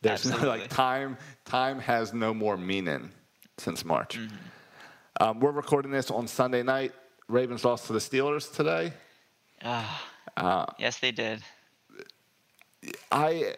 There's 0.00 0.24
no, 0.26 0.36
like 0.46 0.68
time. 0.68 1.16
Time 1.44 1.78
has 1.80 2.14
no 2.14 2.32
more 2.32 2.56
meaning 2.56 3.10
since 3.58 3.84
March. 3.84 4.16
Mm-hmm. 4.18 4.36
Um, 5.20 5.40
we're 5.40 5.50
recording 5.50 5.90
this 5.90 6.10
on 6.10 6.28
Sunday 6.28 6.62
night. 6.62 6.92
Ravens 7.28 7.64
lost 7.64 7.88
to 7.88 7.92
the 7.92 7.98
Steelers 7.98 8.54
today. 8.54 8.92
Ah. 9.64 10.74
yes, 10.78 10.98
they 11.00 11.10
did. 11.10 11.42
I, 13.10 13.56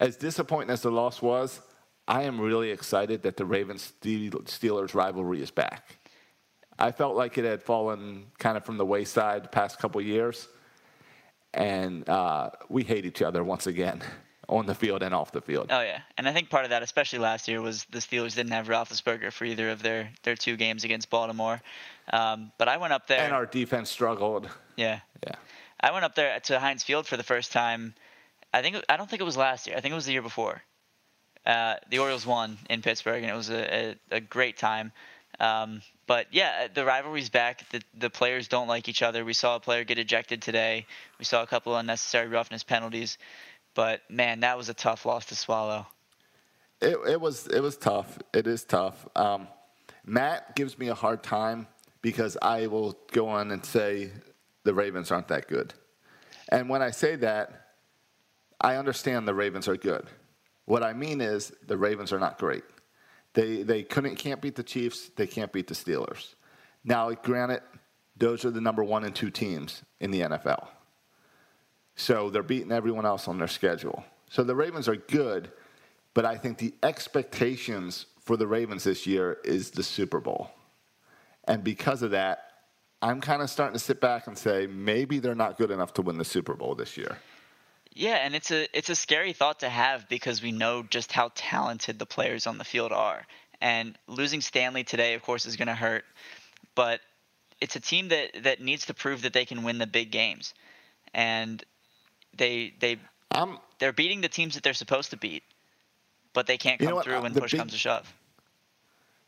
as 0.00 0.16
disappointing 0.16 0.70
as 0.70 0.82
the 0.82 0.90
loss 0.90 1.20
was, 1.20 1.60
I 2.08 2.22
am 2.22 2.40
really 2.40 2.70
excited 2.70 3.22
that 3.22 3.36
the 3.36 3.44
Ravens 3.44 3.92
Steelers 4.02 4.94
rivalry 4.94 5.42
is 5.42 5.50
back. 5.50 5.96
I 6.78 6.92
felt 6.92 7.16
like 7.16 7.38
it 7.38 7.44
had 7.44 7.62
fallen 7.62 8.26
kind 8.38 8.56
of 8.56 8.64
from 8.64 8.76
the 8.76 8.86
wayside 8.86 9.44
the 9.44 9.48
past 9.48 9.78
couple 9.78 10.00
years, 10.00 10.48
and 11.52 12.08
uh, 12.08 12.50
we 12.68 12.82
hate 12.82 13.06
each 13.06 13.22
other 13.22 13.44
once 13.44 13.66
again. 13.66 14.02
on 14.48 14.66
the 14.66 14.74
field 14.74 15.02
and 15.02 15.14
off 15.14 15.32
the 15.32 15.40
field. 15.40 15.68
Oh 15.70 15.80
yeah, 15.80 16.00
and 16.18 16.28
I 16.28 16.32
think 16.32 16.50
part 16.50 16.64
of 16.64 16.70
that, 16.70 16.82
especially 16.82 17.18
last 17.18 17.48
year, 17.48 17.60
was 17.60 17.84
the 17.90 17.98
Steelers 17.98 18.34
didn't 18.34 18.52
have 18.52 18.68
Roethlisberger 18.68 19.32
for 19.32 19.44
either 19.44 19.70
of 19.70 19.82
their 19.82 20.10
their 20.22 20.36
two 20.36 20.56
games 20.56 20.84
against 20.84 21.10
Baltimore. 21.10 21.60
Um, 22.12 22.52
but 22.58 22.68
I 22.68 22.76
went 22.76 22.92
up 22.92 23.06
there. 23.06 23.20
And 23.20 23.32
our 23.32 23.46
defense 23.46 23.90
struggled. 23.90 24.48
yeah, 24.76 25.00
Yeah. 25.26 25.34
I 25.80 25.92
went 25.92 26.04
up 26.04 26.14
there 26.14 26.38
to 26.40 26.58
Heinz 26.58 26.82
Field 26.82 27.06
for 27.06 27.16
the 27.16 27.22
first 27.22 27.52
time. 27.52 27.94
I 28.52 28.62
think 28.62 28.76
I 28.88 28.96
don't 28.96 29.08
think 29.08 29.20
it 29.20 29.24
was 29.24 29.36
last 29.36 29.66
year. 29.66 29.76
I 29.76 29.80
think 29.80 29.92
it 29.92 29.96
was 29.96 30.06
the 30.06 30.12
year 30.12 30.22
before. 30.22 30.62
Uh, 31.44 31.76
the 31.90 31.98
Orioles 31.98 32.24
won 32.24 32.56
in 32.70 32.80
Pittsburgh, 32.80 33.22
and 33.22 33.30
it 33.30 33.36
was 33.36 33.50
a, 33.50 33.96
a, 34.12 34.16
a 34.16 34.20
great 34.20 34.56
time. 34.56 34.92
Um, 35.40 35.82
but 36.06 36.26
yeah, 36.30 36.68
the 36.72 36.84
rivalry's 36.84 37.30
back. 37.30 37.68
The, 37.70 37.82
the 37.98 38.10
players 38.10 38.48
don't 38.48 38.68
like 38.68 38.88
each 38.88 39.02
other. 39.02 39.24
We 39.24 39.32
saw 39.32 39.56
a 39.56 39.60
player 39.60 39.84
get 39.84 39.98
ejected 39.98 40.42
today. 40.42 40.86
We 41.18 41.24
saw 41.24 41.42
a 41.42 41.46
couple 41.46 41.76
unnecessary 41.76 42.28
roughness 42.28 42.62
penalties. 42.62 43.18
But 43.74 44.02
man, 44.08 44.40
that 44.40 44.56
was 44.56 44.68
a 44.68 44.74
tough 44.74 45.04
loss 45.06 45.26
to 45.26 45.36
swallow. 45.36 45.86
It, 46.80 46.96
it 47.08 47.20
was 47.20 47.46
it 47.46 47.60
was 47.60 47.76
tough. 47.76 48.18
It 48.32 48.46
is 48.46 48.64
tough. 48.64 49.06
Um, 49.16 49.48
Matt 50.04 50.54
gives 50.54 50.78
me 50.78 50.88
a 50.88 50.94
hard 50.94 51.22
time 51.22 51.66
because 52.02 52.36
I 52.42 52.66
will 52.66 52.98
go 53.12 53.28
on 53.28 53.50
and 53.50 53.64
say 53.64 54.10
the 54.64 54.74
Ravens 54.74 55.10
aren't 55.10 55.28
that 55.28 55.48
good. 55.48 55.72
And 56.50 56.68
when 56.68 56.82
I 56.82 56.90
say 56.90 57.16
that, 57.16 57.68
I 58.60 58.76
understand 58.76 59.26
the 59.26 59.34
Ravens 59.34 59.66
are 59.68 59.76
good. 59.76 60.06
What 60.66 60.82
I 60.82 60.92
mean 60.92 61.20
is 61.20 61.52
the 61.66 61.76
Ravens 61.76 62.12
are 62.12 62.18
not 62.18 62.38
great. 62.38 62.64
They 63.34 63.62
they 63.62 63.82
couldn't 63.82 64.16
can't 64.16 64.40
beat 64.40 64.54
the 64.54 64.62
Chiefs. 64.62 65.10
They 65.16 65.26
can't 65.26 65.52
beat 65.52 65.66
the 65.66 65.74
Steelers. 65.74 66.34
Now, 66.84 67.10
granted, 67.10 67.62
those 68.16 68.44
are 68.44 68.50
the 68.50 68.60
number 68.60 68.82
one 68.82 69.04
and 69.04 69.14
two 69.14 69.30
teams 69.30 69.82
in 70.00 70.10
the 70.10 70.20
NFL. 70.20 70.68
So 71.96 72.30
they're 72.30 72.42
beating 72.42 72.72
everyone 72.72 73.06
else 73.06 73.28
on 73.28 73.38
their 73.38 73.48
schedule. 73.48 74.04
So 74.28 74.42
the 74.42 74.54
Ravens 74.54 74.88
are 74.88 74.96
good, 74.96 75.52
but 76.12 76.24
I 76.24 76.36
think 76.36 76.58
the 76.58 76.74
expectations 76.82 78.06
for 78.20 78.36
the 78.36 78.46
Ravens 78.46 78.84
this 78.84 79.06
year 79.06 79.38
is 79.44 79.70
the 79.70 79.82
Super 79.82 80.20
Bowl. 80.20 80.50
And 81.44 81.62
because 81.62 82.02
of 82.02 82.12
that, 82.12 82.44
I'm 83.02 83.20
kind 83.20 83.42
of 83.42 83.50
starting 83.50 83.74
to 83.74 83.78
sit 83.78 84.00
back 84.00 84.26
and 84.26 84.36
say 84.36 84.66
maybe 84.66 85.18
they're 85.18 85.34
not 85.34 85.58
good 85.58 85.70
enough 85.70 85.92
to 85.94 86.02
win 86.02 86.16
the 86.16 86.24
Super 86.24 86.54
Bowl 86.54 86.74
this 86.74 86.96
year. 86.96 87.18
Yeah, 87.94 88.16
and 88.16 88.34
it's 88.34 88.50
a 88.50 88.66
it's 88.76 88.90
a 88.90 88.96
scary 88.96 89.32
thought 89.32 89.60
to 89.60 89.68
have 89.68 90.08
because 90.08 90.42
we 90.42 90.50
know 90.52 90.82
just 90.82 91.12
how 91.12 91.30
talented 91.34 91.98
the 91.98 92.06
players 92.06 92.46
on 92.46 92.58
the 92.58 92.64
field 92.64 92.92
are. 92.92 93.24
And 93.60 93.96
losing 94.08 94.40
Stanley 94.40 94.82
today, 94.84 95.14
of 95.14 95.22
course, 95.22 95.46
is 95.46 95.56
going 95.56 95.68
to 95.68 95.74
hurt, 95.74 96.04
but 96.74 97.00
it's 97.60 97.76
a 97.76 97.80
team 97.80 98.08
that 98.08 98.42
that 98.42 98.60
needs 98.60 98.86
to 98.86 98.94
prove 98.94 99.22
that 99.22 99.32
they 99.32 99.44
can 99.44 99.62
win 99.62 99.78
the 99.78 99.86
big 99.86 100.10
games. 100.10 100.54
And 101.14 101.62
they 102.36 102.74
they 102.80 102.98
I'm 103.30 103.58
they're 103.78 103.92
beating 103.92 104.20
the 104.20 104.28
teams 104.28 104.54
that 104.54 104.64
they're 104.64 104.74
supposed 104.74 105.10
to 105.10 105.16
beat, 105.16 105.44
but 106.32 106.46
they 106.48 106.58
can't 106.58 106.80
You 106.80 106.88
come 106.88 106.96
know 106.96 107.02
through 107.02 107.14
uh, 107.18 107.22
when 107.22 107.32
the 107.32 107.40
push 107.42 107.52
big- 107.52 107.60
comes 107.60 107.72
to 107.72 107.78
shove. 107.78 108.12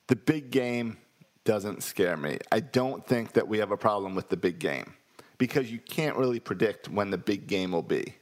the 0.09 0.17
big 0.17 0.51
game 0.51 0.97
doesn't 1.45 1.85
scare 1.85 2.17
me. 2.17 2.39
I 2.51 2.59
don't 2.59 3.07
think 3.07 3.33
that 3.35 3.47
we 3.47 3.59
have 3.59 3.71
a 3.71 3.77
problem 3.77 4.17
with 4.17 4.29
the 4.29 4.37
big 4.37 4.59
game 4.59 4.95
because 5.39 5.71
you 5.71 5.79
can't 5.79 6.17
really 6.17 6.41
predict 6.41 6.89
when 6.89 7.11
the 7.11 7.19
big 7.19 7.47
game 7.47 7.71
will 7.71 7.83
be. 7.83 8.15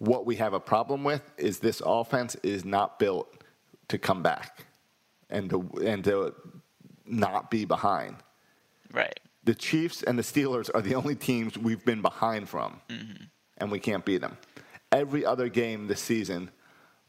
What 0.00 0.24
we 0.24 0.36
have 0.36 0.54
a 0.54 0.60
problem 0.60 1.04
with 1.04 1.22
is 1.36 1.58
this 1.58 1.82
offense 1.84 2.34
is 2.42 2.64
not 2.64 2.98
built 2.98 3.44
to 3.88 3.98
come 3.98 4.22
back 4.22 4.64
and 5.28 5.50
to 5.50 5.70
and 5.84 6.02
to 6.04 6.34
not 7.04 7.50
be 7.50 7.66
behind. 7.66 8.16
Right. 8.92 9.20
The 9.44 9.54
Chiefs 9.54 10.02
and 10.02 10.18
the 10.18 10.22
Steelers 10.22 10.70
are 10.74 10.80
the 10.80 10.94
only 10.94 11.14
teams 11.14 11.58
we've 11.58 11.84
been 11.84 12.00
behind 12.00 12.48
from, 12.48 12.80
and 13.58 13.70
we 13.70 13.78
can't 13.78 14.02
beat 14.02 14.22
them. 14.22 14.38
Every 14.90 15.24
other 15.24 15.50
game 15.50 15.86
this 15.86 16.00
season, 16.00 16.50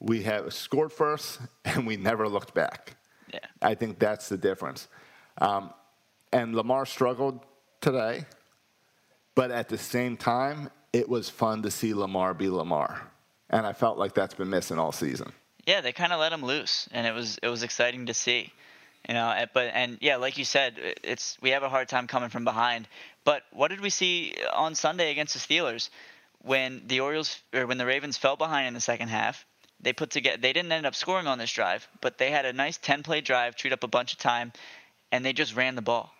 we 0.02 0.24
have 0.24 0.54
scored 0.54 0.92
first 0.92 1.39
and 1.66 1.88
we 1.88 1.96
never 1.96 2.28
looked 2.28 2.54
back. 2.54 2.98
Yeah. 3.34 3.39
I 3.62 3.76
think 3.76 4.00
that's 4.00 4.28
the 4.28 4.38
difference. 4.38 4.89
Um, 5.38 5.72
and 6.34 6.56
Lamar 6.56 6.86
struggled 6.86 7.39
today, 7.80 8.26
but 9.34 9.50
at 9.50 9.70
the 9.70 9.78
same 9.78 10.18
time, 10.18 10.70
it 10.94 11.08
was 11.10 11.30
fun 11.30 11.62
to 11.64 11.72
see 11.72 11.94
Lamar 11.94 12.34
be 12.34 12.50
Lamar. 12.50 13.02
And 13.50 13.66
I 13.66 13.74
felt 13.74 13.98
like 13.98 14.14
that's 14.14 14.34
been 14.34 14.50
missing 14.50 14.80
all 14.80 14.92
season. 14.92 15.32
Yeah, 15.66 15.82
they 15.82 15.92
kind 15.92 16.14
of 16.14 16.20
let 16.20 16.34
him 16.34 16.44
loose, 16.44 16.88
and 16.92 17.06
it 17.06 17.14
was 17.14 17.38
it 17.44 17.48
was 17.50 17.64
exciting 17.64 18.06
to 18.08 18.14
see. 18.14 18.52
You 19.08 19.14
know, 19.16 19.46
but 19.54 19.72
and 19.74 19.98
yeah, 20.02 20.18
like 20.18 20.38
you 20.38 20.46
said, 20.46 20.76
it's 21.04 21.38
we 21.42 21.50
have 21.52 21.64
a 21.64 21.70
hard 21.70 21.89
time 21.89 22.08
coming 22.08 22.30
from 22.30 22.44
behind. 22.46 22.88
But 23.24 23.44
what 23.52 23.68
did 23.70 23.82
we 23.82 23.89
see 23.89 24.34
on 24.54 24.74
Sunday 24.76 25.12
against 25.12 25.34
the 25.34 25.39
Steelers 25.39 25.89
when 26.42 26.84
the 26.88 27.00
Orioles 27.02 27.39
or 27.54 27.68
when 27.68 27.78
the 27.78 27.86
Ravens 27.86 28.18
fell 28.18 28.36
behind 28.36 28.68
in 28.68 28.74
the 28.74 28.80
second 28.82 29.10
half? 29.10 29.46
They 29.82 29.94
put 29.94 30.12
together. 30.12 30.38
They 30.38 30.54
didn't 30.54 30.72
end 30.72 30.86
up 30.86 30.96
scoring 30.96 31.28
on 31.28 31.38
this 31.39 31.52
drive, 31.52 31.88
but 32.02 32.18
they 32.18 32.32
had 32.32 32.46
a 32.46 32.54
nice 32.54 32.78
ten-play 32.78 33.22
drive, 33.22 33.56
chewed 33.56 33.74
up 33.74 33.84
a 33.84 33.88
bunch 33.88 34.14
of 34.14 34.20
time, 34.20 34.54
and 35.12 35.26
they 35.26 35.34
just 35.34 35.56
ran 35.56 35.76
the 35.76 35.82
ball. 35.82 36.14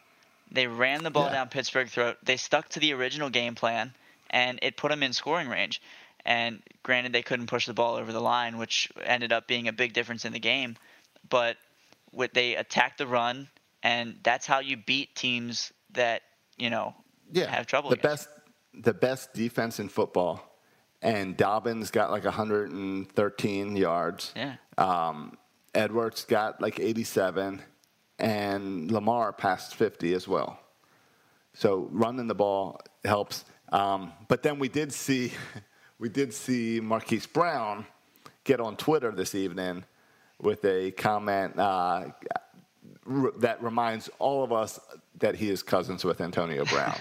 They 0.52 0.68
ran 0.68 1.04
the 1.04 1.12
ball 1.12 1.26
Yeah. 1.28 1.34
down 1.34 1.50
Pittsburgh 1.50 1.88
throat. 1.88 2.18
They 2.24 2.38
stuck 2.38 2.70
to 2.70 2.80
the 2.80 2.94
original 2.94 3.30
game 3.30 3.54
plan, 3.56 3.94
and 4.32 4.58
it 4.62 4.78
put 4.78 4.90
them 4.90 5.04
in 5.04 5.14
scoring 5.14 5.48
range. 5.48 5.82
And 6.26 6.62
granted, 6.84 7.14
they 7.14 7.22
couldn't 7.22 7.48
push 7.48 7.66
the 7.66 7.74
ball 7.74 7.96
over 7.96 8.12
the 8.12 8.22
line, 8.22 8.58
which 8.58 8.92
ended 9.04 9.32
up 9.32 9.48
being 9.48 9.68
a 9.68 9.74
big 9.74 9.94
difference 9.94 10.26
in 10.26 10.34
the 10.34 10.40
game. 10.40 10.76
But 11.30 11.58
with, 12.12 12.34
they 12.34 12.56
attacked 12.56 12.98
the 12.98 13.08
run, 13.08 13.50
and 13.84 14.18
that's 14.24 14.46
how 14.46 14.60
you 14.60 14.78
beat 14.78 15.16
teams 15.16 15.72
that 15.94 16.22
you 16.58 16.70
know 16.70 16.96
have 17.36 17.68
trouble. 17.68 17.90
The 17.90 17.96
against. 17.98 18.28
best, 18.28 18.30
the 18.74 18.94
best 18.94 19.34
defense 19.34 19.80
in 19.80 19.90
football, 19.90 20.58
and 21.02 21.36
Dobbins 21.36 21.92
got 21.92 22.12
like 22.12 22.26
113 22.26 23.76
yards. 23.76 24.34
Yeah. 24.36 24.56
Um, 24.78 25.38
Edwards 25.74 26.26
got 26.26 26.62
like 26.62 26.80
87, 26.80 27.62
and 28.20 28.92
Lamar 28.92 29.34
passed 29.34 29.76
50 29.76 30.14
as 30.14 30.28
well. 30.28 30.60
So 31.54 31.88
running 31.92 32.28
the 32.28 32.36
ball 32.36 32.80
helps. 33.06 33.46
Um, 33.72 34.12
but 34.28 34.44
then 34.44 34.60
we 34.60 34.68
did 34.68 34.92
see, 34.94 35.32
we 36.00 36.10
did 36.10 36.34
see 36.34 36.80
Marquise 36.82 37.26
Brown 37.26 37.86
get 38.44 38.60
on 38.60 38.76
Twitter 38.76 39.12
this 39.12 39.36
evening 39.36 39.84
with 40.42 40.66
a 40.66 40.92
comment 40.92 41.58
uh, 41.58 42.06
r- 43.08 43.32
that 43.40 43.62
reminds 43.64 44.10
all 44.20 44.44
of 44.44 44.52
us 44.52 44.80
that 45.20 45.36
he 45.36 45.50
is 45.50 45.62
cousins 45.64 46.04
with 46.04 46.20
Antonio 46.22 46.66
Brown. 46.66 46.96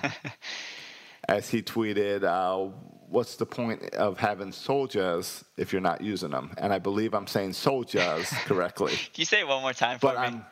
As 1.28 1.48
he 1.48 1.62
tweeted, 1.62 2.24
uh, 2.24 2.70
"What's 3.08 3.36
the 3.36 3.46
point 3.46 3.94
of 3.94 4.18
having 4.18 4.50
soldiers 4.52 5.44
if 5.56 5.72
you're 5.72 5.80
not 5.80 6.00
using 6.00 6.30
them?" 6.30 6.50
And 6.58 6.72
I 6.72 6.78
believe 6.78 7.14
I'm 7.14 7.26
saying 7.26 7.52
soldiers 7.52 8.28
correctly. 8.46 8.92
Can 8.92 9.10
you 9.14 9.24
say 9.26 9.40
it 9.40 9.46
one 9.46 9.62
more 9.62 9.72
time 9.72 9.98
for 9.98 10.08
But 10.08 10.20
me? 10.20 10.26
I'm, 10.26 10.46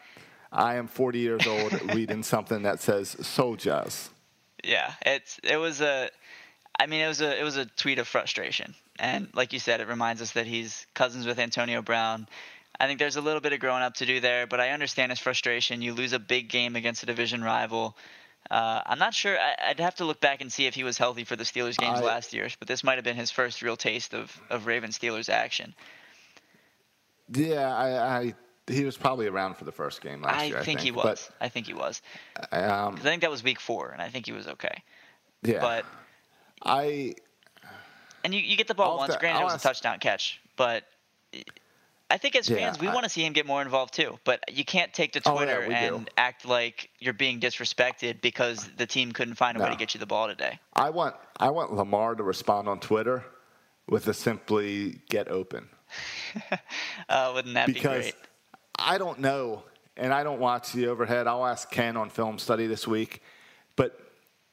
I 0.52 0.76
am 0.76 0.86
40 0.86 1.18
years 1.18 1.46
old 1.46 1.94
reading 1.94 2.22
something 2.22 2.62
that 2.62 2.80
says 2.80 3.16
soldiers. 3.26 4.10
Yeah, 4.64 4.92
it's 5.02 5.38
it 5.42 5.56
was 5.56 5.80
a, 5.80 6.10
I 6.78 6.86
mean 6.86 7.00
it 7.00 7.08
was 7.08 7.20
a 7.20 7.38
it 7.38 7.42
was 7.42 7.56
a 7.56 7.66
tweet 7.66 7.98
of 7.98 8.08
frustration, 8.08 8.74
and 8.98 9.28
like 9.34 9.52
you 9.52 9.58
said, 9.58 9.80
it 9.80 9.88
reminds 9.88 10.20
us 10.22 10.32
that 10.32 10.46
he's 10.46 10.86
cousins 10.94 11.26
with 11.26 11.38
Antonio 11.38 11.82
Brown. 11.82 12.28
I 12.80 12.86
think 12.86 12.98
there's 12.98 13.16
a 13.16 13.20
little 13.20 13.40
bit 13.40 13.52
of 13.52 13.60
growing 13.60 13.82
up 13.82 13.94
to 13.94 14.06
do 14.06 14.20
there, 14.20 14.46
but 14.46 14.60
I 14.60 14.70
understand 14.70 15.10
his 15.10 15.18
frustration. 15.18 15.82
You 15.82 15.94
lose 15.94 16.12
a 16.12 16.18
big 16.18 16.48
game 16.48 16.76
against 16.76 17.02
a 17.02 17.06
division 17.06 17.42
rival. 17.42 17.96
Uh, 18.50 18.80
I'm 18.86 18.98
not 18.98 19.14
sure. 19.14 19.36
I, 19.38 19.70
I'd 19.70 19.80
have 19.80 19.96
to 19.96 20.04
look 20.04 20.20
back 20.20 20.40
and 20.40 20.50
see 20.50 20.66
if 20.66 20.74
he 20.74 20.84
was 20.84 20.96
healthy 20.96 21.24
for 21.24 21.36
the 21.36 21.44
Steelers 21.44 21.76
games 21.76 22.00
I- 22.00 22.04
last 22.04 22.32
year, 22.32 22.48
but 22.58 22.68
this 22.68 22.84
might 22.84 22.94
have 22.94 23.04
been 23.04 23.16
his 23.16 23.30
first 23.30 23.62
real 23.62 23.76
taste 23.76 24.14
of 24.14 24.40
of 24.48 24.66
Raven 24.66 24.90
Steelers 24.90 25.28
action. 25.28 25.74
Yeah, 27.32 27.76
I, 27.76 28.18
I 28.20 28.34
he 28.68 28.84
was 28.84 28.96
probably 28.96 29.26
around 29.26 29.56
for 29.56 29.64
the 29.64 29.72
first 29.72 30.00
game 30.00 30.22
last 30.22 30.38
I 30.40 30.44
year. 30.44 30.62
think, 30.62 30.80
I 30.80 30.82
he 30.82 30.90
think 30.90 31.04
was. 31.04 31.30
I 31.40 31.48
think 31.48 31.66
he 31.66 31.74
was. 31.74 32.02
But, 32.34 32.52
um, 32.64 32.94
I 32.96 33.00
think 33.00 33.22
that 33.22 33.30
was 33.30 33.42
week 33.42 33.60
four, 33.60 33.90
and 33.90 34.00
I 34.02 34.08
think 34.08 34.26
he 34.26 34.32
was 34.32 34.46
okay. 34.48 34.82
yeah, 35.42 35.60
But 35.60 35.84
I 36.64 37.14
And 38.24 38.34
you, 38.34 38.40
you 38.40 38.56
get 38.56 38.68
the 38.68 38.74
ball 38.74 38.98
once. 38.98 39.16
Granted, 39.16 39.40
it 39.40 39.44
was 39.44 39.54
a 39.54 39.58
touchdown 39.58 39.98
catch, 40.00 40.40
but 40.56 40.84
I 42.10 42.16
think 42.18 42.36
as 42.36 42.48
Yeah, 42.48 42.56
fans, 42.56 42.80
we 42.80 42.88
I- 42.88 42.94
want 42.94 43.04
to 43.04 43.10
see 43.10 43.24
him 43.24 43.32
get 43.34 43.46
more 43.46 43.60
involved 43.62 43.92
too. 43.94 44.18
But 44.24 44.42
you 44.50 44.64
can't 44.64 44.92
take 44.94 45.12
to 45.12 45.22
Oh, 45.26 45.34
yeah, 45.40 45.54
Twitter 45.56 45.66
do. 45.66 45.96
and 45.96 46.10
act 46.16 46.44
like 46.46 46.88
you're 46.98 47.12
being 47.12 47.38
disrespected 47.38 48.20
because 48.22 48.66
the 48.76 48.86
team 48.86 49.12
couldn't 49.12 49.34
find 49.34 49.56
a 49.58 49.60
way 49.62 49.68
to 49.70 49.76
get 49.76 49.92
you 49.94 50.00
the 50.00 50.06
ball 50.06 50.26
today. 50.28 50.58
I 50.74 50.90
want 50.90 51.14
I 51.38 51.50
want 51.50 51.72
Lamar 51.74 52.14
to 52.14 52.22
respond 52.22 52.66
on 52.68 52.80
Twitter 52.80 53.24
with 53.88 54.08
a 54.08 54.14
simply 54.14 55.00
get 55.08 55.28
open. 55.28 55.68
Uh, 57.08 57.30
wouldn't 57.34 57.54
that 57.54 57.66
be 57.68 57.80
great? 57.80 58.14
I 58.78 58.98
don't 58.98 59.18
know, 59.18 59.64
and 59.96 60.12
I 60.12 60.22
don't 60.22 60.40
watch 60.40 60.72
the 60.72 60.88
overhead. 60.88 61.26
I'll 61.26 61.46
ask 61.46 61.70
Ken 61.70 61.96
on 61.96 62.10
film 62.10 62.38
study 62.38 62.66
this 62.66 62.86
week, 62.86 63.22
but 63.76 63.98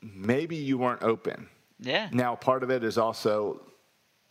maybe 0.01 0.55
you 0.55 0.77
weren't 0.77 1.03
open. 1.03 1.47
Yeah. 1.79 2.09
Now, 2.11 2.35
part 2.35 2.63
of 2.63 2.71
it 2.71 2.83
is 2.83 2.97
also 2.97 3.61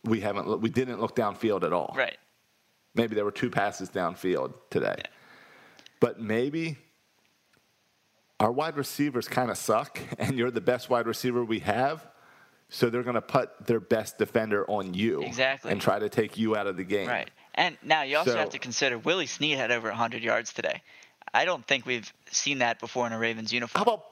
we 0.03 0.21
haven't 0.21 0.61
we 0.61 0.69
didn't 0.69 0.99
look 0.99 1.15
downfield 1.15 1.63
at 1.63 1.73
all. 1.73 1.93
Right. 1.95 2.17
Maybe 2.93 3.15
there 3.15 3.25
were 3.25 3.31
two 3.31 3.49
passes 3.49 3.89
downfield 3.89 4.53
today, 4.69 5.01
but 5.99 6.19
maybe 6.19 6.77
our 8.39 8.51
wide 8.51 8.77
receivers 8.77 9.27
kind 9.27 9.49
of 9.49 9.57
suck, 9.57 9.99
and 10.17 10.37
you're 10.37 10.51
the 10.51 10.61
best 10.61 10.89
wide 10.89 11.07
receiver 11.07 11.43
we 11.43 11.59
have. 11.59 12.05
So 12.67 12.89
they're 12.89 13.03
going 13.03 13.15
to 13.15 13.21
put 13.21 13.67
their 13.67 13.79
best 13.79 14.17
defender 14.17 14.69
on 14.69 14.95
you. 14.95 15.21
Exactly. 15.21 15.71
And 15.71 15.79
try 15.79 15.99
to 15.99 16.09
take 16.09 16.35
you 16.35 16.55
out 16.55 16.65
of 16.65 16.77
the 16.77 16.83
game. 16.83 17.07
Right. 17.07 17.29
And 17.55 17.77
now 17.81 18.03
you 18.03 18.17
also 18.17 18.31
So- 18.31 18.37
have 18.37 18.49
to 18.49 18.59
consider 18.59 18.97
Willie 18.97 19.25
Snead 19.27 19.57
had 19.57 19.71
over 19.71 19.89
100 19.89 20.21
yards 20.23 20.53
today. 20.53 20.81
I 21.33 21.45
don't 21.45 21.65
think 21.65 21.85
we've 21.85 22.11
seen 22.31 22.59
that 22.59 22.79
before 22.79 23.07
in 23.07 23.13
a 23.13 23.17
Ravens 23.17 23.51
uniform. 23.51 23.79
How 23.85 23.93
about 23.93 24.05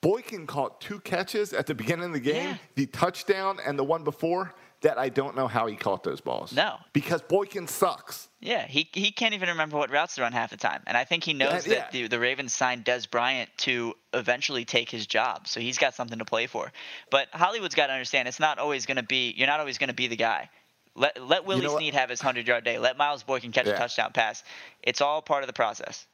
Boykin 0.00 0.46
caught 0.46 0.80
two 0.80 1.00
catches 1.00 1.52
at 1.52 1.66
the 1.66 1.74
beginning 1.74 2.06
of 2.06 2.12
the 2.12 2.20
game, 2.20 2.50
Yeah. 2.50 2.56
the 2.74 2.86
touchdown 2.86 3.58
and 3.64 3.78
the 3.78 3.84
one 3.84 4.04
before, 4.04 4.54
that 4.82 4.98
I 4.98 5.08
don't 5.08 5.34
know 5.34 5.48
how 5.48 5.66
he 5.66 5.74
caught 5.74 6.04
those 6.04 6.20
balls. 6.20 6.52
No. 6.52 6.78
Because 6.92 7.22
Boykin 7.22 7.66
sucks. 7.66 8.28
Yeah, 8.40 8.66
he, 8.66 8.88
he 8.92 9.10
can't 9.10 9.34
even 9.34 9.48
remember 9.48 9.76
what 9.78 9.90
routes 9.90 10.14
to 10.16 10.22
run 10.22 10.32
half 10.32 10.50
the 10.50 10.56
time. 10.58 10.82
And 10.86 10.96
I 10.96 11.04
think 11.04 11.24
he 11.24 11.32
knows 11.32 11.66
Yeah, 11.66 11.74
that 11.80 11.94
yeah. 11.94 12.02
the, 12.02 12.08
the 12.08 12.20
Ravens 12.20 12.54
signed 12.54 12.84
Dez 12.84 13.10
Bryant 13.10 13.50
to 13.58 13.94
eventually 14.12 14.64
take 14.64 14.90
his 14.90 15.06
job. 15.06 15.48
So 15.48 15.60
he's 15.60 15.78
got 15.78 15.94
something 15.94 16.18
to 16.18 16.24
play 16.26 16.46
for. 16.46 16.70
But 17.10 17.28
Hollywood's 17.32 17.74
got 17.74 17.86
to 17.88 17.94
understand 17.94 18.28
it's 18.28 18.38
not 18.38 18.58
always 18.58 18.86
going 18.86 18.98
to 18.98 19.02
be, 19.02 19.32
you're 19.36 19.48
not 19.48 19.60
always 19.60 19.78
going 19.78 19.88
to 19.88 19.94
be 19.94 20.06
the 20.08 20.16
guy. 20.16 20.50
Let, 20.96 21.22
let 21.22 21.44
Willie 21.44 21.62
know 21.62 21.72
what? 21.72 21.78
Snead 21.78 21.94
have 21.94 22.10
his 22.10 22.20
100 22.20 22.48
yard 22.48 22.64
day. 22.64 22.78
Let 22.78 22.96
Miles 22.96 23.22
Boykin 23.22 23.52
catch 23.52 23.66
a 23.66 23.76
touchdown 23.76 24.12
pass. 24.12 24.42
It's 24.82 25.00
all 25.00 25.20
part 25.20 25.42
of 25.42 25.46
the 25.46 25.52
process. 25.52 26.06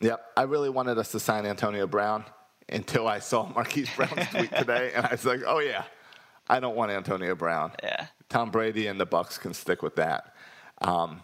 Yep. 0.00 0.20
I 0.36 0.42
really 0.42 0.68
wanted 0.68 0.98
us 0.98 1.12
to 1.12 1.20
sign 1.20 1.46
Antonio 1.46 1.86
Brown 1.86 2.24
until 2.68 3.06
I 3.06 3.20
saw 3.20 3.46
Marquise 3.46 3.88
Brown's 3.94 4.28
tweet 4.30 4.52
today, 4.54 4.92
and 4.94 5.06
I 5.06 5.12
was 5.12 5.24
like, 5.24 5.40
oh, 5.46 5.60
yeah, 5.60 5.84
I 6.48 6.60
don't 6.60 6.76
want 6.76 6.90
Antonio 6.90 7.34
Brown. 7.34 7.72
Yeah. 7.82 8.06
Tom 8.28 8.50
Brady 8.50 8.88
and 8.88 9.00
the 9.00 9.06
Bucs 9.06 9.38
can 9.38 9.54
stick 9.54 9.82
with 9.82 9.96
that. 9.96 10.34
Um, 10.82 11.22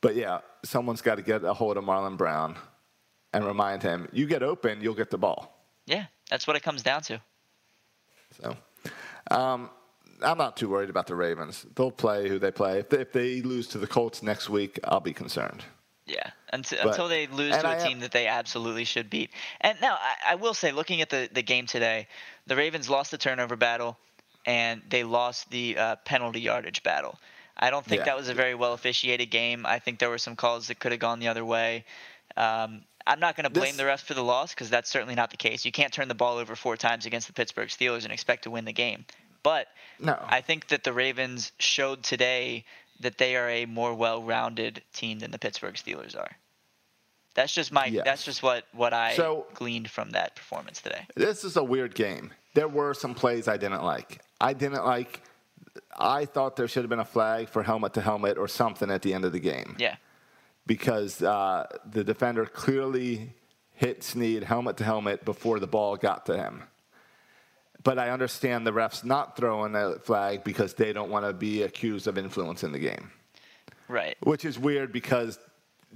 but 0.00 0.16
yeah, 0.16 0.40
someone's 0.64 1.00
got 1.00 1.14
to 1.14 1.22
get 1.22 1.44
a 1.44 1.54
hold 1.54 1.76
of 1.76 1.84
Marlon 1.84 2.16
Brown 2.16 2.56
and 3.32 3.44
remind 3.46 3.82
him, 3.82 4.08
you 4.12 4.26
get 4.26 4.42
open, 4.42 4.80
you'll 4.82 4.94
get 4.94 5.10
the 5.10 5.18
ball. 5.18 5.64
Yeah, 5.86 6.06
that's 6.28 6.46
what 6.46 6.56
it 6.56 6.62
comes 6.62 6.82
down 6.82 7.02
to. 7.02 7.20
So 8.40 8.56
um, 9.30 9.70
I'm 10.24 10.38
not 10.38 10.56
too 10.56 10.68
worried 10.68 10.90
about 10.90 11.06
the 11.06 11.14
Ravens. 11.14 11.66
They'll 11.74 11.90
play 11.90 12.28
who 12.28 12.38
they 12.38 12.50
play. 12.50 12.78
If 12.80 12.88
they, 12.90 12.98
if 13.00 13.12
they 13.12 13.42
lose 13.42 13.66
to 13.68 13.78
the 13.78 13.86
Colts 13.86 14.22
next 14.22 14.48
week, 14.48 14.78
I'll 14.84 15.00
be 15.00 15.12
concerned. 15.12 15.64
Yeah, 16.06 16.30
until, 16.52 16.78
But- 16.82 16.90
until 16.90 17.08
they 17.08 17.26
lose 17.28 17.56
to 17.56 17.66
a 17.66 17.70
I 17.70 17.74
am- 17.76 17.86
team 17.86 18.00
that 18.00 18.10
they 18.12 18.26
absolutely 18.26 18.84
should 18.84 19.08
beat. 19.08 19.30
And 19.60 19.78
now, 19.80 19.94
I, 20.00 20.32
I 20.32 20.34
will 20.34 20.54
say, 20.54 20.72
looking 20.72 21.00
at 21.00 21.10
the, 21.10 21.28
the 21.32 21.42
game 21.42 21.66
today, 21.66 22.08
the 22.46 22.56
Ravens 22.56 22.90
lost 22.90 23.10
the 23.12 23.18
turnover 23.18 23.56
battle 23.56 23.96
and 24.44 24.82
they 24.90 25.04
lost 25.04 25.48
the 25.50 25.78
uh, 25.78 25.96
penalty 26.04 26.40
yardage 26.40 26.82
battle. 26.82 27.18
I 27.56 27.70
don't 27.70 27.84
think 27.84 28.00
Yeah. 28.00 28.06
that 28.06 28.16
was 28.16 28.28
a 28.28 28.34
very 28.34 28.54
well 28.56 28.72
officiated 28.72 29.30
game. 29.30 29.64
I 29.64 29.78
think 29.78 29.98
there 30.00 30.10
were 30.10 30.18
some 30.18 30.34
calls 30.34 30.66
that 30.68 30.80
could 30.80 30.90
have 30.90 31.00
gone 31.00 31.20
the 31.20 31.28
other 31.28 31.44
way. 31.44 31.84
Um, 32.36 32.82
I'm 33.06 33.20
not 33.20 33.36
going 33.36 33.44
to 33.44 33.50
blame 33.50 33.72
This- 33.72 33.76
the 33.76 33.82
refs 33.84 34.00
for 34.00 34.14
the 34.14 34.24
loss 34.24 34.52
because 34.54 34.70
that's 34.70 34.90
certainly 34.90 35.14
not 35.14 35.30
the 35.30 35.36
case. 35.36 35.64
You 35.64 35.72
can't 35.72 35.92
turn 35.92 36.08
the 36.08 36.14
ball 36.14 36.38
over 36.38 36.56
four 36.56 36.76
times 36.76 37.06
against 37.06 37.26
the 37.28 37.32
Pittsburgh 37.32 37.68
Steelers 37.68 38.04
and 38.04 38.12
expect 38.12 38.44
to 38.44 38.50
win 38.50 38.64
the 38.64 38.72
game. 38.72 39.04
But 39.42 39.68
No. 39.98 40.18
I 40.26 40.40
think 40.40 40.68
that 40.68 40.84
the 40.84 40.92
Ravens 40.92 41.52
showed 41.58 42.02
today 42.02 42.64
that 43.00 43.18
they 43.18 43.36
are 43.36 43.48
a 43.48 43.66
more 43.66 43.94
well-rounded 43.94 44.82
team 44.92 45.18
than 45.18 45.30
the 45.32 45.38
Pittsburgh 45.38 45.74
Steelers 45.74 46.16
are. 46.16 46.36
That's 47.34 47.52
just 47.52 47.72
my. 47.72 47.86
Yes. 47.86 48.04
That's 48.04 48.24
just 48.24 48.42
what 48.42 48.66
what 48.72 48.92
I 48.92 49.14
So- 49.16 49.46
gleaned 49.54 49.90
from 49.90 50.10
that 50.10 50.36
performance 50.36 50.80
today. 50.82 51.06
This 51.16 51.44
is 51.44 51.56
a 51.56 51.64
weird 51.64 51.94
game. 51.94 52.32
There 52.54 52.68
were 52.68 52.92
some 52.92 53.14
plays 53.14 53.48
I 53.48 53.56
didn't 53.56 53.82
like. 53.82 54.20
I 54.40 54.52
didn't 54.52 54.84
like. 54.84 55.22
I 55.98 56.26
thought 56.26 56.56
there 56.56 56.68
should 56.68 56.82
have 56.82 56.90
been 56.90 56.98
a 56.98 57.04
flag 57.06 57.48
for 57.48 57.62
helmet 57.62 57.94
to 57.94 58.02
helmet 58.02 58.36
or 58.36 58.46
something 58.48 58.90
at 58.90 59.00
the 59.00 59.14
end 59.14 59.24
of 59.24 59.32
the 59.32 59.40
game 59.40 59.74
Yeah, 59.78 59.96
because 60.66 61.22
uh, 61.22 61.66
the 61.90 62.04
defender 62.04 62.44
clearly 62.44 63.32
hit 63.74 64.02
Snead 64.04 64.44
helmet 64.44 64.76
to 64.78 64.84
helmet 64.84 65.24
before 65.24 65.58
the 65.58 65.66
ball 65.66 65.96
got 65.96 66.26
to 66.26 66.36
him. 66.36 66.64
But 67.84 67.98
I 67.98 68.10
understand 68.10 68.66
the 68.66 68.72
refs 68.72 69.04
not 69.04 69.36
throwing 69.36 69.74
a 69.74 69.98
flag 69.98 70.44
because 70.44 70.74
they 70.74 70.92
don't 70.92 71.10
want 71.10 71.26
to 71.26 71.32
be 71.32 71.62
accused 71.62 72.06
of 72.06 72.16
influence 72.16 72.62
in 72.62 72.72
the 72.72 72.78
game. 72.78 73.10
right, 73.88 74.16
Which 74.22 74.44
is 74.44 74.58
weird 74.58 74.92
because 74.92 75.38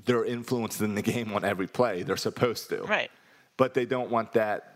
they're 0.05 0.25
influenced 0.25 0.81
in 0.81 0.95
the 0.95 1.03
game 1.03 1.33
on 1.33 1.45
every 1.45 1.67
play. 1.67 2.03
They're 2.03 2.17
supposed 2.17 2.69
to. 2.71 2.83
right. 2.83 3.11
But 3.57 3.73
they 3.73 3.87
don't 3.87 4.11
want 4.11 4.33
that. 4.33 4.75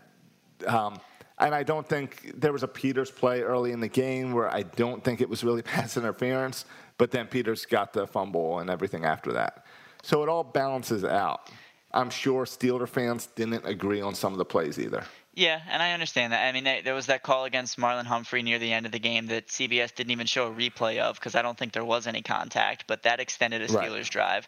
Um, 0.65 0.99
and 1.37 1.53
I 1.53 1.63
don't 1.63 1.87
think 1.87 2.39
there 2.39 2.53
was 2.53 2.63
a 2.63 2.67
Peters 2.67 3.11
play 3.11 3.41
early 3.41 3.71
in 3.71 3.79
the 3.79 3.87
game 3.87 4.31
where 4.31 4.51
I 4.51 4.63
don't 4.63 5.03
think 5.03 5.21
it 5.21 5.29
was 5.29 5.43
really 5.43 5.61
pass 5.73 5.97
interference, 5.97 6.65
but 6.97 7.11
then 7.11 7.27
Peters 7.27 7.65
got 7.65 7.93
the 7.93 8.07
fumble 8.07 8.59
and 8.59 8.69
everything 8.69 9.05
after 9.05 9.33
that. 9.33 9.65
So 10.03 10.23
it 10.23 10.29
all 10.29 10.43
balances 10.43 11.03
out. 11.03 11.51
I'm 11.93 12.09
sure 12.09 12.45
Steeler 12.45 12.87
fans 12.87 13.27
didn't 13.27 13.65
agree 13.65 14.01
on 14.01 14.15
some 14.15 14.31
of 14.33 14.37
the 14.37 14.45
plays 14.45 14.79
either. 14.79 15.03
Yeah, 15.33 15.61
and 15.69 15.81
I 15.81 15.93
understand 15.93 16.33
that. 16.33 16.45
I 16.45 16.51
mean, 16.51 16.65
they, 16.65 16.81
there 16.83 16.93
was 16.93 17.05
that 17.05 17.23
call 17.23 17.45
against 17.45 17.77
Marlon 17.77 18.05
Humphrey 18.05 18.43
near 18.43 18.59
the 18.59 18.73
end 18.73 18.85
of 18.85 18.91
the 18.91 18.99
game 18.99 19.27
that 19.27 19.47
CBS 19.47 19.95
didn't 19.95 20.11
even 20.11 20.27
show 20.27 20.47
a 20.47 20.51
replay 20.51 20.99
of 20.99 21.15
because 21.15 21.35
I 21.35 21.41
don't 21.41 21.57
think 21.57 21.71
there 21.71 21.85
was 21.85 22.05
any 22.05 22.21
contact, 22.21 22.85
but 22.87 23.03
that 23.03 23.19
extended 23.21 23.61
a 23.61 23.73
Right. 23.73 23.89
Steelers 23.89 24.09
drive. 24.09 24.47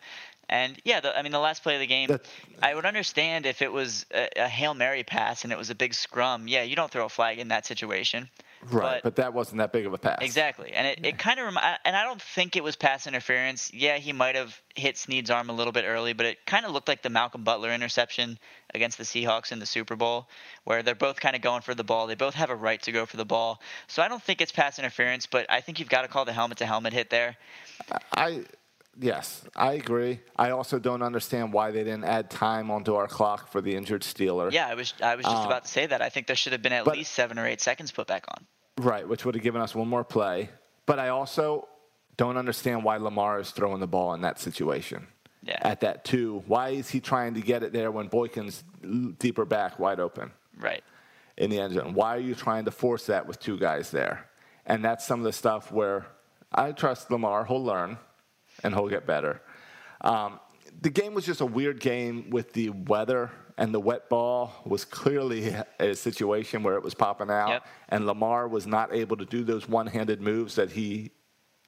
And 0.50 0.78
yeah, 0.84 1.00
the, 1.00 1.18
I 1.18 1.22
mean, 1.22 1.32
the 1.32 1.40
last 1.40 1.64
play 1.64 1.76
of 1.76 1.80
the 1.80 1.88
game, 1.88 2.10
That- 2.10 2.26
I 2.62 2.76
would 2.76 2.86
understand 2.86 3.46
if 3.46 3.62
it 3.62 3.72
was 3.72 4.06
a, 4.14 4.28
a 4.36 4.48
hail 4.50 4.74
mary 4.74 5.04
pass 5.04 5.46
and 5.46 5.54
it 5.54 5.58
was 5.58 5.70
a 5.70 5.76
big 5.76 5.94
scrum. 5.94 6.50
Yeah, 6.50 6.64
you 6.64 6.76
don't 6.76 6.92
throw 6.92 7.06
a 7.06 7.10
flag 7.10 7.40
in 7.40 7.48
that 7.48 7.66
situation. 7.66 8.30
Right. 8.72 9.02
But, 9.04 9.16
that 9.18 9.34
wasn't 9.34 9.58
that 9.60 9.72
big 9.72 9.86
of 9.86 9.94
a 9.94 9.98
pass. 9.98 10.20
Exactly, 10.22 10.72
and 10.74 10.88
it, 10.88 11.06
it 11.06 11.18
kind 11.18 11.40
of 11.40 11.46
remi- 11.46 11.78
and 11.86 11.96
I 11.96 12.04
don't 12.04 12.22
think 12.22 12.56
it 12.56 12.64
was 12.64 12.76
pass 12.76 13.08
interference. 13.08 13.74
Yeah, 13.74 13.98
he 13.98 14.14
might 14.14 14.36
have 14.36 14.60
hit 14.76 14.98
Snead's 14.98 15.30
arm 15.30 15.50
a 15.50 15.54
little 15.54 15.74
bit 15.74 15.86
early, 15.86 16.14
but 16.14 16.26
it 16.26 16.46
kind 16.46 16.66
of 16.66 16.72
looked 16.72 16.88
like 16.88 17.02
the 17.02 17.10
Malcolm 17.10 17.44
Butler 17.44 17.72
interception 17.72 18.40
against 18.74 18.98
the 18.98 19.04
Seahawks 19.04 19.52
in 19.52 19.60
the 19.60 19.66
Super 19.66 19.96
Bowl, 19.96 20.28
where 20.64 20.82
they're 20.84 20.96
both 20.96 21.20
kind 21.20 21.36
of 21.36 21.42
going 21.42 21.62
for 21.62 21.76
the 21.76 21.84
ball. 21.84 22.08
They 22.08 22.16
both 22.16 22.34
have 22.36 22.50
a 22.50 22.56
right 22.56 22.82
to 22.84 22.92
go 22.92 23.06
for 23.06 23.18
the 23.18 23.26
ball, 23.26 23.62
so 23.88 24.02
I 24.02 24.08
don't 24.08 24.22
think 24.24 24.42
it's 24.42 24.52
pass 24.52 24.80
interference. 24.80 25.26
But 25.28 25.46
I 25.50 25.62
think 25.62 25.80
you've 25.80 25.90
got 25.90 26.02
to 26.04 26.08
call 26.08 26.26
the 26.26 26.34
helmet 26.34 26.58
to 26.60 26.66
helmet 26.66 26.94
hit 26.94 27.10
there. 27.10 27.38
I 28.16 28.44
yes, 29.00 29.44
I 29.56 29.74
agree. 29.74 30.20
I 30.38 30.52
also 30.52 30.80
don't 30.80 31.02
understand 31.02 31.52
why 31.54 31.72
they 31.72 31.84
didn't 31.84 32.04
add 32.06 32.30
time 32.30 32.70
onto 32.72 32.94
our 32.96 33.08
clock 33.08 33.52
for 33.52 33.62
the 33.62 33.76
injured 33.76 34.02
Steeler. 34.04 34.52
Yeah, 34.52 34.68
I 34.68 34.76
was 34.76 34.94
I 35.02 35.16
was 35.16 35.26
just 35.26 35.36
Um, 35.36 35.46
about 35.48 35.66
to 35.66 35.70
say 35.72 35.86
that. 35.88 36.02
I 36.02 36.10
think 36.10 36.28
there 36.28 36.36
should 36.36 36.52
have 36.54 36.62
been 36.62 36.74
at 36.74 36.86
but- 36.86 36.96
least 36.98 37.12
seven 37.14 37.38
or 37.40 37.46
eight 37.48 37.62
seconds 37.62 37.92
put 37.92 38.08
back 38.08 38.26
on. 38.28 38.46
Right, 38.78 39.08
which 39.08 39.24
would 39.26 39.36
have 39.36 39.44
given 39.44 39.62
us 39.62 39.76
one 39.76 39.88
more 39.88 40.04
play. 40.04 40.50
But 40.86 41.00
I 41.00 41.10
also 41.10 41.68
don't 42.18 42.38
understand 42.38 42.84
why 42.84 42.98
Lamar 42.98 43.40
is 43.40 43.52
throwing 43.52 43.80
the 43.80 43.88
ball 43.88 44.14
in 44.14 44.22
that 44.22 44.40
situation. 44.40 45.08
Yeah. 45.44 45.60
At 45.62 45.82
that 45.82 46.06
two, 46.06 46.44
why 46.48 46.70
is 46.70 46.90
he 46.90 47.00
trying 47.00 47.34
to 47.36 47.42
get 47.42 47.64
it 47.64 47.74
there 47.74 47.92
when 47.92 48.08
Boykin's 48.10 48.64
deeper 49.20 49.46
back, 49.46 49.78
wide 49.78 50.00
open 50.00 50.32
Right. 50.58 50.84
in 51.38 51.50
the 51.50 51.60
end 51.60 51.74
zone? 51.74 51.94
Why 51.94 52.16
are 52.16 52.20
you 52.20 52.34
trying 52.34 52.66
to 52.66 52.72
force 52.72 53.08
that 53.08 53.28
with 53.28 53.40
two 53.40 53.58
guys 53.58 53.92
there? 53.92 54.28
And 54.66 54.84
that's 54.84 55.06
some 55.06 55.20
of 55.20 55.26
the 55.26 55.34
stuff 55.34 55.72
where 55.72 56.06
I 56.52 56.72
trust 56.72 57.12
Lamar. 57.12 57.46
He'll 57.46 57.64
learn, 57.64 57.98
and 58.64 58.74
he'll 58.74 58.88
get 58.88 59.06
better. 59.06 59.42
Um, 60.02 60.40
the 60.82 60.90
game 60.90 61.14
was 61.14 61.26
just 61.26 61.42
a 61.42 61.46
weird 61.46 61.80
game 61.80 62.30
with 62.30 62.54
the 62.54 62.70
weather 62.70 63.32
and 63.58 63.74
the 63.74 63.80
wet 63.80 64.10
ball 64.10 64.52
was 64.66 64.84
clearly 64.84 65.56
a 65.80 65.96
situation 65.96 66.64
where 66.64 66.76
it 66.76 66.84
was 66.84 66.94
popping 66.96 67.30
out, 67.30 67.50
Yep. 67.50 67.66
and 67.90 68.06
Lamar 68.08 68.48
was 68.48 68.66
not 68.66 68.94
able 68.94 69.16
to 69.18 69.26
do 69.26 69.44
those 69.44 69.70
one-handed 69.70 70.22
moves 70.22 70.56
that 70.56 70.72
he 70.72 71.12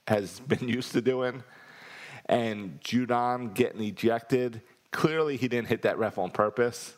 has 0.07 0.39
been 0.47 0.67
used 0.67 0.93
to 0.93 1.01
doing. 1.01 1.43
And 2.27 2.81
Judon 2.81 3.53
getting 3.53 3.81
ejected, 3.83 4.61
clearly 4.91 5.37
he 5.37 5.47
didn't 5.47 5.67
hit 5.67 5.83
that 5.83 5.99
ref 5.99 6.17
on 6.17 6.31
purpose, 6.31 6.97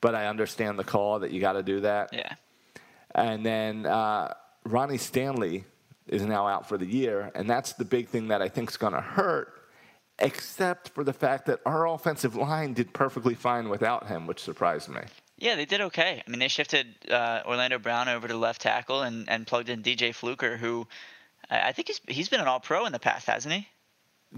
but 0.00 0.14
I 0.14 0.26
understand 0.28 0.78
the 0.78 0.84
call 0.84 1.18
that 1.20 1.30
you 1.30 1.40
got 1.40 1.52
to 1.52 1.62
do 1.62 1.80
that. 1.80 2.10
Yeah. 2.14 2.32
And 3.14 3.44
then 3.44 3.84
uh, 3.84 4.32
Ronnie 4.64 4.96
Stanley 4.96 5.64
is 6.06 6.22
now 6.22 6.46
out 6.48 6.66
for 6.68 6.78
the 6.78 6.86
year, 6.86 7.30
and 7.34 7.48
that's 7.50 7.74
the 7.74 7.84
big 7.84 8.08
thing 8.08 8.28
that 8.28 8.40
I 8.40 8.48
think 8.48 8.70
is 8.70 8.78
going 8.78 8.94
to 8.94 9.00
hurt. 9.02 9.52
Except 10.22 10.88
for 10.90 11.04
the 11.04 11.12
fact 11.12 11.46
that 11.46 11.60
our 11.66 11.86
offensive 11.88 12.36
line 12.36 12.72
did 12.74 12.92
perfectly 12.92 13.34
fine 13.34 13.68
without 13.68 14.06
him, 14.06 14.26
which 14.26 14.40
surprised 14.40 14.88
me. 14.88 15.00
Yeah, 15.38 15.56
they 15.56 15.64
did 15.64 15.80
okay. 15.80 16.22
I 16.24 16.30
mean, 16.30 16.38
they 16.38 16.48
shifted 16.48 16.86
uh, 17.10 17.42
Orlando 17.44 17.78
Brown 17.78 18.08
over 18.08 18.28
to 18.28 18.36
left 18.36 18.60
tackle 18.60 19.02
and, 19.02 19.28
and 19.28 19.46
plugged 19.46 19.68
in 19.68 19.82
DJ 19.82 20.14
Fluker, 20.14 20.56
who 20.56 20.86
I 21.50 21.72
think 21.72 21.88
he's 21.88 22.00
he's 22.08 22.28
been 22.28 22.40
an 22.40 22.48
All 22.48 22.60
Pro 22.60 22.86
in 22.86 22.92
the 22.92 22.98
past, 22.98 23.26
hasn't 23.26 23.52
he? 23.52 23.68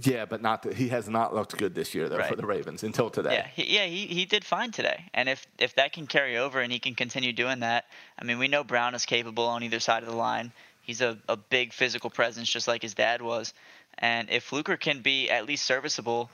Yeah, 0.00 0.24
but 0.24 0.42
not 0.42 0.62
that 0.64 0.74
he 0.74 0.88
has 0.88 1.08
not 1.08 1.34
looked 1.34 1.56
good 1.56 1.74
this 1.74 1.94
year 1.94 2.08
though 2.08 2.22
for 2.22 2.34
the 2.34 2.46
Ravens 2.46 2.82
until 2.82 3.10
today. 3.10 3.34
Yeah, 3.34 3.46
he, 3.54 3.76
yeah, 3.76 3.86
he, 3.86 4.06
he 4.06 4.24
did 4.24 4.44
fine 4.44 4.72
today. 4.72 5.04
And 5.14 5.28
if 5.28 5.46
if 5.58 5.76
that 5.76 5.92
can 5.92 6.06
carry 6.06 6.36
over 6.36 6.60
and 6.60 6.72
he 6.72 6.80
can 6.80 6.94
continue 6.94 7.32
doing 7.32 7.60
that, 7.60 7.84
I 8.18 8.24
mean, 8.24 8.38
we 8.38 8.48
know 8.48 8.64
Brown 8.64 8.94
is 8.94 9.06
capable 9.06 9.44
on 9.44 9.62
either 9.62 9.78
side 9.78 10.02
of 10.02 10.08
the 10.08 10.16
line. 10.16 10.52
He's 10.82 11.00
a, 11.00 11.16
a 11.28 11.36
big 11.36 11.72
physical 11.72 12.10
presence, 12.10 12.48
just 12.50 12.66
like 12.66 12.82
his 12.82 12.94
dad 12.94 13.22
was. 13.22 13.54
And 13.98 14.30
if 14.30 14.44
Fluker 14.44 14.76
can 14.76 15.00
be 15.00 15.30
at 15.30 15.46
least 15.46 15.64
serviceable, 15.64 16.30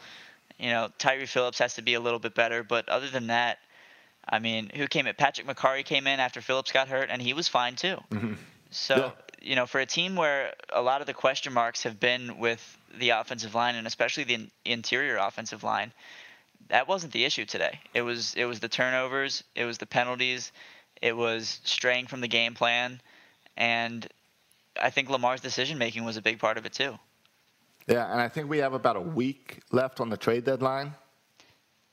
you 0.58 0.70
know, 0.70 0.88
Tyre 0.98 1.26
Phillips 1.26 1.58
has 1.58 1.74
to 1.74 1.82
be 1.82 1.94
a 1.94 2.00
little 2.00 2.18
bit 2.18 2.34
better. 2.34 2.62
But 2.62 2.88
other 2.88 3.08
than 3.08 3.28
that, 3.28 3.58
I 4.28 4.38
mean, 4.38 4.70
who 4.74 4.86
came 4.86 5.06
in? 5.06 5.14
Patrick 5.14 5.46
Mekari 5.46 5.84
came 5.84 6.06
in 6.06 6.20
after 6.20 6.40
Phillips 6.40 6.72
got 6.72 6.88
hurt, 6.88 7.08
and 7.10 7.20
he 7.20 7.32
was 7.32 7.48
fine 7.48 7.76
too. 7.76 7.98
So, 8.72 8.94
Yeah. 8.96 9.10
you 9.42 9.56
know, 9.56 9.66
for 9.66 9.80
a 9.80 9.86
team 9.86 10.14
where 10.14 10.54
a 10.72 10.80
lot 10.80 11.00
of 11.00 11.08
the 11.08 11.12
question 11.12 11.52
marks 11.52 11.82
have 11.82 11.98
been 11.98 12.38
with 12.38 12.78
the 12.96 13.10
offensive 13.10 13.52
line 13.52 13.74
and 13.74 13.84
especially 13.84 14.22
the 14.22 14.48
interior 14.64 15.16
offensive 15.16 15.64
line, 15.64 15.92
that 16.68 16.86
wasn't 16.86 17.12
the 17.12 17.24
issue 17.24 17.44
today. 17.44 17.80
It 17.94 18.02
was 18.02 18.34
it 18.36 18.44
was 18.44 18.60
the 18.60 18.68
turnovers, 18.68 19.42
it 19.56 19.64
was 19.64 19.78
the 19.78 19.86
penalties, 19.86 20.52
it 21.02 21.16
was 21.16 21.60
straying 21.64 22.06
from 22.06 22.20
the 22.20 22.28
game 22.28 22.54
plan, 22.54 23.00
and 23.56 24.06
I 24.80 24.90
think 24.90 25.10
Lamar's 25.10 25.40
decision 25.40 25.78
making 25.78 26.04
was 26.04 26.16
a 26.16 26.22
big 26.22 26.38
part 26.38 26.56
of 26.56 26.64
it 26.64 26.72
too. 26.72 26.96
Yeah, 27.90 28.10
and 28.12 28.20
I 28.20 28.28
think 28.28 28.48
we 28.48 28.58
have 28.58 28.72
about 28.72 28.96
a 28.96 29.00
week 29.00 29.60
left 29.72 30.00
on 30.00 30.08
the 30.10 30.16
trade 30.16 30.44
deadline. 30.44 30.94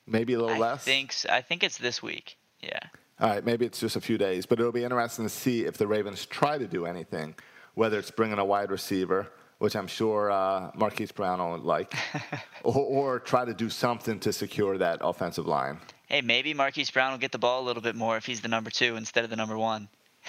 Maybe 0.06 0.34
a 0.34 0.38
little 0.38 0.56
less. 0.56 0.60
I 0.68 0.72
less. 0.72 0.84
think 0.84 1.10
s- 1.10 1.26
I 1.28 1.40
think 1.42 1.62
it's 1.64 1.76
this 1.76 2.02
week. 2.02 2.36
Yeah. 2.62 2.78
All 3.20 3.28
right, 3.30 3.44
maybe 3.44 3.66
it's 3.66 3.80
just 3.80 3.96
a 3.96 4.00
few 4.00 4.16
days, 4.16 4.46
but 4.46 4.60
it'll 4.60 4.70
be 4.72 4.84
interesting 4.84 5.24
to 5.24 5.28
see 5.28 5.64
if 5.64 5.76
the 5.76 5.86
Ravens 5.88 6.24
try 6.24 6.56
to 6.56 6.68
do 6.68 6.86
anything, 6.86 7.34
whether 7.74 7.98
it's 7.98 8.12
bringing 8.12 8.38
a 8.38 8.44
wide 8.44 8.70
receiver, 8.70 9.26
which 9.58 9.74
I'm 9.74 9.88
sure 9.88 10.30
uh, 10.30 10.70
Marquise 10.76 11.10
Brown 11.10 11.40
will 11.40 11.58
like, 11.58 11.92
or, 12.62 12.76
or 12.76 13.18
try 13.18 13.44
to 13.44 13.52
do 13.52 13.68
something 13.68 14.20
to 14.20 14.32
secure 14.32 14.78
that 14.78 15.00
offensive 15.02 15.46
line. 15.48 15.80
Hey, 16.06 16.20
maybe 16.20 16.54
Marquise 16.54 16.92
Brown 16.92 17.10
will 17.10 17.18
get 17.18 17.32
the 17.32 17.38
ball 17.38 17.60
a 17.60 17.66
little 17.66 17.82
bit 17.82 17.96
more 17.96 18.16
if 18.16 18.24
he's 18.24 18.40
the 18.40 18.48
number 18.48 18.70
two 18.70 18.94
instead 18.94 19.24
of 19.24 19.30
the 19.30 19.36
number 19.36 19.58
one. 19.58 19.88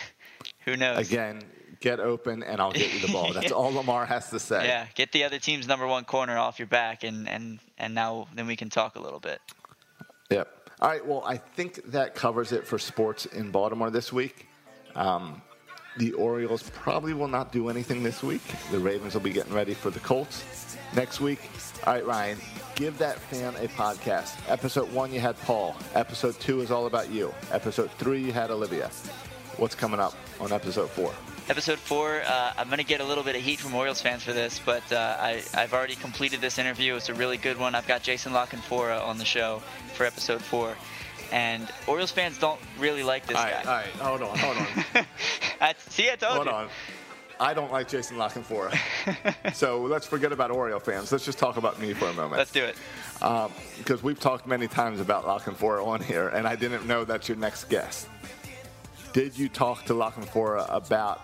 Who 0.65 0.75
knows? 0.75 1.07
Again, 1.07 1.43
get 1.79 1.99
open 1.99 2.43
and 2.43 2.61
I'll 2.61 2.71
get 2.71 2.93
you 2.93 2.99
the 2.99 3.11
ball. 3.11 3.33
That's 3.33 3.51
all 3.51 3.73
Lamar 3.73 4.05
has 4.05 4.29
to 4.31 4.39
say. 4.39 4.65
Yeah, 4.65 4.87
get 4.95 5.11
the 5.11 5.23
other 5.23 5.39
team's 5.39 5.67
number 5.67 5.87
one 5.87 6.05
corner 6.05 6.37
off 6.37 6.59
your 6.59 6.67
back, 6.67 7.03
and 7.03 7.27
and 7.27 7.59
and 7.77 7.93
now 7.95 8.27
then 8.35 8.47
we 8.47 8.55
can 8.55 8.69
talk 8.69 8.95
a 8.95 9.01
little 9.01 9.19
bit. 9.19 9.41
Yep. 10.29 10.71
All 10.81 10.89
right. 10.89 11.05
Well, 11.05 11.23
I 11.25 11.37
think 11.37 11.91
that 11.91 12.15
covers 12.15 12.51
it 12.51 12.65
for 12.65 12.79
sports 12.79 13.25
in 13.25 13.51
Baltimore 13.51 13.89
this 13.89 14.13
week. 14.13 14.47
Um, 14.95 15.41
the 15.97 16.13
Orioles 16.13 16.63
probably 16.63 17.13
will 17.13 17.27
not 17.27 17.51
do 17.51 17.67
anything 17.69 18.03
this 18.03 18.23
week. 18.23 18.41
The 18.71 18.79
Ravens 18.79 19.13
will 19.13 19.21
be 19.21 19.31
getting 19.31 19.53
ready 19.53 19.73
for 19.73 19.89
the 19.89 19.99
Colts 19.99 20.77
next 20.95 21.19
week. 21.19 21.39
All 21.85 21.93
right, 21.93 22.05
Ryan, 22.05 22.37
give 22.75 22.97
that 22.99 23.17
fan 23.19 23.55
a 23.55 23.67
podcast. 23.69 24.37
Episode 24.47 24.91
one, 24.93 25.11
you 25.11 25.19
had 25.19 25.37
Paul. 25.41 25.75
Episode 25.95 26.39
two 26.39 26.61
is 26.61 26.71
all 26.71 26.85
about 26.85 27.09
you. 27.09 27.33
Episode 27.51 27.91
three, 27.91 28.21
you 28.23 28.31
had 28.31 28.51
Olivia. 28.51 28.89
What's 29.57 29.75
coming 29.75 29.99
up 29.99 30.15
on 30.39 30.53
episode 30.53 30.89
four? 30.89 31.13
Episode 31.49 31.79
four, 31.79 32.21
uh, 32.27 32.53
I'm 32.57 32.67
going 32.67 32.77
to 32.77 32.83
get 32.83 33.01
a 33.01 33.03
little 33.03 33.23
bit 33.23 33.35
of 33.35 33.41
heat 33.41 33.59
from 33.59 33.73
Orioles 33.73 33.99
fans 33.99 34.21
for 34.21 34.33
this, 34.33 34.61
but 34.63 34.83
uh, 34.93 35.17
I, 35.19 35.41
I've 35.55 35.73
already 35.73 35.95
completed 35.95 36.41
this 36.41 36.59
interview. 36.59 36.93
It's 36.95 37.09
a 37.09 37.13
really 37.15 37.37
good 37.37 37.57
one. 37.57 37.73
I've 37.73 37.87
got 37.87 38.03
Jason 38.03 38.33
La 38.33 38.45
Canfora 38.45 39.03
on 39.03 39.17
the 39.17 39.25
show 39.25 39.59
for 39.95 40.05
episode 40.05 40.43
four. 40.43 40.75
And 41.31 41.67
Orioles 41.87 42.11
fans 42.11 42.37
don't 42.37 42.59
really 42.77 43.01
like 43.01 43.25
this 43.25 43.35
All 43.35 43.45
guy. 43.45 43.63
all 43.65 43.65
right, 43.65 43.87
hold 43.87 44.21
on, 44.21 44.37
hold 44.37 44.57
on. 44.57 45.05
I, 45.61 45.73
see, 45.87 46.11
I 46.11 46.17
told 46.17 46.35
Hold 46.35 46.45
you. 46.45 46.53
on. 46.53 46.69
I 47.39 47.55
don't 47.55 47.71
like 47.71 47.87
Jason 47.87 48.17
La 48.19 48.29
Canfora. 48.29 48.77
so 49.55 49.81
let's 49.81 50.05
forget 50.05 50.31
about 50.31 50.51
Oriole 50.51 50.79
fans. 50.79 51.11
Let's 51.11 51.25
just 51.25 51.39
talk 51.39 51.57
about 51.57 51.81
me 51.81 51.93
for 51.93 52.05
a 52.09 52.13
moment. 52.13 52.37
Let's 52.37 52.51
do 52.51 52.63
it. 52.63 52.75
because 53.79 54.03
we've 54.03 54.19
talked 54.19 54.45
many 54.45 54.67
times 54.67 54.99
about 54.99 55.25
La 55.25 55.39
Canfora 55.39 55.83
on 55.83 55.99
here, 56.01 56.27
and 56.29 56.47
I 56.47 56.55
didn't 56.55 56.85
know 56.85 57.05
that's 57.05 57.27
your 57.27 57.37
next 57.37 57.69
guest. 57.69 58.07
Did 59.13 59.37
you 59.37 59.49
talk 59.49 59.85
to 59.85 59.93
La 59.93 60.11
Canfora 60.11 60.65
about 60.69 61.21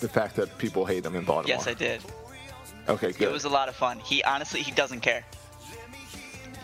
the 0.00 0.08
fact 0.08 0.36
that 0.36 0.56
people 0.58 0.84
hate 0.84 1.04
him 1.04 1.16
in 1.16 1.24
Baltimore? 1.24 1.56
Yes, 1.56 1.66
I 1.66 1.74
did. 1.74 2.00
Okay, 2.88 3.12
good. 3.12 3.22
It 3.22 3.32
was 3.32 3.44
a 3.44 3.48
lot 3.48 3.68
of 3.68 3.74
fun. 3.74 3.98
He 3.98 4.22
honestly, 4.22 4.62
he 4.62 4.70
doesn't 4.70 5.00
care. 5.00 5.24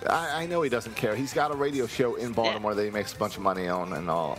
I, 0.09 0.43
I 0.43 0.47
know 0.47 0.63
he 0.63 0.71
doesn't 0.71 0.97
care. 0.97 1.15
He's 1.15 1.33
got 1.33 1.51
a 1.51 1.55
radio 1.55 1.87
show 1.87 2.15
in 2.15 2.33
Baltimore 2.33 2.75
that 2.75 2.85
he 2.85 2.91
makes 2.91 3.13
a 3.13 3.17
bunch 3.17 3.37
of 3.37 3.43
money 3.43 3.69
on 3.69 3.93
and 3.93 4.09
all. 4.09 4.39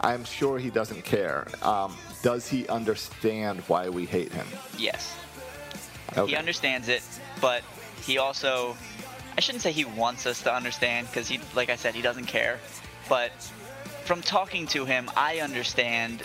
I'm 0.00 0.24
sure 0.24 0.58
he 0.58 0.70
doesn't 0.70 1.04
care. 1.04 1.46
Um, 1.62 1.96
does 2.22 2.48
he 2.48 2.66
understand 2.68 3.60
why 3.68 3.88
we 3.88 4.04
hate 4.04 4.32
him? 4.32 4.46
Yes. 4.78 5.16
Okay. 6.16 6.30
He 6.30 6.36
understands 6.36 6.88
it, 6.88 7.02
but 7.40 7.62
he 8.02 8.18
also 8.18 8.76
I 9.36 9.40
shouldn't 9.40 9.62
say 9.62 9.72
he 9.72 9.84
wants 9.84 10.26
us 10.26 10.42
to 10.42 10.54
understand 10.54 11.06
because 11.06 11.28
he 11.28 11.40
like 11.54 11.70
I 11.70 11.76
said 11.76 11.94
he 11.94 12.02
doesn't 12.02 12.26
care, 12.26 12.58
but 13.08 13.32
from 14.04 14.20
talking 14.22 14.66
to 14.68 14.84
him 14.84 15.10
I 15.16 15.40
understand 15.40 16.22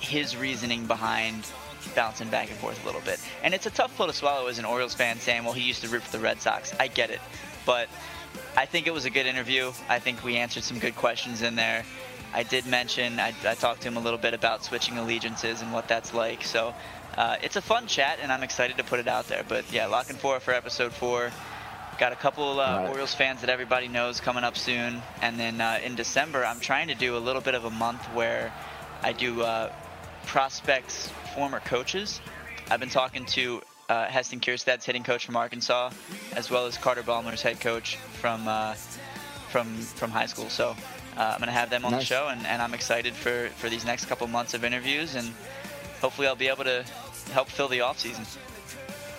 his 0.00 0.36
reasoning 0.36 0.86
behind 0.86 1.46
bouncing 1.94 2.28
back 2.28 2.50
and 2.50 2.58
forth 2.58 2.82
a 2.82 2.86
little 2.86 3.00
bit. 3.02 3.20
And 3.42 3.54
it's 3.54 3.66
a 3.66 3.70
tough 3.70 3.96
pill 3.96 4.06
to 4.06 4.12
swallow 4.12 4.48
as 4.48 4.58
an 4.58 4.64
Orioles 4.64 4.94
fan 4.94 5.18
saying, 5.18 5.44
"Well, 5.44 5.52
he 5.52 5.62
used 5.62 5.82
to 5.82 5.88
root 5.88 6.02
for 6.02 6.12
the 6.12 6.22
Red 6.22 6.40
Sox." 6.40 6.74
I 6.78 6.88
get 6.88 7.10
it. 7.10 7.20
But 7.64 7.88
I 8.56 8.66
think 8.66 8.86
it 8.86 8.92
was 8.92 9.04
a 9.04 9.10
good 9.10 9.26
interview. 9.26 9.72
I 9.88 9.98
think 9.98 10.24
we 10.24 10.36
answered 10.36 10.62
some 10.62 10.78
good 10.78 10.96
questions 10.96 11.42
in 11.42 11.56
there. 11.56 11.84
I 12.34 12.42
did 12.42 12.66
mention, 12.66 13.18
I, 13.18 13.34
I 13.46 13.54
talked 13.54 13.82
to 13.82 13.88
him 13.88 13.96
a 13.96 14.00
little 14.00 14.18
bit 14.18 14.34
about 14.34 14.64
switching 14.64 14.98
allegiances 14.98 15.62
and 15.62 15.72
what 15.72 15.88
that's 15.88 16.12
like. 16.12 16.44
So 16.44 16.74
uh, 17.16 17.36
it's 17.42 17.56
a 17.56 17.62
fun 17.62 17.86
chat, 17.86 18.18
and 18.20 18.30
I'm 18.30 18.42
excited 18.42 18.76
to 18.76 18.84
put 18.84 19.00
it 19.00 19.08
out 19.08 19.26
there. 19.28 19.44
But 19.46 19.70
yeah, 19.72 19.86
La 19.86 20.02
Canfora 20.02 20.40
for 20.40 20.52
episode 20.52 20.92
four. 20.92 21.30
Got 21.98 22.12
a 22.12 22.16
couple 22.16 22.60
uh, 22.60 22.78
right. 22.78 22.90
Orioles 22.90 23.14
fans 23.14 23.40
that 23.40 23.48
everybody 23.48 23.88
knows 23.88 24.20
coming 24.20 24.44
up 24.44 24.56
soon. 24.56 25.02
And 25.22 25.38
then 25.40 25.60
uh, 25.60 25.80
in 25.82 25.94
December, 25.94 26.44
I'm 26.44 26.60
trying 26.60 26.88
to 26.88 26.94
do 26.94 27.16
a 27.16 27.18
little 27.18 27.40
bit 27.40 27.54
of 27.54 27.64
a 27.64 27.70
month 27.70 28.02
where 28.12 28.52
I 29.02 29.12
do 29.12 29.42
uh, 29.42 29.72
prospects, 30.26 31.10
former 31.34 31.60
coaches. 31.60 32.20
I've 32.70 32.80
been 32.80 32.90
talking 32.90 33.24
to 33.26 33.62
uh, 33.88 34.06
Heston 34.06 34.40
Kjerstad's 34.40 34.84
hitting 34.84 35.04
coach 35.04 35.24
from 35.24 35.36
Arkansas, 35.36 35.90
as 36.34 36.50
well 36.50 36.66
as 36.66 36.76
Carter 36.76 37.02
Baumler's 37.02 37.40
head 37.40 37.60
coach 37.60 37.96
from 37.96 38.46
uh, 38.46 38.74
from 39.48 39.76
from 39.76 40.10
high 40.10 40.26
school. 40.26 40.50
So 40.50 40.76
uh, 41.16 41.20
I'm 41.20 41.38
going 41.38 41.46
to 41.46 41.52
have 41.52 41.70
them 41.70 41.84
on 41.84 41.92
the 41.92 42.00
show, 42.00 42.28
and, 42.28 42.44
and 42.46 42.60
I'm 42.60 42.74
excited 42.74 43.14
for, 43.14 43.48
for 43.56 43.70
these 43.70 43.84
next 43.86 44.06
couple 44.06 44.26
months 44.26 44.52
of 44.52 44.64
interviews, 44.64 45.14
and 45.14 45.32
hopefully 46.00 46.26
I'll 46.26 46.36
be 46.36 46.48
able 46.48 46.64
to 46.64 46.84
help 47.32 47.48
fill 47.48 47.68
the 47.68 47.80
off 47.80 47.98
season. 47.98 48.26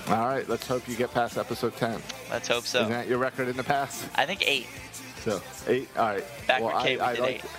All 0.09 0.25
right, 0.27 0.47
let's 0.47 0.65
hope 0.65 0.87
you 0.87 0.95
get 0.95 1.13
past 1.13 1.37
episode 1.37 1.75
10. 1.75 2.01
Let's 2.31 2.47
hope 2.47 2.63
so. 2.63 2.79
Isn't 2.81 2.93
that 2.93 3.07
your 3.07 3.17
record 3.17 3.49
in 3.49 3.57
the 3.57 3.63
past? 3.63 4.07
I 4.15 4.25
think 4.25 4.47
eight. 4.47 4.67
So 5.19 5.41
eight. 5.67 5.89
All 5.97 6.05
right. 6.07 6.23
Back 6.47 6.61
well, 6.61 6.81
Kate, 6.81 6.99
we 6.99 7.07
did 7.07 7.19
like- 7.19 7.35
eight. 7.35 7.51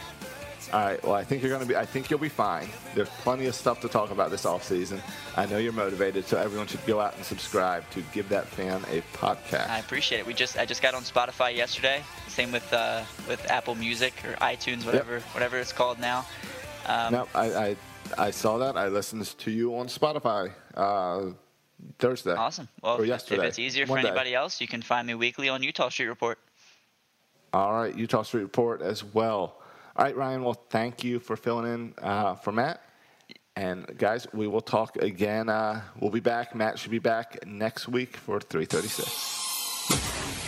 All 0.73 0.81
right. 0.85 1.03
Well, 1.03 1.15
I 1.15 1.25
think 1.25 1.43
you're 1.43 1.51
gonna 1.51 1.65
be. 1.67 1.77
I 1.77 1.87
think 1.87 2.11
you'll 2.11 2.19
be 2.19 2.29
fine. 2.29 2.69
There's 2.95 3.09
plenty 3.09 3.47
of 3.47 3.55
stuff 3.55 3.81
to 3.81 3.89
talk 3.89 4.11
about 4.11 4.31
this 4.31 4.45
off 4.45 4.63
season. 4.65 5.01
I 5.37 5.47
know 5.47 5.57
you're 5.57 5.73
motivated, 5.73 6.27
so 6.27 6.37
everyone 6.39 6.67
should 6.67 6.85
go 6.87 7.01
out 7.01 7.17
and 7.17 7.25
subscribe 7.25 7.89
to 7.93 8.03
Give 8.13 8.29
That 8.29 8.47
Fan 8.47 8.83
a 8.91 9.01
podcast. 9.17 9.69
I 9.71 9.79
appreciate 9.79 10.19
it. 10.19 10.27
We 10.27 10.35
just 10.35 10.59
I 10.59 10.67
just 10.67 10.83
got 10.83 10.95
on 10.95 11.03
Spotify 11.03 11.57
yesterday. 11.57 12.03
Same 12.29 12.53
with 12.53 12.71
uh, 12.71 13.03
with 13.29 13.51
Apple 13.51 13.77
Music 13.77 14.13
or 14.27 14.33
iTunes, 14.45 14.85
whatever 14.85 15.21
whatever 15.33 15.59
it's 15.59 15.73
called 15.73 15.99
now. 16.01 16.27
Um, 16.87 17.13
no, 17.13 17.29
I, 17.35 17.47
I 17.55 17.77
I 18.19 18.31
saw 18.31 18.59
that. 18.59 18.77
I 18.77 18.89
listened 18.89 19.25
to 19.39 19.51
you 19.51 19.75
on 19.77 19.87
Spotify 19.87 20.53
uh, 20.75 21.31
Thursday. 21.99 22.35
Awesome. 22.35 22.69
Well, 22.83 22.97
or 22.97 23.03
if, 23.03 23.09
yesterday. 23.09 23.43
if 23.43 23.49
it's 23.49 23.59
easier 23.59 23.87
for 23.87 23.95
Monday. 23.95 24.09
anybody 24.09 24.35
else, 24.35 24.61
you 24.61 24.67
can 24.67 24.83
find 24.83 25.07
me 25.07 25.15
weekly 25.15 25.49
on 25.49 25.63
Eutaw 25.63 25.91
Street 25.91 26.09
Report. 26.09 26.39
All 27.53 27.73
right, 27.73 27.97
Eutaw 27.97 28.25
Street 28.25 28.43
Report 28.43 28.83
as 28.83 29.03
well. 29.03 29.57
All 29.97 30.05
right, 30.05 30.17
Ryan. 30.17 30.45
Well, 30.45 30.63
thank 30.71 31.03
you 31.03 31.19
for 31.19 31.37
filling 31.37 31.73
in 31.73 31.95
uh, 31.99 32.37
for 32.37 32.53
Matt. 32.53 32.83
And 33.57 33.99
guys, 33.99 34.29
we 34.33 34.47
will 34.47 34.61
talk 34.61 34.97
again. 34.97 35.49
Uh, 35.49 35.83
we'll 35.99 36.13
be 36.13 36.21
back. 36.21 36.55
Matt 36.55 36.79
should 36.79 36.93
be 36.93 37.01
back 37.01 37.45
next 37.45 37.89
week 37.89 38.17
for 38.17 38.39
336. 38.39 40.48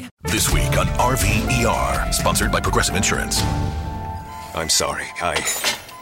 This 0.23 0.53
week 0.53 0.77
on 0.77 0.85
RVER, 0.87 2.13
sponsored 2.13 2.51
by 2.51 2.59
Progressive 2.59 2.95
Insurance. 2.95 3.41
I'm 4.53 4.69
sorry. 4.69 5.05
I 5.21 5.35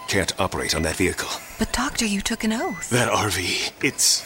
can't 0.08 0.38
operate 0.40 0.76
on 0.76 0.82
that 0.84 0.98
vehicle. 0.98 1.30
But, 1.58 1.72
Doctor, 1.72 2.06
you 2.06 2.22
took 2.22 2.44
an 2.44 2.52
oath. 2.54 2.90
That 2.90 3.10
RV. 3.12 3.72
It's 3.84 4.24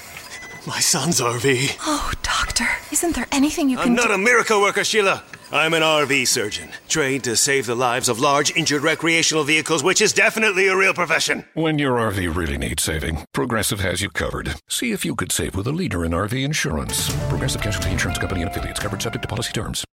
my 0.65 0.79
son's 0.79 1.21
RV. 1.21 1.77
Oh, 1.81 2.11
Doctor, 2.23 2.67
isn't 2.91 3.15
there 3.15 3.27
anything 3.31 3.69
you 3.69 3.77
can 3.77 3.93
do? 3.95 4.01
I'm 4.01 4.07
not 4.07 4.11
a 4.11 4.17
miracle 4.17 4.61
worker, 4.61 4.83
Sheila. 4.83 5.23
I'm 5.53 5.75
an 5.75 5.83
RV 5.83 6.27
surgeon, 6.29 6.69
trained 6.89 7.25
to 7.25 7.35
save 7.35 7.67
the 7.67 7.75
lives 7.75 8.09
of 8.09 8.19
large 8.19 8.55
injured 8.55 8.81
recreational 8.81 9.43
vehicles, 9.43 9.83
which 9.83 10.01
is 10.01 10.11
definitely 10.11 10.67
a 10.67 10.75
real 10.75 10.95
profession. 10.95 11.45
When 11.53 11.77
your 11.77 11.97
RV 11.97 12.35
really 12.35 12.57
needs 12.57 12.81
saving, 12.81 13.27
Progressive 13.33 13.79
has 13.81 14.01
you 14.01 14.09
covered. 14.09 14.55
See 14.67 14.93
if 14.93 15.05
you 15.05 15.13
could 15.13 15.31
save 15.31 15.55
with 15.55 15.67
a 15.67 15.71
leader 15.71 16.05
in 16.05 16.11
RV 16.11 16.43
insurance. 16.43 17.15
Progressive 17.29 17.61
Casualty 17.61 17.91
Insurance 17.91 18.17
Company 18.17 18.41
and 18.41 18.49
affiliates 18.49 18.79
covered 18.79 19.03
subject 19.03 19.21
to 19.21 19.27
policy 19.27 19.51
terms. 19.51 19.85